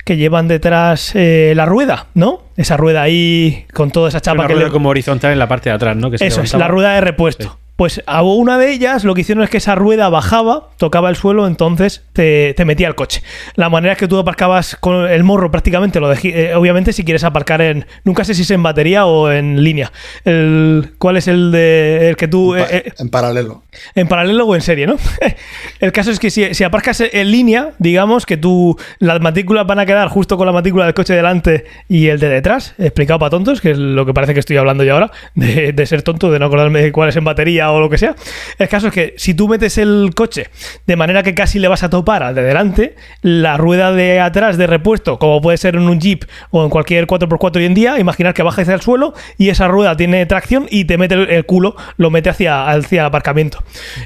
que 0.05 0.17
llevan 0.17 0.47
detrás 0.49 1.13
eh, 1.15 1.53
la 1.57 1.67
rueda, 1.67 2.07
¿no? 2.15 2.43
Esa 2.57 2.77
rueda 2.77 3.03
ahí 3.03 3.67
con 3.75 3.91
toda 3.91 4.09
esa 4.09 4.21
chapa 4.21 4.39
Una 4.41 4.47
que 4.47 4.55
rueda 4.55 4.67
le. 4.69 4.73
como 4.73 4.89
horizontal 4.91 5.33
en 5.33 5.39
la 5.39 5.49
parte 5.49 5.69
de 5.71 5.75
atrás, 5.77 5.97
¿no? 5.97 6.11
Que 6.11 6.19
se 6.19 6.27
Eso 6.27 6.43
es, 6.43 6.51
levantaba. 6.53 6.65
la 6.65 6.69
rueda 6.69 6.95
de 6.95 7.01
repuesto. 7.01 7.59
Pues 7.77 8.03
a 8.07 8.23
una 8.23 8.57
de 8.57 8.73
ellas 8.73 9.05
lo 9.05 9.15
que 9.15 9.21
hicieron 9.21 9.45
es 9.45 9.51
que 9.51 9.59
esa 9.59 9.75
rueda 9.75 10.09
bajaba, 10.09 10.71
tocaba 10.79 11.11
el 11.11 11.17
suelo, 11.17 11.47
entonces 11.47 12.05
te, 12.15 12.55
te 12.55 12.65
metía 12.65 12.89
el 12.89 12.95
coche. 12.95 13.23
La 13.55 13.69
manera 13.69 13.93
es 13.93 13.99
que 13.99 14.09
tú 14.09 14.19
aparcabas 14.19 14.77
con 14.77 15.07
el 15.07 15.25
morro 15.25 15.51
prácticamente, 15.51 16.01
lo 16.01 16.09
dejé, 16.09 16.51
eh, 16.51 16.55
obviamente 16.55 16.95
si 16.95 17.05
quieres 17.05 17.23
aparcar 17.23 17.61
en, 17.61 17.85
nunca 18.05 18.25
sé 18.25 18.35
si 18.35 18.43
es 18.43 18.51
en 18.51 18.63
batería 18.63 19.05
o 19.05 19.31
en 19.31 19.63
línea. 19.63 19.93
El, 20.25 20.95
¿Cuál 20.97 21.19
es 21.19 21.29
el 21.29 21.53
de 21.53 22.09
el 22.09 22.17
que 22.17 22.29
tú... 22.29 22.55
En, 22.55 22.63
eh, 22.63 22.67
eh, 22.71 22.93
en 22.99 23.11
paralelo. 23.11 23.63
en 23.95 24.09
paralelo 24.09 24.47
o 24.47 24.55
en 24.55 24.63
serie, 24.63 24.87
¿no? 24.87 24.97
El 25.81 25.93
caso 25.93 26.11
es 26.11 26.19
que 26.19 26.31
si, 26.31 26.55
si 26.55 26.65
aparcas 26.65 27.01
en 27.01 27.31
línea, 27.31 27.73
digamos 27.79 28.25
que 28.25 28.39
tú 28.39 28.79
las 28.99 29.21
matrículas 29.21 29.67
van 29.67 29.79
a 29.79 29.87
quedar 29.87 30.09
justo 30.09 30.39
con 30.39 30.47
la 30.47 30.53
matrícula 30.53 30.87
del 30.87 30.95
coche 30.95 31.15
delante 31.15 31.67
y 31.89 32.07
el 32.07 32.19
de 32.19 32.31
detrás, 32.31 32.75
explicado 32.79 33.19
para 33.19 33.31
tontos, 33.31 33.61
que 33.61 33.73
es 33.73 33.79
lo 33.79 34.07
que 34.07 34.15
parece 34.15 34.33
que 34.33 34.41
estoy 34.41 34.57
hablando 34.57 34.85
yo 34.85 34.95
ahora, 34.95 35.11
de, 35.35 35.73
de 35.73 35.87
ser 35.87 36.01
tonto, 36.01 36.31
de 36.31 36.39
no 36.39 36.47
acordarme 36.47 36.81
de 36.81 36.93
cuál 36.93 37.11
es 37.11 37.17
en 37.17 37.25
batería 37.25 37.66
o 37.71 37.81
lo 37.81 37.91
que 37.91 37.99
sea. 37.99 38.15
El 38.59 38.69
caso 38.69 38.89
es 38.89 38.93
que 38.93 39.15
si 39.17 39.35
tú 39.35 39.49
metes 39.49 39.79
el 39.79 40.13
coche 40.15 40.49
de 40.87 40.97
manera 40.97 41.23
que 41.23 41.35
casi 41.35 41.59
le 41.59 41.69
vas 41.69 41.83
a 41.83 41.91
topar 41.91 42.23
al 42.23 42.35
de 42.35 42.43
delante, 42.43 42.97
la 43.23 43.57
rueda 43.57 43.93
de 43.93 44.21
atrás 44.21 44.57
de 44.57 44.67
repuesto, 44.67 45.19
como 45.19 45.41
puede 45.41 45.59
ser 45.59 45.77
en 45.77 45.83
un 45.83 46.01
Jeep 46.01 46.25
o 46.51 46.65
en 46.65 46.71
cualquier 46.71 47.07
4x4 47.07 47.57
hoy 47.57 47.65
en 47.65 47.75
día, 47.75 47.99
imaginar 47.99 48.35
que 48.35 48.43
baja 48.43 48.63
hacia 48.63 48.75
el 48.75 48.81
suelo 48.81 49.15
y 49.39 49.49
esa 49.49 49.69
rueda 49.69 49.97
tiene 49.97 50.25
tracción 50.27 50.67
y 50.71 50.85
te 50.85 50.99
mete 50.99 51.15
el, 51.15 51.47
culo, 51.47 51.77
lo 51.97 52.11
mete 52.11 52.31
hacia, 52.31 52.69
hacia 52.69 53.01
el 53.01 53.07
aparcamiento. 53.07 53.63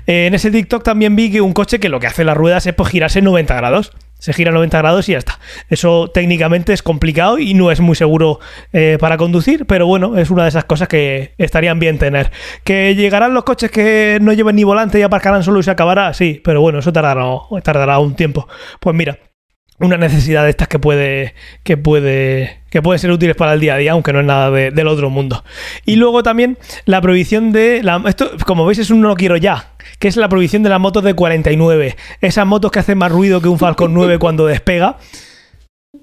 Eh, 0.07 0.27
en 0.27 0.35
ese 0.35 0.51
TikTok 0.51 0.83
también 0.83 1.17
vi 1.17 1.31
que 1.31 1.41
un 1.41 1.53
coche 1.53 1.81
que 1.81 1.89
lo 1.89 2.01
que 2.01 2.07
hace 2.07 2.25
las 2.25 2.37
ruedas 2.37 2.67
es 2.67 2.75
pues, 2.75 2.91
girarse 2.91 3.23
90 3.23 3.55
grados. 3.55 3.93
Se 4.21 4.33
gira 4.33 4.53
90 4.53 4.79
grados 4.79 5.09
y 5.09 5.12
ya 5.12 5.18
está. 5.18 5.41
Eso 5.68 6.09
técnicamente 6.14 6.73
es 6.73 6.83
complicado 6.83 7.39
y 7.39 7.55
no 7.55 7.73
es 7.73 7.81
muy 7.81 7.97
seguro 7.97 8.39
eh, 8.73 8.97
para 9.01 9.16
conducir, 9.16 9.66
pero 9.66 9.87
bueno, 9.87 10.16
es 10.18 10.31
una 10.31 10.45
de 10.45 10.51
esas 10.51 10.64
cosas 10.64 10.87
que 10.87 11.35
estarían 11.39 11.81
bien 11.81 11.99
tener. 11.99 12.31
¿Que 12.62 12.95
llegarán 12.95 13.35
los 13.35 13.43
coches 13.45 13.71
que 13.73 14.18
no 14.21 14.33
lleven 14.33 14.55
ni 14.57 14.62
volante 14.64 14.99
y 14.99 15.03
aparcarán 15.03 15.43
solo 15.43 15.59
y 15.59 15.62
se 15.64 15.71
acabará? 15.73 16.14
Sí, 16.14 16.41
pero 16.45 16.61
bueno, 16.61 16.79
eso 16.79 16.93
tardará, 16.93 17.25
tardará 17.64 17.99
un 17.99 18.14
tiempo. 18.14 18.47
Pues 18.79 18.95
mira, 18.95 19.18
una 19.79 19.97
necesidad 19.97 20.45
de 20.45 20.51
estas 20.51 20.68
que 20.68 20.79
puede 20.79 21.35
que 21.64 21.79
puede 21.79 22.61
que 22.71 22.83
pueden 22.83 22.99
ser 22.99 23.11
útiles 23.11 23.35
para 23.35 23.55
el 23.55 23.61
día 23.61 23.75
a 23.75 23.79
día, 23.79 23.93
aunque 23.93 24.12
no 24.12 24.21
es 24.21 24.27
nada 24.27 24.51
de- 24.51 24.71
del 24.71 24.87
otro 24.87 25.09
mundo. 25.11 25.43
Y 25.87 25.97
luego 25.97 26.23
también 26.23 26.59
la 26.85 27.01
prohibición 27.01 27.51
de 27.51 27.83
la, 27.83 28.01
esto, 28.07 28.31
como 28.47 28.64
veis, 28.66 28.79
es 28.79 28.91
un 28.91 29.01
no 29.01 29.14
quiero 29.16 29.37
ya, 29.39 29.71
que 29.99 30.09
es 30.09 30.16
la 30.16 30.28
prohibición 30.28 30.62
de 30.62 30.68
las 30.70 30.80
motos 30.80 31.03
de 31.05 31.14
49. 31.14 31.97
Esas 32.20 32.47
motos 32.47 32.70
que 32.70 32.78
hacen 32.78 32.99
más 32.99 33.11
ruido 33.12 33.41
que 33.41 33.49
un 33.49 33.59
Falcon 33.59 33.93
9 33.95 34.18
cuando 34.20 34.47
despega. 34.47 34.99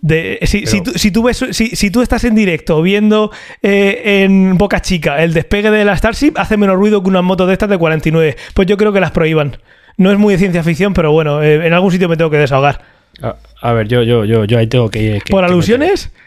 De, 0.01 0.39
si, 0.43 0.65
si 0.67 0.81
tú, 0.81 0.91
si, 0.95 1.11
tú 1.11 1.23
ves, 1.23 1.43
si, 1.51 1.75
si 1.75 1.89
tú 1.89 2.01
estás 2.01 2.23
en 2.25 2.35
directo 2.35 2.81
viendo 2.81 3.31
eh, 3.63 4.23
en 4.25 4.57
Boca 4.57 4.81
Chica 4.81 5.23
el 5.23 5.33
despegue 5.33 5.71
de 5.71 5.85
la 5.85 5.95
Starship, 5.97 6.33
hace 6.35 6.57
menos 6.57 6.75
ruido 6.75 7.01
que 7.01 7.09
unas 7.09 7.23
motos 7.23 7.47
de 7.47 7.53
estas 7.53 7.69
de 7.69 7.77
49. 7.77 8.35
Pues 8.53 8.67
yo 8.67 8.75
creo 8.77 8.91
que 8.91 8.99
las 8.99 9.11
prohíban. 9.11 9.57
No 9.95 10.11
es 10.11 10.17
muy 10.19 10.33
de 10.33 10.39
ciencia 10.39 10.61
ficción, 10.63 10.93
pero 10.93 11.11
bueno, 11.13 11.41
eh, 11.41 11.65
en 11.65 11.73
algún 11.73 11.91
sitio 11.91 12.09
me 12.09 12.17
tengo 12.17 12.29
que 12.29 12.37
desahogar. 12.37 12.81
A, 13.21 13.35
a 13.61 13.73
ver, 13.73 13.87
yo, 13.87 14.03
yo, 14.03 14.25
yo, 14.25 14.43
yo 14.45 14.59
ahí 14.59 14.67
tengo 14.67 14.89
que. 14.89 15.21
que- 15.25 15.31
¿Por 15.31 15.43
que 15.45 15.51
alusiones? 15.51 16.11
meter- 16.11 16.26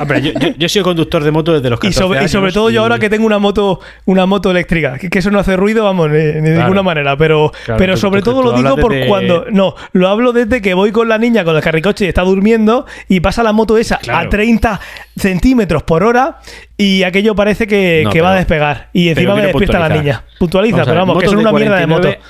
Hombre, 0.00 0.20
yo, 0.22 0.32
yo, 0.38 0.48
yo 0.56 0.66
he 0.66 0.68
sido 0.68 0.84
conductor 0.84 1.22
de 1.24 1.30
moto 1.30 1.52
desde 1.52 1.70
los 1.70 1.78
Y 1.78 1.88
14 1.88 1.98
sobre, 2.00 2.16
y 2.16 2.20
años 2.20 2.30
sobre 2.30 2.52
todo 2.52 2.70
yo 2.70 2.74
y- 2.80 2.82
ahora 2.82 2.98
que 2.98 3.08
tengo 3.08 3.24
una 3.26 3.38
moto 3.38 3.80
una 4.04 4.26
moto 4.26 4.50
eléctrica, 4.50 4.98
que, 4.98 5.08
que 5.08 5.18
eso 5.18 5.30
no 5.30 5.38
hace 5.38 5.56
ruido, 5.56 5.84
vamos, 5.84 6.10
ni, 6.10 6.16
ni 6.18 6.50
de 6.50 6.58
ninguna 6.58 6.82
manera, 6.82 7.16
pero, 7.16 7.50
Claro, 7.64 7.78
pero 7.78 7.94
tú- 7.94 8.00
sobre 8.00 8.20
tú- 8.22 8.30
todo 8.32 8.42
tú 8.42 8.46
lo 8.50 8.56
digo 8.58 8.76
por 8.76 8.92
desde- 8.92 9.06
cuando... 9.08 9.46
No, 9.50 9.74
lo 9.92 10.08
hablo 10.08 10.32
desde 10.32 10.60
que 10.60 10.74
voy 10.74 10.92
con 10.92 11.08
la 11.08 11.18
niña 11.18 11.44
con 11.44 11.56
el 11.56 11.62
carricoche 11.62 12.04
y 12.04 12.08
está 12.08 12.22
durmiendo 12.22 12.86
y 13.08 13.20
pasa 13.20 13.42
la 13.42 13.52
moto 13.52 13.78
esa 13.78 13.96
a 13.96 13.98
Claro. 14.00 14.28
30 14.30 14.80
centímetros 15.16 15.82
por 15.82 16.04
hora 16.04 16.38
y 16.76 17.02
aquello 17.02 17.34
parece 17.34 17.66
que, 17.66 18.02
No, 18.04 18.10
que 18.10 18.20
va 18.20 18.32
a 18.32 18.36
despegar. 18.36 18.90
Y 18.92 19.08
encima 19.08 19.34
me 19.34 19.42
despierta 19.46 19.78
la 19.78 19.88
niña. 19.88 20.24
Puntualiza, 20.38 20.76
Vamos 20.78 20.88
pero 20.88 21.00
vamos, 21.00 21.18
que 21.22 21.28
de 21.28 21.36
una 21.36 21.52
mierda 21.52 21.76
de 21.78 21.86
moto. 21.86 22.02
49 22.02 22.20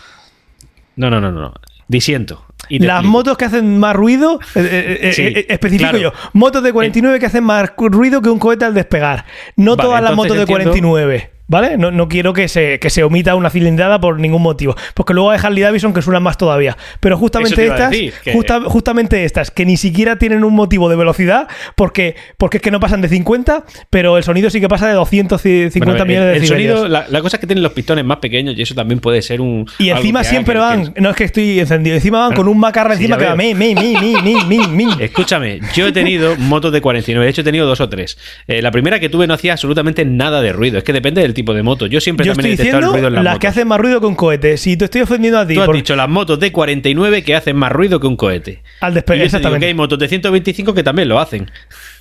No, 0.97 1.11
no, 1.11 1.21
no, 1.21 1.31
no. 1.33 1.53
Disiento. 1.89 2.45
Y 2.69 2.81
Las 2.81 2.97
explico. 2.97 3.13
motos 3.13 3.37
que 3.39 3.45
hacen 3.45 3.79
más 3.79 3.95
ruido, 3.95 4.41
eh, 4.57 4.61
eh, 4.61 4.99
eh, 5.03 5.13
Sí, 5.13 5.23
eh, 5.23 5.47
especifico 5.51 5.91
claro. 5.91 5.99
yo, 5.99 6.13
motos 6.33 6.63
de 6.65 6.73
49 6.73 7.21
que 7.21 7.27
hacen 7.27 7.45
más 7.45 7.71
ruido 7.77 8.21
que 8.23 8.29
un 8.29 8.41
cohete 8.41 8.65
al 8.65 8.75
despegar. 8.75 9.25
No 9.55 9.77
Vale, 9.77 9.87
todas 9.89 10.03
las 10.03 10.15
motos 10.17 10.37
de 10.37 10.43
entiendo- 10.43 10.65
49. 10.65 11.31
¿Vale? 11.49 11.79
No, 11.79 11.91
no 11.93 12.09
quiero 12.09 12.33
que 12.33 12.49
se, 12.49 12.81
que 12.81 12.91
se 12.91 13.05
omita 13.05 13.35
una 13.37 13.51
cilindrada 13.51 14.01
por 14.01 14.19
ningún 14.19 14.43
motivo. 14.43 14.75
Porque 14.95 15.15
luego 15.15 15.31
hay 15.31 15.39
Harley 15.41 15.63
Davidson 15.63 15.93
que 15.93 16.03
suenan 16.03 16.23
más 16.25 16.37
todavía. 16.39 16.77
Pero 17.01 17.17
justamente 17.17 17.67
estas, 17.67 17.91
decir, 17.91 18.13
que- 18.25 18.33
justa- 18.33 18.63
justamente 18.65 19.25
estas, 19.25 19.51
que 19.53 19.65
ni 19.65 19.77
siquiera 19.77 20.17
tienen 20.17 20.43
un 20.43 20.55
motivo 20.55 20.89
de 20.89 20.97
velocidad, 20.97 21.47
porque, 21.77 22.17
porque 22.37 22.57
es 22.57 22.63
que 22.63 22.71
no 22.73 22.81
pasan 22.81 23.01
de 23.01 23.09
50, 23.09 23.65
pero 23.91 24.17
el 24.17 24.25
sonido 24.25 24.51
sí 24.51 24.61
que 24.61 24.69
pasa 24.69 24.89
de 24.89 24.95
250 24.95 25.79
Bueno, 25.79 26.03
el- 26.03 26.09
millones 26.09 26.33
de 26.33 26.37
el, 26.39 26.47
sonido, 26.49 26.89
la, 26.89 27.07
la 27.09 27.21
cosa 27.23 27.37
es 27.37 27.41
que 27.41 27.47
tienen 27.47 27.63
los 27.63 27.73
pistones 27.73 28.05
más 28.05 28.19
pequeños 28.19 28.57
y 28.59 28.63
eso 28.63 28.75
también 28.75 28.99
puede 29.01 29.23
ser 29.23 29.41
un. 29.41 29.67
Y 29.79 29.91
encima 29.91 30.25
siempre 30.25 30.59
van, 30.59 30.95
que- 30.95 31.01
no 31.01 31.11
es 31.11 31.17
que 31.17 31.25
estoy 31.25 31.61
encendido, 31.61 31.95
encima 31.97 32.19
van 32.19 32.29
Bueno, 32.31 32.43
con 32.43 32.49
un 32.49 32.59
macarra 32.59 32.97
sí, 32.97 33.03
encima 33.05 33.19
que 33.19 33.25
va 33.27 33.35
veo. 33.37 33.55
mi, 33.55 33.75
mi, 33.75 33.75
mi, 33.75 34.17
mi, 34.23 34.45
mi, 34.47 34.67
mi. 34.67 34.89
Escúchame, 35.01 35.61
yo 35.75 35.87
he 35.87 35.93
tenido 35.93 36.35
motos 36.37 36.73
de 36.73 36.81
49, 36.81 37.25
de 37.25 37.31
hecho 37.31 37.43
he 37.43 37.45
tenido 37.45 37.67
dos 37.67 37.81
o 37.81 37.89
tres. 37.89 38.19
Eh, 38.49 38.63
la 38.63 38.71
primera 38.73 38.99
que 38.99 39.09
tuve 39.09 39.27
no 39.27 39.35
hacía 39.35 39.53
absolutamente 39.53 40.05
nada 40.05 40.41
de 40.43 40.53
ruido, 40.53 40.79
es 40.79 40.85
que 40.85 40.93
depende 40.93 41.21
del 41.23 41.35
tipo 41.37 41.55
de 41.55 41.63
moto. 41.63 41.87
Yo 41.87 42.01
siempre 42.01 42.27
Yo 42.27 42.33
también 42.33 42.51
he 42.51 42.55
estoy 42.55 42.67
detectado 42.67 42.87
el 42.89 42.93
ruido 42.95 43.09
en 43.09 43.15
las 43.15 43.23
las 43.25 43.33
motos. 43.35 43.41
que 43.41 43.47
hacen 43.47 43.69
más 43.69 43.81
ruido 43.81 44.01
que 44.01 44.07
un 44.07 44.15
cohete. 44.17 44.57
Si 44.57 44.77
te 44.77 44.87
estoy 44.87 45.03
ofendiendo 45.03 45.39
a 45.39 45.47
ti 45.47 45.55
Tú 45.55 45.63
has 45.63 45.71
dicho 45.73 45.95
las 45.95 46.09
motos 46.09 46.41
de 46.41 46.51
49 46.51 47.23
que 47.23 47.37
hacen 47.37 47.55
más 47.57 47.71
ruido 47.71 48.01
que 48.01 48.09
un 48.09 48.17
cohete. 48.17 48.63
al 48.81 48.95
digo 48.95 49.05
exactamente. 49.15 49.61
que 49.61 49.67
hay 49.67 49.75
motos 49.75 49.99
de 50.01 50.09
125 50.09 50.75
que 50.75 50.83
también 50.83 51.09
lo 51.09 51.21
hacen. 51.21 51.49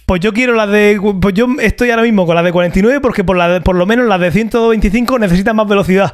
Pues 0.07 0.21
yo 0.21 0.33
quiero 0.33 0.53
las 0.53 0.69
de. 0.69 0.99
Pues 1.21 1.33
yo 1.35 1.47
estoy 1.61 1.89
ahora 1.91 2.03
mismo 2.03 2.25
con 2.25 2.35
las 2.35 2.43
de 2.45 2.51
49 2.51 2.99
porque 3.01 3.23
por, 3.23 3.37
la 3.37 3.47
de- 3.49 3.61
por 3.61 3.75
lo 3.75 3.85
menos 3.85 4.07
las 4.07 4.19
de 4.19 4.31
125 4.31 5.19
necesitan 5.19 5.55
más 5.55 5.67
velocidad. 5.67 6.13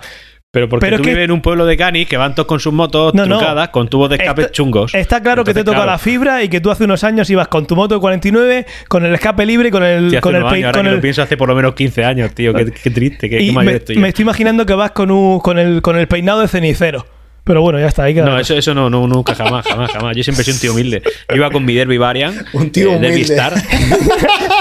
Pero 0.53 0.67
porque 0.67 0.85
Pero 0.85 0.97
tú 0.97 1.03
que- 1.03 1.11
vives 1.11 1.23
en 1.23 1.31
un 1.31 1.41
pueblo 1.41 1.65
de 1.65 1.77
canis 1.77 2.09
que 2.09 2.17
van 2.17 2.35
todos 2.35 2.45
con 2.45 2.59
sus 2.59 2.73
motos 2.73 3.13
No, 3.13 3.23
con 3.71 3.87
tubos 3.87 4.09
de 4.09 4.17
escape 4.17 4.41
Está- 4.41 4.51
chungos. 4.51 4.93
Está 4.93 5.21
claro 5.21 5.45
que 5.45 5.53
te 5.53 5.63
toca 5.63 5.77
claro, 5.77 5.91
la 5.91 5.97
fibra 5.97 6.43
y 6.43 6.49
que 6.49 6.59
tú 6.59 6.69
hace 6.69 6.83
unos 6.83 7.05
años 7.05 7.29
ibas 7.29 7.47
con 7.47 7.65
tu 7.65 7.77
moto 7.77 7.95
de 7.95 8.01
49, 8.01 8.65
con 8.89 9.05
el 9.05 9.13
escape 9.13 9.45
libre 9.45 9.69
y 9.69 9.71
con 9.71 9.81
el. 9.81 10.09
Sí, 10.09 10.17
hace 10.17 10.21
con 10.21 10.35
el, 10.35 10.45
años, 10.45 10.65
ahora 10.65 10.71
con 10.73 10.81
que 10.83 10.89
el- 10.89 10.95
lo 10.95 11.01
pienso 11.01 11.21
hace 11.21 11.37
por 11.37 11.47
lo 11.47 11.55
menos 11.55 11.73
15 11.73 12.03
años, 12.03 12.35
tío. 12.35 12.53
Qué, 12.53 12.65
qué 12.69 12.89
triste, 12.89 13.29
qué, 13.29 13.41
y 13.41 13.45
qué 13.47 13.51
mayor 13.53 13.71
me, 13.71 13.77
estoy 13.77 13.95
me 13.97 14.09
estoy 14.09 14.23
imaginando 14.23 14.65
que 14.65 14.73
vas 14.73 14.91
con, 14.91 15.09
un, 15.09 15.39
con, 15.39 15.57
el, 15.57 15.81
con 15.81 15.97
el 15.97 16.09
peinado 16.09 16.41
de 16.41 16.49
cenicero. 16.49 17.05
Pero 17.45 17.61
bueno, 17.61 17.79
ya 17.79 17.87
está, 17.87 18.03
ahí 18.03 18.13
queda. 18.13 18.25
No, 18.25 18.37
eso, 18.37 18.53
eso 18.53 18.73
no, 18.73 18.89
no, 18.89 19.07
nunca, 19.07 19.33
jamás, 19.33 19.65
jamás, 19.65 19.89
jamás. 19.91 20.17
Yo 20.17 20.23
siempre 20.23 20.43
soy 20.43 20.53
un 20.53 20.59
tío 20.59 20.73
humilde. 20.73 21.01
Yo 21.29 21.35
iba 21.37 21.49
con 21.49 21.63
mi 21.63 21.73
Derby 21.73 21.97
Varian. 21.97 22.45
Un 22.51 22.71
tío 22.71 22.91
eh, 22.91 22.99
Derby 22.99 23.07
humilde. 23.23 23.33
Star. 23.35 23.53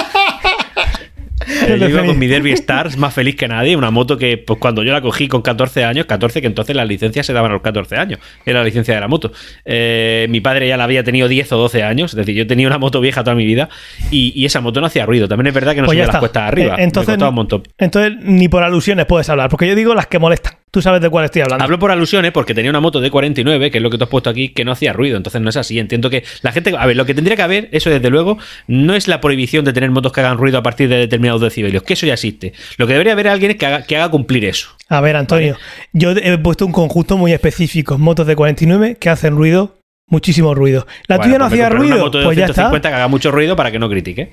Eh, 1.47 1.77
yo 1.79 1.89
iba 1.89 2.05
con 2.05 2.19
mi 2.19 2.27
Derby 2.27 2.53
Stars 2.53 2.97
más 2.97 3.15
feliz 3.15 3.37
que 3.37 3.49
nadie, 3.49 3.77
una 3.77 3.91
moto 3.91 4.17
que 4.17 4.37
pues 4.39 4.59
cuando 4.59 4.83
yo 4.83 4.93
la 4.93 5.01
cogí 5.01 5.27
con 5.29 5.43
14 5.43 5.85
años, 5.85 6.07
14 6.07 6.41
que 6.41 6.47
entonces 6.47 6.77
las 6.77 6.87
licencias 6.87 7.27
se 7.27 7.33
daban 7.33 7.51
a 7.51 7.55
los 7.55 7.63
14 7.63 7.97
años, 7.97 8.21
era 8.45 8.59
la 8.61 8.65
licencia 8.65 8.95
de 8.95 9.01
la 9.01 9.09
moto. 9.09 9.33
Eh, 9.65 10.27
mi 10.31 10.41
padre 10.41 10.69
ya 10.69 10.77
la 10.77 10.85
había 10.85 11.03
tenido 11.03 11.29
10 11.29 11.53
o 11.53 11.57
12 11.57 11.83
años, 11.83 12.13
es 12.13 12.17
decir, 12.17 12.35
yo 12.35 12.47
tenía 12.47 12.67
una 12.67 12.79
moto 12.79 13.01
vieja 13.01 13.25
toda 13.25 13.35
mi 13.37 13.47
vida 13.47 13.69
y, 14.11 14.33
y 14.35 14.45
esa 14.45 14.61
moto 14.61 14.81
no 14.81 14.87
hacía 14.87 15.07
ruido. 15.07 15.29
También 15.29 15.47
es 15.49 15.55
verdad 15.55 15.75
que 15.75 15.81
no 15.81 15.87
Pues 15.87 15.97
subía 15.97 16.07
las 16.07 16.17
cuestas 16.17 16.43
arriba, 16.45 16.77
Eh, 16.77 16.83
entonces, 16.85 17.09
me 17.09 17.15
costaba 17.15 17.31
un 17.31 17.35
montón. 17.37 17.63
entonces, 17.79 18.13
ni 18.23 18.49
por 18.49 18.63
alusiones 18.63 19.07
puedes 19.07 19.29
hablar, 19.31 19.49
porque 19.51 19.67
yo 19.67 19.75
digo 19.75 19.95
las 19.95 20.07
que 20.07 20.19
molestan. 20.19 20.60
Tú 20.71 20.81
sabes 20.81 21.01
de 21.01 21.11
cuál 21.11 21.25
estoy 21.25 21.43
hablando. 21.43 21.65
Hablo 21.65 21.81
por 21.81 21.91
alusiones 21.91 22.31
porque 22.31 22.55
tenía 22.55 22.71
una 22.71 22.79
moto 22.79 23.01
de 23.01 23.11
49, 23.11 23.71
que 23.73 23.79
es 23.79 23.83
lo 23.83 23.91
que 23.91 23.99
tú 23.99 24.05
has 24.05 24.11
puesto 24.11 24.31
aquí, 24.31 24.51
que 24.51 24.65
no 24.65 24.71
hacía 24.71 24.93
ruido. 24.93 25.17
Entonces 25.17 25.41
no 25.41 25.51
es 25.51 25.57
así. 25.57 25.79
Entiendo 25.81 26.11
que 26.11 26.23
la 26.43 26.53
gente. 26.53 26.73
A 26.79 26.87
ver, 26.87 26.97
lo 26.97 27.05
que 27.07 27.15
tendría 27.15 27.35
que 27.35 27.43
haber, 27.43 27.69
eso 27.73 27.91
desde 27.91 28.09
luego, 28.09 28.39
no 28.69 28.95
es 28.95 29.09
la 29.09 29.21
prohibición 29.21 29.65
de 29.65 29.73
tener 29.73 29.91
motos 29.91 30.13
que 30.13 30.21
hagan 30.21 30.39
ruido 30.39 30.59
a 30.59 30.63
partir 30.63 30.89
de 30.89 30.97
determinados 30.97 31.41
decibelios, 31.41 31.83
que 31.83 31.95
eso 31.95 32.07
ya 32.07 32.15
existe. 32.15 32.53
Lo 32.77 32.87
que 32.87 32.93
debería 32.93 33.15
haber 33.15 33.27
alguien 33.29 33.51
es 33.51 33.57
que 33.57 33.67
haga, 33.67 33.83
que 33.83 33.97
haga 33.97 34.11
cumplir 34.11 34.45
eso. 34.45 34.71
A 34.89 35.01
ver, 35.01 35.17
Antonio, 35.17 35.57
yo 35.93 36.13
he 36.13 36.39
puesto 36.39 36.67
un 36.67 36.73
conjunto 36.73 37.17
muy 37.17 37.33
específico, 37.33 37.99
motos 37.99 38.27
de 38.29 38.37
49 38.37 38.97
que 39.01 39.11
hacen 39.11 39.35
ruido, 39.35 39.77
muchísimo 40.07 40.55
ruido. 40.55 40.87
La 41.09 41.17
Bueno, 41.17 41.29
tuya 41.31 41.39
no 41.39 41.45
pues 41.49 41.53
hacía 41.53 41.69
ruido, 41.69 41.95
Una 41.97 42.05
moto 42.05 42.19
de 42.19 42.25
pues 42.27 42.37
ya 42.39 42.45
está. 42.45 42.55
150 42.55 42.89
que 42.89 42.95
haga 42.95 43.09
mucho 43.09 43.31
ruido 43.33 43.57
para 43.57 43.73
que 43.73 43.79
no 43.81 43.89
critique. 43.89 44.31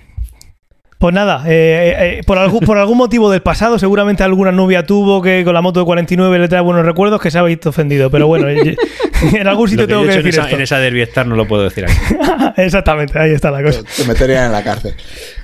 Pues 0.98 1.14
nada, 1.14 1.44
eh, 1.46 2.18
eh, 2.18 2.24
por, 2.26 2.40
algún, 2.40 2.62
por 2.62 2.80
algún 2.80 2.98
motivo 2.98 3.30
del 3.30 3.44
pasado, 3.44 3.78
seguramente 3.78 4.24
alguna 4.24 4.52
novia 4.52 4.84
tuvo 4.84 5.22
que 5.22 5.44
con 5.44 5.54
la 5.54 5.62
moto 5.62 5.80
de 5.80 5.86
49 5.86 6.40
le 6.40 6.48
trae 6.48 6.62
buenos 6.62 6.84
recuerdos 6.84 7.22
que 7.22 7.30
se 7.30 7.38
ha 7.38 7.44
visto 7.44 7.70
ofendido. 7.70 8.10
Pero 8.10 8.26
bueno, 8.26 8.50
eh, 8.50 8.76
en 9.34 9.48
algún 9.48 9.70
sitio 9.70 9.86
que 9.86 9.94
tengo 9.94 10.02
que 10.02 10.08
decir 10.08 10.26
en 10.26 10.30
esa, 10.30 10.44
esto. 10.46 10.56
en 10.56 10.62
esa 10.62 10.80
Derby 10.80 11.02
Star 11.02 11.28
no 11.28 11.36
lo 11.36 11.48
puedo 11.48 11.64
decir 11.64 11.86
aquí. 11.86 11.94
Exactamente, 12.58 13.20
ahí 13.20 13.32
está 13.32 13.52
la 13.52 13.62
cosa. 13.62 13.82
Te 13.96 14.06
meterían 14.06 14.46
en 14.46 14.52
la 14.52 14.64
cárcel. 14.64 14.96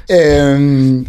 Eh, 0.07 1.03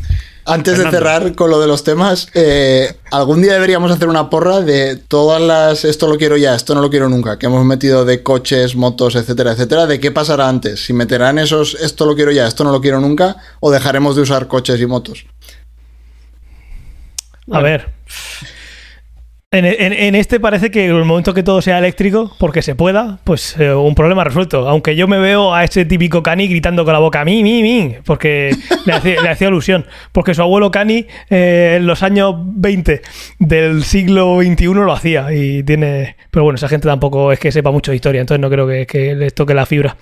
antes 0.47 0.79
de 0.79 0.91
cerrar 0.91 1.35
con 1.35 1.51
lo 1.51 1.61
de 1.61 1.67
los 1.67 1.85
temas, 1.85 2.29
eh, 2.35 2.97
algún 3.11 3.41
día 3.43 3.55
deberíamos 3.55 3.91
hacer 3.91 4.09
una 4.09 4.29
porra 4.29 4.61
de 4.61 4.97
todas 4.97 5.41
las 5.41 5.85
esto 5.85 6.07
lo 6.07 6.17
quiero 6.19 6.37
ya, 6.37 6.55
esto 6.55 6.75
no 6.75 6.81
lo 6.81 6.91
quiero 6.91 7.09
nunca, 7.09 7.39
que 7.39 7.47
hemos 7.47 7.65
metido 7.65 8.05
de 8.05 8.23
coches, 8.23 8.77
motos, 8.77 9.15
etcétera, 9.15 9.53
etcétera, 9.53 9.87
de 9.87 10.01
qué 10.01 10.11
pasará 10.11 10.49
antes, 10.49 10.85
si 10.85 10.93
meterán 10.93 11.39
esos 11.39 11.75
esto 11.75 12.07
lo 12.07 12.15
quiero 12.15 12.31
ya, 12.31 12.47
esto 12.47 12.65
no 12.65 12.73
lo 12.73 12.81
quiero 12.81 13.01
nunca, 13.01 13.37
o 13.61 13.71
dejaremos 13.71 14.17
de 14.17 14.23
usar 14.23 14.47
coches 14.49 14.81
y 14.81 14.87
motos. 14.87 15.27
A 17.51 17.61
ver. 17.61 17.93
En, 19.57 20.15
este 20.17 20.41
parece 20.41 20.73
que 20.73 20.87
en 20.87 20.97
el 20.97 21.05
momento 21.05 21.33
que 21.33 21.45
todo 21.45 21.63
sea 21.63 21.79
eléctrico, 21.79 22.35
porque 22.41 22.61
se 22.61 22.75
pueda, 22.75 23.21
pues 23.23 23.57
eh, 23.59 23.73
un 23.73 23.95
problema 23.95 24.25
resuelto. 24.25 24.69
Aunque 24.69 24.97
yo 24.97 25.07
me 25.07 25.19
veo 25.19 25.55
a 25.55 25.63
ese 25.63 25.85
típico 25.85 26.25
Cani 26.25 26.49
gritando 26.49 26.85
con 26.85 26.93
la 26.93 26.99
boca, 26.99 27.25
mi, 27.25 27.45
mi, 27.45 27.63
mi, 27.63 27.95
porque 28.05 28.57
le 28.85 28.93
hacía, 28.93 29.23
le 29.23 29.29
hacía 29.29 29.47
alusión. 29.47 29.87
Porque 30.11 30.35
su 30.35 30.43
abuelo 30.43 30.73
Cani 30.73 31.07
eh, 31.31 31.75
en 31.77 31.87
los 31.87 32.03
años 32.03 32.35
20 32.37 33.03
del 33.39 33.85
siglo 33.85 34.41
XXI 34.43 34.67
lo 34.67 34.93
hacía. 34.93 35.33
Y 35.33 35.63
tiene. 35.63 36.17
Pero 36.33 36.43
bueno, 36.43 36.57
esa 36.57 36.69
gente 36.69 36.89
tampoco 36.89 37.31
es 37.31 37.39
que 37.39 37.53
sepa 37.53 37.71
mucho 37.71 37.93
de 37.93 37.97
historia, 37.97 38.21
entonces 38.21 38.41
no 38.41 38.51
creo 38.51 38.67
que, 38.67 38.87
que 38.87 39.15
les 39.15 39.35
toque 39.35 39.55
la 39.55 39.67
fibra. 39.67 39.97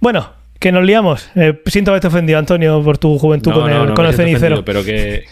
Bueno. 0.00 0.45
Que 0.58 0.72
nos 0.72 0.84
liamos. 0.84 1.30
Eh, 1.34 1.60
siento 1.66 1.90
haberte 1.90 2.06
ofendido, 2.08 2.38
Antonio, 2.38 2.82
por 2.82 2.98
tu 2.98 3.18
juventud 3.18 3.50
No, 3.52 3.60
con 3.60 3.70
el, 3.70 3.86
no, 3.88 3.94
con 3.94 4.06
el 4.06 4.14
cenicero. 4.14 4.64
Pero 4.64 4.84
que, 4.84 5.24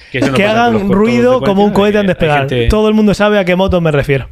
hagan 0.46 0.90
ruido 0.90 1.40
como 1.40 1.64
un 1.64 1.72
cohete 1.72 1.98
hay 1.98 2.06
despegar. 2.06 2.40
gente- 2.40 2.68
Todo 2.68 2.88
el 2.88 2.94
mundo 2.94 3.14
sabe 3.14 3.38
a 3.38 3.44
qué 3.44 3.56
moto 3.56 3.80
me 3.80 3.90
refiero. 3.90 4.28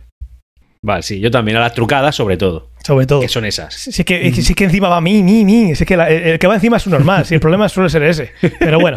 Vale, 0.84 1.02
sí, 1.02 1.20
yo 1.20 1.30
también. 1.30 1.56
A 1.56 1.60
las 1.60 1.74
trucadas, 1.74 2.16
sobre 2.16 2.36
todo. 2.36 2.68
Sobre 2.84 3.06
todo. 3.06 3.20
Que 3.20 3.28
son 3.28 3.44
esas. 3.44 3.72
Sí 3.74 4.02
que, 4.02 4.32
sí 4.32 4.54
que 4.54 4.64
encima 4.64 4.88
va 4.88 5.00
mi, 5.00 5.22
mi, 5.22 5.44
mi. 5.44 5.70
Es 5.70 5.84
que 5.84 5.96
la- 5.96 6.10
el, 6.10 6.22
el 6.24 6.38
que 6.40 6.48
va 6.48 6.54
encima 6.56 6.78
es 6.78 6.86
un 6.86 6.92
normal. 6.92 7.24
Si 7.24 7.34
el 7.34 7.40
problema 7.40 7.68
suele 7.68 7.88
ser 7.88 8.02
ese. 8.02 8.32
Pero 8.58 8.80
bueno. 8.80 8.96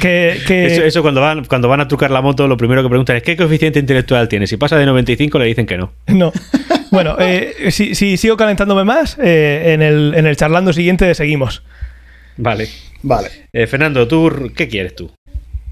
Que, 0.00 0.40
que- 0.46 0.66
Eso, 0.72 0.82
eso 0.84 1.02
cuando 1.02 1.20
van 1.20 1.44
cuando 1.44 1.68
van 1.68 1.82
a 1.82 1.88
trucar 1.88 2.10
la 2.10 2.22
moto, 2.22 2.48
lo 2.48 2.56
primero 2.56 2.82
que 2.82 2.88
preguntan 2.88 3.16
es 3.16 3.22
¿qué 3.22 3.36
coeficiente 3.36 3.78
intelectual 3.78 4.26
tiene? 4.28 4.46
Si 4.46 4.56
pasa 4.56 4.78
de 4.78 4.86
95 4.86 5.38
le 5.38 5.44
dicen 5.44 5.66
que 5.66 5.76
no. 5.76 5.92
No. 6.06 6.32
Bueno, 6.90 7.16
eh, 7.20 7.70
si, 7.72 7.94
si 7.94 8.16
sigo 8.16 8.38
calentándome 8.38 8.84
más, 8.84 9.18
eh, 9.22 9.74
en, 9.74 9.82
el, 9.82 10.14
en 10.16 10.26
el 10.26 10.34
charlando 10.36 10.72
siguiente 10.72 11.14
seguimos. 11.14 11.62
Vale. 12.38 12.70
Vale. 13.02 13.28
Eh, 13.52 13.66
Fernando, 13.66 14.08
¿tú 14.08 14.50
qué 14.56 14.66
quieres 14.68 14.94
tú? 14.96 15.10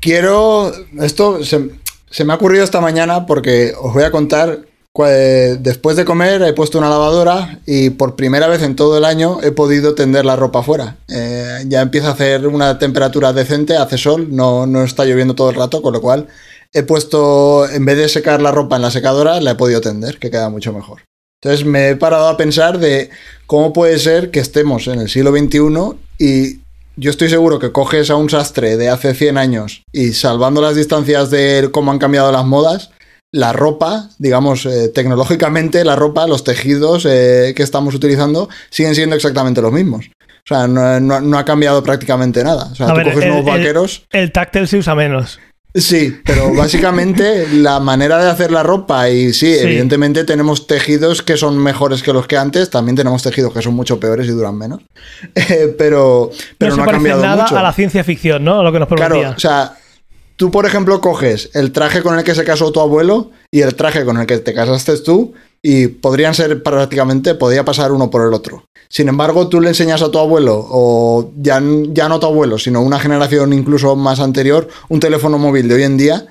Quiero. 0.00 0.70
Esto 1.00 1.42
se, 1.42 1.70
se 2.10 2.24
me 2.26 2.34
ha 2.34 2.36
ocurrido 2.36 2.62
esta 2.64 2.82
mañana 2.82 3.24
porque 3.24 3.72
os 3.80 3.94
voy 3.94 4.02
a 4.04 4.10
contar. 4.10 4.58
Eh, 5.06 5.56
Después 5.60 5.96
de 5.96 6.04
comer 6.04 6.42
he 6.42 6.52
puesto 6.52 6.78
una 6.78 6.88
lavadora 6.88 7.60
y 7.66 7.90
por 7.90 8.16
primera 8.16 8.46
vez 8.48 8.62
en 8.62 8.76
todo 8.76 8.96
el 8.98 9.04
año 9.04 9.38
he 9.42 9.52
podido 9.52 9.94
tender 9.94 10.24
la 10.24 10.36
ropa 10.36 10.62
fuera. 10.62 10.96
Eh, 11.08 11.64
ya 11.66 11.82
empieza 11.82 12.08
a 12.08 12.12
hacer 12.12 12.46
una 12.46 12.78
temperatura 12.78 13.32
decente, 13.32 13.76
hace 13.76 13.98
sol, 13.98 14.28
no, 14.30 14.66
no 14.66 14.84
está 14.84 15.04
lloviendo 15.04 15.34
todo 15.34 15.50
el 15.50 15.56
rato, 15.56 15.82
con 15.82 15.92
lo 15.92 16.00
cual 16.00 16.28
he 16.72 16.82
puesto, 16.82 17.68
en 17.68 17.84
vez 17.84 17.96
de 17.96 18.08
secar 18.08 18.42
la 18.42 18.52
ropa 18.52 18.76
en 18.76 18.82
la 18.82 18.90
secadora, 18.90 19.40
la 19.40 19.52
he 19.52 19.54
podido 19.54 19.80
tender, 19.80 20.18
que 20.18 20.30
queda 20.30 20.50
mucho 20.50 20.72
mejor. 20.72 21.02
Entonces 21.42 21.66
me 21.66 21.90
he 21.90 21.96
parado 21.96 22.28
a 22.28 22.36
pensar 22.36 22.78
de 22.78 23.10
cómo 23.46 23.72
puede 23.72 23.98
ser 23.98 24.30
que 24.30 24.40
estemos 24.40 24.86
en 24.88 25.00
el 25.00 25.08
siglo 25.08 25.30
XXI 25.30 25.96
y 26.18 26.60
yo 26.96 27.10
estoy 27.10 27.28
seguro 27.28 27.58
que 27.58 27.72
coges 27.72 28.10
a 28.10 28.16
un 28.16 28.30
sastre 28.30 28.76
de 28.76 28.88
hace 28.88 29.14
100 29.14 29.36
años 29.36 29.82
y 29.92 30.12
salvando 30.12 30.62
las 30.62 30.76
distancias 30.76 31.30
de 31.30 31.68
cómo 31.70 31.92
han 31.92 31.98
cambiado 31.98 32.32
las 32.32 32.46
modas, 32.46 32.90
la 33.32 33.52
ropa, 33.52 34.08
digamos, 34.18 34.64
eh, 34.66 34.88
tecnológicamente, 34.88 35.84
la 35.84 35.96
ropa, 35.96 36.26
los 36.26 36.44
tejidos 36.44 37.06
eh, 37.08 37.52
que 37.56 37.62
estamos 37.62 37.94
utilizando 37.94 38.48
siguen 38.70 38.94
siendo 38.94 39.16
exactamente 39.16 39.60
los 39.60 39.72
mismos. 39.72 40.06
O 40.08 40.48
sea, 40.48 40.68
no, 40.68 41.00
no- 41.00 41.20
no 41.20 41.38
ha 41.38 41.44
cambiado 41.44 41.82
prácticamente 41.82 42.44
nada. 42.44 42.68
O 42.70 42.74
sea, 42.74 42.86
A 42.86 42.90
tú 42.90 42.96
ver, 42.96 43.12
coges 43.12 43.24
el- 43.24 43.32
el- 43.38 43.42
vaqueros. 43.42 44.06
El 44.12 44.30
táctil 44.32 44.68
se 44.68 44.78
usa 44.78 44.94
menos. 44.94 45.40
Sí, 45.74 46.20
pero 46.24 46.54
básicamente 46.54 47.46
la 47.52 47.80
manera 47.80 48.16
de 48.22 48.30
hacer 48.30 48.50
la 48.52 48.62
ropa 48.62 49.10
y 49.10 49.32
sí, 49.34 49.52
Sí. 49.54 49.60
evidentemente 49.60 50.24
tenemos 50.24 50.66
tejidos 50.66 51.20
que 51.22 51.36
son 51.36 51.58
mejores 51.58 52.02
que 52.02 52.12
los 52.14 52.26
que 52.26 52.38
antes, 52.38 52.70
también 52.70 52.96
tenemos 52.96 53.22
tejidos 53.22 53.52
que 53.52 53.60
son 53.60 53.74
mucho 53.74 54.00
peores 54.00 54.26
y 54.26 54.30
duran 54.30 54.56
menos, 54.56 54.80
Eh, 55.34 55.74
pero, 55.76 56.30
pero 56.56 56.70
no 56.70 56.76
no, 56.78 56.84
se 56.84 56.90
ha 56.90 56.92
cambiado 56.94 57.22
nada 57.22 57.42
mucho. 57.42 57.58
a 57.58 57.62
la 57.62 57.72
ciencia 57.72 58.04
ficción, 58.04 58.42
¿no? 58.44 58.62
Lo 58.62 58.72
que 58.72 58.78
nos 58.78 58.88
prometía. 58.88 59.08
Claro, 59.18 59.34
o 59.36 59.40
sea, 59.40 59.76
tú 60.36 60.50
por 60.50 60.66
ejemplo 60.66 61.00
coges 61.00 61.50
el 61.54 61.72
traje 61.72 62.02
con 62.02 62.18
el 62.18 62.24
que 62.24 62.34
se 62.34 62.44
casó 62.44 62.70
tu 62.72 62.80
abuelo 62.80 63.30
y 63.50 63.60
el 63.62 63.74
traje 63.74 64.04
con 64.04 64.18
el 64.18 64.26
que 64.26 64.38
te 64.38 64.54
casaste 64.54 64.96
tú 64.98 65.34
y 65.62 65.88
podrían 65.88 66.34
ser 66.34 66.62
prácticamente, 66.62 67.34
podría 67.34 67.64
pasar 67.64 67.90
uno 67.92 68.10
por 68.10 68.26
el 68.26 68.32
otro. 68.34 68.64
Sin 68.88 69.08
embargo, 69.08 69.48
tú 69.48 69.60
le 69.60 69.68
enseñas 69.68 70.00
a 70.02 70.10
tu 70.12 70.18
abuelo, 70.18 70.64
o 70.70 71.32
ya, 71.38 71.60
ya 71.88 72.08
no 72.08 72.20
tu 72.20 72.26
abuelo, 72.26 72.56
sino 72.56 72.82
una 72.82 73.00
generación 73.00 73.52
incluso 73.52 73.96
más 73.96 74.20
anterior, 74.20 74.68
un 74.88 75.00
teléfono 75.00 75.38
móvil 75.38 75.66
de 75.66 75.74
hoy 75.74 75.82
en 75.82 75.96
día 75.96 76.26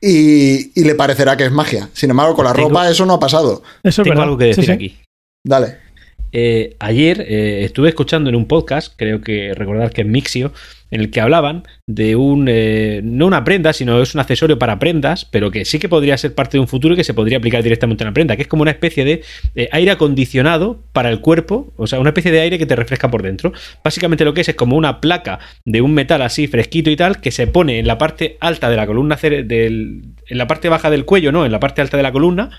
y, 0.00 0.78
y 0.80 0.84
le 0.84 0.94
parecerá 0.94 1.36
que 1.36 1.44
es 1.46 1.50
magia. 1.52 1.88
Sin 1.94 2.10
embargo, 2.10 2.36
con 2.36 2.44
la 2.44 2.52
Tengo- 2.52 2.68
ropa 2.68 2.88
eso 2.88 3.06
no 3.06 3.14
ha 3.14 3.18
pasado. 3.20 3.62
Eso 3.82 4.02
es 4.02 4.04
Tengo 4.04 4.10
verdad. 4.10 4.24
algo 4.24 4.38
que 4.38 4.44
Sí, 4.54 4.60
decir 4.60 4.64
sí. 4.66 4.70
aquí. 4.72 4.96
Dale. 5.44 5.78
Eh, 6.32 6.76
ayer 6.80 7.22
eh, 7.22 7.64
estuve 7.64 7.88
escuchando 7.88 8.28
en 8.28 8.36
un 8.36 8.46
podcast, 8.46 8.92
creo 8.96 9.20
que 9.22 9.52
recordar 9.54 9.90
que 9.92 10.02
es 10.02 10.06
Mixio, 10.06 10.52
en 10.90 11.00
el 11.00 11.10
que 11.10 11.20
hablaban 11.20 11.64
de 11.86 12.16
un, 12.16 12.46
eh, 12.48 13.00
no 13.02 13.26
una 13.26 13.44
prenda, 13.44 13.72
sino 13.72 14.00
es 14.00 14.14
un 14.14 14.20
accesorio 14.20 14.58
para 14.58 14.78
prendas, 14.78 15.24
pero 15.24 15.50
que 15.50 15.64
sí 15.64 15.78
que 15.78 15.88
podría 15.88 16.16
ser 16.16 16.34
parte 16.34 16.56
de 16.56 16.60
un 16.60 16.68
futuro 16.68 16.94
y 16.94 16.96
que 16.96 17.04
se 17.04 17.14
podría 17.14 17.38
aplicar 17.38 17.62
directamente 17.62 18.04
a 18.04 18.06
una 18.06 18.14
prenda, 18.14 18.36
que 18.36 18.42
es 18.42 18.48
como 18.48 18.62
una 18.62 18.70
especie 18.70 19.04
de 19.04 19.22
eh, 19.54 19.68
aire 19.72 19.90
acondicionado 19.90 20.82
para 20.92 21.10
el 21.10 21.20
cuerpo, 21.20 21.72
o 21.76 21.86
sea, 21.86 22.00
una 22.00 22.10
especie 22.10 22.32
de 22.32 22.40
aire 22.40 22.58
que 22.58 22.66
te 22.66 22.76
refresca 22.76 23.10
por 23.10 23.22
dentro. 23.22 23.52
Básicamente 23.82 24.24
lo 24.24 24.34
que 24.34 24.42
es 24.42 24.48
es 24.48 24.54
como 24.54 24.76
una 24.76 25.00
placa 25.00 25.40
de 25.64 25.80
un 25.80 25.94
metal 25.94 26.22
así 26.22 26.46
fresquito 26.46 26.90
y 26.90 26.96
tal, 26.96 27.20
que 27.20 27.30
se 27.30 27.46
pone 27.46 27.78
en 27.78 27.86
la 27.86 27.98
parte 27.98 28.36
alta 28.40 28.70
de 28.70 28.76
la 28.76 28.86
columna, 28.86 29.16
del, 29.16 30.02
en 30.26 30.38
la 30.38 30.46
parte 30.46 30.68
baja 30.68 30.90
del 30.90 31.04
cuello, 31.04 31.32
no, 31.32 31.44
en 31.44 31.52
la 31.52 31.60
parte 31.60 31.80
alta 31.80 31.96
de 31.96 32.02
la 32.02 32.12
columna. 32.12 32.50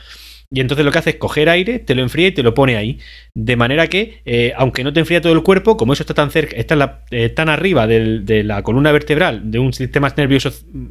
Y 0.50 0.62
entonces 0.62 0.86
lo 0.86 0.94
que 0.94 1.00
hace 1.00 1.10
es 1.10 1.16
coger 1.18 1.50
aire, 1.50 1.78
te 1.80 1.94
lo 1.94 2.02
enfría 2.02 2.28
y 2.28 2.32
te 2.32 2.42
lo 2.42 2.54
pone 2.54 2.78
ahí. 2.78 3.00
De 3.34 3.58
manera 3.58 3.88
que, 3.88 4.22
eh, 4.26 4.54
aunque 4.56 4.82
no 4.86 4.94
te 4.94 5.02
enfría 5.02 5.20
todo 5.20 5.34
el 5.34 5.44
cuerpo, 5.44 5.76
como 5.76 5.92
eso 5.92 6.04
está 6.04 6.14
tan 6.14 6.32
cerca, 6.32 6.56
está 6.56 6.78
la- 6.78 7.02
eh, 7.12 7.28
tan 7.28 7.50
arriba 7.50 7.86
del- 7.86 8.26
de 8.26 8.46
la 8.46 8.64
columna 8.64 8.94
vertebral, 8.94 9.52
de 9.52 9.60
un 9.60 9.74
sistema 9.74 10.12
nervioso 10.16 10.50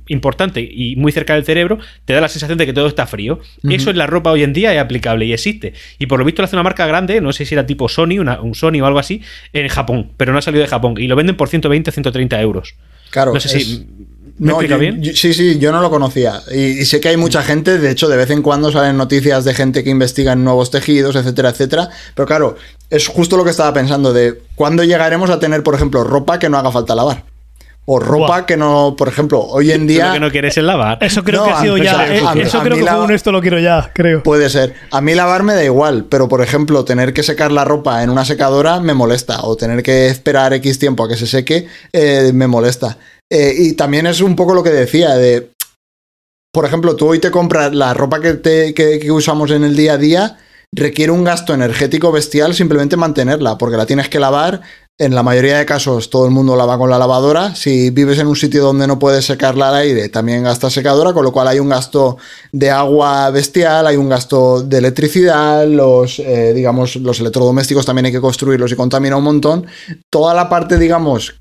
importante 0.09 0.61
y 0.61 0.97
muy 0.97 1.11
cerca 1.11 1.33
del 1.35 1.45
cerebro, 1.45 1.79
te 2.05 2.13
da 2.13 2.21
la 2.21 2.29
sensación 2.29 2.59
de 2.59 2.67
que 2.67 2.75
todo 2.75 2.87
está 2.87 3.07
frío. 3.07 3.41
Eso 3.71 3.89
en 3.91 3.97
la 3.97 4.07
ropa 4.07 4.31
hoy 4.31 4.43
en 4.43 4.53
día 4.53 4.75
es 4.75 4.79
aplicable 4.79 5.25
y 5.25 5.33
existe. 5.33 5.73
Y 5.99 6.05
por 6.05 6.19
lo 6.19 6.27
visto 6.27 6.43
lo 6.43 6.45
hace 6.45 6.57
una 6.57 6.63
marca 6.63 6.87
grande, 6.87 7.23
no 7.23 7.33
sé 7.33 7.47
si 7.47 7.55
era 7.55 7.65
tipo 7.65 7.89
Sony, 7.89 8.19
una- 8.21 8.43
un 8.43 8.55
Sony 8.55 8.81
o 8.83 8.87
algo 8.87 8.99
así, 8.99 9.23
en 9.55 9.69
Japón, 9.69 10.13
pero 10.19 10.33
no 10.33 10.39
ha 10.39 10.43
salido 10.43 10.63
de 10.65 10.69
Japón. 10.69 10.97
Y 10.99 11.07
lo 11.07 11.17
venden 11.17 11.37
por 11.37 11.49
120 11.49 11.89
o 11.89 11.93
130 11.95 12.39
euros. 12.43 12.75
Claro. 13.11 13.33
No 13.33 13.41
sé 13.41 13.57
es- 13.57 13.65
si. 13.65 13.87
¿Me 14.39 14.49
No, 14.49 14.53
explica 14.55 14.75
yo- 14.75 14.79
bien? 14.81 15.03
yo- 15.03 15.13
sí, 15.15 15.33
sí, 15.33 15.59
yo 15.59 15.73
no 15.73 15.81
lo 15.81 15.89
conocía. 15.91 16.43
Y, 16.53 16.81
y 16.81 16.85
sé 16.85 17.01
que 17.01 17.09
hay 17.09 17.17
mucha 17.17 17.43
gente, 17.43 17.79
de 17.79 17.91
hecho, 17.91 18.09
de 18.09 18.17
vez 18.19 18.31
en 18.31 18.43
cuando 18.43 18.71
salen 18.71 18.97
noticias 18.97 19.45
de 19.45 19.55
gente 19.55 19.83
que 19.83 19.91
investiga 19.91 20.33
en 20.33 20.45
nuevos 20.45 20.71
tejidos, 20.71 21.17
etcétera, 21.17 21.49
etcétera. 21.51 21.89
Pero 22.15 22.27
claro, 22.27 22.57
es 22.91 23.09
justo 23.09 23.37
lo 23.37 23.45
que 23.45 23.51
estaba 23.51 23.73
pensando 23.73 24.13
de 24.13 24.39
cuándo 24.55 24.85
llegaremos 24.85 25.31
a 25.31 25.39
tener, 25.41 25.63
por 25.63 25.75
ejemplo, 25.75 26.05
ropa 26.05 26.39
que 26.39 26.49
no 26.51 26.59
haga 26.59 26.71
falta 26.71 26.95
lavar. 26.95 27.25
O 27.89 28.01
ropa 28.01 28.47
que 28.47 28.57
no, 28.57 28.97
por 28.99 29.07
ejemplo, 29.07 29.41
hoy 29.41 29.71
en 29.71 29.87
día... 29.87 30.09
lo 30.09 30.13
que 30.15 30.21
no 30.21 30.31
quieres 30.33 30.59
es 30.59 30.65
lavar. 30.65 30.99
Eso 31.01 31.23
creo 31.23 31.43
No, 31.43 31.47
que 31.47 31.53
ha 31.53 31.61
sido 31.61 31.75
a- 31.77 31.79
ya. 31.79 31.93
eh, 32.17 32.21
a 32.27 32.33
eso 32.33 32.59
a 32.59 32.63
creo 32.65 32.77
que 32.77 32.85
fue 32.85 33.01
un 33.05 33.13
esto 33.13 33.31
lo 33.31 33.41
quiero 33.41 33.61
ya, 33.61 33.93
creo. 33.95 34.25
Puede 34.25 34.51
ser. 34.51 34.75
A 34.91 35.01
mí 35.01 35.15
lavar 35.15 35.45
me 35.45 35.55
da 35.55 35.63
igual, 35.63 36.05
pero 36.11 36.27
por 36.29 36.43
ejemplo, 36.43 36.85
tener 36.85 37.15
que 37.15 37.23
secar 37.23 37.53
la 37.53 37.65
ropa 37.65 38.03
en 38.03 38.11
una 38.11 38.25
secadora 38.25 38.81
me 38.81 38.93
molesta. 38.93 39.43
O 39.45 39.57
tener 39.57 39.85
que 39.85 40.09
esperar 40.09 40.53
X 40.55 40.81
tiempo 40.81 41.05
a 41.05 41.09
que 41.09 41.17
se 41.17 41.29
seque 41.29 41.69
eh, 41.93 42.33
me 42.35 42.49
molesta. 42.49 42.99
Eh, 43.31 43.55
y 43.59 43.73
también 43.73 44.07
es 44.07 44.21
un 44.21 44.37
poco 44.37 44.55
lo 44.55 44.63
que 44.63 44.71
decía 44.71 45.15
de. 45.17 45.51
Por 46.53 46.65
ejemplo, 46.65 46.97
tú 46.97 47.09
hoy 47.09 47.19
te 47.19 47.31
compras 47.31 47.75
la 47.75 47.93
ropa 47.93 48.21
que, 48.21 48.35
te- 48.35 48.73
que- 48.73 49.11
usamos 49.13 49.51
en 49.51 49.63
el 49.65 49.77
día 49.77 49.95
a 49.95 49.99
día, 49.99 50.39
requiere 50.75 51.13
un 51.13 51.25
gasto 51.25 51.53
energético 51.53 52.13
bestial 52.13 52.55
simplemente 52.55 52.97
mantenerla, 52.97 53.59
porque 53.59 53.77
la 53.77 53.85
tienes 53.87 54.09
que 54.09 54.19
lavar. 54.21 54.63
En 54.99 55.15
la 55.15 55.23
mayoría 55.23 55.59
de 55.59 55.67
casos 55.67 56.09
todo 56.09 56.25
el 56.25 56.31
mundo 56.31 56.57
lava 56.57 56.79
con 56.79 56.89
la 56.89 56.99
lavadora. 56.99 57.55
Si 57.55 57.91
vives 57.91 58.19
en 58.19 58.29
un 58.29 58.37
sitio 58.37 58.63
donde 58.63 58.87
no 58.87 58.99
puedes 58.99 59.27
secarla 59.27 59.69
al 59.69 59.75
aire, 59.75 60.09
también 60.09 60.45
gastas 60.45 60.73
secadora, 60.73 61.13
con 61.13 61.23
lo 61.23 61.33
cual 61.33 61.49
hay 61.49 61.59
un 61.59 61.69
gasto 61.69 62.17
de 62.53 62.71
agua 62.71 63.29
bestial, 63.29 63.87
hay 63.87 63.97
un 63.97 64.09
gasto 64.09 64.63
de 64.63 64.79
electricidad, 64.79 65.67
los, 65.67 66.19
eh, 66.21 66.55
digamos, 66.55 66.97
los 66.97 67.21
electrodomésticos 67.21 67.85
también 67.85 68.07
hay 68.07 68.13
que 68.13 68.23
construirlos 68.23 68.73
y 68.73 68.77
contamina 68.77 69.19
un 69.19 69.25
montón. 69.25 69.67
Toda 70.11 70.33
la 70.33 70.49
parte, 70.49 70.79
digamos, 70.79 71.35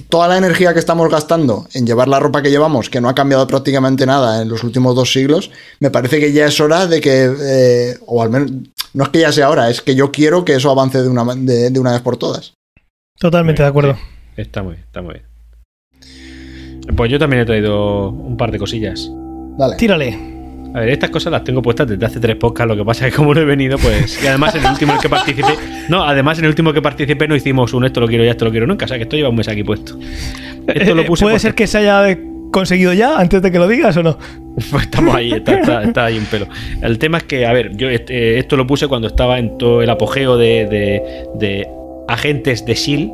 toda 0.00 0.28
la 0.28 0.36
energía 0.36 0.72
que 0.72 0.78
estamos 0.78 1.10
gastando 1.10 1.66
en 1.74 1.86
llevar 1.86 2.08
la 2.08 2.20
ropa 2.20 2.42
que 2.42 2.50
llevamos, 2.50 2.90
que 2.90 3.00
no 3.00 3.08
ha 3.08 3.14
cambiado 3.14 3.46
prácticamente 3.46 4.06
nada 4.06 4.42
en 4.42 4.48
los 4.48 4.64
últimos 4.64 4.94
dos 4.94 5.12
siglos, 5.12 5.50
me 5.80 5.90
parece 5.90 6.20
que 6.20 6.32
ya 6.32 6.46
es 6.46 6.60
hora 6.60 6.86
de 6.86 7.00
que, 7.00 7.30
eh, 7.40 7.98
o 8.06 8.22
al 8.22 8.30
menos, 8.30 8.50
no 8.94 9.04
es 9.04 9.10
que 9.10 9.20
ya 9.20 9.32
sea 9.32 9.50
hora, 9.50 9.70
es 9.70 9.80
que 9.80 9.94
yo 9.94 10.10
quiero 10.10 10.44
que 10.44 10.54
eso 10.54 10.70
avance 10.70 11.02
de 11.02 11.08
una, 11.08 11.24
de, 11.34 11.70
de 11.70 11.80
una 11.80 11.92
vez 11.92 12.00
por 12.00 12.16
todas. 12.16 12.54
Totalmente 13.18 13.62
de 13.62 13.68
acuerdo. 13.68 13.96
Está 14.36 14.62
muy 14.62 14.74
bien, 14.74 14.84
está 14.84 15.02
muy 15.02 15.14
bien. 15.14 15.26
Pues 16.96 17.10
yo 17.10 17.18
también 17.18 17.42
he 17.42 17.46
traído 17.46 18.08
un 18.08 18.36
par 18.36 18.50
de 18.50 18.58
cosillas. 18.58 19.10
Dale. 19.58 19.76
Tírale. 19.76 20.39
A 20.74 20.80
ver, 20.80 20.88
estas 20.90 21.10
cosas 21.10 21.32
las 21.32 21.42
tengo 21.44 21.60
puestas 21.62 21.88
desde 21.88 22.04
hace 22.06 22.20
tres 22.20 22.36
podcasts, 22.36 22.68
lo 22.68 22.76
que 22.76 22.84
pasa 22.84 23.06
es 23.06 23.12
que 23.12 23.16
como 23.16 23.34
no 23.34 23.40
he 23.40 23.44
venido, 23.44 23.76
pues... 23.78 24.22
Y 24.22 24.26
además 24.26 24.54
en 24.54 24.64
el 24.64 24.70
último 24.70 24.92
en 24.92 24.96
el 24.98 25.02
que 25.02 25.08
participé... 25.08 25.48
No, 25.88 26.04
además 26.04 26.38
en 26.38 26.44
el 26.44 26.50
último 26.50 26.72
que 26.72 26.80
participé 26.82 27.26
no 27.26 27.34
hicimos 27.34 27.72
un 27.74 27.84
esto 27.84 28.00
lo 28.00 28.06
quiero 28.06 28.24
ya, 28.24 28.30
esto 28.30 28.44
lo 28.44 28.50
quiero 28.52 28.66
nunca, 28.66 28.84
o 28.84 28.88
sea 28.88 28.96
que 28.96 29.02
esto 29.02 29.16
lleva 29.16 29.28
un 29.30 29.36
mes 29.36 29.48
aquí 29.48 29.64
puesto. 29.64 29.98
Esto 30.68 30.94
lo 30.94 31.02
Eh, 31.02 31.06
puse 31.06 31.24
¿Puede 31.24 31.38
ser 31.40 31.54
que 31.54 31.66
se 31.66 31.78
haya 31.78 32.16
conseguido 32.52 32.92
ya 32.92 33.18
antes 33.18 33.42
de 33.42 33.50
que 33.50 33.58
lo 33.58 33.66
digas 33.68 33.96
o 33.96 34.02
no? 34.02 34.16
Pues 34.70 34.82
estamos 34.84 35.14
ahí, 35.14 35.32
está, 35.32 35.58
está- 35.60 35.82
está 35.84 36.04
ahí 36.06 36.18
un 36.18 36.24
pelo. 36.26 36.46
El 36.82 36.98
tema 36.98 37.18
es 37.18 37.24
que, 37.24 37.46
a 37.46 37.52
ver, 37.52 37.76
yo 37.76 37.88
este, 37.88 38.38
esto 38.38 38.56
lo 38.56 38.66
puse 38.66 38.86
cuando 38.88 39.08
estaba 39.08 39.38
en 39.38 39.56
todo 39.58 39.82
el 39.82 39.88
apogeo 39.90 40.36
de, 40.36 40.66
de- 40.66 41.02
de 41.36 41.68
agentes 42.08 42.64
de 42.66 42.74
SHIELD 42.74 43.10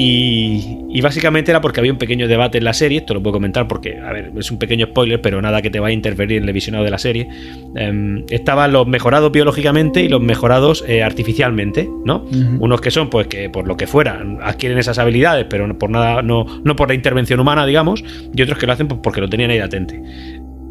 Y, 0.00 0.78
y 0.90 1.00
básicamente 1.00 1.50
era 1.50 1.60
porque 1.60 1.80
había 1.80 1.90
un 1.90 1.98
pequeño 1.98 2.28
debate 2.28 2.58
en 2.58 2.64
la 2.64 2.72
serie, 2.72 2.98
esto 2.98 3.14
lo 3.14 3.20
puedo 3.20 3.32
comentar 3.32 3.66
porque, 3.66 3.98
a 3.98 4.12
ver, 4.12 4.30
es 4.38 4.48
un 4.48 4.56
pequeño 4.56 4.86
spoiler, 4.86 5.20
pero 5.20 5.42
nada 5.42 5.60
que 5.60 5.70
te 5.70 5.80
vaya 5.80 5.90
a 5.90 5.94
interferir 5.94 6.40
en 6.40 6.48
el 6.48 6.52
visionado 6.52 6.84
de 6.84 6.90
la 6.92 6.98
serie. 6.98 7.28
Em, 7.74 8.24
estaban 8.30 8.72
los 8.72 8.86
mejorados 8.86 9.32
biológicamente 9.32 10.00
y 10.00 10.08
los 10.08 10.20
mejorados 10.20 10.84
eh, 10.86 11.02
artificialmente, 11.02 11.90
¿no? 12.04 12.24
Unos 12.60 12.80
que 12.80 12.92
son, 12.92 13.10
pues 13.10 13.26
que 13.26 13.50
por 13.50 13.66
lo 13.66 13.76
que 13.76 13.88
fuera, 13.88 14.24
adquieren 14.40 14.78
esas 14.78 15.00
habilidades, 15.00 15.46
pero 15.50 15.66
no 15.66 15.76
por 15.76 15.90
nada, 15.90 16.22
no, 16.22 16.46
no 16.62 16.76
por 16.76 16.86
la 16.86 16.94
intervención 16.94 17.40
humana, 17.40 17.66
digamos, 17.66 18.04
y 18.32 18.40
otros 18.40 18.56
que 18.56 18.66
lo 18.66 18.74
hacen 18.74 18.86
pues, 18.86 19.00
porque 19.02 19.20
lo 19.20 19.28
tenían 19.28 19.50
ahí 19.50 19.58
latente. 19.58 20.00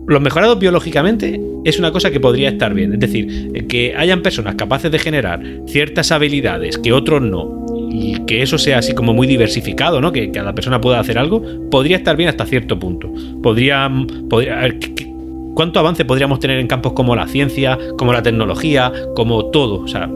Los 0.07 0.21
mejorados 0.21 0.57
biológicamente 0.57 1.41
es 1.65 1.79
una 1.79 1.91
cosa 1.91 2.11
que 2.11 2.21
podría 2.21 2.47
estar 2.47 2.73
bien. 2.73 2.93
Es 2.93 2.99
decir, 3.01 3.51
eh, 3.53 3.67
que 3.67 3.93
hayan 3.97 4.21
personas 4.21 4.55
capaces 4.55 4.89
de 4.89 4.99
generar 4.99 5.41
ciertas 5.67 6.13
habilidades 6.13 6.77
que 6.77 6.93
otros 6.93 7.21
no. 7.21 7.65
Y 7.89 8.19
que 8.25 8.41
eso 8.41 8.57
sea 8.57 8.79
así 8.79 8.93
como 8.93 9.13
muy 9.13 9.27
diversificado, 9.27 10.01
¿no? 10.01 10.11
Que 10.11 10.29
cada 10.31 10.53
persona 10.53 10.81
pueda 10.81 10.99
hacer 10.99 11.17
algo, 11.17 11.41
podría 11.71 11.97
estar 11.97 12.15
bien 12.17 12.29
hasta 12.29 12.45
cierto 12.45 12.77
punto. 12.79 13.09
Podría. 13.41 13.89
podría 14.29 14.59
a 14.59 14.61
ver, 14.63 14.79
¿qué- 14.79 14.93
qué- 14.93 15.07
¿Cuánto 15.55 15.79
avance 15.79 16.05
podríamos 16.05 16.39
tener 16.39 16.59
en 16.59 16.67
campos 16.67 16.93
como 16.93 17.15
la 17.15 17.27
ciencia, 17.27 17.79
como 17.97 18.13
la 18.13 18.21
tecnología, 18.21 18.91
como 19.15 19.45
todo? 19.47 19.81
O 19.83 19.87
sea, 19.87 20.07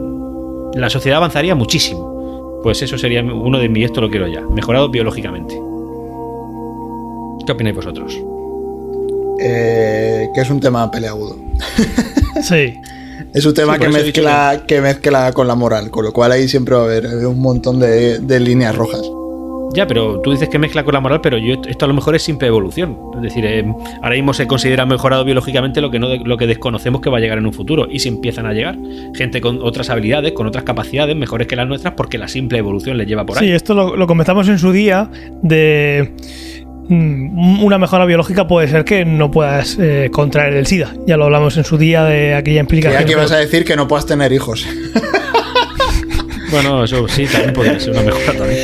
la 0.74 0.88
sociedad 0.88 1.16
avanzaría 1.16 1.54
muchísimo. 1.56 2.60
Pues 2.62 2.80
eso 2.82 2.96
sería 2.96 3.22
uno 3.24 3.58
de 3.58 3.68
mis, 3.68 3.86
esto 3.86 4.00
lo 4.00 4.08
quiero 4.08 4.28
ya, 4.28 4.40
mejorado 4.42 4.88
biológicamente. 4.88 5.54
¿Qué 7.44 7.50
opináis 7.52 7.74
vosotros? 7.74 8.16
Eh, 9.40 10.28
que 10.32 10.40
es 10.42 10.50
un 10.50 10.60
tema 10.60 10.88
peleagudo. 10.90 11.34
Sí. 12.42 12.74
Es 13.34 13.46
un 13.46 13.54
tema 13.54 13.74
Sí, 13.74 13.80
que, 13.80 13.88
mezcla, 13.88 14.62
que 14.66 14.80
mezcla 14.80 15.32
con 15.32 15.48
la 15.48 15.54
moral, 15.54 15.90
con 15.90 16.04
lo 16.04 16.12
cual 16.12 16.32
ahí 16.32 16.48
siempre 16.48 16.74
va 16.74 16.82
a 16.82 16.84
haber 16.84 17.06
eh, 17.06 17.26
un 17.26 17.40
montón 17.40 17.80
de, 17.80 18.18
de 18.18 18.40
líneas 18.40 18.74
rojas. 18.76 19.02
Ya, 19.74 19.86
pero 19.86 20.20
tú 20.20 20.32
dices 20.32 20.50
que 20.50 20.58
mezcla 20.58 20.84
con 20.84 20.92
la 20.92 21.00
moral, 21.00 21.20
pero 21.22 21.38
yo 21.38 21.54
esto 21.66 21.86
a 21.86 21.88
lo 21.88 21.94
mejor 21.94 22.14
es 22.14 22.22
simple 22.22 22.46
evolución. 22.46 22.98
Es 23.16 23.22
decir, 23.22 23.44
eh, 23.46 23.64
ahora 24.02 24.16
mismo 24.16 24.34
se 24.34 24.46
considera 24.46 24.84
mejorado 24.84 25.24
biológicamente 25.24 25.80
lo 25.80 25.90
que 25.90 25.98
no 25.98 26.14
lo 26.14 26.36
que 26.36 26.46
desconocemos 26.46 27.00
que 27.00 27.08
va 27.08 27.16
a 27.16 27.20
llegar 27.20 27.38
en 27.38 27.46
un 27.46 27.54
futuro. 27.54 27.86
Y 27.90 28.00
si 28.00 28.08
empiezan 28.08 28.44
a 28.44 28.52
llegar 28.52 28.76
gente 29.14 29.40
con 29.40 29.62
otras 29.62 29.88
habilidades, 29.88 30.32
con 30.32 30.46
otras 30.46 30.64
capacidades 30.64 31.16
mejores 31.16 31.46
que 31.46 31.56
las 31.56 31.66
nuestras, 31.66 31.94
porque 31.94 32.18
la 32.18 32.28
simple 32.28 32.58
evolución 32.58 32.98
les 32.98 33.06
lleva 33.06 33.24
por 33.24 33.38
ahí. 33.38 33.46
Sí, 33.46 33.52
esto 33.52 33.72
lo, 33.72 33.96
lo 33.96 34.06
comentamos 34.06 34.46
en 34.48 34.58
su 34.58 34.72
día 34.72 35.10
de 35.42 36.14
una 36.88 37.78
mejora 37.78 38.04
biológica 38.04 38.46
puede 38.46 38.68
ser 38.68 38.84
que 38.84 39.04
no 39.04 39.30
puedas 39.30 39.76
eh, 39.80 40.10
contraer 40.12 40.54
el 40.54 40.66
SIDA. 40.66 40.94
Ya 41.06 41.16
lo 41.16 41.24
hablamos 41.24 41.56
en 41.56 41.64
su 41.64 41.78
día 41.78 42.04
de 42.04 42.34
aquella 42.34 42.56
Que 42.56 42.60
implicación. 42.60 43.02
aquí 43.02 43.14
vas 43.14 43.32
a 43.32 43.36
decir 43.38 43.64
que 43.64 43.76
no 43.76 43.88
puedas 43.88 44.06
tener 44.06 44.32
hijos. 44.32 44.66
Bueno, 46.50 46.84
eso 46.84 47.08
sí, 47.08 47.24
también 47.26 47.54
podría 47.54 47.80
ser 47.80 47.92
una 47.92 48.02
mejora 48.02 48.34
también. 48.36 48.58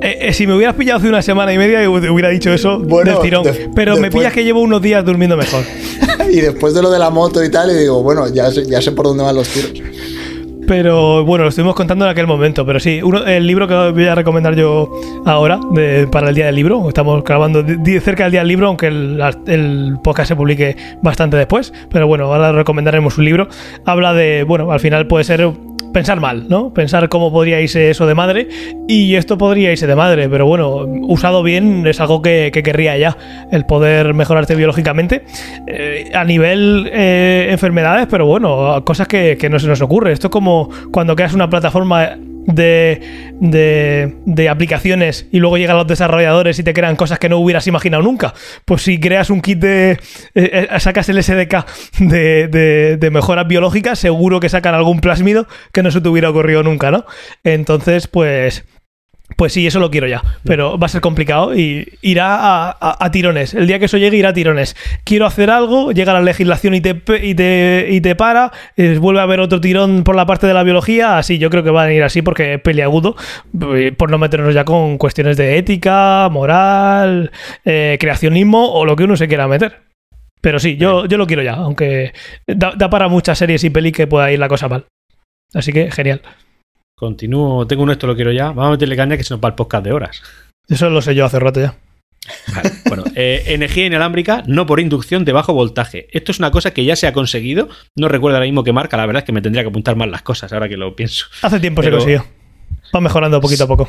Eh, 0.00 0.18
eh, 0.28 0.32
si 0.32 0.46
me 0.46 0.54
hubieras 0.54 0.76
pillado 0.76 0.98
hace 0.98 1.08
una 1.08 1.22
semana 1.22 1.52
y 1.52 1.58
media, 1.58 1.80
hu- 1.88 2.08
hubiera 2.12 2.28
dicho 2.28 2.52
eso 2.52 2.78
Bueno, 2.78 3.12
del 3.14 3.20
tirón. 3.20 3.42
de- 3.42 3.68
Pero 3.74 3.96
me 3.96 4.10
pillas 4.12 4.32
que 4.32 4.44
llevo 4.44 4.60
unos 4.60 4.80
días 4.80 5.04
durmiendo 5.04 5.36
mejor. 5.36 5.64
y 6.30 6.40
después 6.40 6.72
de 6.72 6.82
lo 6.82 6.90
de 6.90 7.00
la 7.00 7.10
moto 7.10 7.42
y 7.42 7.50
tal, 7.50 7.70
y 7.72 7.74
digo, 7.80 8.00
bueno, 8.04 8.32
ya 8.32 8.48
sé, 8.52 8.64
ya 8.66 8.80
sé 8.80 8.92
por 8.92 9.06
dónde 9.06 9.24
van 9.24 9.34
los 9.34 9.48
tiros. 9.48 9.72
Pero 10.66 11.24
bueno, 11.24 11.44
lo 11.44 11.50
estuvimos 11.50 11.74
contando 11.74 12.04
en 12.04 12.10
aquel 12.10 12.26
momento. 12.26 12.64
Pero 12.64 12.80
sí, 12.80 13.00
uno, 13.02 13.24
el 13.24 13.46
libro 13.46 13.68
que 13.68 13.74
voy 13.90 14.06
a 14.06 14.14
recomendar 14.14 14.54
yo 14.54 14.88
ahora 15.26 15.60
de- 15.72 16.06
para 16.06 16.28
el 16.30 16.34
Día 16.34 16.46
del 16.46 16.54
Libro, 16.54 16.88
estamos 16.88 17.22
grabando 17.24 17.64
cerca 18.00 18.24
del 18.24 18.32
Día 18.32 18.40
del 18.40 18.48
Libro, 18.48 18.68
aunque 18.68 18.86
el, 18.86 19.20
el 19.46 19.96
podcast 20.02 20.28
se 20.28 20.36
publique 20.36 20.76
bastante 21.02 21.36
después. 21.36 21.72
Pero 21.90 22.06
bueno, 22.06 22.24
ahora 22.32 22.52
recomendaremos 22.52 23.18
un 23.18 23.24
libro. 23.24 23.48
Habla 23.84 24.14
de, 24.14 24.44
bueno, 24.44 24.70
al 24.72 24.80
final 24.80 25.06
puede 25.06 25.24
ser 25.24 25.50
pensar 25.94 26.20
mal, 26.20 26.46
¿no? 26.50 26.74
Pensar 26.74 27.08
cómo 27.08 27.32
podría 27.32 27.62
irse 27.62 27.88
eso 27.88 28.06
de 28.06 28.14
madre. 28.14 28.48
Y 28.86 29.14
esto 29.14 29.38
podría 29.38 29.72
irse 29.72 29.86
de 29.86 29.96
madre, 29.96 30.28
pero 30.28 30.44
bueno, 30.44 30.84
usado 31.08 31.42
bien 31.42 31.86
es 31.86 32.00
algo 32.00 32.20
que, 32.20 32.50
que 32.52 32.62
querría 32.62 32.98
ya, 32.98 33.16
el 33.50 33.64
poder 33.64 34.12
mejorarte 34.12 34.54
biológicamente. 34.54 35.24
Eh, 35.66 36.10
a 36.12 36.24
nivel 36.24 36.90
eh, 36.92 37.46
enfermedades, 37.50 38.06
pero 38.10 38.26
bueno, 38.26 38.84
cosas 38.84 39.08
que, 39.08 39.38
que 39.38 39.48
no 39.48 39.58
se 39.58 39.68
nos 39.68 39.80
ocurre. 39.80 40.12
Esto 40.12 40.26
es 40.26 40.30
como 40.32 40.68
cuando 40.92 41.16
creas 41.16 41.32
una 41.32 41.48
plataforma 41.48 42.18
de, 42.46 43.32
de, 43.40 44.16
de 44.26 44.48
aplicaciones 44.48 45.26
y 45.32 45.38
luego 45.38 45.56
llegan 45.56 45.76
los 45.76 45.86
desarrolladores 45.86 46.58
y 46.58 46.62
te 46.62 46.74
crean 46.74 46.96
cosas 46.96 47.18
que 47.18 47.28
no 47.28 47.38
hubieras 47.38 47.66
imaginado 47.66 48.02
nunca. 48.02 48.34
Pues 48.64 48.82
si 48.82 49.00
creas 49.00 49.30
un 49.30 49.40
kit 49.40 49.58
de... 49.58 49.92
eh, 49.92 49.98
eh, 50.34 50.80
sacas 50.80 51.08
el 51.08 51.22
SDK 51.22 51.66
de, 51.98 52.48
de, 52.48 52.96
de 52.98 53.10
mejoras 53.10 53.46
biológicas, 53.48 53.98
seguro 53.98 54.40
que 54.40 54.48
sacan 54.48 54.74
algún 54.74 55.00
plásmido 55.00 55.46
que 55.72 55.82
no 55.82 55.90
se 55.90 56.00
te 56.00 56.08
hubiera 56.08 56.30
ocurrido 56.30 56.62
nunca, 56.62 56.90
¿no? 56.90 57.04
Entonces, 57.44 58.08
pues... 58.08 58.64
Pues 59.36 59.54
sí, 59.54 59.66
eso 59.66 59.80
lo 59.80 59.90
quiero 59.90 60.06
ya, 60.06 60.22
pero 60.44 60.78
va 60.78 60.84
a 60.84 60.88
ser 60.90 61.00
complicado 61.00 61.56
y 61.56 61.88
irá 62.02 62.36
a, 62.36 62.70
a- 62.70 63.04
a 63.04 63.10
tirones. 63.10 63.54
El 63.54 63.66
día 63.66 63.78
que 63.78 63.86
eso 63.86 63.96
llegue 63.96 64.18
irá 64.18 64.28
a 64.28 64.32
tirones. 64.34 64.76
Quiero 65.02 65.24
hacer 65.26 65.50
algo, 65.50 65.92
llega 65.92 66.12
la 66.12 66.20
legislación 66.20 66.74
y 66.74 66.80
te, 66.82 67.00
y 67.22 67.34
te, 67.34 67.86
y 67.90 68.00
te 68.02 68.14
para, 68.16 68.52
eh, 68.76 68.98
vuelve 69.00 69.20
a 69.20 69.24
haber 69.24 69.40
otro 69.40 69.60
tirón 69.62 70.04
por 70.04 70.14
la 70.14 70.26
parte 70.26 70.46
de 70.46 70.52
la 70.54 70.62
biología, 70.62 71.16
así 71.18 71.38
yo 71.38 71.48
creo 71.50 71.64
que 71.64 71.70
van 71.70 71.88
a 71.88 71.92
ir 71.92 72.02
así 72.04 72.20
porque 72.22 72.54
es 72.54 72.60
peliagudo, 72.60 73.16
eh, 73.74 73.92
por 73.96 74.10
no 74.10 74.18
meternos 74.18 74.54
ya 74.54 74.64
con 74.64 74.98
cuestiones 74.98 75.36
de 75.38 75.56
ética, 75.56 76.28
moral, 76.30 77.32
eh, 77.64 77.96
creacionismo 77.98 78.72
o 78.72 78.84
lo 78.84 78.94
que 78.94 79.04
uno 79.04 79.16
se 79.16 79.26
quiera 79.26 79.48
meter. 79.48 79.80
Pero 80.42 80.58
sí, 80.60 80.76
yo, 80.76 81.06
yo 81.06 81.16
lo 81.16 81.26
quiero 81.26 81.42
ya, 81.42 81.54
aunque 81.54 82.12
da, 82.46 82.74
da 82.76 82.90
para 82.90 83.08
muchas 83.08 83.38
series 83.38 83.64
y 83.64 83.70
peli 83.70 83.90
que 83.90 84.06
pueda 84.06 84.30
ir 84.30 84.38
la 84.38 84.48
cosa 84.48 84.68
mal. 84.68 84.84
Así 85.54 85.72
que 85.72 85.90
genial. 85.90 86.20
Continúo, 86.96 87.66
tengo 87.66 87.82
uno, 87.82 87.92
esto 87.92 88.06
lo 88.06 88.14
quiero 88.14 88.32
ya. 88.32 88.46
Vamos 88.48 88.66
a 88.68 88.70
meterle 88.72 88.96
caña 88.96 89.16
que 89.16 89.24
se 89.24 89.34
nos 89.34 89.42
va 89.42 89.48
el 89.48 89.54
podcast 89.54 89.84
de 89.84 89.92
horas. 89.92 90.22
Eso 90.68 90.88
lo 90.90 91.02
sé 91.02 91.14
yo 91.14 91.24
hace 91.24 91.38
rato 91.40 91.60
ya. 91.60 91.74
Vale, 92.54 92.70
bueno, 92.88 93.04
eh, 93.16 93.42
energía 93.48 93.84
inalámbrica 93.84 94.42
no 94.46 94.64
por 94.64 94.80
inducción 94.80 95.24
de 95.26 95.32
bajo 95.32 95.52
voltaje. 95.52 96.06
Esto 96.12 96.32
es 96.32 96.38
una 96.38 96.50
cosa 96.50 96.72
que 96.72 96.84
ya 96.84 96.96
se 96.96 97.06
ha 97.06 97.12
conseguido. 97.12 97.68
No 97.96 98.08
recuerdo 98.08 98.36
ahora 98.36 98.46
mismo 98.46 98.64
qué 98.64 98.72
marca, 98.72 98.96
la 98.96 99.04
verdad 99.06 99.20
es 99.22 99.26
que 99.26 99.32
me 99.32 99.42
tendría 99.42 99.62
que 99.62 99.68
apuntar 99.68 99.96
más 99.96 100.08
las 100.08 100.22
cosas 100.22 100.52
ahora 100.52 100.68
que 100.68 100.76
lo 100.76 100.94
pienso. 100.96 101.26
Hace 101.42 101.60
tiempo 101.60 101.82
Pero- 101.82 102.00
se 102.00 102.06
consiguió. 102.16 102.43
Va 102.94 103.00
mejorando 103.00 103.40
poquito 103.40 103.64
a 103.64 103.68
poco. 103.68 103.88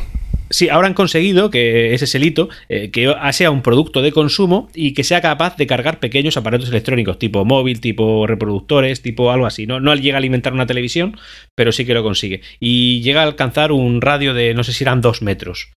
Sí, 0.49 0.70
ahora 0.70 0.88
han 0.88 0.93
conseguido 0.93 1.49
que 1.49 1.93
ese 1.93 2.06
es 2.06 2.16
el 2.16 2.24
hito, 2.24 2.49
eh, 2.70 2.91
que 2.91 3.14
sea 3.32 3.49
un 3.49 3.62
producto 3.62 4.01
de 4.01 4.12
consumo 4.12 4.70
y 4.76 4.93
que 4.93 5.03
sea 5.03 5.22
capaz 5.22 5.58
de 5.58 5.66
cargar 5.66 5.99
pequeños 5.99 6.38
aparatos 6.38 6.70
electrónicos, 6.70 7.18
tipo 7.18 7.43
móvil, 7.45 7.82
tipo 7.82 8.28
reproductores, 8.28 9.01
tipo 9.01 9.32
algo 9.32 9.47
así. 9.47 9.66
No, 9.66 9.80
no 9.80 9.95
llega 9.95 10.18
a 10.18 10.20
alimentar 10.20 10.53
una 10.53 10.68
televisión, 10.68 11.18
pero 11.56 11.72
sí 11.72 11.86
que 11.86 11.95
lo 11.95 12.03
consigue. 12.03 12.41
Y 12.60 13.01
llega 13.01 13.22
a 13.22 13.26
alcanzar 13.26 13.72
un 13.72 14.01
radio 14.01 14.34
de, 14.34 14.53
no 14.53 14.64
sé 14.64 14.74
si 14.74 14.84
eran 14.84 15.01
dos 15.01 15.22
metros. 15.22 15.72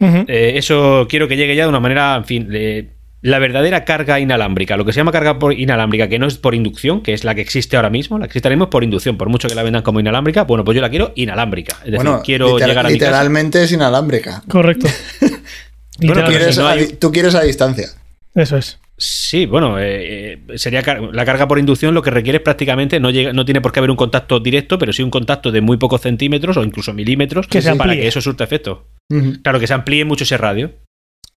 Eh, 0.00 0.52
eso 0.56 1.06
quiero 1.08 1.28
que 1.28 1.36
llegue 1.36 1.56
ya 1.56 1.62
de 1.62 1.70
una 1.70 1.80
manera, 1.80 2.16
en 2.16 2.24
fin, 2.24 2.48
eh, 2.52 2.93
la 3.24 3.38
verdadera 3.38 3.84
carga 3.84 4.20
inalámbrica, 4.20 4.76
lo 4.76 4.84
que 4.84 4.92
se 4.92 4.98
llama 5.00 5.10
carga 5.12 5.38
por 5.38 5.52
inalámbrica, 5.54 6.08
que 6.08 6.18
no 6.18 6.26
es 6.26 6.36
por 6.36 6.54
inducción, 6.54 7.00
que 7.00 7.14
es 7.14 7.24
la 7.24 7.34
que 7.34 7.40
existe 7.40 7.74
ahora 7.76 7.88
mismo, 7.90 8.18
la 8.18 8.26
que 8.26 8.32
existe 8.32 8.46
ahora 8.48 8.56
mismo 8.56 8.64
es 8.66 8.70
por 8.70 8.84
inducción, 8.84 9.16
por 9.16 9.28
mucho 9.30 9.48
que 9.48 9.54
la 9.54 9.62
vendan 9.62 9.82
como 9.82 9.98
inalámbrica, 9.98 10.44
bueno, 10.44 10.62
pues 10.64 10.76
yo 10.76 10.82
la 10.82 10.90
quiero 10.90 11.12
inalámbrica. 11.16 11.72
Es 11.78 11.92
decir, 11.92 11.96
bueno, 11.96 12.20
quiero 12.22 12.46
literal- 12.48 12.68
llegar 12.68 12.86
a 12.86 12.88
mi 12.90 12.98
casa. 12.98 13.10
literalmente 13.10 13.62
es 13.64 13.72
inalámbrica. 13.72 14.42
Correcto. 14.48 14.86
Bueno, 15.96 16.14
Tú 16.14 16.20
Literalmente. 16.20 16.38
quieres, 16.38 16.58
no 16.58 16.66
a, 16.66 16.70
hay- 16.72 16.86
di- 16.86 16.92
tú 16.94 17.12
quieres 17.12 17.34
a 17.36 17.42
distancia. 17.42 17.86
Eso 18.34 18.56
es. 18.56 18.78
Sí, 18.98 19.46
bueno, 19.46 19.78
eh, 19.78 20.32
eh, 20.50 20.58
sería 20.58 20.82
car- 20.82 21.00
la 21.12 21.24
carga 21.24 21.46
por 21.46 21.58
inducción 21.60 21.94
lo 21.94 22.02
que 22.02 22.10
requiere 22.10 22.38
es 22.38 22.42
prácticamente, 22.42 22.98
no, 22.98 23.10
llega, 23.10 23.32
no 23.32 23.44
tiene 23.44 23.60
por 23.60 23.70
qué 23.72 23.78
haber 23.78 23.90
un 23.92 23.96
contacto 23.96 24.40
directo, 24.40 24.76
pero 24.78 24.92
sí 24.92 25.02
un 25.04 25.10
contacto 25.10 25.52
de 25.52 25.60
muy 25.60 25.76
pocos 25.76 26.00
centímetros 26.00 26.56
o 26.56 26.64
incluso 26.64 26.92
milímetros 26.92 27.46
Que 27.46 27.62
se 27.62 27.70
para 27.76 27.84
amplíe. 27.92 28.02
que 28.02 28.08
eso 28.08 28.20
surta 28.20 28.42
efecto. 28.44 28.86
Claro, 29.42 29.60
que 29.60 29.66
se 29.68 29.74
amplíe 29.74 30.04
mucho 30.04 30.24
ese 30.24 30.36
radio. 30.36 30.72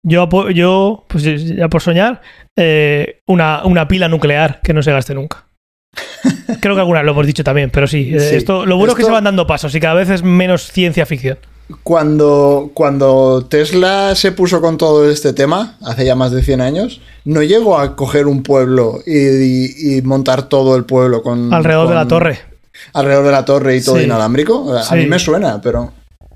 Yo, 0.07 0.29
yo 0.51 1.03
pues 1.07 1.23
ya 1.23 1.67
por 1.67 1.81
soñar, 1.81 2.21
eh, 2.55 3.21
una, 3.27 3.65
una 3.65 3.87
pila 3.87 4.07
nuclear 4.07 4.61
que 4.61 4.71
no 4.73 4.83
se 4.83 4.91
gaste 4.91 5.15
nunca. 5.15 5.47
Creo 6.61 6.75
que 6.75 6.81
alguna 6.81 6.99
vez 6.99 7.05
lo 7.07 7.11
hemos 7.13 7.25
dicho 7.25 7.43
también, 7.43 7.69
pero 7.71 7.87
sí. 7.87 8.11
eh, 8.13 8.19
Sí. 8.19 8.35
Esto, 8.35 8.65
lo 8.65 8.77
bueno 8.77 8.93
es 8.93 8.97
que 8.97 9.03
se 9.03 9.11
van 9.11 9.23
dando 9.23 9.47
pasos 9.47 9.73
y 9.73 9.79
cada 9.79 9.95
vez 9.95 10.09
es 10.09 10.21
menos 10.23 10.71
ciencia 10.71 11.05
ficción. 11.05 11.37
Cuando, 11.81 12.69
cuando 12.75 13.45
Tesla 13.49 14.13
se 14.15 14.31
puso 14.31 14.61
con 14.61 14.77
todo 14.77 15.09
este 15.09 15.33
tema, 15.33 15.77
hace 15.83 16.05
ya 16.05 16.13
más 16.15 16.31
de 16.31 16.43
100 16.43 16.61
años, 16.61 17.01
no 17.23 17.41
llegó 17.41 17.79
a 17.79 17.95
coger 17.95 18.27
un 18.27 18.43
pueblo 18.43 18.99
y, 19.07 19.17
y- 19.17 19.97
y 19.97 20.01
montar 20.03 20.43
todo 20.49 20.75
el 20.75 20.83
pueblo 20.85 21.23
con... 21.23 21.51
Alrededor 21.51 21.89
de 21.89 21.95
la 21.95 22.07
torre. 22.07 22.39
Alrededor 22.93 23.25
de 23.25 23.31
la 23.31 23.45
torre 23.45 23.77
y 23.77 23.83
todo 23.83 23.97
Sí. 23.97 24.03
inalámbrico. 24.03 24.71
A 24.75 24.83
Sí. 24.83 24.95
mí 24.95 25.07
me 25.07 25.17
suena, 25.17 25.59
pero... 25.61 25.91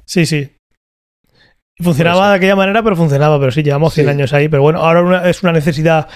Sí, 0.05 0.25
sí. 0.25 0.49
Funcionaba 1.81 2.29
de 2.31 2.35
aquella 2.35 2.55
manera, 2.55 2.83
pero 2.83 2.95
funcionaba. 2.95 3.39
Pero 3.39 3.51
sí, 3.51 3.63
llevamos 3.63 3.93
100 3.93 4.05
Sí. 4.07 4.11
años 4.11 4.33
ahí. 4.33 4.49
Pero 4.49 4.61
bueno, 4.61 4.79
ahora 4.79 5.01
una- 5.01 5.29
es 5.29 5.41
una 5.43 5.51
necesidad. 5.53 6.07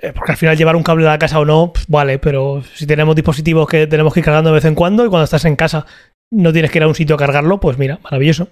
eh, 0.00 0.12
Porque 0.14 0.32
al 0.32 0.38
final 0.38 0.56
llevar 0.56 0.74
un 0.76 0.82
cable 0.82 1.06
a 1.06 1.10
la 1.10 1.18
casa 1.18 1.38
o 1.38 1.44
no, 1.44 1.72
pf, 1.72 1.84
vale. 1.88 2.18
Pero 2.18 2.62
si 2.74 2.86
tenemos 2.86 3.14
dispositivos 3.14 3.68
que 3.68 3.86
tenemos 3.86 4.14
que 4.14 4.20
ir 4.20 4.24
cargando 4.24 4.50
de 4.50 4.54
vez 4.54 4.64
en 4.64 4.74
cuando 4.74 5.04
y 5.04 5.08
cuando 5.08 5.24
estás 5.24 5.44
en 5.44 5.54
casa 5.56 5.84
no 6.30 6.50
tienes 6.52 6.70
que 6.70 6.78
ir 6.78 6.84
a 6.84 6.88
un 6.88 6.94
sitio 6.94 7.14
a 7.14 7.18
cargarlo, 7.18 7.60
pues 7.60 7.76
mira, 7.76 7.98
maravilloso. 8.02 8.48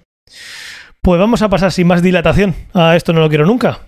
Pues 1.01 1.19
vamos 1.19 1.41
a 1.41 1.49
pasar 1.49 1.71
sin 1.71 1.87
más 1.87 2.03
dilatación 2.03 2.53
a 2.75 2.95
esto 2.95 3.11
no 3.11 3.21
lo 3.21 3.29
quiero 3.29 3.45
nunca. 3.47 3.79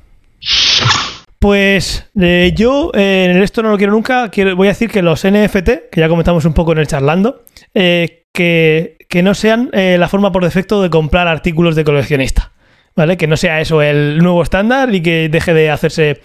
Pues 1.39 2.09
eh, 2.19 2.53
yo 2.55 2.89
eh, 2.93 3.27
en 3.29 3.43
esto 3.43 3.61
no 3.61 3.69
lo 3.69 3.77
quiero 3.77 3.91
nunca 3.91 4.29
quiero, 4.29 4.55
voy 4.55 4.67
a 4.67 4.71
decir 4.71 4.89
que 4.89 5.01
los 5.01 5.25
NFT, 5.25 5.89
que 5.91 5.99
ya 5.99 6.07
comentamos 6.07 6.45
un 6.45 6.53
poco 6.53 6.71
en 6.71 6.77
el 6.77 6.87
charlando, 6.87 7.43
eh, 7.73 8.23
que, 8.33 8.97
que 9.09 9.21
no 9.23 9.33
sean 9.35 9.69
la 9.73 10.07
forma 10.07 10.31
por 10.31 10.43
defecto 10.43 10.81
de 10.81 10.89
comprar 10.89 11.27
artículos 11.27 11.75
de 11.75 11.83
coleccionista. 11.83 12.52
¿Vale? 12.95 13.17
Que 13.17 13.27
no 13.27 13.37
sea 13.37 13.59
eso 13.59 13.81
el 13.81 14.19
nuevo 14.19 14.43
estándar 14.43 14.93
y 14.93 15.01
que 15.01 15.29
deje 15.29 15.53
de 15.53 15.69
hacerse. 15.71 16.21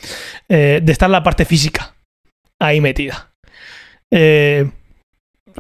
eh, 0.48 0.80
de 0.82 0.92
estar 0.92 1.08
la 1.08 1.22
parte 1.22 1.44
física 1.44 1.94
ahí 2.58 2.80
metida. 2.80 3.30
Eh, 4.10 4.70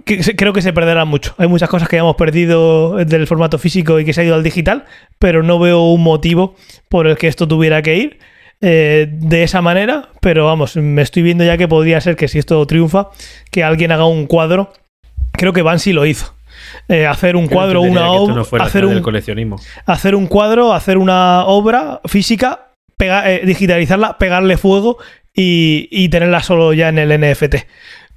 creo 0.04 0.52
que 0.52 0.62
se 0.62 0.72
perderá 0.72 1.04
mucho. 1.04 1.34
Hay 1.38 1.48
muchas 1.48 1.68
cosas 1.68 1.88
que 1.88 1.96
hemos 1.96 2.16
perdido 2.16 2.96
del 2.96 3.26
formato 3.26 3.58
físico 3.58 3.98
y 3.98 4.04
que 4.04 4.12
se 4.12 4.20
ha 4.20 4.24
ido 4.24 4.34
al 4.34 4.42
digital, 4.42 4.84
pero 5.18 5.42
no 5.42 5.58
veo 5.58 5.82
un 5.92 6.02
motivo 6.02 6.56
por 6.88 7.06
el 7.06 7.16
que 7.16 7.28
esto 7.28 7.48
tuviera 7.48 7.82
que 7.82 7.96
ir 7.96 8.18
eh, 8.60 9.08
de 9.10 9.42
esa 9.42 9.60
manera. 9.62 10.10
Pero 10.20 10.44
vamos, 10.44 10.76
me 10.76 11.02
estoy 11.02 11.22
viendo 11.22 11.44
ya 11.44 11.56
que 11.56 11.68
podría 11.68 12.00
ser 12.00 12.16
que 12.16 12.28
si 12.28 12.38
esto 12.38 12.64
triunfa, 12.66 13.10
que 13.50 13.64
alguien 13.64 13.92
haga 13.92 14.06
un 14.06 14.26
cuadro. 14.26 14.72
Creo 15.32 15.52
que 15.52 15.62
Bansi 15.62 15.92
lo 15.92 16.06
hizo. 16.06 16.34
Eh, 16.88 17.06
hacer 17.06 17.36
un 17.36 17.44
no 17.44 17.50
cuadro, 17.50 17.82
una 17.82 18.10
obra, 18.10 18.34
no 18.34 18.40
hacer 18.62 18.84
un, 18.86 19.00
coleccionismo. 19.02 19.56
hacer 19.86 20.14
un 20.14 20.26
cuadro, 20.26 20.72
hacer 20.72 20.96
una 20.98 21.44
obra 21.44 22.00
física, 22.06 22.70
pega- 22.98 23.28
eh, 23.30 23.42
digitalizarla, 23.44 24.16
pegarle 24.18 24.56
fuego 24.56 24.96
y, 25.34 25.88
y 25.90 26.08
tenerla 26.08 26.42
solo 26.42 26.72
ya 26.72 26.88
en 26.88 26.98
el 26.98 27.10
NFT. 27.20 27.56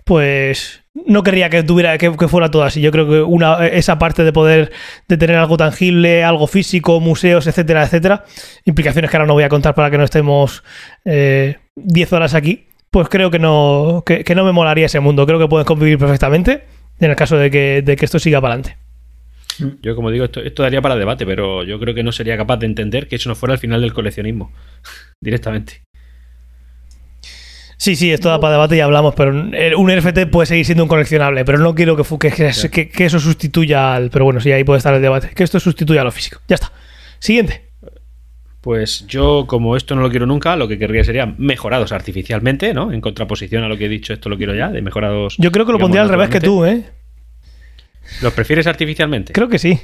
Pues 0.05 0.81
no 1.05 1.23
querría 1.23 1.49
que 1.49 1.63
tuviera 1.63 1.97
que, 1.97 2.15
que 2.17 2.27
fuera 2.27 2.49
todo 2.49 2.63
así. 2.63 2.81
Yo 2.81 2.91
creo 2.91 3.07
que 3.07 3.21
una, 3.21 3.65
esa 3.67 3.99
parte 3.99 4.23
de 4.23 4.33
poder 4.33 4.71
de 5.07 5.17
tener 5.17 5.35
algo 5.35 5.57
tangible, 5.57 6.23
algo 6.23 6.47
físico, 6.47 6.99
museos, 6.99 7.47
etcétera, 7.47 7.83
etcétera, 7.83 8.25
implicaciones 8.65 9.11
que 9.11 9.17
ahora 9.17 9.27
no 9.27 9.33
voy 9.33 9.43
a 9.43 9.49
contar 9.49 9.75
para 9.75 9.91
que 9.91 9.97
no 9.97 10.03
estemos 10.03 10.63
eh, 11.05 11.57
10 11.75 12.13
horas 12.13 12.33
aquí. 12.33 12.67
Pues 12.89 13.07
creo 13.09 13.31
que 13.31 13.39
no, 13.39 14.03
que, 14.05 14.23
que 14.23 14.35
no 14.35 14.43
me 14.43 14.51
molaría 14.51 14.87
ese 14.87 14.99
mundo. 14.99 15.25
Creo 15.25 15.39
que 15.39 15.47
pueden 15.47 15.65
convivir 15.65 15.97
perfectamente 15.97 16.63
en 17.01 17.09
el 17.11 17.15
caso 17.15 17.37
de 17.37 17.51
que, 17.51 17.81
de 17.81 17.95
que 17.95 18.05
esto 18.05 18.19
siga 18.19 18.39
para 18.41 18.53
adelante. 18.55 18.77
Yo, 19.81 19.95
como 19.95 20.09
digo, 20.11 20.25
esto, 20.25 20.39
esto 20.41 20.63
daría 20.63 20.81
para 20.81 20.95
debate, 20.95 21.25
pero 21.25 21.63
yo 21.63 21.79
creo 21.79 21.93
que 21.93 22.03
no 22.03 22.11
sería 22.11 22.37
capaz 22.37 22.57
de 22.57 22.65
entender 22.67 23.07
que 23.07 23.17
eso 23.17 23.29
no 23.29 23.35
fuera 23.35 23.53
el 23.53 23.59
final 23.59 23.81
del 23.81 23.93
coleccionismo. 23.93 24.51
Directamente. 25.21 25.81
Sí, 27.77 27.95
sí, 27.95 28.11
esto 28.11 28.29
da 28.29 28.39
para 28.39 28.53
debate 28.53 28.77
y 28.77 28.79
hablamos, 28.79 29.15
pero 29.15 29.31
un 29.31 29.91
NFT 29.91 30.27
puede 30.31 30.45
seguir 30.45 30.65
siendo 30.65 30.83
un 30.83 30.87
coleccionable, 30.89 31.43
pero 31.45 31.57
no 31.57 31.73
quiero 31.73 31.97
que, 31.97 32.03
que- 32.71 32.89
que 32.89 33.05
eso 33.05 33.19
sustituya 33.19 33.95
al... 33.95 34.11
Pero 34.11 34.23
bueno, 34.25 34.39
sí, 34.39 34.51
ahí 34.51 34.63
puede 34.63 34.77
estar 34.77 34.93
el 34.93 35.01
debate, 35.01 35.29
que 35.35 35.43
esto 35.43 35.59
sustituya 35.59 36.01
a 36.01 36.03
lo 36.03 36.11
físico. 36.11 36.39
Ya 36.47 36.55
está. 36.55 36.71
Siguiente. 37.17 37.70
Pues 38.61 39.07
yo, 39.07 39.45
como 39.47 39.75
esto 39.75 39.95
no 39.95 40.01
lo 40.01 40.11
quiero 40.11 40.27
nunca, 40.27 40.55
lo 40.55 40.67
que 40.67 40.77
querría 40.77 41.03
sería 41.03 41.25
mejorados 41.25 41.91
artificialmente, 41.91 42.75
¿no? 42.75 42.91
En 42.91 43.01
contraposición 43.01 43.63
a 43.63 43.67
lo 43.67 43.75
que 43.75 43.85
he 43.85 43.89
dicho, 43.89 44.13
esto 44.13 44.29
lo 44.29 44.37
quiero 44.37 44.53
ya, 44.53 44.69
de 44.69 44.83
mejorados. 44.83 45.35
Yo 45.39 45.51
creo 45.51 45.65
que 45.65 45.71
lo 45.71 45.79
digamos, 45.79 45.89
pondría 45.89 46.01
al 46.03 46.09
revés 46.09 46.29
que 46.29 46.39
tú, 46.39 46.63
¿eh? 46.65 46.83
¿Los 48.21 48.33
prefieres 48.33 48.67
artificialmente? 48.67 49.33
Creo 49.33 49.49
que 49.49 49.57
sí. 49.57 49.79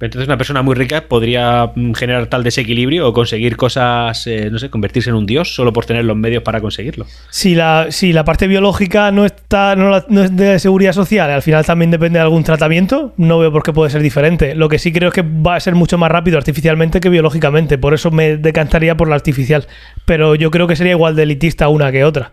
Entonces 0.00 0.28
una 0.28 0.36
persona 0.36 0.62
muy 0.62 0.74
rica 0.76 1.04
podría 1.08 1.72
mm, 1.74 1.92
generar 1.94 2.26
tal 2.28 2.44
desequilibrio 2.44 3.08
o 3.08 3.12
conseguir 3.12 3.56
cosas, 3.56 4.26
eh, 4.26 4.48
no 4.50 4.58
sé, 4.58 4.70
convertirse 4.70 5.10
en 5.10 5.16
un 5.16 5.26
dios 5.26 5.54
solo 5.54 5.72
por 5.72 5.86
tener 5.86 6.04
los 6.04 6.16
medios 6.16 6.42
para 6.44 6.60
conseguirlo. 6.60 7.06
Si 7.30 7.54
la, 7.54 7.86
si 7.90 8.12
la 8.12 8.24
parte 8.24 8.46
biológica 8.46 9.10
no 9.10 9.24
está 9.24 9.74
no, 9.76 9.90
la- 9.90 10.06
no 10.08 10.22
es 10.22 10.36
de 10.36 10.58
seguridad 10.60 10.92
social, 10.92 11.30
al 11.30 11.42
final 11.42 11.64
también 11.66 11.90
depende 11.90 12.18
de 12.18 12.22
algún 12.22 12.44
tratamiento, 12.44 13.12
no 13.16 13.38
veo 13.40 13.50
por 13.50 13.62
qué 13.64 13.72
puede 13.72 13.90
ser 13.90 14.02
diferente. 14.02 14.54
Lo 14.54 14.68
que 14.68 14.78
sí 14.78 14.92
creo 14.92 15.08
es 15.08 15.14
que 15.14 15.22
va 15.22 15.56
a 15.56 15.60
ser 15.60 15.74
mucho 15.74 15.98
más 15.98 16.10
rápido 16.12 16.38
artificialmente 16.38 17.00
que 17.00 17.08
biológicamente, 17.08 17.76
por 17.78 17.92
eso 17.94 18.10
me 18.10 18.36
decantaría 18.36 18.96
por 18.96 19.08
la 19.08 19.16
artificial. 19.16 19.66
Pero 20.04 20.34
yo 20.36 20.50
creo 20.50 20.66
que 20.68 20.76
sería 20.76 20.92
igual 20.92 21.16
de 21.16 21.24
elitista 21.24 21.68
una 21.68 21.90
que 21.90 22.04
otra. 22.04 22.30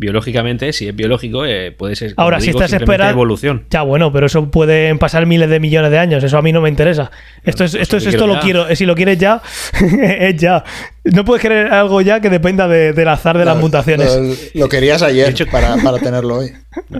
Biológicamente, 0.00 0.72
si 0.72 0.86
es 0.88 0.94
biológico, 0.94 1.44
eh, 1.44 1.72
puede 1.72 1.96
ser. 1.96 2.14
como 2.14 2.22
Ahora, 2.24 2.38
si 2.40 2.46
digo, 2.46 2.60
estás 2.62 2.80
esperando- 2.80 3.10
evolución. 3.12 3.64
Ya, 3.70 3.82
bueno, 3.82 4.12
pero 4.12 4.26
eso 4.26 4.48
pueden 4.48 4.98
pasar 4.98 5.26
miles 5.26 5.50
de 5.50 5.58
millones 5.58 5.90
de 5.90 5.98
años. 5.98 6.22
Eso 6.22 6.38
a 6.38 6.42
mí 6.42 6.52
no 6.52 6.60
me 6.60 6.68
interesa. 6.68 7.10
Esto 7.42 7.64
es, 7.64 7.72
pues 7.72 7.82
esto 7.82 7.96
es, 7.96 8.04
lo 8.04 8.10
esto 8.10 8.18
quiero 8.20 8.26
lo 8.26 8.34
ya. 8.34 8.40
quiero. 8.40 8.68
Eh, 8.68 8.76
Si 8.76 8.86
lo 8.86 8.94
quieres 8.94 9.18
ya, 9.18 9.42
es 10.20 10.36
ya. 10.36 10.62
No 11.02 11.24
puedes 11.24 11.42
querer 11.42 11.72
algo 11.72 12.00
ya 12.00 12.20
que 12.20 12.30
dependa 12.30 12.68
de- 12.68 12.92
del 12.92 13.08
azar 13.08 13.36
de 13.38 13.44
las 13.44 13.56
mutaciones. 13.58 14.14
Lo, 14.54 14.60
lo 14.62 14.68
querías 14.68 15.02
ayer 15.02 15.30
hecho- 15.30 15.46
para, 15.46 15.74
para 15.82 15.98
tenerlo 15.98 16.36
hoy. 16.36 16.52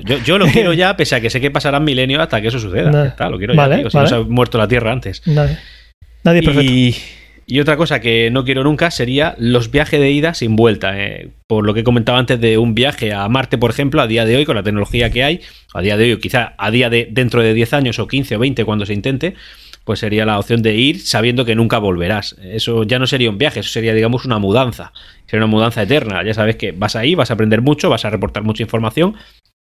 Yo, 0.05 0.19
yo 0.19 0.39
lo 0.39 0.47
quiero 0.47 0.73
ya, 0.75 0.97
pese 0.97 1.15
a 1.15 1.21
que 1.21 1.31
sé 1.31 1.41
que 1.41 1.53
pasarán 1.53 1.85
milenios 1.85 2.21
hasta 2.21 2.41
que 2.41 2.49
eso 2.49 2.59
suceda. 2.59 3.07
Está, 3.07 3.29
lo 3.31 3.39
quiero 3.39 3.55
Vale, 3.55 3.77
ya, 3.77 3.81
tío, 3.83 3.91
si 3.91 3.97
vale. 3.97 4.11
no 4.11 4.17
se 4.17 4.23
ha 4.23 4.25
muerto 4.29 4.59
la 4.59 4.67
Tierra 4.67 4.91
antes. 4.91 5.23
Nadie, 5.27 5.57
nadie 6.25 6.41
es 6.41 6.45
perfecto. 6.47 6.73
Y, 6.73 6.97
y 7.51 7.61
otra 7.61 7.79
cosa 7.79 8.01
que 8.01 8.31
no 8.31 8.45
quiero 8.45 8.63
nunca 8.63 8.91
sería 8.91 9.35
los 9.39 9.71
viajes 9.71 9.99
de 9.99 10.11
ida 10.11 10.35
sin 10.35 10.55
vuelta. 10.55 11.03
eh. 11.03 11.31
Por 11.47 11.65
lo 11.65 11.73
que 11.73 11.81
he 11.81 11.85
comentado 11.85 12.19
antes 12.19 12.39
de 12.39 12.59
un 12.59 12.75
viaje 12.75 13.15
a 13.15 13.27
Marte, 13.31 13.57
por 13.57 13.71
ejemplo, 13.71 14.03
a 14.03 14.07
día 14.07 14.27
de 14.27 14.37
hoy, 14.37 14.45
con 14.45 14.55
la 14.55 14.63
tecnología 14.63 15.11
que 15.11 15.25
hay, 15.25 15.41
a 15.73 15.81
día 15.81 15.97
de 15.97 16.13
hoy, 16.13 16.21
quizá 16.21 16.55
a 16.59 16.71
día 16.71 16.91
de 16.91 17.09
dentro 17.11 17.43
de 17.43 17.55
10 17.55 17.73
años 17.73 17.99
o 17.99 18.07
15 18.07 18.37
o 18.37 18.39
20 18.39 18.67
cuando 18.67 18.85
se 18.85 18.93
intente, 18.93 19.35
pues 19.85 20.01
sería 20.01 20.27
la 20.27 20.39
opción 20.39 20.61
de 20.61 20.75
ir 20.75 21.01
sabiendo 21.01 21.47
que 21.47 21.55
nunca 21.55 21.79
volverás. 21.79 22.37
Eso 22.43 22.83
ya 22.83 22.99
no 22.99 23.07
sería 23.07 23.31
un 23.31 23.39
viaje, 23.39 23.61
eso 23.61 23.71
sería, 23.71 23.95
digamos, 23.95 24.27
una 24.27 24.39
mudanza. 24.39 24.93
Sería 25.25 25.47
una 25.47 25.51
mudanza 25.51 25.83
eterna. 25.83 26.23
Ya 26.23 26.35
sabes 26.35 26.57
que 26.57 26.73
vas 26.73 26.97
ahí, 26.97 27.15
vas 27.15 27.31
a 27.31 27.35
aprender 27.35 27.63
mucho, 27.63 27.89
vas 27.89 28.05
a 28.05 28.11
reportar 28.11 28.43
mucha 28.43 28.63
información, 28.63 29.17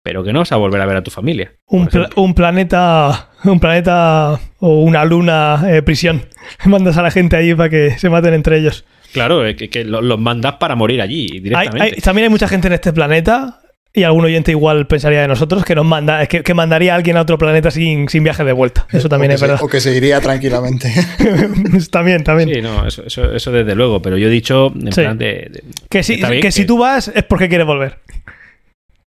pero 0.02 0.24
que 0.24 0.32
no 0.32 0.38
vas 0.40 0.52
a 0.52 0.56
volver 0.56 0.80
a 0.80 0.86
ver 0.86 0.96
a 0.96 1.02
tu 1.02 1.10
familia. 1.10 1.52
Un, 1.66 1.86
pla- 1.88 2.08
un 2.16 2.34
planeta 2.34 3.28
un 3.44 3.58
planeta 3.60 4.38
o 4.58 4.82
una 4.82 5.04
luna 5.04 5.62
eh, 5.68 5.82
prisión. 5.82 6.26
Mandas 6.66 6.96
a 6.98 7.02
la 7.02 7.10
gente 7.10 7.36
allí 7.36 7.54
para 7.54 7.68
que 7.70 7.98
se 7.98 8.10
maten 8.10 8.34
entre 8.34 8.58
ellos. 8.58 8.84
Claro, 9.12 9.44
eh, 9.46 9.56
que, 9.56 9.68
que 9.70 9.84
lo- 9.84 10.00
los 10.02 10.18
mandas 10.20 10.54
para 10.54 10.74
morir 10.76 11.00
allí 11.02 11.26
directamente. 11.40 11.82
hay- 11.82 11.92
también 12.00 12.24
hay 12.24 12.30
mucha 12.30 12.48
gente 12.48 12.68
en 12.68 12.74
este 12.74 12.92
planeta 12.92 13.60
y 13.92 14.04
algún 14.04 14.24
oyente 14.24 14.52
igual 14.52 14.86
pensaría 14.86 15.20
de 15.22 15.26
nosotros 15.26 15.64
que 15.64 15.74
nos 15.74 15.84
manda 15.84 16.24
que, 16.26 16.44
que 16.44 16.54
mandaría 16.54 16.92
a 16.92 16.96
alguien 16.96 17.16
a 17.16 17.22
otro 17.22 17.36
planeta 17.38 17.72
sin, 17.72 18.08
sin 18.08 18.22
viaje 18.22 18.44
de 18.44 18.52
vuelta. 18.52 18.86
Eso 18.92 19.08
también 19.08 19.32
es 19.32 19.40
se- 19.40 19.46
verdad. 19.46 19.60
o 19.64 19.68
que 19.68 19.80
se 19.80 19.96
iría 19.96 20.20
tranquilamente. 20.20 20.92
también, 21.90 22.22
también. 22.22 22.50
Sí, 22.54 22.62
no, 22.62 22.86
eso, 22.86 23.02
eso, 23.04 23.34
eso 23.34 23.50
desde 23.50 23.74
luego, 23.74 24.00
pero 24.00 24.16
yo 24.16 24.28
he 24.28 24.30
dicho 24.30 24.72
en 24.74 24.92
Sí. 24.92 25.00
plan 25.02 25.18
de, 25.18 25.26
de- 25.50 25.64
que 25.88 26.02
si, 26.04 26.20
que 26.20 26.52
si 26.52 26.64
tú 26.64 26.78
vas 26.78 27.08
es 27.08 27.24
porque 27.24 27.48
quieres 27.48 27.66
volver. 27.66 27.98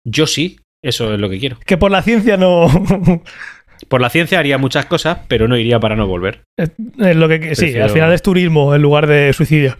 Yo 0.06 0.26
sí, 0.28 0.58
eso 0.82 1.14
es 1.14 1.20
lo 1.20 1.30
que 1.30 1.40
quiero. 1.40 1.58
Que 1.66 1.78
por 1.78 1.92
la 1.92 2.02
ciencia 2.02 2.38
no. 2.38 2.68
Por 3.88 4.02
la 4.02 4.10
ciencia 4.10 4.40
haría 4.40 4.58
muchas 4.58 4.86
cosas, 4.88 5.20
pero 5.30 5.48
no 5.48 5.56
iría 5.56 5.80
para 5.80 5.96
no 5.96 6.06
volver. 6.06 6.42
es 6.58 7.16
lo 7.16 7.30
que 7.30 7.56
sí, 7.56 7.78
al 7.78 7.90
final 7.90 8.12
es 8.12 8.22
turismo 8.22 8.76
en 8.76 8.82
lugar 8.82 9.08
de 9.08 9.32
suicidio. 9.32 9.78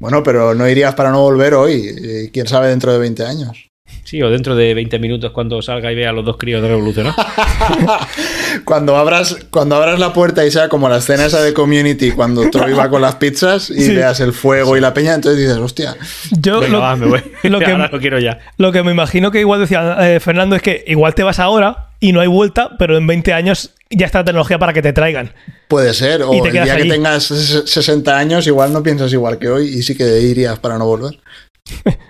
bueno, 0.00 0.22
pero 0.22 0.54
no 0.54 0.66
irías 0.66 0.94
para 0.94 1.10
no 1.10 1.20
volver 1.20 1.52
hoy. 1.52 1.74
y 1.74 2.30
Quién 2.30 2.46
sabe 2.46 2.68
dentro 2.68 2.90
de 2.90 2.98
20 2.98 3.24
años. 3.24 3.67
Sí, 4.04 4.22
o 4.22 4.30
dentro 4.30 4.56
de 4.56 4.72
20 4.72 4.98
minutos 4.98 5.32
cuando 5.32 5.60
salga 5.60 5.92
y 5.92 5.94
vea 5.94 6.10
a 6.10 6.12
los 6.12 6.24
dos 6.24 6.36
críos 6.38 6.62
de 6.62 6.68
revolucionar. 6.68 7.14
Cuando 8.64 8.96
abras, 8.96 9.36
cuando 9.50 9.76
abras 9.76 9.98
la 9.98 10.12
puerta 10.12 10.44
y 10.46 10.50
sea 10.50 10.68
como 10.68 10.88
la 10.88 10.98
escena 10.98 11.26
esa 11.26 11.42
de 11.42 11.52
Community, 11.52 12.12
cuando 12.12 12.48
Troy 12.50 12.72
va 12.72 12.88
con 12.88 13.02
las 13.02 13.16
pizzas 13.16 13.70
y 13.70 13.82
Sí. 13.82 13.94
veas 13.94 14.20
el 14.20 14.32
fuego 14.32 14.76
y 14.76 14.80
la 14.80 14.94
peña, 14.94 15.14
entonces 15.14 15.38
dices, 15.40 15.58
hostia, 15.58 15.96
Yo 16.30 16.60
Venga, 16.60 16.72
lo, 16.72 16.80
va, 16.80 16.96
me 16.96 17.06
voy. 17.06 17.22
lo 17.44 17.58
que- 17.60 17.66
Ahora 17.66 17.88
lo 17.92 18.00
quiero 18.00 18.18
ya. 18.18 18.38
lo 18.56 18.72
que 18.72 18.82
me 18.82 18.92
imagino 18.92 19.30
que 19.30 19.40
igual 19.40 19.60
decía 19.60 19.96
eh, 20.00 20.20
Fernando 20.20 20.56
es 20.56 20.62
que 20.62 20.84
igual 20.86 21.14
te 21.14 21.22
vas 21.22 21.38
ahora 21.38 21.90
y 22.00 22.12
no 22.12 22.20
hay 22.20 22.28
vuelta, 22.28 22.70
pero 22.78 22.96
en 22.96 23.06
20 23.06 23.32
años 23.32 23.74
ya 23.90 24.06
está 24.06 24.20
la 24.20 24.24
tecnología 24.26 24.58
para 24.58 24.72
que 24.72 24.82
te 24.82 24.92
traigan. 24.92 25.32
puede 25.68 25.92
ser. 25.94 26.22
O 26.22 26.32
el 26.44 26.50
día 26.52 26.62
allí. 26.62 26.84
que 26.84 26.88
tengas 26.88 27.30
ses- 27.30 27.66
60 27.66 28.16
años, 28.16 28.46
igual 28.46 28.72
no 28.72 28.82
piensas 28.82 29.12
igual 29.12 29.38
que 29.38 29.48
hoy 29.48 29.68
y 29.68 29.82
sí 29.82 29.94
que 29.96 30.20
irías 30.20 30.58
para 30.58 30.78
no 30.78 30.86
volver. 30.86 31.18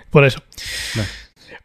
Por 0.09 0.23
eso. 0.25 0.39
Vale. 0.95 1.07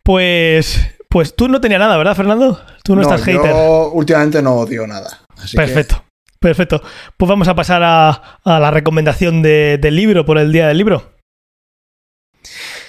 Pues, 0.05 0.81
pues 1.09 1.35
tú 1.35 1.49
no 1.49 1.61
tenías 1.61 1.81
nada, 1.81 1.97
¿verdad, 1.97 2.15
Fernando? 2.15 2.61
Tú 2.85 2.95
no, 2.95 3.03
estás 3.03 3.21
yo 3.25 3.43
hater. 3.43 3.55
últimamente 3.93 4.43
no 4.43 4.55
odio 4.57 4.87
nada. 4.87 5.21
así 5.39 5.53
que- 5.57 5.63
Perfecto. 5.63 6.05
Perfecto. 6.39 6.83
Pues 7.17 7.27
vamos 7.27 7.49
a 7.49 7.55
pasar 7.55 7.83
a, 7.83 8.11
a 8.45 8.61
la 8.61 8.71
recomendación 8.71 9.41
de- 9.41 9.79
del 9.81 9.97
libro 9.97 10.27
por 10.27 10.37
el 10.37 10.53
día 10.53 10.69
del 10.69 10.77
libro. 10.77 11.15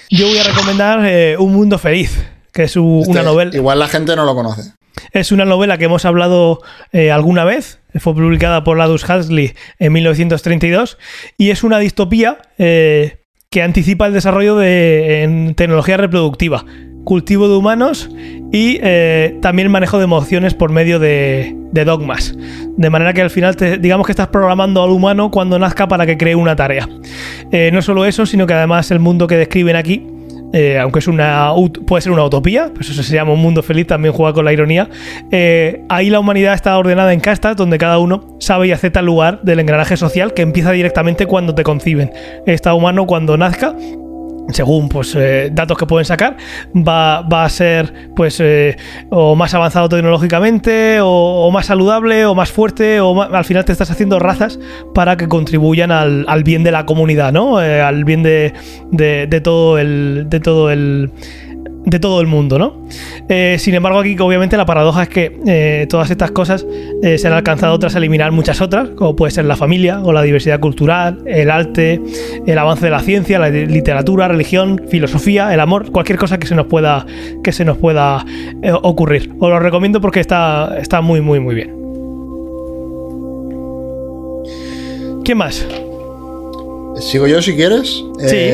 Yo 0.10 0.28
voy 0.28 0.38
a 0.38 0.44
recomendar 0.44 1.00
eh, 1.06 1.38
Un 1.40 1.54
Mundo 1.54 1.78
Feliz, 1.80 2.22
que 2.52 2.64
es 2.64 2.76
u- 2.76 3.00
este, 3.00 3.12
una 3.12 3.24
novela. 3.24 3.56
Igual 3.56 3.80
la 3.80 3.88
gente 3.88 4.14
no 4.18 4.26
lo 4.26 4.36
conoce. 4.36 4.74
Es 5.12 5.32
una 5.32 5.46
novela 5.46 5.78
que 5.78 5.86
hemos 5.86 6.04
hablado 6.04 6.62
eh, 6.92 7.12
alguna 7.12 7.46
vez. 7.46 7.80
Fue 7.98 8.14
publicada 8.14 8.66
por 8.66 8.78
Ladus 8.78 9.04
Huxley 9.10 9.54
en 9.80 9.94
1932 9.94 10.98
y 11.38 11.52
es 11.52 11.64
una 11.64 11.80
distopía 11.80 12.40
eh, 12.58 13.22
que 13.50 13.62
anticipa 13.62 14.06
el 14.08 14.14
desarrollo 14.14 14.58
de 14.58 15.24
en 15.24 15.56
tecnología 15.56 15.96
reproductiva, 15.96 16.66
cultivo 17.06 17.48
de 17.48 17.56
humanos 17.56 18.10
y 18.52 18.80
eh, 18.82 19.38
también 19.42 19.72
manejo 19.72 19.98
de 19.98 20.04
emociones 20.04 20.54
por 20.54 20.72
medio 20.72 21.00
de, 21.00 21.56
de 21.72 21.86
dogmas. 21.86 22.36
De 22.76 22.90
manera 22.90 23.14
que 23.14 23.22
al 23.22 23.30
final, 23.30 23.56
te- 23.56 23.78
digamos 23.78 24.06
que 24.06 24.12
estás 24.12 24.28
programando 24.28 24.84
al 24.84 24.90
humano 24.90 25.32
cuando 25.32 25.58
nazca 25.58 25.88
para 25.88 26.06
que 26.06 26.18
cree 26.18 26.36
una 26.36 26.56
tarea. 26.58 26.90
Eh, 27.52 27.70
no 27.72 27.82
solo 27.82 28.04
eso, 28.06 28.26
sino 28.26 28.46
que 28.46 28.54
además 28.54 28.92
el 28.92 29.00
mundo 29.00 29.28
que 29.28 29.38
describen 29.38 29.78
aquí 29.78 30.08
eh, 30.54 30.80
aunque 30.80 31.00
es 31.00 31.08
una 31.08 31.52
puede 31.86 32.02
ser 32.02 32.14
una 32.14 32.24
utopía, 32.24 32.72
pues 32.74 32.90
eso 32.90 33.04
se 33.04 33.14
llama 33.14 33.34
un 33.34 33.42
mundo 33.42 33.62
feliz, 33.62 33.88
también 33.88 34.14
juega 34.14 34.32
con 34.32 34.46
la 34.46 34.54
ironía. 34.54 34.88
ahí 35.90 36.10
la 36.10 36.20
humanidad 36.20 36.54
está 36.54 36.78
ordenada 36.78 37.12
en 37.12 37.20
castas, 37.20 37.58
donde 37.58 37.78
cada 37.78 37.98
uno 37.98 38.38
sabe 38.40 38.68
y 38.68 38.72
acepta 38.72 39.02
el 39.02 39.08
lugar 39.08 39.42
del 39.42 39.60
engranaje 39.60 39.98
social 39.98 40.34
que 40.34 40.44
empieza 40.44 40.72
directamente 40.72 41.26
cuando 41.26 41.54
te 41.56 41.64
conciben. 41.64 42.12
Está 42.46 42.74
humano 42.74 43.06
cuando 43.06 43.36
nazca 43.36 43.76
según 44.50 44.90
pues 44.90 45.16
eh, 45.16 45.50
datos 45.52 45.78
que 45.78 45.86
pueden 45.86 46.06
sacar, 46.06 46.38
va, 46.76 47.22
va 47.22 47.46
a 47.46 47.50
ser 47.50 48.10
pues 48.16 48.40
eh, 48.40 48.78
o 49.10 49.36
más 49.36 49.54
avanzado 49.54 49.90
tecnológicamente, 49.90 51.00
o, 51.02 51.50
más 51.52 51.66
saludable, 51.66 52.26
o 52.26 52.36
más 52.36 52.52
fuerte, 52.52 53.00
o 53.02 53.22
al 53.22 53.46
final 53.46 53.66
te 53.66 53.72
estás 53.72 53.92
haciendo 53.92 54.20
razas 54.20 54.60
para 54.94 55.18
que 55.18 55.28
contribuyan 55.28 55.92
al, 55.92 56.26
al 56.28 56.44
bien 56.44 56.64
de 56.64 56.72
la 56.72 56.86
comunidad, 56.86 57.34
¿no? 57.34 57.62
Eh, 57.62 57.82
al 57.82 58.04
bien 58.06 58.24
de- 58.24 58.54
de 58.92 59.42
todo 59.42 59.78
el. 59.78 60.26
de 60.30 60.40
todo 60.40 60.70
el. 60.72 61.12
De 61.86 62.00
todo 62.00 62.20
el 62.20 62.28
mundo, 62.28 62.58
¿no? 62.58 62.74
Eh, 63.30 63.58
sin 63.60 63.76
embargo, 63.76 64.00
aquí 64.00 64.16
obviamente 64.20 64.58
la 64.58 64.66
paradoja 64.66 65.04
es 65.04 65.10
que 65.10 65.40
eh, 65.46 65.86
todas 65.88 66.10
estas 66.10 66.32
cosas 66.32 66.66
eh, 67.04 67.18
se 67.18 67.28
han 67.28 67.34
alcanzado 67.34 67.78
tras 67.78 67.94
eliminar 67.96 68.32
muchas 68.32 68.60
otras, 68.62 68.90
como 68.90 69.16
puede 69.16 69.32
ser 69.32 69.46
la 69.46 69.56
familia 69.56 70.00
o 70.04 70.12
la 70.12 70.24
diversidad 70.24 70.60
cultural, 70.60 71.20
el 71.28 71.52
arte, 71.52 72.02
el 72.46 72.58
avance 72.58 72.86
de 72.86 72.92
la 72.92 73.02
ciencia, 73.02 73.38
la 73.38 73.50
li- 73.50 73.68
literatura, 73.68 74.28
religión, 74.28 74.82
filosofía, 74.90 75.54
el 75.54 75.60
amor, 75.60 75.92
cualquier 75.92 76.18
cosa 76.18 76.40
que 76.40 76.48
se 76.48 76.56
nos 76.56 76.66
pueda, 76.66 77.06
que 77.44 77.52
se 77.52 77.64
nos 77.66 77.78
pueda 77.78 78.26
ocurrir. 78.82 79.32
Os 79.40 79.50
lo 79.50 79.60
recomiendo 79.60 80.02
porque 80.02 80.20
está, 80.20 80.78
está 80.80 81.02
muy, 81.02 81.22
muy, 81.22 81.40
muy 81.40 81.54
bien. 81.56 81.72
¿Quién 85.24 85.38
más? 85.38 85.66
¿Sigo 87.00 87.28
yo 87.28 87.42
si 87.42 87.56
quieres? 87.56 88.04
Sí. 88.20 88.50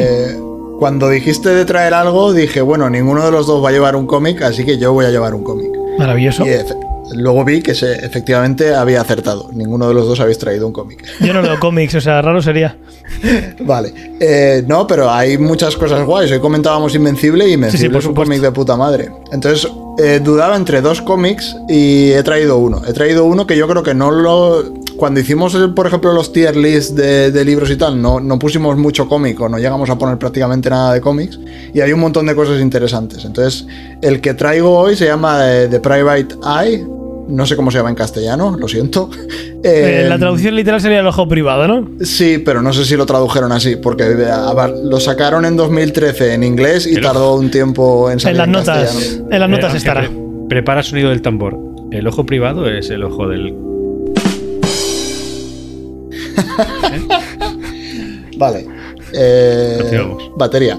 Cuando 0.81 1.11
dijiste 1.11 1.49
de 1.49 1.63
traer 1.63 1.93
algo, 1.93 2.33
dije, 2.33 2.59
bueno, 2.59 2.89
ninguno 2.89 3.23
de 3.23 3.29
los 3.29 3.45
dos 3.45 3.63
va 3.63 3.69
a 3.69 3.71
llevar 3.71 3.95
un 3.95 4.07
cómic, 4.07 4.41
así 4.41 4.65
que 4.65 4.79
yo 4.79 4.91
voy 4.93 5.05
a 5.05 5.11
llevar 5.11 5.35
un 5.35 5.43
cómic. 5.43 5.69
Maravilloso. 5.99 6.43
Y 6.43 7.17
luego 7.17 7.45
vi 7.45 7.61
que 7.61 7.75
se, 7.75 8.03
efectivamente 8.03 8.73
había 8.73 8.99
acertado. 8.99 9.51
Ninguno 9.53 9.87
de 9.87 9.93
los 9.93 10.07
dos 10.07 10.19
habéis 10.19 10.39
traído 10.39 10.65
un 10.65 10.73
cómic. 10.73 11.05
Yo 11.19 11.33
no 11.33 11.43
leo 11.43 11.59
cómics, 11.59 11.93
o 11.93 12.01
sea, 12.01 12.23
raro 12.23 12.41
sería. 12.41 12.75
Vale. 13.59 13.93
Eh, 14.19 14.63
no, 14.65 14.87
pero 14.87 15.11
hay 15.11 15.37
muchas 15.37 15.77
cosas 15.77 16.03
guays. 16.03 16.31
Hoy 16.31 16.39
comentábamos 16.39 16.95
Invencible 16.95 17.47
y 17.47 17.53
Invencible 17.53 17.77
Sí, 17.79 17.85
sí, 17.85 17.89
por 17.89 18.01
es 18.01 18.07
un 18.07 18.15
cómic 18.15 18.41
de 18.41 18.51
puta 18.51 18.75
madre. 18.75 19.11
Entonces, 19.31 19.71
eh, 19.99 20.19
dudaba 20.23 20.55
entre 20.55 20.81
dos 20.81 21.03
cómics 21.03 21.55
y 21.69 22.09
he 22.09 22.23
traído 22.23 22.57
uno. 22.57 22.81
He 22.87 22.93
traído 22.93 23.25
uno 23.25 23.45
que 23.45 23.55
yo 23.55 23.67
creo 23.67 23.83
que 23.83 23.93
no 23.93 24.09
lo... 24.09 24.63
Cuando 25.01 25.19
hicimos, 25.19 25.55
eh, 25.55 25.67
por 25.75 25.87
ejemplo, 25.87 26.13
los 26.13 26.31
tier 26.31 26.55
lists 26.55 26.93
de, 26.95 27.31
de 27.31 27.43
libros 27.43 27.71
y 27.71 27.75
tal, 27.75 27.99
no, 27.99 28.19
no 28.19 28.37
pusimos 28.37 28.77
mucho 28.77 29.09
cómic 29.09 29.41
o 29.41 29.49
no 29.49 29.57
llegamos 29.57 29.89
a 29.89 29.97
poner 29.97 30.19
prácticamente 30.19 30.69
nada 30.69 30.93
de 30.93 31.01
cómics. 31.01 31.39
Y 31.73 31.81
hay 31.81 31.91
un 31.91 31.99
montón 32.01 32.27
de 32.27 32.35
cosas 32.35 32.61
interesantes. 32.61 33.25
Entonces, 33.25 33.65
el 34.03 34.21
que 34.21 34.35
traigo 34.35 34.77
hoy 34.77 34.95
se 34.95 35.05
llama 35.07 35.39
eh, 35.51 35.67
The 35.71 35.79
Private 35.79 36.35
Eye. 36.45 36.85
No 37.29 37.47
sé 37.47 37.55
cómo 37.55 37.71
se 37.71 37.77
llama 37.79 37.89
en 37.89 37.95
castellano, 37.95 38.55
lo 38.59 38.67
siento. 38.67 39.09
Eh, 39.63 40.05
la 40.09 40.17
traducción 40.17 40.55
literal 40.55 40.81
sería 40.81 41.01
el 41.01 41.05
ojo 41.07 41.27
privado, 41.27 41.67
¿no? 41.67 41.87
Sí, 42.03 42.39
pero 42.43 42.63
no 42.63 42.73
sé 42.73 42.83
si 42.83 42.95
lo 42.97 43.05
tradujeron 43.05 43.51
así, 43.51 43.75
porque 43.75 44.05
ver, 44.05 44.71
lo 44.83 44.99
sacaron 44.99 45.45
en 45.45 45.55
2013 45.55 46.33
en 46.33 46.41
inglés 46.43 46.87
y 46.87 46.99
tardó 46.99 47.35
un 47.35 47.51
tiempo 47.51 48.07
en 48.09 48.13
En 48.13 48.19
salir 48.21 48.37
las 48.37 48.45
en 48.47 48.51
notas, 48.53 48.91
castellano. 48.91 49.27
en 49.29 49.39
las 49.39 49.49
notas 49.51 49.75
estará. 49.75 50.01
pre- 50.01 50.17
prepara 50.49 50.81
sonido 50.81 51.09
del 51.09 51.21
tambor. 51.21 51.59
El 51.91 52.07
ojo 52.07 52.25
privado 52.25 52.67
es 52.67 52.89
el 52.89 53.03
ojo 53.03 53.27
del. 53.27 53.53
Vale. 58.37 58.67
Eh, 59.13 59.77
batería. 60.37 60.77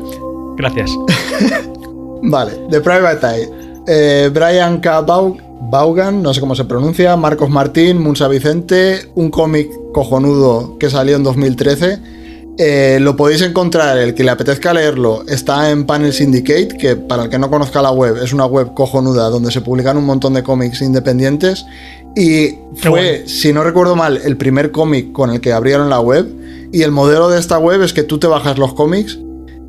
Gracias. 0.57 0.91
Vale, 2.23 2.53
The 2.71 2.81
Private 2.81 3.27
Eye. 3.27 3.49
Eh, 3.87 4.31
Brian 4.33 4.81
K. 4.81 5.01
Bau- 5.03 5.37
Vaughan, 5.71 6.23
no 6.23 6.35
sé 6.35 6.41
cómo 6.41 6.55
se 6.55 6.65
pronuncia, 6.65 7.17
Marcos 7.17 7.49
Martín, 7.49 7.99
Munsa 8.03 8.29
Vicente, 8.29 9.09
un 9.15 9.31
cómic 9.31 9.71
cojonudo 9.93 10.77
que 10.79 10.91
salió 10.91 11.17
en 11.17 11.23
2013. 11.23 11.99
Eh, 12.59 12.99
lo 13.01 13.17
podéis 13.17 13.43
encontrar, 13.43 13.97
el 13.99 14.15
que 14.15 14.25
le 14.25 14.31
apetezca 14.31 14.75
leerlo, 14.75 15.25
está 15.27 15.71
en 15.71 15.87
Panel 15.87 16.13
Syndicate, 16.13 16.77
que 16.77 16.97
para 16.97 17.25
el 17.25 17.31
que 17.31 17.39
no 17.39 17.51
conozca 17.51 17.81
la 17.81 17.91
web, 17.91 18.19
es 18.23 18.33
una 18.33 18.45
web 18.45 18.75
cojonuda 18.75 19.31
donde 19.31 19.51
se 19.51 19.63
publican 19.63 19.97
un 19.97 20.05
montón 20.05 20.35
de 20.35 20.43
cómics 20.43 20.83
independientes. 20.83 21.65
Y 22.15 22.59
fue, 22.77 23.25
si 23.27 23.53
no 23.53 23.65
recuerdo 23.65 23.97
mal, 23.97 24.21
el 24.23 24.37
primer 24.37 24.71
cómic 24.71 25.13
con 25.13 25.31
el 25.31 25.41
que 25.41 25.53
abrieron 25.53 25.89
la 25.89 26.01
web. 26.01 26.29
Y 26.73 26.83
el 26.83 26.91
modelo 26.91 27.29
de 27.29 27.39
esta 27.39 27.59
web 27.59 27.83
es 27.83 27.93
que 27.93 28.03
tú 28.03 28.19
te 28.19 28.27
bajas 28.27 28.59
los 28.59 28.75
cómics 28.75 29.19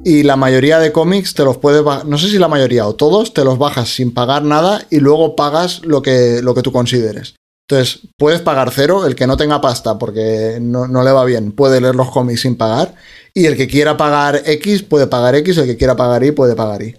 y 0.06 0.24
la 0.24 0.36
mayoría 0.36 0.80
de 0.80 0.92
cómics 0.92 1.34
te 1.34 1.44
los 1.44 1.58
puedes 1.58 1.84
bajar, 1.84 2.06
no 2.06 2.18
sé 2.18 2.28
si 2.28 2.38
la 2.38 2.48
mayoría 2.48 2.86
o 2.88 2.96
todos, 2.96 3.34
te 3.34 3.46
los 3.46 3.58
bajas 3.58 3.90
sin 3.90 4.14
pagar 4.14 4.44
nada 4.44 4.86
y 4.90 5.00
luego 5.00 5.36
pagas 5.36 5.82
lo 5.86 6.02
que, 6.02 6.42
lo 6.42 6.54
que 6.54 6.62
tú 6.62 6.72
consideres. 6.72 7.36
Entonces, 7.70 8.02
puedes 8.18 8.42
pagar 8.42 8.72
cero, 8.72 9.06
el 9.08 9.16
que 9.16 9.26
no 9.26 9.38
tenga 9.38 9.62
pasta 9.62 9.98
porque 9.98 10.58
no, 10.62 10.88
no 10.88 11.04
le 11.04 11.12
va 11.12 11.24
bien, 11.26 11.54
puede 11.54 11.80
leer 11.80 11.96
los 11.96 12.12
cómics 12.12 12.42
sin 12.42 12.56
pagar. 12.58 12.94
Y 13.34 13.46
el 13.46 13.56
que 13.56 13.68
quiera 13.68 13.96
pagar 13.98 14.42
X 14.46 14.84
puede 14.84 15.08
pagar 15.08 15.36
X, 15.36 15.58
el 15.58 15.66
que 15.66 15.78
quiera 15.78 15.96
pagar 15.96 16.24
Y 16.24 16.32
puede 16.32 16.56
pagar 16.56 16.82
Y. 16.84 16.96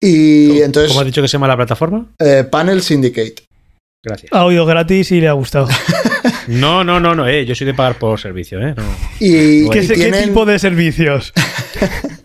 Y 0.00 0.62
entonces, 0.62 0.90
¿Cómo 0.90 1.00
has 1.00 1.06
dicho 1.06 1.22
que 1.22 1.28
se 1.28 1.32
llama 1.32 1.46
la 1.48 1.56
plataforma? 1.56 2.06
eh, 2.18 2.44
Panel 2.50 2.82
Syndicate. 2.82 3.44
Gracias. 4.04 4.32
Ha 4.32 4.44
oído 4.44 4.66
gratis 4.66 5.12
y 5.12 5.20
le 5.20 5.28
ha 5.28 5.32
gustado. 5.32 5.68
No, 6.48 6.82
no, 6.82 6.98
no, 6.98 7.14
no, 7.14 7.28
eh. 7.28 7.46
Yo 7.46 7.54
soy 7.54 7.68
de 7.68 7.74
pagar 7.74 8.00
por 8.00 8.18
servicio, 8.18 8.60
eh. 8.60 8.74
No. 8.76 8.82
Y, 9.20 9.68
¿Qué, 9.70 9.84
y 9.84 9.86
qué 9.86 10.10
tipo 10.24 10.44
de 10.44 10.58
servicios? 10.58 11.32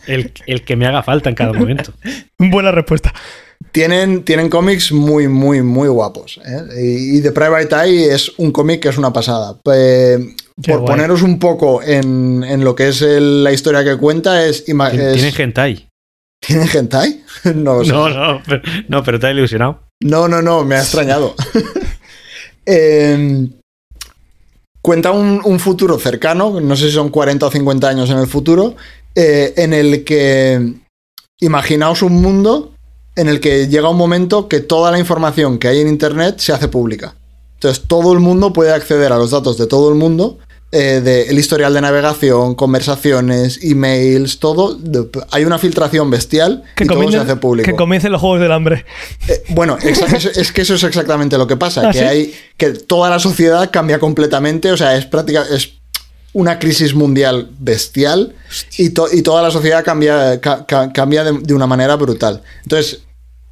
El, 0.07 0.33
el 0.47 0.63
que 0.63 0.75
me 0.75 0.87
haga 0.87 1.03
falta 1.03 1.29
en 1.29 1.35
cada 1.35 1.53
momento. 1.53 1.93
Buena 2.39 2.71
respuesta. 2.71 3.13
Tienen, 3.77 4.23
tienen 4.23 4.49
cómics 4.49 4.91
muy, 4.91 5.27
muy, 5.27 5.61
muy 5.61 5.87
guapos. 5.87 6.39
¿eh? 6.43 6.63
Y, 6.81 7.17
y 7.17 7.21
The 7.21 7.31
Private 7.31 7.75
Eye 7.75 8.11
es 8.11 8.31
un 8.39 8.51
cómic 8.51 8.81
que 8.81 8.89
es 8.89 8.97
una 8.97 9.13
pasada. 9.13 9.55
Eh, 9.71 10.17
por 10.65 10.79
guay. 10.79 10.87
poneros 10.95 11.21
un 11.21 11.37
poco 11.37 11.83
en, 11.83 12.43
en 12.43 12.63
lo 12.63 12.73
que 12.73 12.87
es 12.87 13.03
el- 13.03 13.43
la 13.43 13.51
historia 13.51 13.83
que 13.83 13.95
cuenta, 13.97 14.43
es. 14.47 14.67
ima- 14.67 14.89
Tien- 14.91 14.99
es- 15.01 15.13
Tienen 15.21 15.33
hentai. 15.41 15.87
¿Tienen 16.43 16.67
hentai? 16.73 17.23
no 17.55 17.75
lo 17.75 17.85
sé. 17.85 17.91
No, 17.91 18.09
no, 18.09 18.41
pero, 18.47 18.61
no, 18.87 19.03
pero 19.03 19.19
te 19.19 19.27
ha 19.27 19.31
ilusionado. 19.31 19.83
No, 20.03 20.27
no, 20.27 20.41
no, 20.41 20.63
me 20.65 20.75
ha 20.75 20.79
extrañado. 20.81 21.35
Eh, 22.69 23.47
cuenta 24.81 25.11
un, 25.11 25.39
un 25.45 25.59
futuro 25.59 25.97
cercano, 25.99 26.59
no 26.59 26.75
sé 26.75 26.87
si 26.87 26.91
son 26.95 27.09
40 27.09 27.45
o 27.45 27.51
50 27.51 27.87
años 27.87 28.09
en 28.09 28.17
el 28.17 28.27
futuro, 28.27 28.75
eh, 29.15 29.53
en 29.55 29.73
el 29.73 30.03
que 30.03 30.73
imaginaos 31.39 32.01
un 32.01 32.21
mundo 32.21 32.73
en 33.17 33.27
el 33.27 33.39
que 33.41 33.67
llega 33.67 33.89
un 33.89 33.97
momento 33.97 34.47
que 34.47 34.61
toda 34.61 34.91
la 34.91 34.99
información 34.99 35.57
que 35.57 35.67
hay 35.67 35.81
en 35.81 35.87
Internet 35.89 36.35
se 36.39 36.53
hace 36.53 36.67
pública. 36.69 37.15
Entonces 37.55 37.83
todo 37.87 38.13
el 38.13 38.19
mundo 38.19 38.53
puede 38.53 38.71
acceder 38.71 39.11
a 39.11 39.17
los 39.17 39.31
datos 39.31 39.57
de 39.57 39.67
todo 39.67 39.89
el 39.89 39.95
mundo, 39.95 40.37
eh, 40.71 41.01
del 41.03 41.39
historial 41.39 41.73
de 41.73 41.81
navegación, 41.81 42.53
conversaciones, 42.55 43.63
emails, 43.63 44.39
todo. 44.39 44.75
De- 44.75 45.07
hay 45.31 45.45
una 45.45 45.57
filtración 45.57 46.09
bestial 46.09 46.63
Que, 46.75 46.83
y 46.83 46.87
todo 46.87 47.09
se 47.11 47.17
hace 47.17 47.35
público. 47.37 47.65
que 47.69 47.75
comiencen 47.75 48.11
los 48.11 48.21
juegos 48.21 48.39
del 48.41 48.51
hambre. 48.51 48.85
Eh, 49.27 49.43
bueno, 49.49 49.77
es 49.81 50.51
que 50.51 50.61
eso 50.61 50.75
es 50.75 50.83
exactamente 50.83 51.37
lo 51.37 51.47
que 51.47 51.57
pasa, 51.57 51.87
¿Ah, 51.87 51.91
que 51.91 51.99
sí? 51.99 52.03
hay 52.05 52.33
que 52.57 52.71
toda 52.71 53.09
la 53.09 53.19
sociedad 53.19 53.69
cambia 53.71 53.97
completamente, 53.99 54.71
o 54.71 54.77
sea, 54.77 54.95
es 54.97 55.05
práctica 55.05 55.45
es 55.51 55.73
una 56.33 56.59
crisis 56.59 56.93
mundial 56.93 57.49
bestial 57.59 58.35
y, 58.77 58.89
to- 58.91 59.07
y 59.11 59.21
toda 59.23 59.41
la 59.41 59.49
sociedad 59.49 59.83
cambia, 59.83 60.39
ca- 60.41 60.65
ca- 60.67 60.91
cambia 60.93 61.23
de, 61.23 61.31
de 61.41 61.53
una 61.53 61.65
manera 61.65 61.95
brutal. 61.95 62.43
Entonces, 62.63 62.99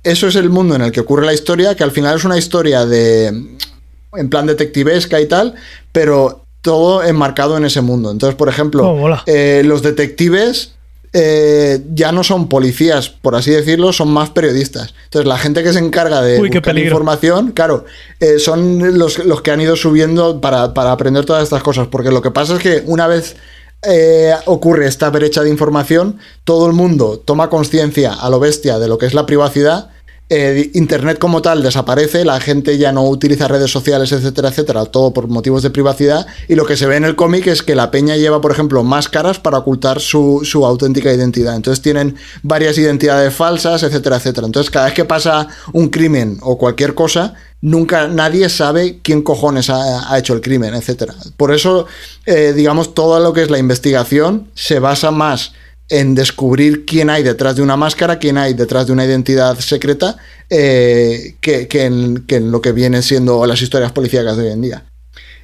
eso 0.05 0.27
es 0.27 0.35
el 0.35 0.49
mundo 0.49 0.75
en 0.75 0.81
el 0.83 0.91
que 0.91 1.01
ocurre 1.01 1.25
la 1.25 1.33
historia, 1.33 1.75
que 1.75 1.83
al 1.83 1.91
final 1.91 2.15
es 2.15 2.23
una 2.23 2.37
historia 2.37 2.85
de 2.85 3.27
en 3.27 4.29
plan 4.29 4.45
detectivesca 4.45 5.19
y 5.19 5.25
tal, 5.27 5.55
pero 5.91 6.45
todo 6.61 7.03
enmarcado 7.03 7.57
en 7.57 7.65
ese 7.65 7.81
mundo. 7.81 8.11
Entonces, 8.11 8.35
por 8.35 8.47
ejemplo, 8.47 8.87
Oh, 8.87 9.17
eh, 9.25 9.63
los 9.65 9.81
detectives 9.81 10.75
eh, 11.11 11.81
ya 11.93 12.11
no 12.11 12.23
son 12.23 12.49
policías, 12.49 13.09
por 13.09 13.35
así 13.35 13.49
decirlo, 13.49 13.93
son 13.93 14.09
más 14.09 14.29
periodistas. 14.29 14.93
Entonces, 15.05 15.27
la 15.27 15.37
gente 15.37 15.63
que 15.63 15.73
se 15.73 15.79
encarga 15.79 16.21
de 16.21 16.39
Uy, 16.39 16.49
buscar 16.49 16.77
información, 16.77 17.51
claro, 17.51 17.85
eh, 18.19 18.37
son 18.37 18.97
los, 18.99 19.19
los 19.25 19.41
que 19.41 19.51
han 19.51 19.61
ido 19.61 19.75
subiendo 19.75 20.39
para, 20.39 20.73
para 20.73 20.91
aprender 20.91 21.25
todas 21.25 21.43
estas 21.43 21.63
cosas. 21.63 21.87
Porque 21.87 22.11
lo 22.11 22.21
que 22.21 22.31
pasa 22.31 22.55
es 22.55 22.59
que 22.59 22.83
una 22.85 23.07
vez 23.07 23.37
eh, 23.83 24.33
ocurre 24.45 24.87
esta 24.87 25.09
brecha 25.09 25.43
de 25.43 25.49
información, 25.49 26.19
todo 26.43 26.67
el 26.67 26.73
mundo 26.73 27.19
toma 27.23 27.49
conciencia 27.49 28.13
a 28.13 28.29
lo 28.29 28.39
bestia 28.39 28.79
de 28.79 28.87
lo 28.87 28.97
que 28.97 29.05
es 29.05 29.13
la 29.13 29.25
privacidad. 29.25 29.89
eh, 30.29 30.71
Internet 30.73 31.19
como 31.19 31.41
tal 31.41 31.61
desaparece, 31.61 32.25
la 32.25 32.39
gente 32.39 32.77
ya 32.79 32.91
no 32.91 33.03
utiliza 33.03 33.47
redes 33.47 33.69
sociales, 33.69 34.11
etcétera, 34.11 34.49
etcétera, 34.49 34.85
todo 34.85 35.13
por 35.13 35.27
motivos 35.27 35.61
de 35.61 35.69
privacidad. 35.69 36.25
Y 36.47 36.55
lo 36.55 36.65
que 36.65 36.77
se 36.77 36.87
ve 36.87 36.95
en 36.95 37.05
el 37.05 37.15
cómic 37.15 37.45
es 37.47 37.61
que 37.61 37.75
la 37.75 37.91
peña 37.91 38.17
lleva, 38.17 38.41
por 38.41 38.51
ejemplo, 38.51 38.83
máscaras 38.83 39.39
para 39.39 39.59
ocultar 39.59 39.99
su, 39.99 40.41
su 40.43 40.65
auténtica 40.65 41.13
identidad. 41.13 41.55
Entonces 41.55 41.81
tienen 41.81 42.15
varias 42.41 42.77
identidades 42.77 43.33
falsas, 43.35 43.83
etcétera, 43.83 44.17
etcétera. 44.17 44.47
Entonces 44.47 44.71
cada 44.71 44.85
vez 44.85 44.95
que 44.95 45.05
pasa 45.05 45.47
un 45.73 45.89
crimen 45.89 46.39
o 46.41 46.57
cualquier 46.57 46.95
cosa, 46.95 47.35
nunca 47.65 48.07
nadie 48.07 48.47
sabe 48.47 48.99
quién 49.01 49.23
cojones 49.23 49.71
ha, 49.71 50.17
hecho 50.19 50.33
el 50.33 50.41
crimen, 50.41 50.75
etcétera. 50.75 51.15
Por 51.35 51.51
eso, 51.51 51.87
eh, 52.27 52.53
digamos, 52.55 52.93
todo 52.93 53.19
lo 53.19 53.33
que 53.33 53.41
es 53.41 53.49
la 53.49 53.57
investigación 53.57 54.51
se 54.53 54.77
basa 54.79 55.09
más 55.09 55.53
en 55.89 56.13
descubrir 56.13 56.85
quién 56.85 57.09
hay 57.09 57.23
detrás 57.23 57.55
de 57.55 57.63
una 57.63 57.75
máscara, 57.75 58.19
quién 58.19 58.37
hay 58.37 58.53
detrás 58.53 58.85
de 58.85 58.93
una 58.93 59.05
identidad 59.05 59.59
secreta, 59.59 60.15
eh, 60.47 61.37
que, 61.41 61.67
que 61.67 61.85
en, 61.85 62.51
lo 62.51 62.61
que 62.61 62.71
vienen 62.71 63.01
siendo 63.01 63.43
las 63.47 63.61
historias 63.61 63.91
policíacas 63.91 64.37
de 64.37 64.43
hoy 64.43 64.51
en 64.51 64.61
día. 64.61 64.85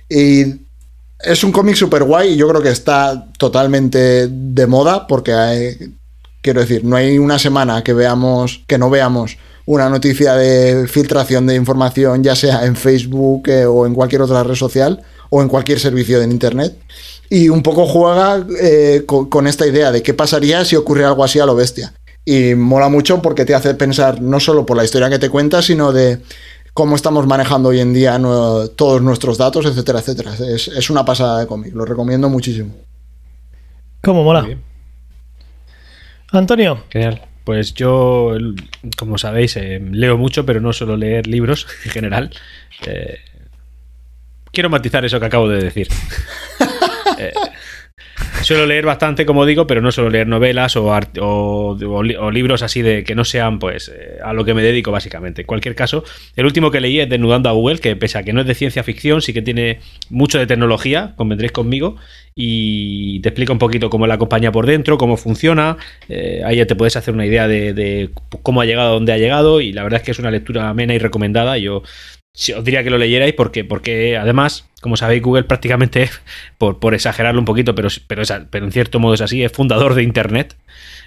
Y 0.08 0.46
es 1.20 1.44
un 1.44 1.52
cómic 1.52 1.76
súper 1.76 2.04
guay 2.04 2.34
y 2.34 2.36
yo 2.38 2.48
creo 2.50 2.62
que 2.62 2.70
está 2.70 3.30
totalmente 3.38 4.28
de 4.28 4.68
moda 4.68 5.08
porque 5.08 5.92
Quiero 6.42 6.62
decir, 6.62 6.84
no 6.84 6.96
hay 6.96 7.20
una 7.20 7.38
semana 7.38 7.84
que 7.84 7.94
veamos, 7.94 8.64
que 8.66 8.80
no 8.80 8.90
veamos 8.90 9.38
una 9.66 9.90
noticia 9.90 10.36
de 10.36 10.88
filtración 10.88 11.48
de 11.48 11.56
información, 11.56 12.24
ya 12.24 12.36
sea 12.36 12.66
en 12.66 12.76
Facebook 12.76 13.48
eh, 13.48 13.66
o 13.66 13.86
en 13.86 13.94
cualquier 13.94 14.22
otra 14.22 14.44
red 14.44 14.56
social 14.56 15.02
o 15.30 15.42
en 15.42 15.48
cualquier 15.48 15.80
servicio 15.80 16.20
de 16.20 16.26
Internet. 16.26 16.78
Y 17.30 17.50
un 17.50 17.64
poco 17.64 17.86
juega 17.86 18.46
eh, 18.62 19.04
con, 19.06 19.30
con, 19.30 19.48
esta 19.48 19.66
idea 19.66 19.92
de 19.92 20.04
qué 20.04 20.14
pasaría 20.14 20.66
si 20.66 20.76
ocurre 20.76 21.06
algo 21.06 21.24
así 21.24 21.40
a 21.40 21.46
lo 21.46 21.56
bestia. 21.56 21.94
Y 22.26 22.56
mola 22.56 22.90
mucho 22.90 23.22
porque 23.22 23.46
te 23.46 23.56
hace 23.56 23.74
pensar 23.74 24.22
no 24.22 24.40
solo 24.40 24.66
por 24.66 24.78
la 24.78 24.84
historia 24.84 25.10
que 25.10 25.20
te 25.20 25.30
cuenta, 25.30 25.62
sino 25.62 25.92
de 25.92 26.20
cómo 26.74 26.96
estamos 26.96 27.26
manejando 27.28 27.70
hoy 27.70 27.80
en 27.80 27.94
día 27.94 28.20
no, 28.20 28.68
todos 28.70 29.02
nuestros 29.02 29.38
datos, 29.38 29.66
etcétera, 29.66 30.00
etcétera. 30.00 30.34
Es, 30.36 30.68
es 30.68 30.90
una 30.90 31.06
pasada 31.06 31.40
de 31.40 31.48
cómic, 31.48 31.74
lo 31.74 31.86
recomiendo 31.86 32.30
muchísimo. 32.30 32.74
¿Cómo 34.02 34.24
mola? 34.24 34.48
Antonio. 36.32 36.84
Genial. 36.90 37.31
Pues 37.44 37.74
yo, 37.74 38.38
como 38.98 39.18
sabéis, 39.18 39.56
eh, 39.58 39.82
leo 39.92 40.18
mucho, 40.18 40.46
pero 40.46 40.62
no 40.62 40.74
suelo 40.74 40.96
leer 40.98 41.28
libros 41.28 41.68
en 41.86 41.92
general. 41.92 42.32
Eh, 42.86 43.20
quiero 44.52 44.70
matizar 44.70 45.04
eso 45.06 45.20
que 45.20 45.26
acabo 45.26 45.50
de 45.50 45.64
decir. 45.64 45.88
suelo 48.44 48.66
leer 48.66 48.86
bastante, 48.86 49.26
como 49.26 49.46
digo, 49.46 49.68
pero 49.68 49.82
no 49.82 49.92
suelo 49.92 50.10
leer 50.10 50.28
novelas 50.28 50.76
o, 50.76 50.92
o, 51.20 52.32
libros 52.32 52.62
así 52.62 52.82
de 52.82 53.04
que 53.04 53.16
no 53.16 53.26
sean 53.26 53.60
pues 53.60 53.90
eh, 53.90 54.18
a 54.24 54.34
lo 54.34 54.46
que 54.46 54.54
me 54.54 54.62
dedico 54.62 54.92
básicamente. 54.92 55.42
En 55.42 55.48
cualquier 55.48 55.76
caso, 55.76 56.04
el 56.36 56.46
último 56.46 56.72
que 56.72 56.82
leí 56.82 57.00
es 57.00 57.10
Desnudando 57.10 57.50
a 57.50 57.52
Google, 57.54 57.80
que 57.80 57.96
pese 57.96 58.18
a 58.18 58.24
que 58.24 58.34
no 58.34 58.42
es 58.42 58.48
de 58.48 58.56
ciencia 58.56 58.84
ficción, 58.84 59.22
sí 59.22 59.34
que 59.34 59.42
tiene 59.42 59.80
mucho 60.10 60.40
de 60.40 60.48
tecnología, 60.48 61.14
convendréis 61.16 61.52
conmigo, 61.52 61.98
y 62.36 63.20
te 63.22 63.30
explica 63.30 63.52
un 63.52 63.60
poquito 63.60 63.90
cómo 63.90 64.06
es 64.06 64.10
la 64.10 64.18
compañía 64.18 64.52
por 64.52 64.66
dentro, 64.66 64.98
cómo 64.98 65.18
funciona, 65.18 65.78
eh, 66.08 66.42
ahí 66.46 66.58
ya 66.58 66.66
te 66.66 66.76
puedes 66.76 66.96
hacer 66.96 67.14
una 67.14 67.26
idea 67.26 67.48
de, 67.48 67.74
de, 67.74 68.10
cómo 68.42 68.62
ha 68.62 68.66
llegado 68.66 68.90
a 68.90 68.94
donde 68.94 69.14
ha 69.14 69.18
llegado, 69.18 69.62
y 69.62 69.74
la 69.74 69.84
verdad 69.84 70.00
es 70.00 70.06
que 70.06 70.12
es 70.12 70.20
una 70.20 70.32
lectura 70.32 70.70
amena 70.70 70.94
y 70.94 70.98
recomendada. 70.98 71.58
Yo 71.58 71.84
os 72.34 72.64
diría 72.64 72.84
que 72.84 72.90
lo 72.90 72.98
leyerais 72.98 73.34
porque, 73.34 73.64
porque 73.64 74.18
además, 74.18 74.66
como 74.82 74.98
sabéis, 74.98 75.22
Google 75.22 75.44
prácticamente, 75.44 76.10
por, 76.58 76.80
por 76.80 76.94
exagerarlo 76.94 77.40
un 77.40 77.46
poquito, 77.46 77.76
pero, 77.76 77.90
pero, 78.08 78.22
es, 78.22 78.34
pero, 78.50 78.66
en 78.66 78.72
cierto 78.72 79.00
modo 79.00 79.14
es 79.14 79.22
así, 79.22 79.44
es 79.44 79.52
fundador 79.52 79.96
de 79.96 80.04
Internet. 80.04 80.56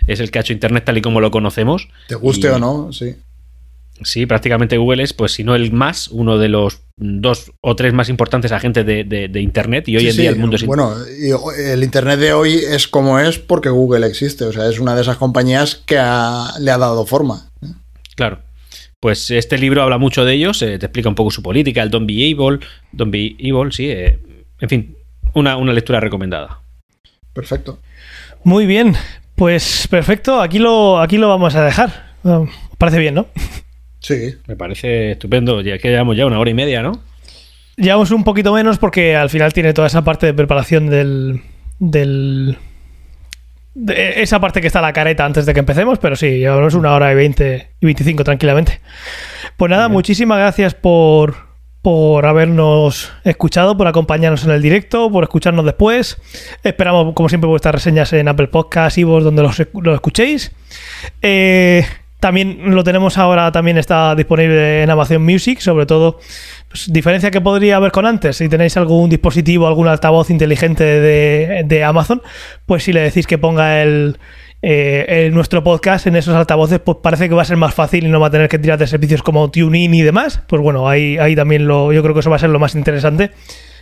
Es 0.06 0.20
el 0.20 0.30
que 0.30 0.38
ha 0.38 0.42
hecho 0.42 0.52
Internet 0.52 0.84
tal 0.84 0.98
y 0.98 1.02
como 1.02 1.20
lo 1.20 1.30
conocemos. 1.30 1.88
Te 2.08 2.14
guste 2.14 2.48
y, 2.48 2.50
o 2.50 2.58
no, 2.58 2.92
sí. 2.92 3.16
Sí, 4.02 4.26
prácticamente 4.26 4.76
Google 4.76 5.02
es, 5.04 5.12
pues 5.12 5.32
si 5.32 5.44
no 5.44 5.54
el 5.54 5.72
más, 5.72 6.08
uno 6.08 6.36
de 6.36 6.48
los 6.48 6.80
dos 6.96 7.52
o 7.60 7.76
tres 7.76 7.94
más 7.94 8.08
importantes 8.08 8.50
agentes 8.50 8.84
de, 8.84 9.04
de, 9.04 9.28
de 9.28 9.40
Internet 9.40 9.88
y 9.88 9.96
hoy 9.96 10.02
sí, 10.02 10.08
en 10.08 10.16
día 10.16 10.30
sí. 10.30 10.34
el 10.34 10.40
mundo 10.40 10.56
es... 10.56 10.66
Bueno, 10.66 10.94
el 11.06 11.82
Internet 11.82 12.18
de 12.18 12.32
hoy 12.32 12.54
es 12.56 12.88
como 12.88 13.20
es 13.20 13.38
porque 13.38 13.68
Google 13.68 14.06
existe, 14.06 14.44
o 14.44 14.52
sea, 14.52 14.68
es 14.68 14.80
una 14.80 14.96
de 14.96 15.02
esas 15.02 15.16
compañías 15.16 15.76
que 15.86 15.96
ha, 15.96 16.54
le 16.58 16.72
ha 16.72 16.78
dado 16.78 17.06
forma. 17.06 17.50
Claro. 18.16 18.40
Pues 19.04 19.30
este 19.30 19.58
libro 19.58 19.82
habla 19.82 19.98
mucho 19.98 20.24
de 20.24 20.32
ellos, 20.32 20.62
eh, 20.62 20.78
te 20.78 20.86
explica 20.86 21.10
un 21.10 21.14
poco 21.14 21.30
su 21.30 21.42
política, 21.42 21.82
el 21.82 21.90
Don't 21.90 22.06
Be 22.06 22.26
Evil, 22.26 22.60
Don't 22.90 23.12
Be 23.12 23.36
Evil, 23.38 23.70
sí, 23.70 23.90
eh, 23.90 24.18
en 24.58 24.68
fin, 24.70 24.96
una, 25.34 25.58
una, 25.58 25.74
lectura 25.74 26.00
recomendada. 26.00 26.62
Perfecto. 27.34 27.80
Muy 28.44 28.64
bien, 28.64 28.94
pues 29.34 29.88
perfecto, 29.90 30.40
aquí 30.40 30.58
lo, 30.58 31.00
aquí 31.00 31.18
lo 31.18 31.28
vamos 31.28 31.54
a 31.54 31.62
dejar. 31.66 32.14
Uh, 32.22 32.46
parece 32.78 32.98
bien, 32.98 33.16
¿no? 33.16 33.26
Sí. 34.00 34.36
Me 34.46 34.56
parece 34.56 35.10
estupendo, 35.10 35.60
ya 35.60 35.76
que 35.76 35.90
llevamos 35.90 36.16
ya 36.16 36.24
una 36.24 36.38
hora 36.38 36.50
y 36.50 36.54
media, 36.54 36.82
¿no? 36.82 37.02
Llevamos 37.76 38.10
un 38.10 38.24
poquito 38.24 38.54
menos 38.54 38.78
porque 38.78 39.16
al 39.16 39.28
final 39.28 39.52
tiene 39.52 39.74
toda 39.74 39.88
esa 39.88 40.02
parte 40.02 40.24
de 40.24 40.32
preparación 40.32 40.88
del... 40.88 41.42
del 41.78 42.56
de 43.74 44.22
esa 44.22 44.40
parte 44.40 44.60
que 44.60 44.68
está 44.68 44.80
la 44.80 44.92
careta 44.92 45.24
antes 45.24 45.46
de 45.46 45.52
que 45.52 45.60
empecemos, 45.60 45.98
pero 45.98 46.16
sí, 46.16 46.38
llevamos 46.38 46.74
una 46.74 46.94
hora 46.94 47.12
y 47.12 47.14
20 47.16 47.70
y 47.80 47.86
25 47.86 48.24
tranquilamente. 48.24 48.80
Pues 49.56 49.70
nada, 49.70 49.88
Bien. 49.88 49.92
muchísimas 49.92 50.38
gracias 50.38 50.74
por, 50.74 51.34
por 51.82 52.24
habernos 52.24 53.12
escuchado, 53.24 53.76
por 53.76 53.86
acompañarnos 53.86 54.44
en 54.44 54.52
el 54.52 54.62
directo, 54.62 55.10
por 55.10 55.24
escucharnos 55.24 55.64
después. 55.64 56.18
Esperamos, 56.62 57.14
como 57.14 57.28
siempre, 57.28 57.48
vuestras 57.48 57.74
reseñas 57.74 58.12
en 58.12 58.28
Apple 58.28 58.48
Podcasts 58.48 58.98
y 58.98 59.04
vos 59.04 59.24
donde 59.24 59.42
los, 59.42 59.60
los 59.74 59.94
escuchéis. 59.94 60.52
Eh, 61.20 61.84
también 62.24 62.74
lo 62.74 62.82
tenemos 62.82 63.18
ahora, 63.18 63.52
también 63.52 63.76
está 63.76 64.14
disponible 64.14 64.82
en 64.82 64.88
Amazon 64.88 65.22
Music, 65.22 65.60
sobre 65.60 65.84
todo, 65.84 66.20
pues, 66.70 66.90
diferencia 66.90 67.30
que 67.30 67.42
podría 67.42 67.76
haber 67.76 67.92
con 67.92 68.06
antes. 68.06 68.38
Si 68.38 68.48
tenéis 68.48 68.78
algún 68.78 69.10
dispositivo, 69.10 69.66
algún 69.66 69.88
altavoz 69.88 70.30
inteligente 70.30 70.84
de, 70.84 71.64
de 71.66 71.84
Amazon, 71.84 72.22
pues 72.64 72.84
si 72.84 72.94
le 72.94 73.02
decís 73.02 73.26
que 73.26 73.36
ponga 73.36 73.82
eh, 73.82 74.14
el, 74.62 75.34
nuestro 75.34 75.62
podcast 75.62 76.06
en 76.06 76.16
esos 76.16 76.34
altavoces, 76.34 76.80
pues 76.80 76.96
parece 77.02 77.28
que 77.28 77.34
va 77.34 77.42
a 77.42 77.44
ser 77.44 77.58
más 77.58 77.74
fácil 77.74 78.06
y 78.06 78.08
no 78.08 78.20
va 78.20 78.28
a 78.28 78.30
tener 78.30 78.48
que 78.48 78.58
tirar 78.58 78.78
de 78.78 78.86
servicios 78.86 79.22
como 79.22 79.50
TuneIn 79.50 79.92
y 79.92 80.00
demás. 80.00 80.40
Pues 80.46 80.62
bueno, 80.62 80.88
ahí, 80.88 81.18
ahí 81.18 81.36
también 81.36 81.66
lo, 81.66 81.92
yo 81.92 82.02
creo 82.02 82.14
que 82.14 82.20
eso 82.20 82.30
va 82.30 82.36
a 82.36 82.38
ser 82.38 82.48
lo 82.48 82.58
más 82.58 82.74
interesante. 82.74 83.32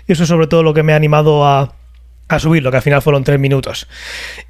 Y 0.09 0.15
eso 0.15 0.25
es 0.25 0.29
sobre 0.29 0.49
todo 0.49 0.65
lo 0.65 0.75
que 0.75 0.83
me 0.83 0.95
ha 0.95 0.97
animado 0.97 1.47
a, 1.47 1.77
a 2.27 2.39
subirlo, 2.41 2.73
que 2.73 2.79
al 2.79 2.83
final 2.83 3.03
fueron 3.03 3.23
tres 3.23 3.39
minutos. 3.39 3.87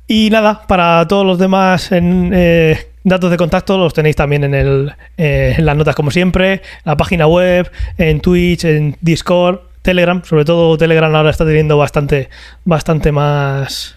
Y 0.06 0.30
nada, 0.30 0.66
para 0.66 1.06
todos 1.08 1.26
los 1.26 1.38
demás 1.38 1.92
en, 1.92 2.30
eh, 2.32 2.91
datos 3.04 3.30
de 3.30 3.36
contacto 3.36 3.78
los 3.78 3.94
tenéis 3.94 4.16
también 4.16 4.44
en, 4.44 4.54
el, 4.54 4.92
eh, 5.16 5.54
en 5.58 5.66
las 5.66 5.76
notas 5.76 5.94
como 5.94 6.10
siempre, 6.10 6.62
la 6.84 6.96
página 6.96 7.26
web, 7.26 7.70
en 7.98 8.20
Twitch, 8.20 8.64
en 8.64 8.96
Discord, 9.00 9.60
Telegram, 9.82 10.22
sobre 10.24 10.44
todo 10.44 10.76
Telegram 10.76 11.14
ahora 11.14 11.30
está 11.30 11.44
teniendo 11.44 11.76
bastante, 11.76 12.28
bastante 12.64 13.12
más 13.12 13.96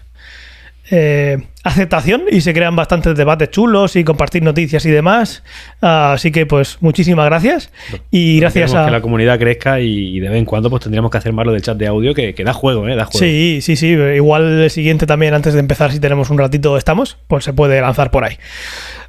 eh, 0.90 1.38
aceptación 1.64 2.24
y 2.30 2.40
se 2.40 2.54
crean 2.54 2.76
bastantes 2.76 3.16
debates 3.16 3.50
chulos 3.50 3.96
y 3.96 4.04
compartir 4.04 4.42
noticias 4.42 4.86
y 4.86 4.90
demás. 4.90 5.42
Así 5.80 6.30
que 6.30 6.46
pues 6.46 6.78
muchísimas 6.80 7.26
gracias 7.26 7.70
y 8.10 8.38
gracias 8.40 8.74
a 8.74 8.86
que 8.86 8.92
la 8.92 9.00
comunidad 9.00 9.38
crezca 9.38 9.80
y 9.80 10.20
de 10.20 10.28
vez 10.28 10.38
en 10.38 10.44
cuando 10.44 10.70
pues 10.70 10.82
tendríamos 10.82 11.10
que 11.10 11.18
hacer 11.18 11.32
más 11.32 11.44
lo 11.46 11.52
del 11.52 11.62
chat 11.62 11.76
de 11.76 11.86
audio 11.86 12.14
que, 12.14 12.34
que 12.34 12.44
da 12.44 12.52
juego, 12.52 12.88
¿eh? 12.88 12.94
Da 12.94 13.04
juego. 13.04 13.18
Sí, 13.18 13.58
sí, 13.62 13.76
sí. 13.76 13.88
Igual 13.88 14.60
el 14.62 14.70
siguiente 14.70 15.06
también 15.06 15.34
antes 15.34 15.54
de 15.54 15.60
empezar 15.60 15.90
si 15.90 15.98
tenemos 15.98 16.30
un 16.30 16.38
ratito 16.38 16.76
estamos, 16.76 17.18
pues 17.26 17.44
se 17.44 17.52
puede 17.52 17.80
lanzar 17.80 18.10
por 18.10 18.24
ahí. 18.24 18.38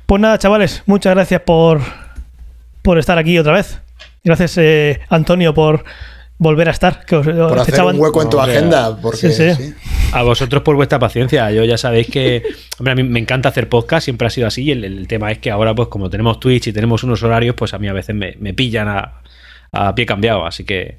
Pues 0.05 0.21
nada, 0.21 0.37
chavales, 0.37 0.83
muchas 0.85 1.13
gracias 1.13 1.41
por 1.41 1.81
por 2.81 2.97
estar 2.97 3.17
aquí 3.17 3.37
otra 3.37 3.53
vez. 3.53 3.79
Gracias 4.23 4.57
eh, 4.57 4.99
Antonio 5.09 5.53
por 5.53 5.83
volver 6.37 6.67
a 6.67 6.71
estar. 6.71 7.05
Que 7.05 7.15
os, 7.15 7.25
por 7.25 7.59
hacer 7.59 7.73
echaban... 7.73 7.95
un 7.95 8.01
hueco 8.01 8.21
en 8.21 8.29
tu 8.29 8.39
agenda. 8.39 8.97
Porque, 9.01 9.17
sí, 9.17 9.31
sí. 9.31 9.53
Sí. 9.55 9.73
A 10.11 10.23
vosotros 10.23 10.63
por 10.63 10.75
vuestra 10.75 10.99
paciencia. 10.99 11.51
Yo 11.51 11.63
ya 11.65 11.77
sabéis 11.77 12.07
que 12.07 12.43
hombre, 12.79 12.93
a 12.93 12.95
mí 12.95 13.03
me 13.03 13.19
encanta 13.19 13.49
hacer 13.49 13.69
podcast, 13.69 14.05
siempre 14.05 14.27
ha 14.27 14.29
sido 14.29 14.47
así. 14.47 14.63
Y 14.63 14.71
el, 14.71 14.83
el, 14.83 15.07
tema 15.07 15.31
es 15.31 15.39
que 15.39 15.51
ahora, 15.51 15.73
pues 15.75 15.89
como 15.89 16.09
tenemos 16.09 16.39
Twitch 16.39 16.67
y 16.67 16.73
tenemos 16.73 17.03
unos 17.03 17.23
horarios, 17.23 17.55
pues 17.55 17.73
a 17.73 17.79
mí 17.79 17.87
a 17.87 17.93
veces 17.93 18.15
me, 18.15 18.35
me 18.39 18.53
pillan 18.53 18.87
a, 18.87 19.21
a, 19.71 19.95
pie 19.95 20.05
cambiado. 20.05 20.45
Así 20.45 20.63
que 20.63 20.97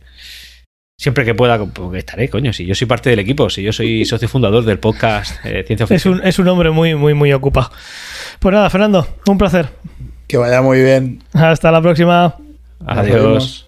siempre 0.96 1.24
que 1.24 1.34
pueda, 1.34 1.64
pues 1.64 1.98
estaré, 1.98 2.28
coño. 2.28 2.52
Si 2.52 2.66
yo 2.66 2.74
soy 2.74 2.86
parte 2.86 3.10
del 3.10 3.20
equipo, 3.20 3.48
si 3.50 3.62
yo 3.62 3.72
soy 3.72 4.04
socio 4.04 4.28
fundador 4.28 4.64
del 4.64 4.78
podcast 4.78 5.44
eh, 5.44 5.64
Ciencia 5.66 5.86
Ficción. 5.86 6.14
Es 6.14 6.20
un, 6.20 6.26
es 6.26 6.38
un 6.38 6.48
hombre 6.48 6.70
muy, 6.70 6.94
muy, 6.94 7.14
muy 7.14 7.32
ocupado. 7.32 7.70
Pues 8.38 8.52
nada, 8.52 8.68
Fernando, 8.70 9.06
un 9.26 9.38
placer. 9.38 9.70
Que 10.26 10.36
vaya 10.36 10.60
muy 10.60 10.82
bien. 10.82 11.22
Hasta 11.32 11.70
la 11.72 11.80
próxima. 11.80 12.36
Adiós. 12.84 13.67